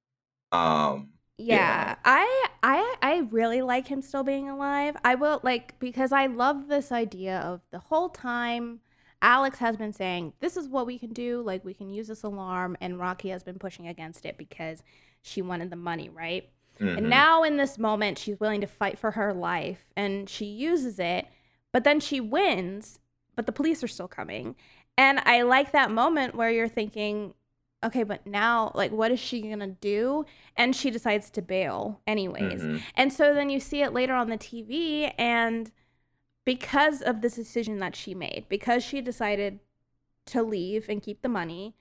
Um, 0.52 1.10
Yeah, 1.36 1.56
Yeah. 1.56 1.94
I 2.04 2.46
I 2.62 2.94
I 3.02 3.18
really 3.30 3.60
like 3.60 3.88
him 3.88 4.02
still 4.02 4.22
being 4.22 4.48
alive. 4.48 4.96
I 5.04 5.16
will 5.16 5.40
like 5.42 5.78
because 5.80 6.12
I 6.12 6.26
love 6.26 6.68
this 6.68 6.92
idea 6.92 7.38
of 7.40 7.60
the 7.72 7.80
whole 7.80 8.08
time 8.08 8.80
Alex 9.24 9.58
has 9.58 9.76
been 9.76 9.92
saying 9.94 10.34
this 10.40 10.54
is 10.56 10.68
what 10.68 10.86
we 10.86 10.98
can 10.98 11.12
do, 11.14 11.40
like 11.40 11.64
we 11.64 11.72
can 11.72 11.88
use 11.90 12.08
this 12.08 12.22
alarm 12.22 12.76
and 12.80 12.98
Rocky 12.98 13.30
has 13.30 13.42
been 13.42 13.58
pushing 13.58 13.88
against 13.88 14.26
it 14.26 14.36
because 14.36 14.82
she 15.22 15.40
wanted 15.42 15.70
the 15.70 15.76
money, 15.76 16.08
right? 16.10 16.50
mhm. 16.78 16.98
And 16.98 17.08
now 17.08 17.42
in 17.42 17.56
this 17.56 17.78
moment 17.78 18.18
she's 18.18 18.38
willing 18.38 18.60
to 18.60 18.66
fight 18.66 18.98
for 18.98 19.12
her 19.12 19.32
life 19.32 19.86
and 19.96 20.28
she 20.28 20.44
uses 20.44 20.98
it, 20.98 21.26
but 21.72 21.84
then 21.84 22.00
she 22.00 22.20
wins, 22.20 22.98
but 23.34 23.46
the 23.46 23.52
police 23.52 23.82
are 23.82 23.88
still 23.88 24.08
coming. 24.08 24.56
And 24.98 25.20
I 25.20 25.42
like 25.42 25.72
that 25.72 25.90
moment 25.90 26.34
where 26.34 26.50
you're 26.50 26.68
thinking, 26.68 27.32
okay, 27.82 28.02
but 28.02 28.26
now 28.26 28.72
like 28.74 28.92
what 28.92 29.10
is 29.10 29.20
she 29.20 29.40
going 29.40 29.60
to 29.60 29.68
do? 29.68 30.26
And 30.56 30.76
she 30.76 30.90
decides 30.90 31.30
to 31.30 31.42
bail 31.42 32.00
anyways. 32.06 32.60
Mhm. 32.62 32.82
And 32.94 33.12
so 33.12 33.32
then 33.32 33.48
you 33.50 33.58
see 33.60 33.80
it 33.82 33.92
later 33.94 34.14
on 34.14 34.28
the 34.28 34.36
TV 34.38 35.12
and 35.16 35.70
because 36.44 37.00
of 37.02 37.20
this 37.20 37.36
decision 37.36 37.78
that 37.78 37.96
she 37.96 38.14
made, 38.14 38.46
because 38.48 38.82
she 38.82 39.00
decided 39.00 39.60
to 40.26 40.42
leave 40.42 40.88
and 40.88 41.02
keep 41.02 41.22
the 41.22 41.28
money, 41.28 41.74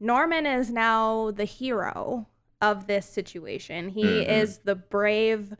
Norman 0.00 0.46
is 0.46 0.70
now 0.70 1.30
the 1.30 1.44
hero 1.44 2.26
of 2.60 2.86
this 2.86 3.06
situation. 3.06 3.90
He 3.90 4.04
Mhm. 4.04 4.28
is 4.28 4.58
the 4.60 4.74
brave 4.74 5.54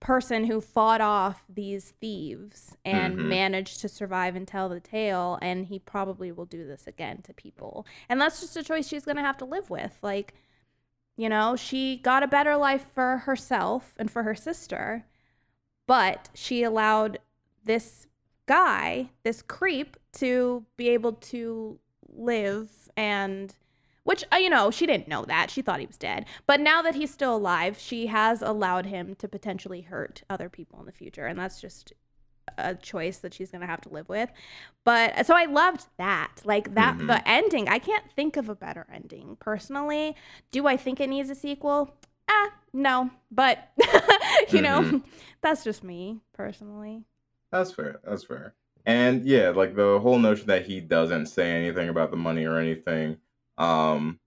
person 0.00 0.44
who 0.44 0.60
fought 0.60 1.00
off 1.00 1.44
these 1.48 1.92
thieves 1.92 2.76
and 2.84 3.16
Mhm. 3.16 3.28
managed 3.28 3.80
to 3.80 3.88
survive 3.88 4.36
and 4.36 4.46
tell 4.46 4.68
the 4.68 4.80
tale 4.80 5.38
and 5.40 5.66
he 5.66 5.78
probably 5.78 6.30
will 6.30 6.44
do 6.44 6.66
this 6.66 6.86
again 6.86 7.22
to 7.22 7.32
people. 7.32 7.86
And 8.08 8.20
that's 8.20 8.40
just 8.40 8.56
a 8.56 8.62
choice 8.62 8.86
she's 8.86 9.06
going 9.06 9.16
to 9.16 9.22
have 9.22 9.38
to 9.38 9.46
live 9.46 9.70
with. 9.70 9.98
Like 10.02 10.34
you 11.16 11.30
know, 11.30 11.56
she 11.56 11.96
got 11.96 12.22
a 12.22 12.28
better 12.28 12.56
life 12.56 12.86
for 12.92 13.18
herself 13.18 13.94
and 13.96 14.10
for 14.10 14.22
her 14.22 14.34
sister, 14.34 15.06
but 15.86 16.28
she 16.34 16.62
allowed 16.62 17.18
this 17.66 18.06
guy, 18.46 19.10
this 19.24 19.42
creep, 19.42 19.96
to 20.14 20.64
be 20.76 20.88
able 20.88 21.12
to 21.12 21.78
live 22.08 22.70
and. 22.96 23.54
Which, 24.04 24.22
uh, 24.32 24.36
you 24.36 24.48
know, 24.50 24.70
she 24.70 24.86
didn't 24.86 25.08
know 25.08 25.24
that. 25.24 25.50
She 25.50 25.62
thought 25.62 25.80
he 25.80 25.86
was 25.86 25.96
dead. 25.98 26.26
But 26.46 26.60
now 26.60 26.80
that 26.80 26.94
he's 26.94 27.12
still 27.12 27.34
alive, 27.34 27.76
she 27.76 28.06
has 28.06 28.40
allowed 28.40 28.86
him 28.86 29.16
to 29.16 29.26
potentially 29.26 29.80
hurt 29.80 30.22
other 30.30 30.48
people 30.48 30.78
in 30.78 30.86
the 30.86 30.92
future. 30.92 31.26
And 31.26 31.36
that's 31.36 31.60
just 31.60 31.92
a 32.56 32.76
choice 32.76 33.18
that 33.18 33.34
she's 33.34 33.50
going 33.50 33.62
to 33.62 33.66
have 33.66 33.80
to 33.80 33.88
live 33.88 34.08
with. 34.08 34.30
But 34.84 35.26
so 35.26 35.34
I 35.34 35.46
loved 35.46 35.86
that. 35.98 36.40
Like 36.44 36.76
that, 36.76 36.98
Mhm. 36.98 37.08
the 37.08 37.28
ending, 37.28 37.68
I 37.68 37.80
can't 37.80 38.04
think 38.14 38.36
of 38.36 38.48
a 38.48 38.54
better 38.54 38.86
ending 38.94 39.38
personally. 39.40 40.14
Do 40.52 40.68
I 40.68 40.76
think 40.76 41.00
it 41.00 41.08
needs 41.08 41.28
a 41.28 41.34
sequel? 41.34 41.92
Ah, 42.28 42.52
no. 42.72 43.10
But, 43.32 43.72
you 44.50 44.62
know, 44.62 44.82
Mhm. 44.82 45.02
that's 45.40 45.64
just 45.64 45.82
me 45.82 46.20
personally. 46.32 47.02
That's 47.58 47.72
fair. 47.72 48.00
That's 48.04 48.24
fair. 48.24 48.54
And 48.84 49.26
yeah, 49.26 49.50
like 49.50 49.74
the 49.74 49.98
whole 49.98 50.18
notion 50.18 50.46
that 50.46 50.66
he 50.66 50.80
doesn't 50.80 51.26
say 51.26 51.50
anything 51.50 51.88
about 51.88 52.10
the 52.10 52.16
money 52.16 52.44
or 52.44 52.58
anything, 52.58 53.16
um, 53.58 54.20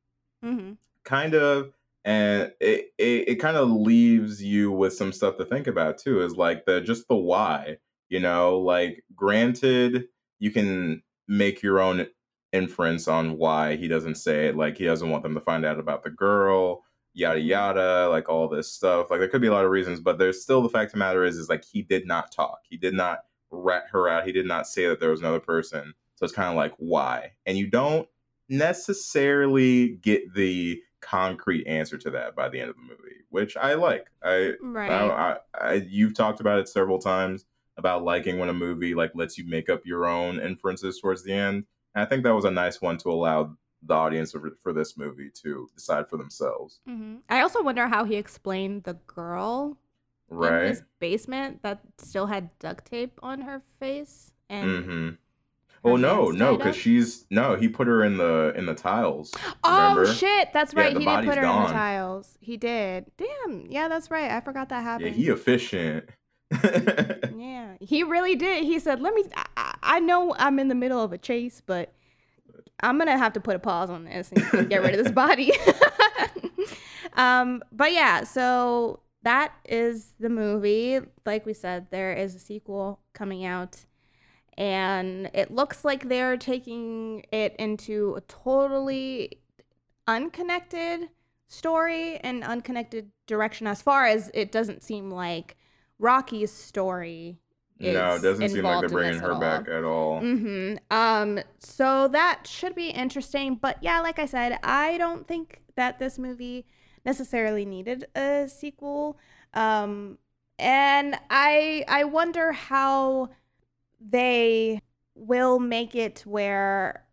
mm-hmm. 0.43 0.73
kind 1.05 1.33
of, 1.33 1.71
and 2.03 2.51
it 2.59 2.91
it, 2.97 3.29
it 3.29 3.35
kind 3.35 3.55
of 3.55 3.69
leaves 3.69 4.43
you 4.43 4.71
with 4.71 4.93
some 4.93 5.13
stuff 5.13 5.37
to 5.37 5.45
think 5.45 5.67
about 5.67 5.97
too. 5.97 6.21
Is 6.21 6.35
like 6.35 6.65
the 6.65 6.81
just 6.81 7.07
the 7.07 7.15
why, 7.15 7.77
you 8.09 8.19
know, 8.19 8.59
like 8.59 9.03
granted, 9.15 10.09
you 10.39 10.51
can 10.51 11.03
make 11.27 11.61
your 11.61 11.79
own 11.79 12.07
inference 12.51 13.07
on 13.07 13.37
why 13.37 13.75
he 13.77 13.87
doesn't 13.87 14.15
say 14.15 14.47
it. 14.47 14.57
Like 14.57 14.77
he 14.77 14.85
doesn't 14.85 15.09
want 15.09 15.23
them 15.23 15.35
to 15.35 15.41
find 15.41 15.65
out 15.65 15.79
about 15.79 16.03
the 16.03 16.09
girl, 16.09 16.83
yada 17.19 17.39
yada, 17.39 18.07
like 18.09 18.29
all 18.29 18.47
this 18.47 18.71
stuff. 18.71 19.11
Like 19.11 19.19
there 19.19 19.27
could 19.27 19.41
be 19.41 19.47
a 19.47 19.51
lot 19.51 19.65
of 19.65 19.71
reasons, 19.71 19.99
but 19.99 20.17
there's 20.17 20.41
still 20.41 20.61
the 20.61 20.69
fact 20.69 20.89
of 20.89 20.93
the 20.93 20.99
matter 20.99 21.23
is, 21.23 21.37
is 21.37 21.49
like 21.49 21.63
he 21.63 21.81
did 21.81 22.07
not 22.07 22.31
talk. 22.31 22.59
He 22.69 22.77
did 22.77 22.93
not 22.93 23.19
rat 23.51 23.85
her 23.91 24.07
out. 24.07 24.25
He 24.25 24.31
did 24.31 24.45
not 24.45 24.67
say 24.67 24.87
that 24.87 24.99
there 24.99 25.11
was 25.11 25.19
another 25.19 25.39
person. 25.39 25.93
So 26.15 26.23
it's 26.25 26.33
kind 26.33 26.49
of 26.49 26.55
like 26.55 26.73
why, 26.77 27.33
and 27.45 27.57
you 27.57 27.67
don't 27.67 28.07
necessarily 28.49 29.89
get 30.01 30.33
the 30.33 30.81
concrete 31.01 31.65
answer 31.67 31.97
to 31.97 32.09
that 32.11 32.35
by 32.35 32.49
the 32.49 32.59
end 32.59 32.69
of 32.69 32.75
the 32.75 32.81
movie, 32.81 33.23
which 33.29 33.55
I 33.55 33.75
like. 33.75 34.07
I 34.23 34.53
Right. 34.61 34.91
I, 34.91 35.07
I, 35.07 35.37
I, 35.53 35.73
you've 35.87 36.13
talked 36.13 36.39
about 36.39 36.59
it 36.59 36.67
several 36.67 36.99
times 36.99 37.45
about 37.77 38.03
liking 38.03 38.37
when 38.37 38.49
a 38.49 38.53
movie 38.53 38.93
like 38.93 39.11
lets 39.15 39.37
you 39.37 39.47
make 39.47 39.69
up 39.69 39.85
your 39.85 40.05
own 40.05 40.39
inferences 40.39 40.99
towards 40.99 41.23
the 41.23 41.33
end. 41.33 41.65
And 41.95 42.03
I 42.03 42.05
think 42.05 42.23
that 42.23 42.35
was 42.35 42.45
a 42.45 42.51
nice 42.51 42.81
one 42.81 42.97
to 42.97 43.11
allow 43.11 43.55
the 43.83 43.93
audience 43.93 44.31
for, 44.31 44.51
for 44.61 44.73
this 44.73 44.97
movie 44.97 45.29
to 45.43 45.69
decide 45.75 46.09
for 46.09 46.17
themselves. 46.17 46.79
hmm 46.85 47.17
I 47.29 47.41
also 47.41 47.63
wonder 47.63 47.87
how 47.87 48.03
he 48.03 48.15
explained 48.15 48.83
the 48.83 48.95
girl 49.07 49.77
in 50.31 50.37
Right? 50.37 50.67
his 50.67 50.83
basement 50.99 51.63
that 51.63 51.79
still 51.97 52.27
had 52.27 52.49
duct 52.59 52.85
tape 52.85 53.19
on 53.23 53.41
her 53.41 53.61
face. 53.79 54.31
And 54.49 54.69
Mm-hmm. 54.69 55.09
Oh 55.85 55.95
no, 55.95 56.29
no, 56.29 56.57
because 56.57 56.75
she's 56.75 57.25
no, 57.29 57.55
he 57.55 57.69
put 57.69 57.87
her 57.87 58.03
in 58.03 58.17
the 58.17 58.51
in 58.57 58.65
the 58.65 58.73
tiles. 58.75 59.33
Oh 59.63 59.71
remember? 59.95 60.05
shit, 60.13 60.49
that's 60.51 60.73
right. 60.73 60.93
the 60.93 60.99
he 60.99 61.05
did 61.05 61.25
put 61.25 61.37
her 61.37 61.43
in 61.45 61.61
the 61.63 61.67
tiles. 61.71 62.37
He 62.41 62.57
did. 62.57 63.05
Damn. 63.15 63.65
Yeah, 63.69 63.87
that's 63.87 64.11
right. 64.11 64.29
I 64.29 64.41
forgot 64.41 64.67
that 64.69 64.83
happened. 64.83 65.15
Yeah, 65.15 65.15
he 65.15 65.29
efficient. 65.29 66.09
Yeah, 67.35 67.75
he 67.79 68.03
really 68.03 68.35
did. 68.35 68.65
He 68.65 68.79
said, 68.79 69.01
"Let 69.01 69.13
me. 69.13 69.23
I, 69.55 69.75
I 69.81 69.99
know 69.99 70.35
I'm 70.37 70.59
in 70.59 70.67
the 70.67 70.75
middle 70.75 71.01
of 71.01 71.13
a 71.13 71.17
chase, 71.17 71.61
but 71.65 71.93
I'm 72.81 72.97
gonna 72.97 73.17
have 73.17 73.33
to 73.33 73.39
put 73.39 73.55
a 73.55 73.59
pause 73.59 73.89
on 73.89 74.05
this 74.05 74.31
and 74.31 74.69
get 74.69 74.81
rid 74.81 74.95
of 74.97 75.03
this 75.03 75.13
body." 75.13 75.51
um, 77.13 77.63
but 77.71 77.91
yeah, 77.91 78.23
so 78.23 79.01
that 79.23 79.53
is 79.65 80.13
the 80.19 80.29
movie. 80.29 80.99
Like 81.25 81.45
we 81.45 81.53
said, 81.53 81.87
there 81.91 82.13
is 82.13 82.35
a 82.35 82.39
sequel 82.39 82.99
coming 83.13 83.45
out, 83.45 83.85
and 84.57 85.29
it 85.33 85.51
looks 85.51 85.83
like 85.83 86.07
they're 86.07 86.37
taking 86.37 87.25
it 87.31 87.55
into 87.57 88.15
a 88.15 88.21
totally 88.21 89.41
unconnected 90.07 91.09
story 91.47 92.17
and 92.17 92.43
unconnected 92.43 93.11
direction 93.27 93.67
as 93.67 93.81
far 93.81 94.05
as 94.05 94.31
it 94.33 94.51
doesn't 94.51 94.83
seem 94.83 95.11
like 95.11 95.57
Rocky's 95.97 96.51
story 96.51 97.39
no, 97.79 98.15
it 98.15 98.21
doesn't 98.21 98.49
seem 98.49 98.63
like 98.63 98.81
they're 98.81 98.89
bringing 98.89 99.19
her 99.19 99.39
back 99.39 99.67
at 99.69 99.83
all. 99.83 100.21
Mm-hmm. 100.21 100.75
Um, 100.91 101.39
so 101.59 102.07
that 102.09 102.45
should 102.45 102.75
be 102.75 102.89
interesting. 102.89 103.55
But 103.55 103.77
yeah, 103.81 104.01
like 104.01 104.19
I 104.19 104.25
said, 104.25 104.59
I 104.63 104.97
don't 104.97 105.27
think 105.27 105.61
that 105.75 105.97
this 105.97 106.19
movie 106.19 106.65
necessarily 107.05 107.65
needed 107.65 108.05
a 108.15 108.47
sequel. 108.49 109.17
Um, 109.53 110.17
and 110.57 111.17
I 111.29 111.85
I 111.87 112.03
wonder 112.03 112.51
how 112.51 113.29
they 113.99 114.81
will 115.15 115.59
make 115.59 115.95
it 115.95 116.23
where 116.25 117.05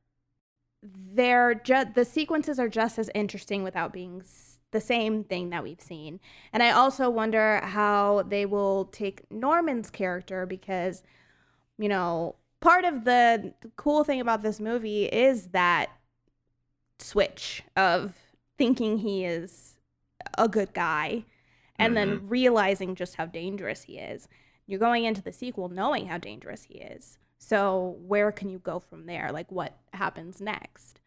they're 0.82 1.54
just 1.54 1.94
the 1.94 2.04
sequences 2.04 2.58
are 2.58 2.68
just 2.68 2.98
as 2.98 3.10
interesting 3.14 3.62
without 3.62 3.92
being 3.92 4.22
the 4.76 4.80
same 4.80 5.24
thing 5.24 5.50
that 5.50 5.62
we've 5.62 5.80
seen. 5.80 6.20
And 6.52 6.62
I 6.62 6.70
also 6.70 7.08
wonder 7.08 7.60
how 7.62 8.24
they 8.28 8.44
will 8.44 8.84
take 8.86 9.30
Norman's 9.30 9.88
character 9.90 10.44
because 10.44 11.02
you 11.78 11.88
know, 11.88 12.36
part 12.60 12.84
of 12.84 13.04
the 13.04 13.52
cool 13.76 14.04
thing 14.04 14.20
about 14.20 14.42
this 14.42 14.60
movie 14.60 15.04
is 15.04 15.48
that 15.48 15.90
switch 16.98 17.62
of 17.76 18.14
thinking 18.56 18.98
he 18.98 19.24
is 19.24 19.76
a 20.38 20.48
good 20.48 20.72
guy 20.72 21.24
and 21.78 21.96
then 21.96 22.16
mm-hmm. 22.16 22.28
realizing 22.28 22.94
just 22.94 23.16
how 23.16 23.26
dangerous 23.26 23.82
he 23.82 23.98
is. 23.98 24.28
You're 24.66 24.80
going 24.80 25.04
into 25.04 25.22
the 25.22 25.32
sequel 25.32 25.68
knowing 25.68 26.06
how 26.06 26.18
dangerous 26.18 26.64
he 26.64 26.78
is. 26.78 27.18
So 27.38 27.96
where 28.00 28.32
can 28.32 28.48
you 28.48 28.58
go 28.58 28.80
from 28.80 29.06
there? 29.06 29.30
Like 29.30 29.52
what 29.52 29.78
happens 29.92 30.40
next? 30.40 31.00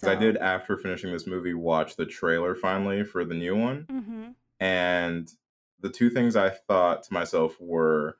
'Cause 0.00 0.08
I 0.08 0.14
did 0.14 0.36
after 0.36 0.76
finishing 0.76 1.12
this 1.12 1.26
movie 1.26 1.54
watch 1.54 1.96
the 1.96 2.06
trailer 2.06 2.54
finally 2.54 3.04
for 3.04 3.24
the 3.24 3.34
new 3.34 3.56
one. 3.56 3.84
mm-hmm. 3.90 4.28
And 4.60 5.30
the 5.80 5.90
two 5.90 6.10
things 6.10 6.36
I 6.36 6.50
thought 6.50 7.02
to 7.04 7.12
myself 7.12 7.60
were 7.60 8.18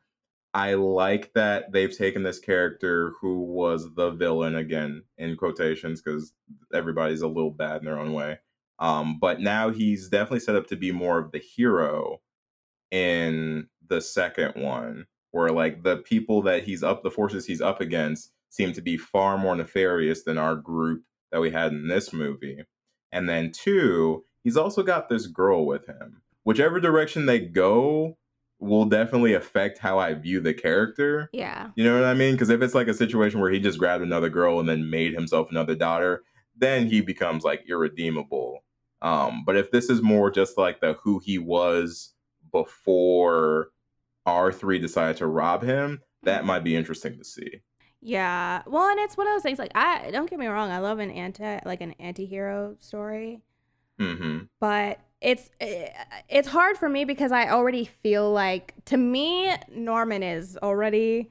I 0.54 0.74
like 0.74 1.32
that 1.34 1.72
they've 1.72 1.94
taken 1.94 2.22
this 2.22 2.38
character 2.38 3.12
who 3.20 3.42
was 3.42 3.94
the 3.94 4.10
villain 4.10 4.54
again 4.54 5.04
in 5.18 5.36
quotations 5.36 6.00
because 6.00 6.32
everybody's 6.72 7.20
a 7.20 7.28
little 7.28 7.50
bad 7.50 7.80
in 7.80 7.84
their 7.84 7.98
own 7.98 8.14
way. 8.14 8.38
Um, 8.78 9.18
but 9.18 9.40
now 9.40 9.70
he's 9.70 10.08
definitely 10.08 10.40
set 10.40 10.56
up 10.56 10.66
to 10.68 10.76
be 10.76 10.92
more 10.92 11.18
of 11.18 11.32
the 11.32 11.38
hero 11.38 12.20
in 12.90 13.68
the 13.86 14.00
second 14.00 14.54
one, 14.62 15.06
where 15.30 15.50
like 15.50 15.82
the 15.82 15.98
people 15.98 16.40
that 16.42 16.64
he's 16.64 16.82
up, 16.82 17.02
the 17.02 17.10
forces 17.10 17.46
he's 17.46 17.60
up 17.60 17.80
against 17.80 18.32
seem 18.48 18.72
to 18.72 18.80
be 18.80 18.96
far 18.96 19.36
more 19.36 19.56
nefarious 19.56 20.22
than 20.24 20.38
our 20.38 20.56
group 20.56 21.02
that 21.30 21.40
we 21.40 21.50
had 21.50 21.72
in 21.72 21.88
this 21.88 22.12
movie. 22.12 22.64
And 23.12 23.28
then 23.28 23.52
two, 23.52 24.24
he's 24.42 24.56
also 24.56 24.82
got 24.82 25.08
this 25.08 25.26
girl 25.26 25.66
with 25.66 25.86
him. 25.86 26.22
Whichever 26.44 26.80
direction 26.80 27.26
they 27.26 27.40
go 27.40 28.16
will 28.58 28.86
definitely 28.86 29.34
affect 29.34 29.78
how 29.78 29.98
I 29.98 30.14
view 30.14 30.40
the 30.40 30.54
character. 30.54 31.28
Yeah. 31.32 31.70
You 31.76 31.84
know 31.84 31.94
what 31.94 32.04
I 32.08 32.14
mean? 32.14 32.34
Because 32.34 32.50
if 32.50 32.62
it's 32.62 32.74
like 32.74 32.88
a 32.88 32.94
situation 32.94 33.40
where 33.40 33.50
he 33.50 33.60
just 33.60 33.78
grabbed 33.78 34.02
another 34.02 34.30
girl 34.30 34.60
and 34.60 34.68
then 34.68 34.88
made 34.88 35.12
himself 35.12 35.50
another 35.50 35.74
daughter, 35.74 36.22
then 36.56 36.86
he 36.86 37.00
becomes 37.00 37.44
like 37.44 37.64
irredeemable. 37.68 38.64
Um, 39.02 39.42
but 39.44 39.56
if 39.56 39.70
this 39.70 39.90
is 39.90 40.02
more 40.02 40.30
just 40.30 40.56
like 40.56 40.80
the 40.80 40.94
who 41.02 41.20
he 41.22 41.38
was 41.38 42.14
before 42.50 43.68
R3 44.26 44.80
decided 44.80 45.18
to 45.18 45.26
rob 45.26 45.62
him, 45.62 46.00
that 46.22 46.44
might 46.44 46.64
be 46.64 46.74
interesting 46.74 47.18
to 47.18 47.24
see. 47.24 47.60
Yeah. 48.06 48.62
Well, 48.66 48.88
and 48.88 49.00
it's 49.00 49.16
one 49.16 49.26
of 49.26 49.34
those 49.34 49.42
things 49.42 49.58
like 49.58 49.72
I 49.74 50.10
don't 50.12 50.30
get 50.30 50.38
me 50.38 50.46
wrong, 50.46 50.70
I 50.70 50.78
love 50.78 51.00
an 51.00 51.10
anti 51.10 51.58
like 51.64 51.80
an 51.80 51.92
anti-hero 51.98 52.76
story. 52.78 53.40
hmm 53.98 54.38
but 54.60 55.00
it's 55.20 55.50
eh, 55.60 55.88
it's 56.28 56.46
hard 56.46 56.76
for 56.76 56.88
me 56.88 57.04
because 57.04 57.32
I 57.32 57.48
already 57.50 57.84
feel 57.84 58.30
like 58.30 58.74
to 58.86 58.96
me 58.96 59.52
Norman 59.68 60.22
is 60.22 60.56
already 60.62 61.30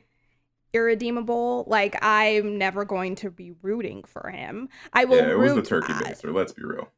irredeemable. 0.73 1.63
Like 1.67 1.95
I'm 2.01 2.57
never 2.57 2.83
going 2.83 3.15
to 3.17 3.31
be 3.31 3.53
rooting 3.61 4.03
for 4.03 4.29
him. 4.29 4.67
I 4.91 5.05
will 5.05 5.17
Yeah, 5.17 5.31
it 5.31 5.37
was 5.37 5.55
the 5.55 5.61
turkey 5.61 5.93
baster. 5.93 6.33
Let's 6.33 6.51
be 6.51 6.63
real. 6.63 6.89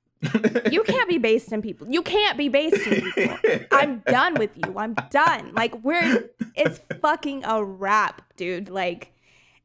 you 0.71 0.81
can't 0.81 1.07
be 1.07 1.17
based 1.29 1.51
in 1.53 1.61
people. 1.61 1.87
You 1.87 2.01
can't 2.01 2.35
be 2.35 2.49
based 2.49 2.87
in 2.87 3.11
people. 3.11 3.37
I'm 3.71 3.99
done 4.07 4.33
with 4.35 4.57
you. 4.57 4.73
I'm 4.75 4.95
done. 5.11 5.53
Like 5.53 5.83
we're 5.83 6.31
it's 6.55 6.79
fucking 6.99 7.43
a 7.45 7.63
wrap, 7.63 8.23
dude. 8.37 8.69
Like 8.69 9.13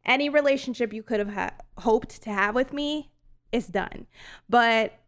any 0.05 0.29
relationship 0.29 0.93
you 0.93 1.03
could 1.03 1.19
have 1.19 1.33
ha- 1.33 1.57
hoped 1.79 2.23
to 2.23 2.31
have 2.31 2.55
with 2.55 2.73
me 2.73 3.11
is 3.51 3.67
done. 3.67 4.07
But 4.49 4.99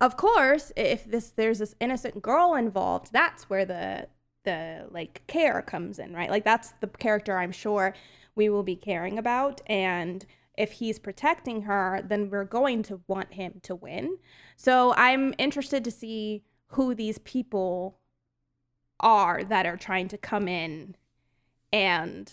of 0.00 0.16
course, 0.16 0.72
if 0.76 1.04
this 1.04 1.30
there's 1.30 1.58
this 1.58 1.74
innocent 1.80 2.22
girl 2.22 2.54
involved, 2.54 3.12
that's 3.12 3.48
where 3.50 3.64
the 3.64 4.08
the 4.44 4.86
like 4.90 5.26
care 5.26 5.62
comes 5.62 5.98
in, 5.98 6.12
right? 6.14 6.30
Like 6.30 6.44
that's 6.44 6.74
the 6.80 6.86
character 6.86 7.38
I'm 7.38 7.52
sure 7.52 7.94
we 8.34 8.48
will 8.48 8.62
be 8.62 8.76
caring 8.76 9.18
about 9.18 9.60
and 9.66 10.24
if 10.56 10.72
he's 10.72 10.98
protecting 10.98 11.62
her, 11.62 12.02
then 12.02 12.30
we're 12.30 12.44
going 12.44 12.82
to 12.84 13.00
want 13.06 13.34
him 13.34 13.60
to 13.62 13.74
win. 13.74 14.18
So 14.56 14.94
I'm 14.96 15.34
interested 15.38 15.84
to 15.84 15.90
see 15.90 16.44
who 16.68 16.94
these 16.94 17.18
people 17.18 17.98
are 19.00 19.44
that 19.44 19.66
are 19.66 19.76
trying 19.76 20.08
to 20.08 20.18
come 20.18 20.48
in 20.48 20.96
and, 21.72 22.32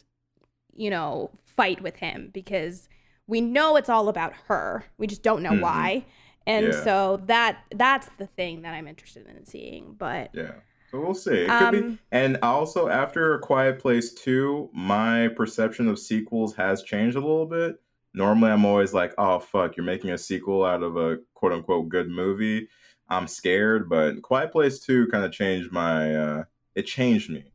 you 0.76 0.90
know, 0.90 1.32
fight 1.44 1.82
with 1.82 1.98
him 1.98 2.30
because 2.34 2.90
we 3.28 3.42
know 3.42 3.76
it's 3.76 3.90
all 3.90 4.10
about 4.10 4.34
her. 4.48 4.86
We 4.98 5.08
just 5.08 5.24
don't 5.24 5.44
know 5.44 5.52
Mhm. 5.54 5.62
why. 5.62 6.06
And 6.46 6.68
Yeah. 6.68 6.72
so 6.84 7.18
that 7.28 7.64
that's 7.74 8.10
the 8.18 8.28
thing 8.28 8.64
that 8.64 8.74
I'm 8.74 8.88
interested 8.88 9.28
in 9.28 9.46
seeing. 9.46 9.94
But 9.94 10.32
Yeah. 10.34 10.56
So 10.92 11.00
we'll 11.00 11.14
see. 11.16 11.32
It 11.32 11.48
could 11.48 11.72
be. 11.72 11.78
Um, 11.80 12.00
And 12.12 12.38
also, 12.44 12.88
after 12.90 13.34
A 13.34 13.40
Quiet 13.40 13.80
Place 13.80 14.14
2, 14.14 14.70
my 14.74 15.30
perception 15.30 15.88
of 15.88 15.98
sequels 15.98 16.56
has 16.56 16.84
changed 16.84 17.16
a 17.16 17.20
little 17.22 17.48
bit. 17.48 17.78
Normally, 18.14 18.52
I'm 18.52 18.64
always 18.66 18.94
like, 18.94 19.14
oh, 19.18 19.40
fuck, 19.40 19.76
you're 19.76 19.86
making 19.86 20.12
a 20.12 20.18
sequel 20.20 20.64
out 20.64 20.84
of 20.84 20.96
a 20.98 21.18
quote 21.34 21.52
unquote 21.54 21.90
good 21.90 22.10
movie. 22.10 22.68
I'm 23.10 23.28
scared, 23.28 23.90
but 23.90 24.22
Quiet 24.22 24.52
Place 24.52 24.80
2 24.80 25.08
kind 25.08 25.26
of 25.26 25.32
changed 25.32 25.72
my, 25.72 26.16
uh, 26.16 26.44
it 26.76 26.84
changed 26.84 27.30
me. 27.32 27.53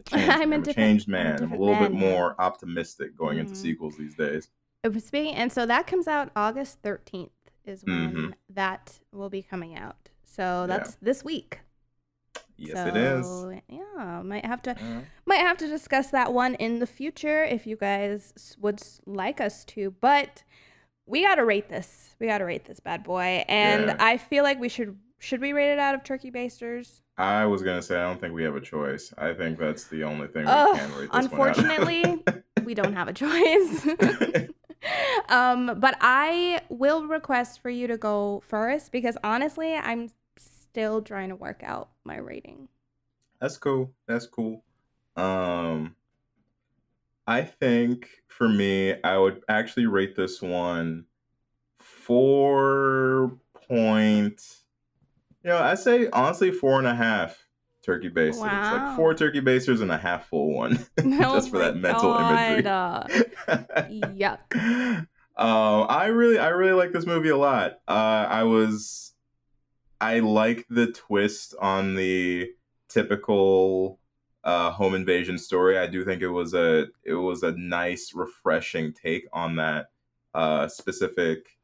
Changed 0.10 0.30
I'm 0.30 0.50
me. 0.50 0.56
a 0.56 0.60
a 0.60 0.74
changed 0.74 1.08
a 1.08 1.10
man. 1.10 1.26
I'm 1.26 1.32
a 1.32 1.38
different 1.38 1.60
little 1.62 1.74
bit 1.76 1.92
man 1.92 2.00
now. 2.00 2.06
more 2.10 2.34
optimistic 2.40 3.16
going 3.16 3.38
into 3.38 3.52
Mhm. 3.52 3.56
sequels 3.56 3.96
these 3.96 4.14
days. 4.14 4.48
it 4.82 4.94
was 4.94 5.04
speaking, 5.04 5.34
and 5.34 5.52
so 5.52 5.66
that 5.66 5.86
comes 5.86 6.08
out 6.08 6.30
August 6.34 6.80
13th 6.82 7.30
is 7.66 7.84
when 7.84 8.12
Mhm. 8.14 8.34
that 8.48 9.00
will 9.12 9.28
be 9.28 9.42
coming 9.42 9.76
out. 9.76 10.08
So 10.24 10.66
that's 10.66 10.94
this 11.02 11.22
week. 11.22 11.60
Yes, 12.56 12.86
it 12.88 12.96
is. 12.96 13.26
Yeah, 13.68 14.22
might 14.22 14.44
have 14.44 14.62
to 14.62 14.76
might 15.26 15.40
have 15.40 15.56
to 15.58 15.66
discuss 15.66 16.10
that 16.10 16.32
one 16.32 16.54
in 16.56 16.78
the 16.78 16.86
future 16.86 17.42
if 17.44 17.66
you 17.66 17.76
guys 17.76 18.56
would 18.60 18.82
like 19.06 19.40
us 19.40 19.64
to. 19.66 19.90
But 19.92 20.44
we 21.06 21.22
gotta 21.22 21.44
rate 21.44 21.68
this. 21.68 22.16
We 22.18 22.26
gotta 22.26 22.44
rate 22.44 22.64
this 22.66 22.80
bad 22.80 23.02
boy, 23.02 23.44
and 23.48 23.86
Yeah. 23.86 23.96
I 23.98 24.16
feel 24.18 24.44
like 24.44 24.58
we 24.58 24.68
should 24.68 24.98
should 25.18 25.40
we 25.42 25.52
rate 25.52 25.72
it 25.72 25.78
out 25.78 25.94
of 25.94 26.02
turkey 26.04 26.30
basters. 26.30 27.02
I 27.20 27.44
was 27.44 27.62
going 27.62 27.78
to 27.78 27.82
say, 27.82 27.96
I 27.96 28.04
don't 28.04 28.18
think 28.18 28.32
we 28.32 28.44
have 28.44 28.56
a 28.56 28.62
choice. 28.62 29.12
I 29.18 29.34
think 29.34 29.58
that's 29.58 29.84
the 29.84 30.04
only 30.04 30.26
thing 30.28 30.46
we 30.46 30.50
Ugh, 30.50 30.74
can 30.74 30.90
rate 30.94 31.12
this 31.12 31.24
unfortunately, 31.24 32.24
we 32.64 32.72
don't 32.72 32.94
have 32.94 33.08
a 33.08 33.12
choice. 33.12 33.86
um, 35.28 35.78
but 35.78 35.98
I 36.00 36.62
will 36.70 37.06
request 37.06 37.60
for 37.60 37.68
you 37.68 37.86
to 37.88 37.98
go 37.98 38.42
first 38.46 38.90
because 38.90 39.18
honestly, 39.22 39.74
I'm 39.74 40.08
still 40.38 41.02
trying 41.02 41.28
to 41.28 41.36
work 41.36 41.62
out 41.62 41.90
my 42.04 42.16
rating. 42.16 42.68
That's 43.38 43.58
cool. 43.58 43.92
That's 44.06 44.26
cool. 44.26 44.64
Um 45.16 45.96
I 47.26 47.42
think 47.42 48.08
for 48.28 48.48
me, 48.48 48.94
I 49.04 49.18
would 49.18 49.42
actually 49.48 49.86
rate 49.86 50.16
this 50.16 50.40
one 50.40 51.04
four 51.78 53.38
point 53.68 54.59
you 55.44 55.50
know, 55.50 55.58
I 55.58 55.74
say 55.74 56.08
honestly 56.12 56.50
four 56.50 56.78
and 56.78 56.86
a 56.86 56.94
half 56.94 57.46
turkey 57.82 58.08
basters. 58.08 58.44
Wow. 58.44 58.72
Like 58.72 58.96
four 58.96 59.14
turkey 59.14 59.40
basters 59.40 59.80
and 59.80 59.90
a 59.90 59.96
half 59.98 60.28
full 60.28 60.54
one. 60.54 60.86
Oh 61.02 61.34
Just 61.34 61.50
for 61.50 61.58
that 61.58 61.76
mental 61.76 62.12
God, 62.12 62.30
imagery. 62.30 62.66
uh, 63.48 63.84
yuck. 63.90 64.54
um 65.36 65.86
I 65.88 66.06
really 66.06 66.38
I 66.38 66.48
really 66.48 66.72
like 66.72 66.92
this 66.92 67.06
movie 67.06 67.30
a 67.30 67.36
lot. 67.36 67.80
Uh 67.88 68.26
I 68.28 68.42
was 68.44 69.14
I 70.00 70.20
like 70.20 70.66
the 70.68 70.86
twist 70.92 71.54
on 71.60 71.94
the 71.94 72.50
typical 72.88 73.98
uh 74.44 74.70
home 74.72 74.94
invasion 74.94 75.38
story. 75.38 75.78
I 75.78 75.86
do 75.86 76.04
think 76.04 76.22
it 76.22 76.28
was 76.30 76.54
a 76.54 76.86
it 77.04 77.14
was 77.14 77.42
a 77.42 77.52
nice 77.52 78.12
refreshing 78.14 78.92
take 78.92 79.24
on 79.32 79.56
that 79.56 79.90
uh 80.34 80.68
specific 80.68 81.58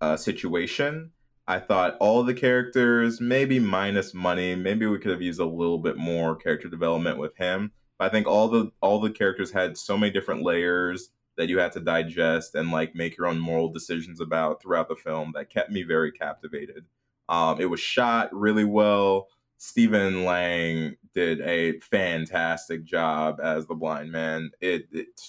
uh 0.00 0.16
situation. 0.16 1.10
I 1.46 1.58
thought 1.58 1.96
all 2.00 2.22
the 2.22 2.34
characters, 2.34 3.20
maybe 3.20 3.58
minus 3.58 4.14
money, 4.14 4.54
maybe 4.54 4.86
we 4.86 4.98
could 4.98 5.10
have 5.10 5.20
used 5.22 5.40
a 5.40 5.44
little 5.44 5.78
bit 5.78 5.96
more 5.96 6.36
character 6.36 6.68
development 6.68 7.18
with 7.18 7.36
him. 7.36 7.72
But 7.98 8.06
I 8.06 8.08
think 8.08 8.26
all 8.26 8.48
the 8.48 8.72
all 8.80 8.98
the 9.00 9.10
characters 9.10 9.52
had 9.52 9.76
so 9.76 9.96
many 9.96 10.10
different 10.10 10.42
layers 10.42 11.10
that 11.36 11.48
you 11.48 11.58
had 11.58 11.72
to 11.72 11.80
digest 11.80 12.54
and 12.54 12.70
like 12.70 12.94
make 12.94 13.16
your 13.16 13.26
own 13.26 13.38
moral 13.38 13.68
decisions 13.68 14.20
about 14.20 14.62
throughout 14.62 14.88
the 14.88 14.96
film 14.96 15.32
that 15.34 15.50
kept 15.50 15.70
me 15.70 15.82
very 15.82 16.12
captivated. 16.12 16.86
Um, 17.28 17.60
it 17.60 17.66
was 17.66 17.80
shot 17.80 18.32
really 18.32 18.64
well. 18.64 19.28
Stephen 19.58 20.24
Lang 20.24 20.96
did 21.14 21.40
a 21.40 21.78
fantastic 21.80 22.84
job 22.84 23.40
as 23.42 23.66
the 23.66 23.74
blind 23.74 24.12
man. 24.12 24.50
It, 24.60 24.88
it 24.92 25.20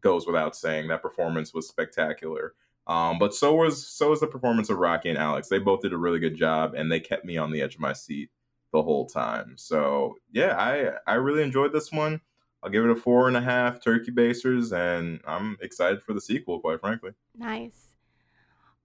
goes 0.00 0.26
without 0.26 0.54
saying 0.54 0.88
that 0.88 1.02
performance 1.02 1.52
was 1.52 1.68
spectacular. 1.68 2.54
Um, 2.86 3.18
but 3.18 3.34
so 3.34 3.54
was 3.54 3.86
so 3.86 4.10
was 4.10 4.20
the 4.20 4.26
performance 4.26 4.68
of 4.68 4.78
Rocky 4.78 5.08
and 5.08 5.18
Alex. 5.18 5.48
They 5.48 5.58
both 5.58 5.82
did 5.82 5.92
a 5.92 5.98
really 5.98 6.18
good 6.18 6.36
job, 6.36 6.74
and 6.74 6.90
they 6.90 7.00
kept 7.00 7.24
me 7.24 7.36
on 7.38 7.52
the 7.52 7.62
edge 7.62 7.74
of 7.74 7.80
my 7.80 7.92
seat 7.92 8.30
the 8.72 8.82
whole 8.82 9.06
time. 9.06 9.54
So 9.56 10.16
yeah, 10.32 10.56
I 10.58 11.10
I 11.10 11.14
really 11.14 11.42
enjoyed 11.42 11.72
this 11.72 11.92
one. 11.92 12.20
I'll 12.62 12.70
give 12.70 12.84
it 12.84 12.90
a 12.90 12.96
four 12.96 13.28
and 13.28 13.36
a 13.36 13.40
half 13.40 13.82
turkey 13.82 14.10
basers, 14.10 14.72
and 14.72 15.20
I'm 15.26 15.56
excited 15.60 16.02
for 16.02 16.12
the 16.12 16.20
sequel. 16.20 16.60
Quite 16.60 16.80
frankly, 16.80 17.12
Nice. 17.36 17.88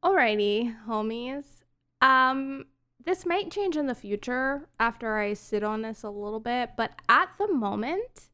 Alrighty, 0.03 0.75
homies. 0.87 1.45
Um, 2.01 2.65
this 3.03 3.25
might 3.25 3.51
change 3.51 3.77
in 3.77 3.87
the 3.87 3.95
future 3.95 4.67
after 4.79 5.17
I 5.17 5.33
sit 5.33 5.63
on 5.63 5.81
this 5.81 6.03
a 6.03 6.09
little 6.09 6.39
bit, 6.39 6.71
but 6.77 6.91
at 7.09 7.29
the 7.39 7.51
moment, 7.51 8.29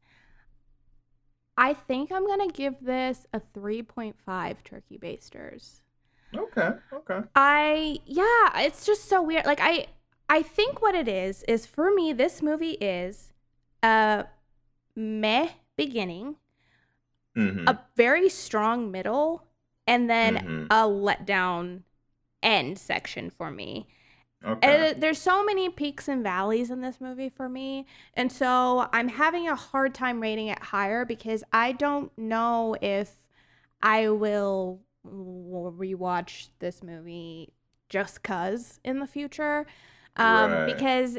I 1.56 1.74
think 1.74 2.10
I'm 2.12 2.26
gonna 2.26 2.48
give 2.48 2.80
this 2.80 3.26
a 3.32 3.40
3.5 3.40 4.62
turkey 4.64 4.98
basters. 4.98 5.82
okay, 6.36 6.70
okay, 6.92 7.20
I 7.34 7.98
yeah, 8.06 8.60
it's 8.60 8.86
just 8.86 9.04
so 9.08 9.22
weird. 9.22 9.46
Like 9.46 9.60
I 9.60 9.86
I 10.28 10.42
think 10.42 10.80
what 10.82 10.94
it 10.94 11.08
is 11.08 11.42
is 11.44 11.66
for 11.66 11.92
me 11.92 12.12
this 12.12 12.42
movie 12.42 12.72
is 12.80 13.32
a 13.82 14.26
meh 14.96 15.50
beginning, 15.76 16.36
hmm 17.34 17.66
a 17.66 17.78
very 17.96 18.28
strong 18.28 18.90
middle, 18.90 19.46
and 19.86 20.08
then 20.08 20.36
Mhm. 20.36 20.66
a 20.70 20.82
letdown 20.88 21.82
end 22.42 22.78
section 22.78 23.30
for 23.30 23.50
me. 23.50 23.86
Okay. 24.44 24.86
And 24.92 25.02
there's 25.02 25.20
so 25.20 25.44
many 25.44 25.68
peaks 25.68 26.08
and 26.08 26.22
valleys 26.22 26.70
in 26.70 26.80
this 26.80 27.00
movie 27.00 27.28
for 27.28 27.48
me. 27.48 27.86
And 28.14 28.32
so 28.32 28.88
I'm 28.92 29.08
having 29.08 29.48
a 29.48 29.54
hard 29.56 29.94
time 29.94 30.20
rating 30.20 30.48
it 30.48 30.58
higher 30.62 31.04
because 31.04 31.44
I 31.52 31.72
don't 31.72 32.16
know 32.16 32.76
if 32.80 33.16
I 33.82 34.08
will 34.10 34.80
rewatch 35.06 36.48
this 36.60 36.82
movie 36.82 37.52
just 37.88 38.22
cuz 38.22 38.80
in 38.84 39.00
the 39.00 39.06
future. 39.06 39.66
Um, 40.16 40.50
Right. 40.52 40.66
because 40.66 41.18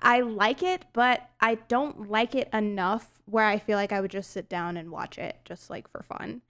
I 0.00 0.20
like 0.20 0.62
it, 0.62 0.84
but 0.92 1.30
I 1.40 1.56
don't 1.56 2.10
like 2.10 2.34
it 2.34 2.48
enough 2.52 3.22
where 3.26 3.44
I 3.44 3.58
feel 3.58 3.76
like 3.78 3.92
I 3.92 4.00
would 4.00 4.10
just 4.10 4.30
sit 4.30 4.48
down 4.48 4.76
and 4.76 4.90
watch 4.90 5.18
it 5.18 5.36
just 5.44 5.70
like 5.70 5.88
for 5.88 6.02
fun. 6.02 6.42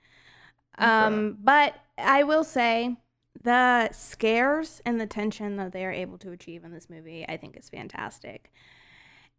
Um, 0.78 1.38
but 1.42 1.74
I 1.98 2.24
will 2.24 2.44
say 2.44 2.96
the 3.40 3.90
scares 3.92 4.80
and 4.84 5.00
the 5.00 5.06
tension 5.06 5.56
that 5.56 5.72
they 5.72 5.84
are 5.84 5.92
able 5.92 6.18
to 6.18 6.32
achieve 6.32 6.64
in 6.64 6.72
this 6.72 6.88
movie, 6.90 7.24
I 7.28 7.36
think 7.36 7.56
is 7.56 7.68
fantastic. 7.68 8.52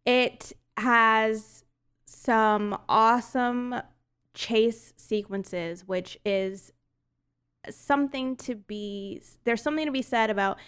It 0.04 0.52
has 0.76 1.64
some 2.04 2.78
awesome 2.88 3.74
chase 4.34 4.92
sequences, 4.96 5.86
which 5.86 6.18
is 6.24 6.72
something 7.70 8.36
to 8.36 8.54
be 8.54 9.22
there's 9.44 9.62
something 9.62 9.86
to 9.86 9.92
be 9.92 10.02
said 10.02 10.28
about 10.28 10.58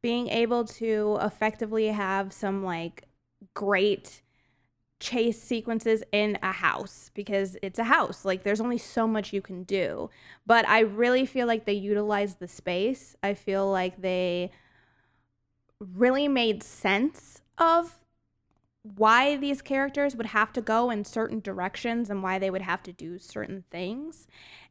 being 0.00 0.28
able 0.28 0.64
to 0.64 1.18
effectively 1.20 1.88
have 1.88 2.32
some 2.32 2.62
like 2.62 3.08
great 3.54 4.22
chase 4.98 5.42
sequences 5.42 6.02
in 6.10 6.38
a 6.42 6.52
house 6.52 7.10
because 7.14 7.56
it's 7.62 7.78
a 7.78 7.84
house. 7.84 8.24
Like 8.24 8.42
there's 8.42 8.60
only 8.60 8.78
so 8.78 9.06
much 9.06 9.32
you 9.32 9.42
can 9.42 9.64
do. 9.64 10.10
But 10.46 10.66
I 10.68 10.80
really 10.80 11.26
feel 11.26 11.46
like 11.46 11.64
they 11.64 11.74
utilized 11.74 12.38
the 12.38 12.48
space. 12.48 13.14
I 13.22 13.34
feel 13.34 13.70
like 13.70 14.00
they 14.00 14.50
really 15.80 16.28
made 16.28 16.62
sense 16.62 17.42
of 17.58 18.02
why 18.82 19.36
these 19.36 19.62
characters 19.62 20.14
would 20.16 20.26
have 20.26 20.52
to 20.52 20.60
go 20.60 20.90
in 20.90 21.04
certain 21.04 21.40
directions 21.40 22.08
and 22.08 22.22
why 22.22 22.38
they 22.38 22.50
would 22.50 22.62
have 22.62 22.82
to 22.84 22.92
do 22.92 23.18
certain 23.18 23.64
things. 23.70 24.26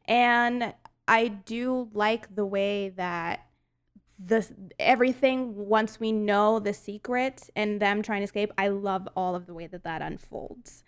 And 0.06 0.74
I 1.06 1.28
do 1.28 1.88
like 1.92 2.34
the 2.34 2.46
way 2.46 2.88
that 2.90 3.45
the 4.18 4.46
everything 4.78 5.54
once 5.54 6.00
we 6.00 6.10
know 6.12 6.58
the 6.58 6.72
secret 6.72 7.50
and 7.54 7.80
them 7.80 8.02
trying 8.02 8.20
to 8.20 8.24
escape 8.24 8.52
i 8.56 8.68
love 8.68 9.06
all 9.16 9.34
of 9.34 9.46
the 9.46 9.52
way 9.54 9.66
that 9.66 9.84
that 9.84 10.00
unfolds 10.00 10.82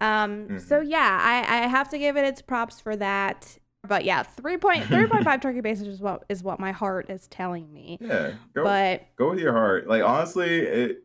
um 0.00 0.58
so 0.58 0.80
yeah 0.80 1.18
i 1.22 1.38
i 1.40 1.66
have 1.66 1.88
to 1.88 1.98
give 1.98 2.16
it 2.16 2.24
its 2.24 2.42
props 2.42 2.78
for 2.80 2.94
that 2.94 3.58
but 3.86 4.04
yeah 4.04 4.22
3 4.22 4.58
point 4.58 4.84
3.5 4.84 5.40
turkey 5.42 5.60
bases 5.60 5.86
is 5.88 6.00
what 6.00 6.24
is 6.28 6.42
what 6.42 6.60
my 6.60 6.72
heart 6.72 7.08
is 7.08 7.26
telling 7.28 7.72
me 7.72 7.98
yeah, 8.00 8.32
go 8.54 8.64
but 8.64 9.06
go 9.16 9.30
with 9.30 9.38
your 9.38 9.52
heart. 9.52 9.88
Like 9.88 10.02
honestly, 10.02 10.60
it. 10.60 11.04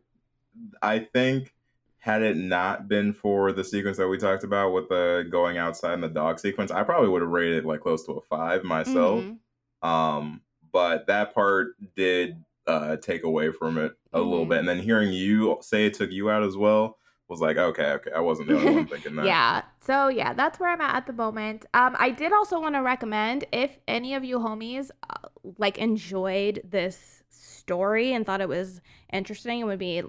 I 0.82 0.98
think 1.00 1.54
had 2.00 2.22
it 2.22 2.36
not 2.36 2.88
been 2.88 3.12
for 3.12 3.52
the 3.52 3.62
sequence 3.62 3.96
that 3.96 4.08
we 4.08 4.18
talked 4.18 4.44
about 4.44 4.72
with 4.72 4.88
the 4.88 5.26
going 5.30 5.58
outside 5.58 5.94
and 5.94 6.02
the 6.02 6.08
dog 6.08 6.38
sequence, 6.40 6.70
I 6.70 6.82
probably 6.82 7.08
would 7.08 7.22
have 7.22 7.30
rated 7.30 7.64
like 7.64 7.80
close 7.80 8.04
to 8.06 8.12
a 8.12 8.20
five 8.22 8.64
myself. 8.64 9.24
mhm. 9.24 9.88
Um, 9.88 10.40
but 10.72 11.06
that 11.06 11.34
part 11.34 11.74
did 11.96 12.42
uh, 12.66 12.96
take 12.96 13.22
away 13.24 13.50
from 13.50 13.78
it 13.78 13.92
a 14.12 14.20
little 14.20 14.44
Mhm. 14.44 14.48
bit, 14.50 14.58
and 14.58 14.68
then 14.68 14.78
hearing 14.78 15.12
you 15.12 15.56
say 15.62 15.86
it 15.86 15.94
took 15.94 16.10
you 16.10 16.28
out 16.30 16.42
as 16.42 16.56
well 16.56 16.98
was 17.28 17.40
like, 17.40 17.58
okay, 17.58 17.92
okay, 17.92 18.10
I 18.14 18.20
wasn't 18.20 18.48
the 18.48 18.56
only 18.58 18.74
one 18.74 18.86
thinking 18.88 19.16
that. 19.16 19.26
Yeah. 19.26 19.62
So 19.80 20.08
yeah, 20.08 20.32
that's 20.32 20.58
where 20.58 20.70
I'm 20.70 20.80
at 20.80 20.94
at 20.96 21.06
the 21.06 21.12
moment. 21.12 21.66
Um, 21.74 21.94
I 21.98 22.10
did 22.10 22.32
also 22.32 22.58
want 22.60 22.74
to 22.74 22.80
recommend 22.82 23.44
if 23.52 23.78
any 23.86 24.14
of 24.14 24.24
you 24.24 24.38
homies 24.38 24.90
uh, 25.08 25.28
like 25.58 25.76
enjoyed 25.78 26.62
this 26.64 27.22
story 27.28 28.12
and 28.14 28.24
thought 28.24 28.40
it 28.40 28.48
was 28.48 28.80
interesting 29.12 29.60
and 29.60 29.68
would 29.68 29.78
be 29.78 30.02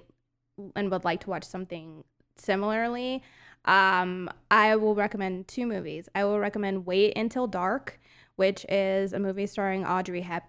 and 0.76 0.90
would 0.90 1.04
like 1.04 1.20
to 1.20 1.30
watch 1.30 1.44
something 1.44 2.04
similarly. 2.36 3.22
Um, 3.66 4.30
I 4.50 4.76
will 4.76 4.94
recommend 4.94 5.46
two 5.48 5.66
movies. 5.66 6.08
I 6.14 6.24
will 6.24 6.38
recommend 6.38 6.86
Wait 6.86 7.16
Until 7.16 7.46
Dark, 7.46 8.00
which 8.36 8.64
is 8.68 9.12
a 9.12 9.18
movie 9.18 9.46
starring 9.46 9.84
Audrey 9.86 10.22
Hep. 10.22 10.44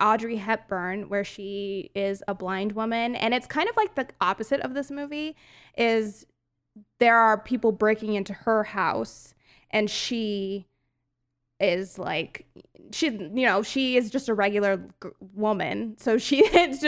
Audrey 0.00 0.36
Hepburn, 0.36 1.08
where 1.08 1.24
she 1.24 1.90
is 1.94 2.22
a 2.28 2.34
blind 2.34 2.72
woman, 2.72 3.14
and 3.16 3.34
it's 3.34 3.46
kind 3.46 3.68
of 3.68 3.76
like 3.76 3.94
the 3.94 4.06
opposite 4.20 4.60
of 4.60 4.74
this 4.74 4.90
movie. 4.90 5.36
Is 5.76 6.26
there 6.98 7.16
are 7.16 7.38
people 7.38 7.72
breaking 7.72 8.14
into 8.14 8.32
her 8.32 8.64
house 8.64 9.34
and 9.70 9.90
she 9.90 10.66
is 11.60 11.98
like 11.98 12.46
she 12.90 13.06
you 13.10 13.46
know 13.46 13.62
she 13.62 13.96
is 13.96 14.10
just 14.10 14.28
a 14.28 14.34
regular 14.34 14.78
g- 15.02 15.10
woman. 15.34 15.96
So 15.98 16.18
she 16.18 16.42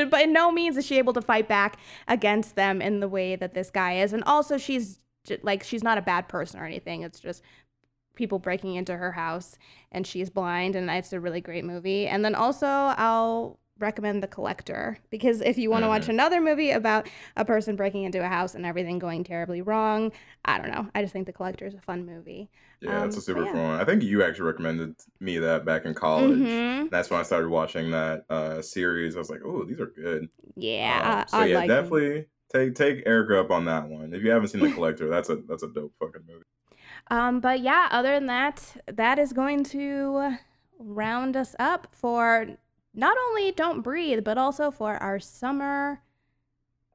by 0.10 0.24
no 0.24 0.50
means 0.50 0.76
is 0.76 0.86
she 0.86 0.98
able 0.98 1.12
to 1.12 1.22
fight 1.22 1.48
back 1.48 1.78
against 2.08 2.56
them 2.56 2.82
in 2.82 3.00
the 3.00 3.08
way 3.08 3.36
that 3.36 3.54
this 3.54 3.70
guy 3.70 3.98
is. 3.98 4.12
And 4.12 4.24
also 4.24 4.58
she's 4.58 4.98
like 5.42 5.62
she's 5.62 5.82
not 5.84 5.98
a 5.98 6.02
bad 6.02 6.28
person 6.28 6.60
or 6.60 6.64
anything. 6.64 7.02
It's 7.02 7.20
just 7.20 7.42
people 8.16 8.38
breaking 8.38 8.74
into 8.74 8.96
her 8.96 9.12
house 9.12 9.58
and 9.92 10.06
she's 10.06 10.30
blind 10.30 10.74
and 10.76 10.90
it's 10.90 11.12
a 11.12 11.20
really 11.20 11.40
great 11.40 11.64
movie 11.64 12.06
and 12.08 12.24
then 12.24 12.34
also 12.34 12.66
i'll 12.66 13.58
recommend 13.78 14.22
the 14.22 14.26
collector 14.26 14.98
because 15.10 15.42
if 15.42 15.58
you 15.58 15.70
want 15.70 15.84
to 15.84 15.88
watch 15.88 16.08
another 16.08 16.40
movie 16.40 16.70
about 16.70 17.08
a 17.36 17.44
person 17.44 17.76
breaking 17.76 18.04
into 18.04 18.24
a 18.24 18.28
house 18.28 18.54
and 18.54 18.64
everything 18.64 18.98
going 18.98 19.22
terribly 19.22 19.60
wrong 19.62 20.10
i 20.46 20.58
don't 20.58 20.70
know 20.70 20.88
i 20.94 21.02
just 21.02 21.12
think 21.12 21.26
the 21.26 21.32
collector 21.32 21.66
is 21.66 21.74
a 21.74 21.80
fun 21.80 22.06
movie 22.06 22.48
Yeah, 22.80 23.04
it's 23.04 23.16
Um, 23.16 23.18
a 23.18 23.20
super 23.22 23.46
yeah. 23.46 23.52
fun 23.52 23.62
one. 23.62 23.80
I 23.80 23.84
think 23.84 24.02
you 24.02 24.22
actually 24.22 24.46
recommended 24.46 24.96
me 25.20 25.38
that 25.38 25.64
back 25.64 25.84
in 25.86 25.94
college. 25.94 26.38
Mhm. 26.38 26.90
That's 26.90 27.10
when 27.10 27.18
I 27.20 27.22
started 27.22 27.48
watching 27.48 27.90
that 27.90 28.24
uh, 28.30 28.62
series. 28.62 29.16
I 29.16 29.18
was 29.18 29.30
like, 29.30 29.40
oh, 29.44 29.64
these 29.64 29.80
are 29.80 29.86
good. 29.86 30.28
yeah 30.56 31.00
Um, 31.02 31.24
so 31.26 31.42
I, 31.42 31.44
I 31.44 31.46
yeah, 31.46 31.60
like 31.60 31.66
definitely 31.66 32.26
take 32.52 32.74
take 32.74 33.02
Erica 33.06 33.40
up 33.40 33.50
on 33.50 33.64
that 33.66 33.88
one. 33.88 34.12
If 34.12 34.22
you 34.22 34.30
haven't 34.30 34.48
seen 34.48 34.60
The 34.60 34.68
Collector, 34.68 35.08
that's 35.08 35.30
a 35.30 35.36
that's 35.48 35.62
a 35.62 35.68
dope 35.68 35.94
fucking 35.98 36.22
movie. 36.28 36.44
Um, 37.08 37.40
but 37.40 37.60
yeah, 37.60 37.88
other 37.90 38.14
than 38.14 38.26
that, 38.26 38.82
that 38.86 39.18
is 39.18 39.32
going 39.32 39.64
to 39.64 40.36
round 40.78 41.36
us 41.36 41.54
up 41.58 41.88
for 41.92 42.46
not 42.94 43.16
only 43.28 43.52
Don't 43.52 43.82
Breathe, 43.82 44.24
but 44.24 44.38
also 44.38 44.70
for 44.70 44.96
our 44.96 45.20
summer 45.20 46.00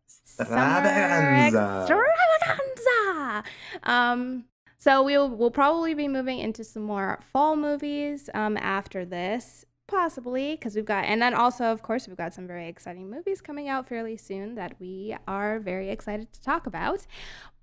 summer 0.08 0.50
Extravaganza. 0.50 1.86
extravaganza. 1.90 3.44
Um, 3.84 4.46
so 4.78 5.04
we'll 5.04 5.30
we'll 5.30 5.52
probably 5.52 5.94
be 5.94 6.08
moving 6.08 6.40
into 6.40 6.64
some 6.64 6.84
more 6.84 7.20
fall 7.32 7.56
movies 7.56 8.30
um 8.34 8.58
after 8.58 9.06
this. 9.06 9.66
Possibly, 9.88 10.54
because 10.54 10.74
we've 10.74 10.86
got, 10.86 11.04
and 11.04 11.22
then 11.22 11.34
also, 11.34 11.66
of 11.66 11.82
course, 11.82 12.08
we've 12.08 12.16
got 12.16 12.34
some 12.34 12.48
very 12.48 12.70
exciting 12.70 13.10
movies 13.10 13.42
coming 13.42 13.68
out 13.68 13.90
fairly 13.90 14.16
soon 14.16 14.56
that 14.56 14.80
we 14.80 15.18
are 15.28 15.60
very 15.60 15.90
excited 15.90 16.32
to 16.32 16.42
talk 16.42 16.66
about. 16.66 17.06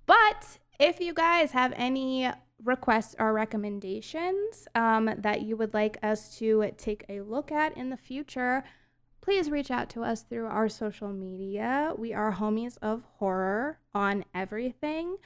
But 0.05 0.59
if 0.79 1.01
you 1.01 1.13
guys 1.13 1.51
have 1.51 1.73
any 1.75 2.31
requests 2.63 3.15
or 3.19 3.33
recommendations 3.33 4.67
um, 4.75 5.09
that 5.17 5.41
you 5.41 5.57
would 5.57 5.73
like 5.73 5.97
us 6.01 6.37
to 6.37 6.71
take 6.77 7.05
a 7.09 7.21
look 7.21 7.51
at 7.51 7.75
in 7.77 7.89
the 7.89 7.97
future, 7.97 8.63
please 9.21 9.51
reach 9.51 9.69
out 9.69 9.89
to 9.89 10.03
us 10.03 10.23
through 10.23 10.47
our 10.47 10.69
social 10.69 11.09
media. 11.09 11.93
We 11.97 12.13
are 12.13 12.33
Homies 12.33 12.77
of 12.81 13.03
Horror 13.17 13.79
on 13.93 14.23
everything. 14.33 15.17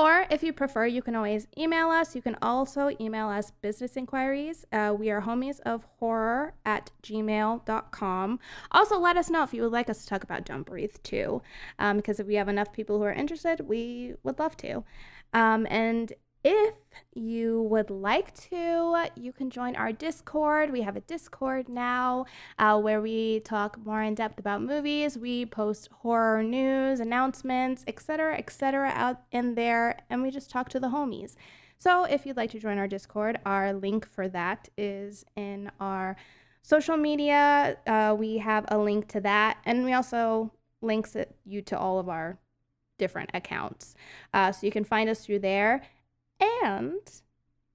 Or 0.00 0.24
if 0.30 0.42
you 0.42 0.54
prefer, 0.54 0.86
you 0.86 1.02
can 1.02 1.14
always 1.14 1.46
email 1.58 1.90
us. 1.90 2.16
You 2.16 2.22
can 2.22 2.34
also 2.40 2.90
email 2.98 3.28
us 3.28 3.50
business 3.60 3.98
inquiries. 3.98 4.64
Uh, 4.72 4.94
we 4.98 5.10
are 5.10 5.20
homies 5.20 5.60
of 5.66 5.86
horror 5.98 6.54
at 6.64 6.90
gmail.com. 7.02 8.40
Also, 8.70 8.98
let 8.98 9.18
us 9.18 9.28
know 9.28 9.42
if 9.42 9.52
you 9.52 9.60
would 9.60 9.72
like 9.72 9.90
us 9.90 10.00
to 10.02 10.08
talk 10.08 10.24
about 10.24 10.46
Don't 10.46 10.62
Breathe 10.62 10.96
too, 11.02 11.42
um, 11.78 11.98
because 11.98 12.18
if 12.18 12.26
we 12.26 12.36
have 12.36 12.48
enough 12.48 12.72
people 12.72 12.96
who 12.96 13.04
are 13.04 13.12
interested, 13.12 13.68
we 13.68 14.14
would 14.22 14.38
love 14.38 14.56
to. 14.56 14.84
Um, 15.34 15.66
and 15.68 16.14
if 16.42 16.74
you 17.14 17.62
would 17.62 17.90
like 17.90 18.34
to, 18.50 19.06
you 19.14 19.32
can 19.32 19.50
join 19.50 19.76
our 19.76 19.92
Discord. 19.92 20.70
We 20.70 20.82
have 20.82 20.96
a 20.96 21.00
Discord 21.00 21.68
now 21.68 22.26
uh, 22.58 22.80
where 22.80 23.00
we 23.00 23.40
talk 23.40 23.78
more 23.84 24.02
in 24.02 24.14
depth 24.14 24.38
about 24.38 24.62
movies. 24.62 25.18
We 25.18 25.44
post 25.46 25.88
horror 26.00 26.42
news, 26.42 27.00
announcements, 27.00 27.84
etc., 27.86 28.36
etc., 28.38 28.92
out 28.94 29.22
in 29.32 29.54
there, 29.54 29.98
and 30.08 30.22
we 30.22 30.30
just 30.30 30.50
talk 30.50 30.68
to 30.70 30.80
the 30.80 30.88
homies. 30.88 31.34
So 31.76 32.04
if 32.04 32.26
you'd 32.26 32.36
like 32.36 32.50
to 32.52 32.58
join 32.58 32.78
our 32.78 32.88
Discord, 32.88 33.38
our 33.44 33.72
link 33.72 34.06
for 34.06 34.28
that 34.28 34.68
is 34.76 35.24
in 35.36 35.70
our 35.80 36.16
social 36.62 36.96
media. 36.96 37.76
Uh, 37.86 38.14
we 38.18 38.38
have 38.38 38.64
a 38.68 38.78
link 38.78 39.08
to 39.08 39.20
that, 39.20 39.58
and 39.64 39.84
we 39.84 39.92
also 39.92 40.52
links 40.82 41.16
it, 41.16 41.34
you 41.44 41.60
to 41.62 41.78
all 41.78 41.98
of 41.98 42.08
our 42.08 42.38
different 42.98 43.30
accounts. 43.34 43.94
Uh, 44.32 44.52
so 44.52 44.66
you 44.66 44.70
can 44.70 44.84
find 44.84 45.08
us 45.08 45.24
through 45.24 45.38
there. 45.38 45.82
And 46.40 47.00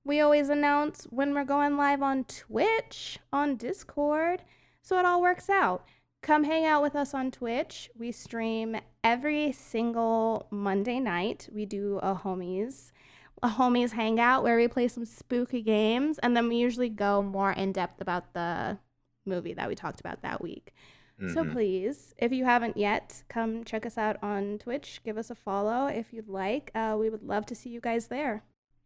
we 0.04 0.20
always 0.20 0.50
announce 0.50 1.06
when 1.10 1.34
we're 1.34 1.44
going 1.46 1.78
live 1.78 2.02
on 2.02 2.24
Twitch, 2.26 3.20
on 3.32 3.56
Discord. 3.56 4.42
So 4.82 5.00
it 5.00 5.06
all 5.06 5.22
works 5.22 5.50
out. 5.50 5.86
Come 6.22 6.44
hang 6.44 6.66
out 6.66 6.82
with 6.82 6.96
us 6.96 7.14
on 7.14 7.32
Twitch. 7.32 7.90
We 7.98 8.12
stream 8.12 8.78
every 9.04 9.52
single 9.52 10.48
Monday 10.50 11.00
night. 11.00 11.50
We 11.54 11.66
do 11.66 12.00
a 12.02 12.16
homies 12.16 12.92
a 13.44 13.50
homies 13.50 13.92
hangout 13.92 14.44
where 14.44 14.56
we 14.58 14.68
play 14.68 14.88
some 14.88 15.06
spooky 15.06 15.62
games 15.62 16.18
and 16.20 16.36
then 16.36 16.48
we 16.48 16.56
usually 16.56 16.88
go 16.90 17.22
more 17.22 17.52
in 17.52 17.72
depth 17.74 18.00
about 18.02 18.34
the 18.34 18.78
movie 19.26 19.54
that 19.54 19.68
we 19.68 19.76
talked 19.76 20.00
about 20.00 20.22
that 20.22 20.42
week. 20.42 20.74
So 21.34 21.44
Mhm. 21.44 21.52
please, 21.52 22.16
if 22.18 22.32
you 22.32 22.46
haven't 22.46 22.76
yet, 22.78 23.24
come 23.28 23.64
check 23.64 23.86
us 23.86 23.98
out 23.98 24.18
on 24.24 24.58
Twitch. 24.58 25.02
Give 25.04 25.18
us 25.18 25.30
a 25.30 25.36
follow 25.36 25.86
if 25.88 26.12
you'd 26.14 26.30
like. 26.30 26.72
Uh, 26.74 26.96
we 27.00 27.10
would 27.10 27.24
love 27.24 27.46
to 27.48 27.56
see 27.56 27.70
you 27.70 27.82
guys 27.82 28.08
there. 28.08 28.44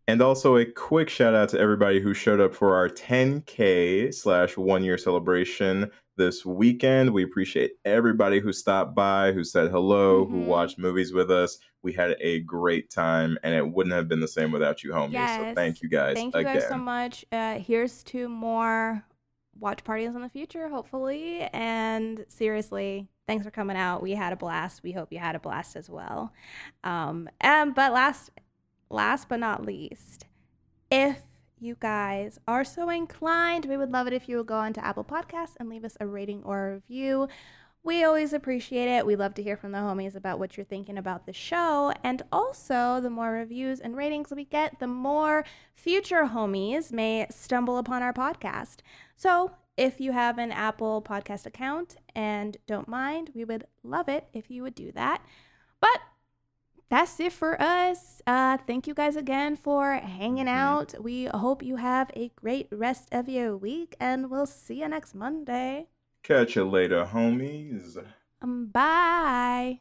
And 0.09 0.23
also 0.23 0.57
a 0.57 0.65
quick 0.65 1.07
shout 1.07 1.35
out 1.35 1.49
to 1.49 1.59
everybody 1.59 1.99
who 1.99 2.15
showed 2.15 2.39
up 2.39 2.55
for 2.55 2.75
our 2.75 2.89
10K 2.89 4.11
slash 4.11 4.57
one 4.57 4.83
year 4.83 4.97
celebration 4.97 5.91
this 6.17 6.43
weekend. 6.43 7.13
We 7.13 7.23
appreciate 7.23 7.73
everybody 7.85 8.39
who 8.39 8.51
stopped 8.51 8.95
by, 8.95 9.33
who 9.33 9.43
said 9.43 9.69
hello, 9.69 10.25
who 10.25 10.37
Mhm. 10.37 10.45
watched 10.47 10.79
movies 10.79 11.13
with 11.13 11.29
us. 11.29 11.59
We 11.83 11.93
had 11.93 12.15
a 12.21 12.39
great 12.39 12.89
time, 12.89 13.37
and 13.43 13.53
it 13.53 13.69
wouldn't 13.71 13.93
have 13.93 14.07
been 14.07 14.19
the 14.19 14.27
same 14.27 14.51
without 14.51 14.83
you, 14.83 14.93
homies. 14.93 15.37
So 15.37 15.53
thank 15.53 15.83
you 15.83 15.89
guys 15.89 16.15
Thank 16.15 16.33
you 16.33 16.39
again. 16.41 16.55
guys 16.55 16.67
so 16.67 16.77
much. 16.77 17.23
Uh, 17.31 17.59
here's 17.59 18.01
to 18.05 18.27
more 18.27 19.05
watch 19.59 19.83
parties 19.83 20.15
in 20.15 20.21
the 20.21 20.29
future, 20.29 20.69
hopefully. 20.69 21.41
And 21.53 22.25
seriously, 22.29 23.09
thanks 23.27 23.45
for 23.45 23.51
coming 23.51 23.77
out. 23.77 24.01
We 24.01 24.13
had 24.13 24.33
a 24.33 24.37
blast. 24.37 24.81
We 24.81 24.91
hope 24.91 25.13
you 25.13 25.19
had 25.19 25.35
a 25.35 25.39
blast 25.39 25.75
as 25.75 25.87
well. 25.87 26.33
Um, 26.83 27.29
and 27.39 27.75
but 27.75 27.93
last, 27.93 28.31
last 28.89 29.29
but 29.29 29.39
not 29.39 29.65
least, 29.65 30.25
if 30.91 31.21
you 31.59 31.75
guys 31.79 32.39
are 32.47 32.63
so 32.63 32.89
inclined, 32.89 33.65
we 33.65 33.77
would 33.77 33.91
love 33.91 34.07
it 34.07 34.13
if 34.13 34.29
you 34.29 34.37
would 34.37 34.47
go 34.47 34.55
onto 34.55 34.81
Apple 34.81 35.03
Podcasts 35.03 35.55
and 35.59 35.69
leave 35.69 35.83
us 35.83 35.97
a 35.99 36.07
rating 36.07 36.41
or 36.43 36.67
a 36.67 36.73
review. 36.75 37.27
We 37.81 38.03
always 38.03 38.33
appreciate 38.33 38.89
it. 38.89 39.05
We 39.05 39.15
love 39.15 39.33
to 39.35 39.43
hear 39.43 39.55
from 39.55 39.71
the 39.71 39.77
homies 39.79 40.15
about 40.15 40.37
what 40.37 40.57
you're 40.57 40.65
thinking 40.65 40.97
about 40.97 41.25
the 41.25 41.33
show. 41.33 41.93
And 42.03 42.21
also, 42.31 42.99
the 43.01 43.09
more 43.09 43.31
reviews 43.31 43.79
and 43.79 43.95
ratings 43.95 44.31
we 44.31 44.45
get, 44.45 44.79
the 44.79 44.87
more 44.87 45.45
future 45.73 46.25
homies 46.25 46.91
may 46.91 47.27
stumble 47.29 47.77
upon 47.77 48.03
our 48.03 48.13
podcast. 48.13 48.77
So, 49.15 49.51
if 49.77 50.01
you 50.01 50.11
have 50.11 50.37
an 50.37 50.51
Apple 50.51 51.01
Podcast 51.01 51.45
account 51.45 51.95
and 52.13 52.57
don't 52.67 52.89
mind, 52.89 53.31
we 53.33 53.45
would 53.45 53.65
love 53.81 54.09
it 54.09 54.27
if 54.33 54.51
you 54.51 54.61
would 54.63 54.75
do 54.75 54.91
that. 54.91 55.21
But 55.79 56.01
that's 56.89 57.19
it 57.19 57.33
for 57.33 57.61
us. 57.61 58.21
Uh, 58.25 58.57
thank 58.67 58.87
you 58.87 58.93
guys 58.93 59.15
again 59.15 59.55
for 59.55 59.93
hanging 59.93 60.49
out. 60.49 60.93
We 61.01 61.25
hope 61.25 61.63
you 61.63 61.77
have 61.77 62.11
a 62.15 62.31
great 62.35 62.67
rest 62.71 63.09
of 63.11 63.29
your 63.29 63.55
week, 63.55 63.95
and 63.99 64.29
we'll 64.29 64.45
see 64.45 64.81
you 64.81 64.87
next 64.89 65.15
Monday. 65.15 65.87
Catch 66.23 66.55
you 66.55 66.65
later, 66.65 67.05
homies. 67.05 68.03
Um, 68.41 68.67
bye. 68.67 69.79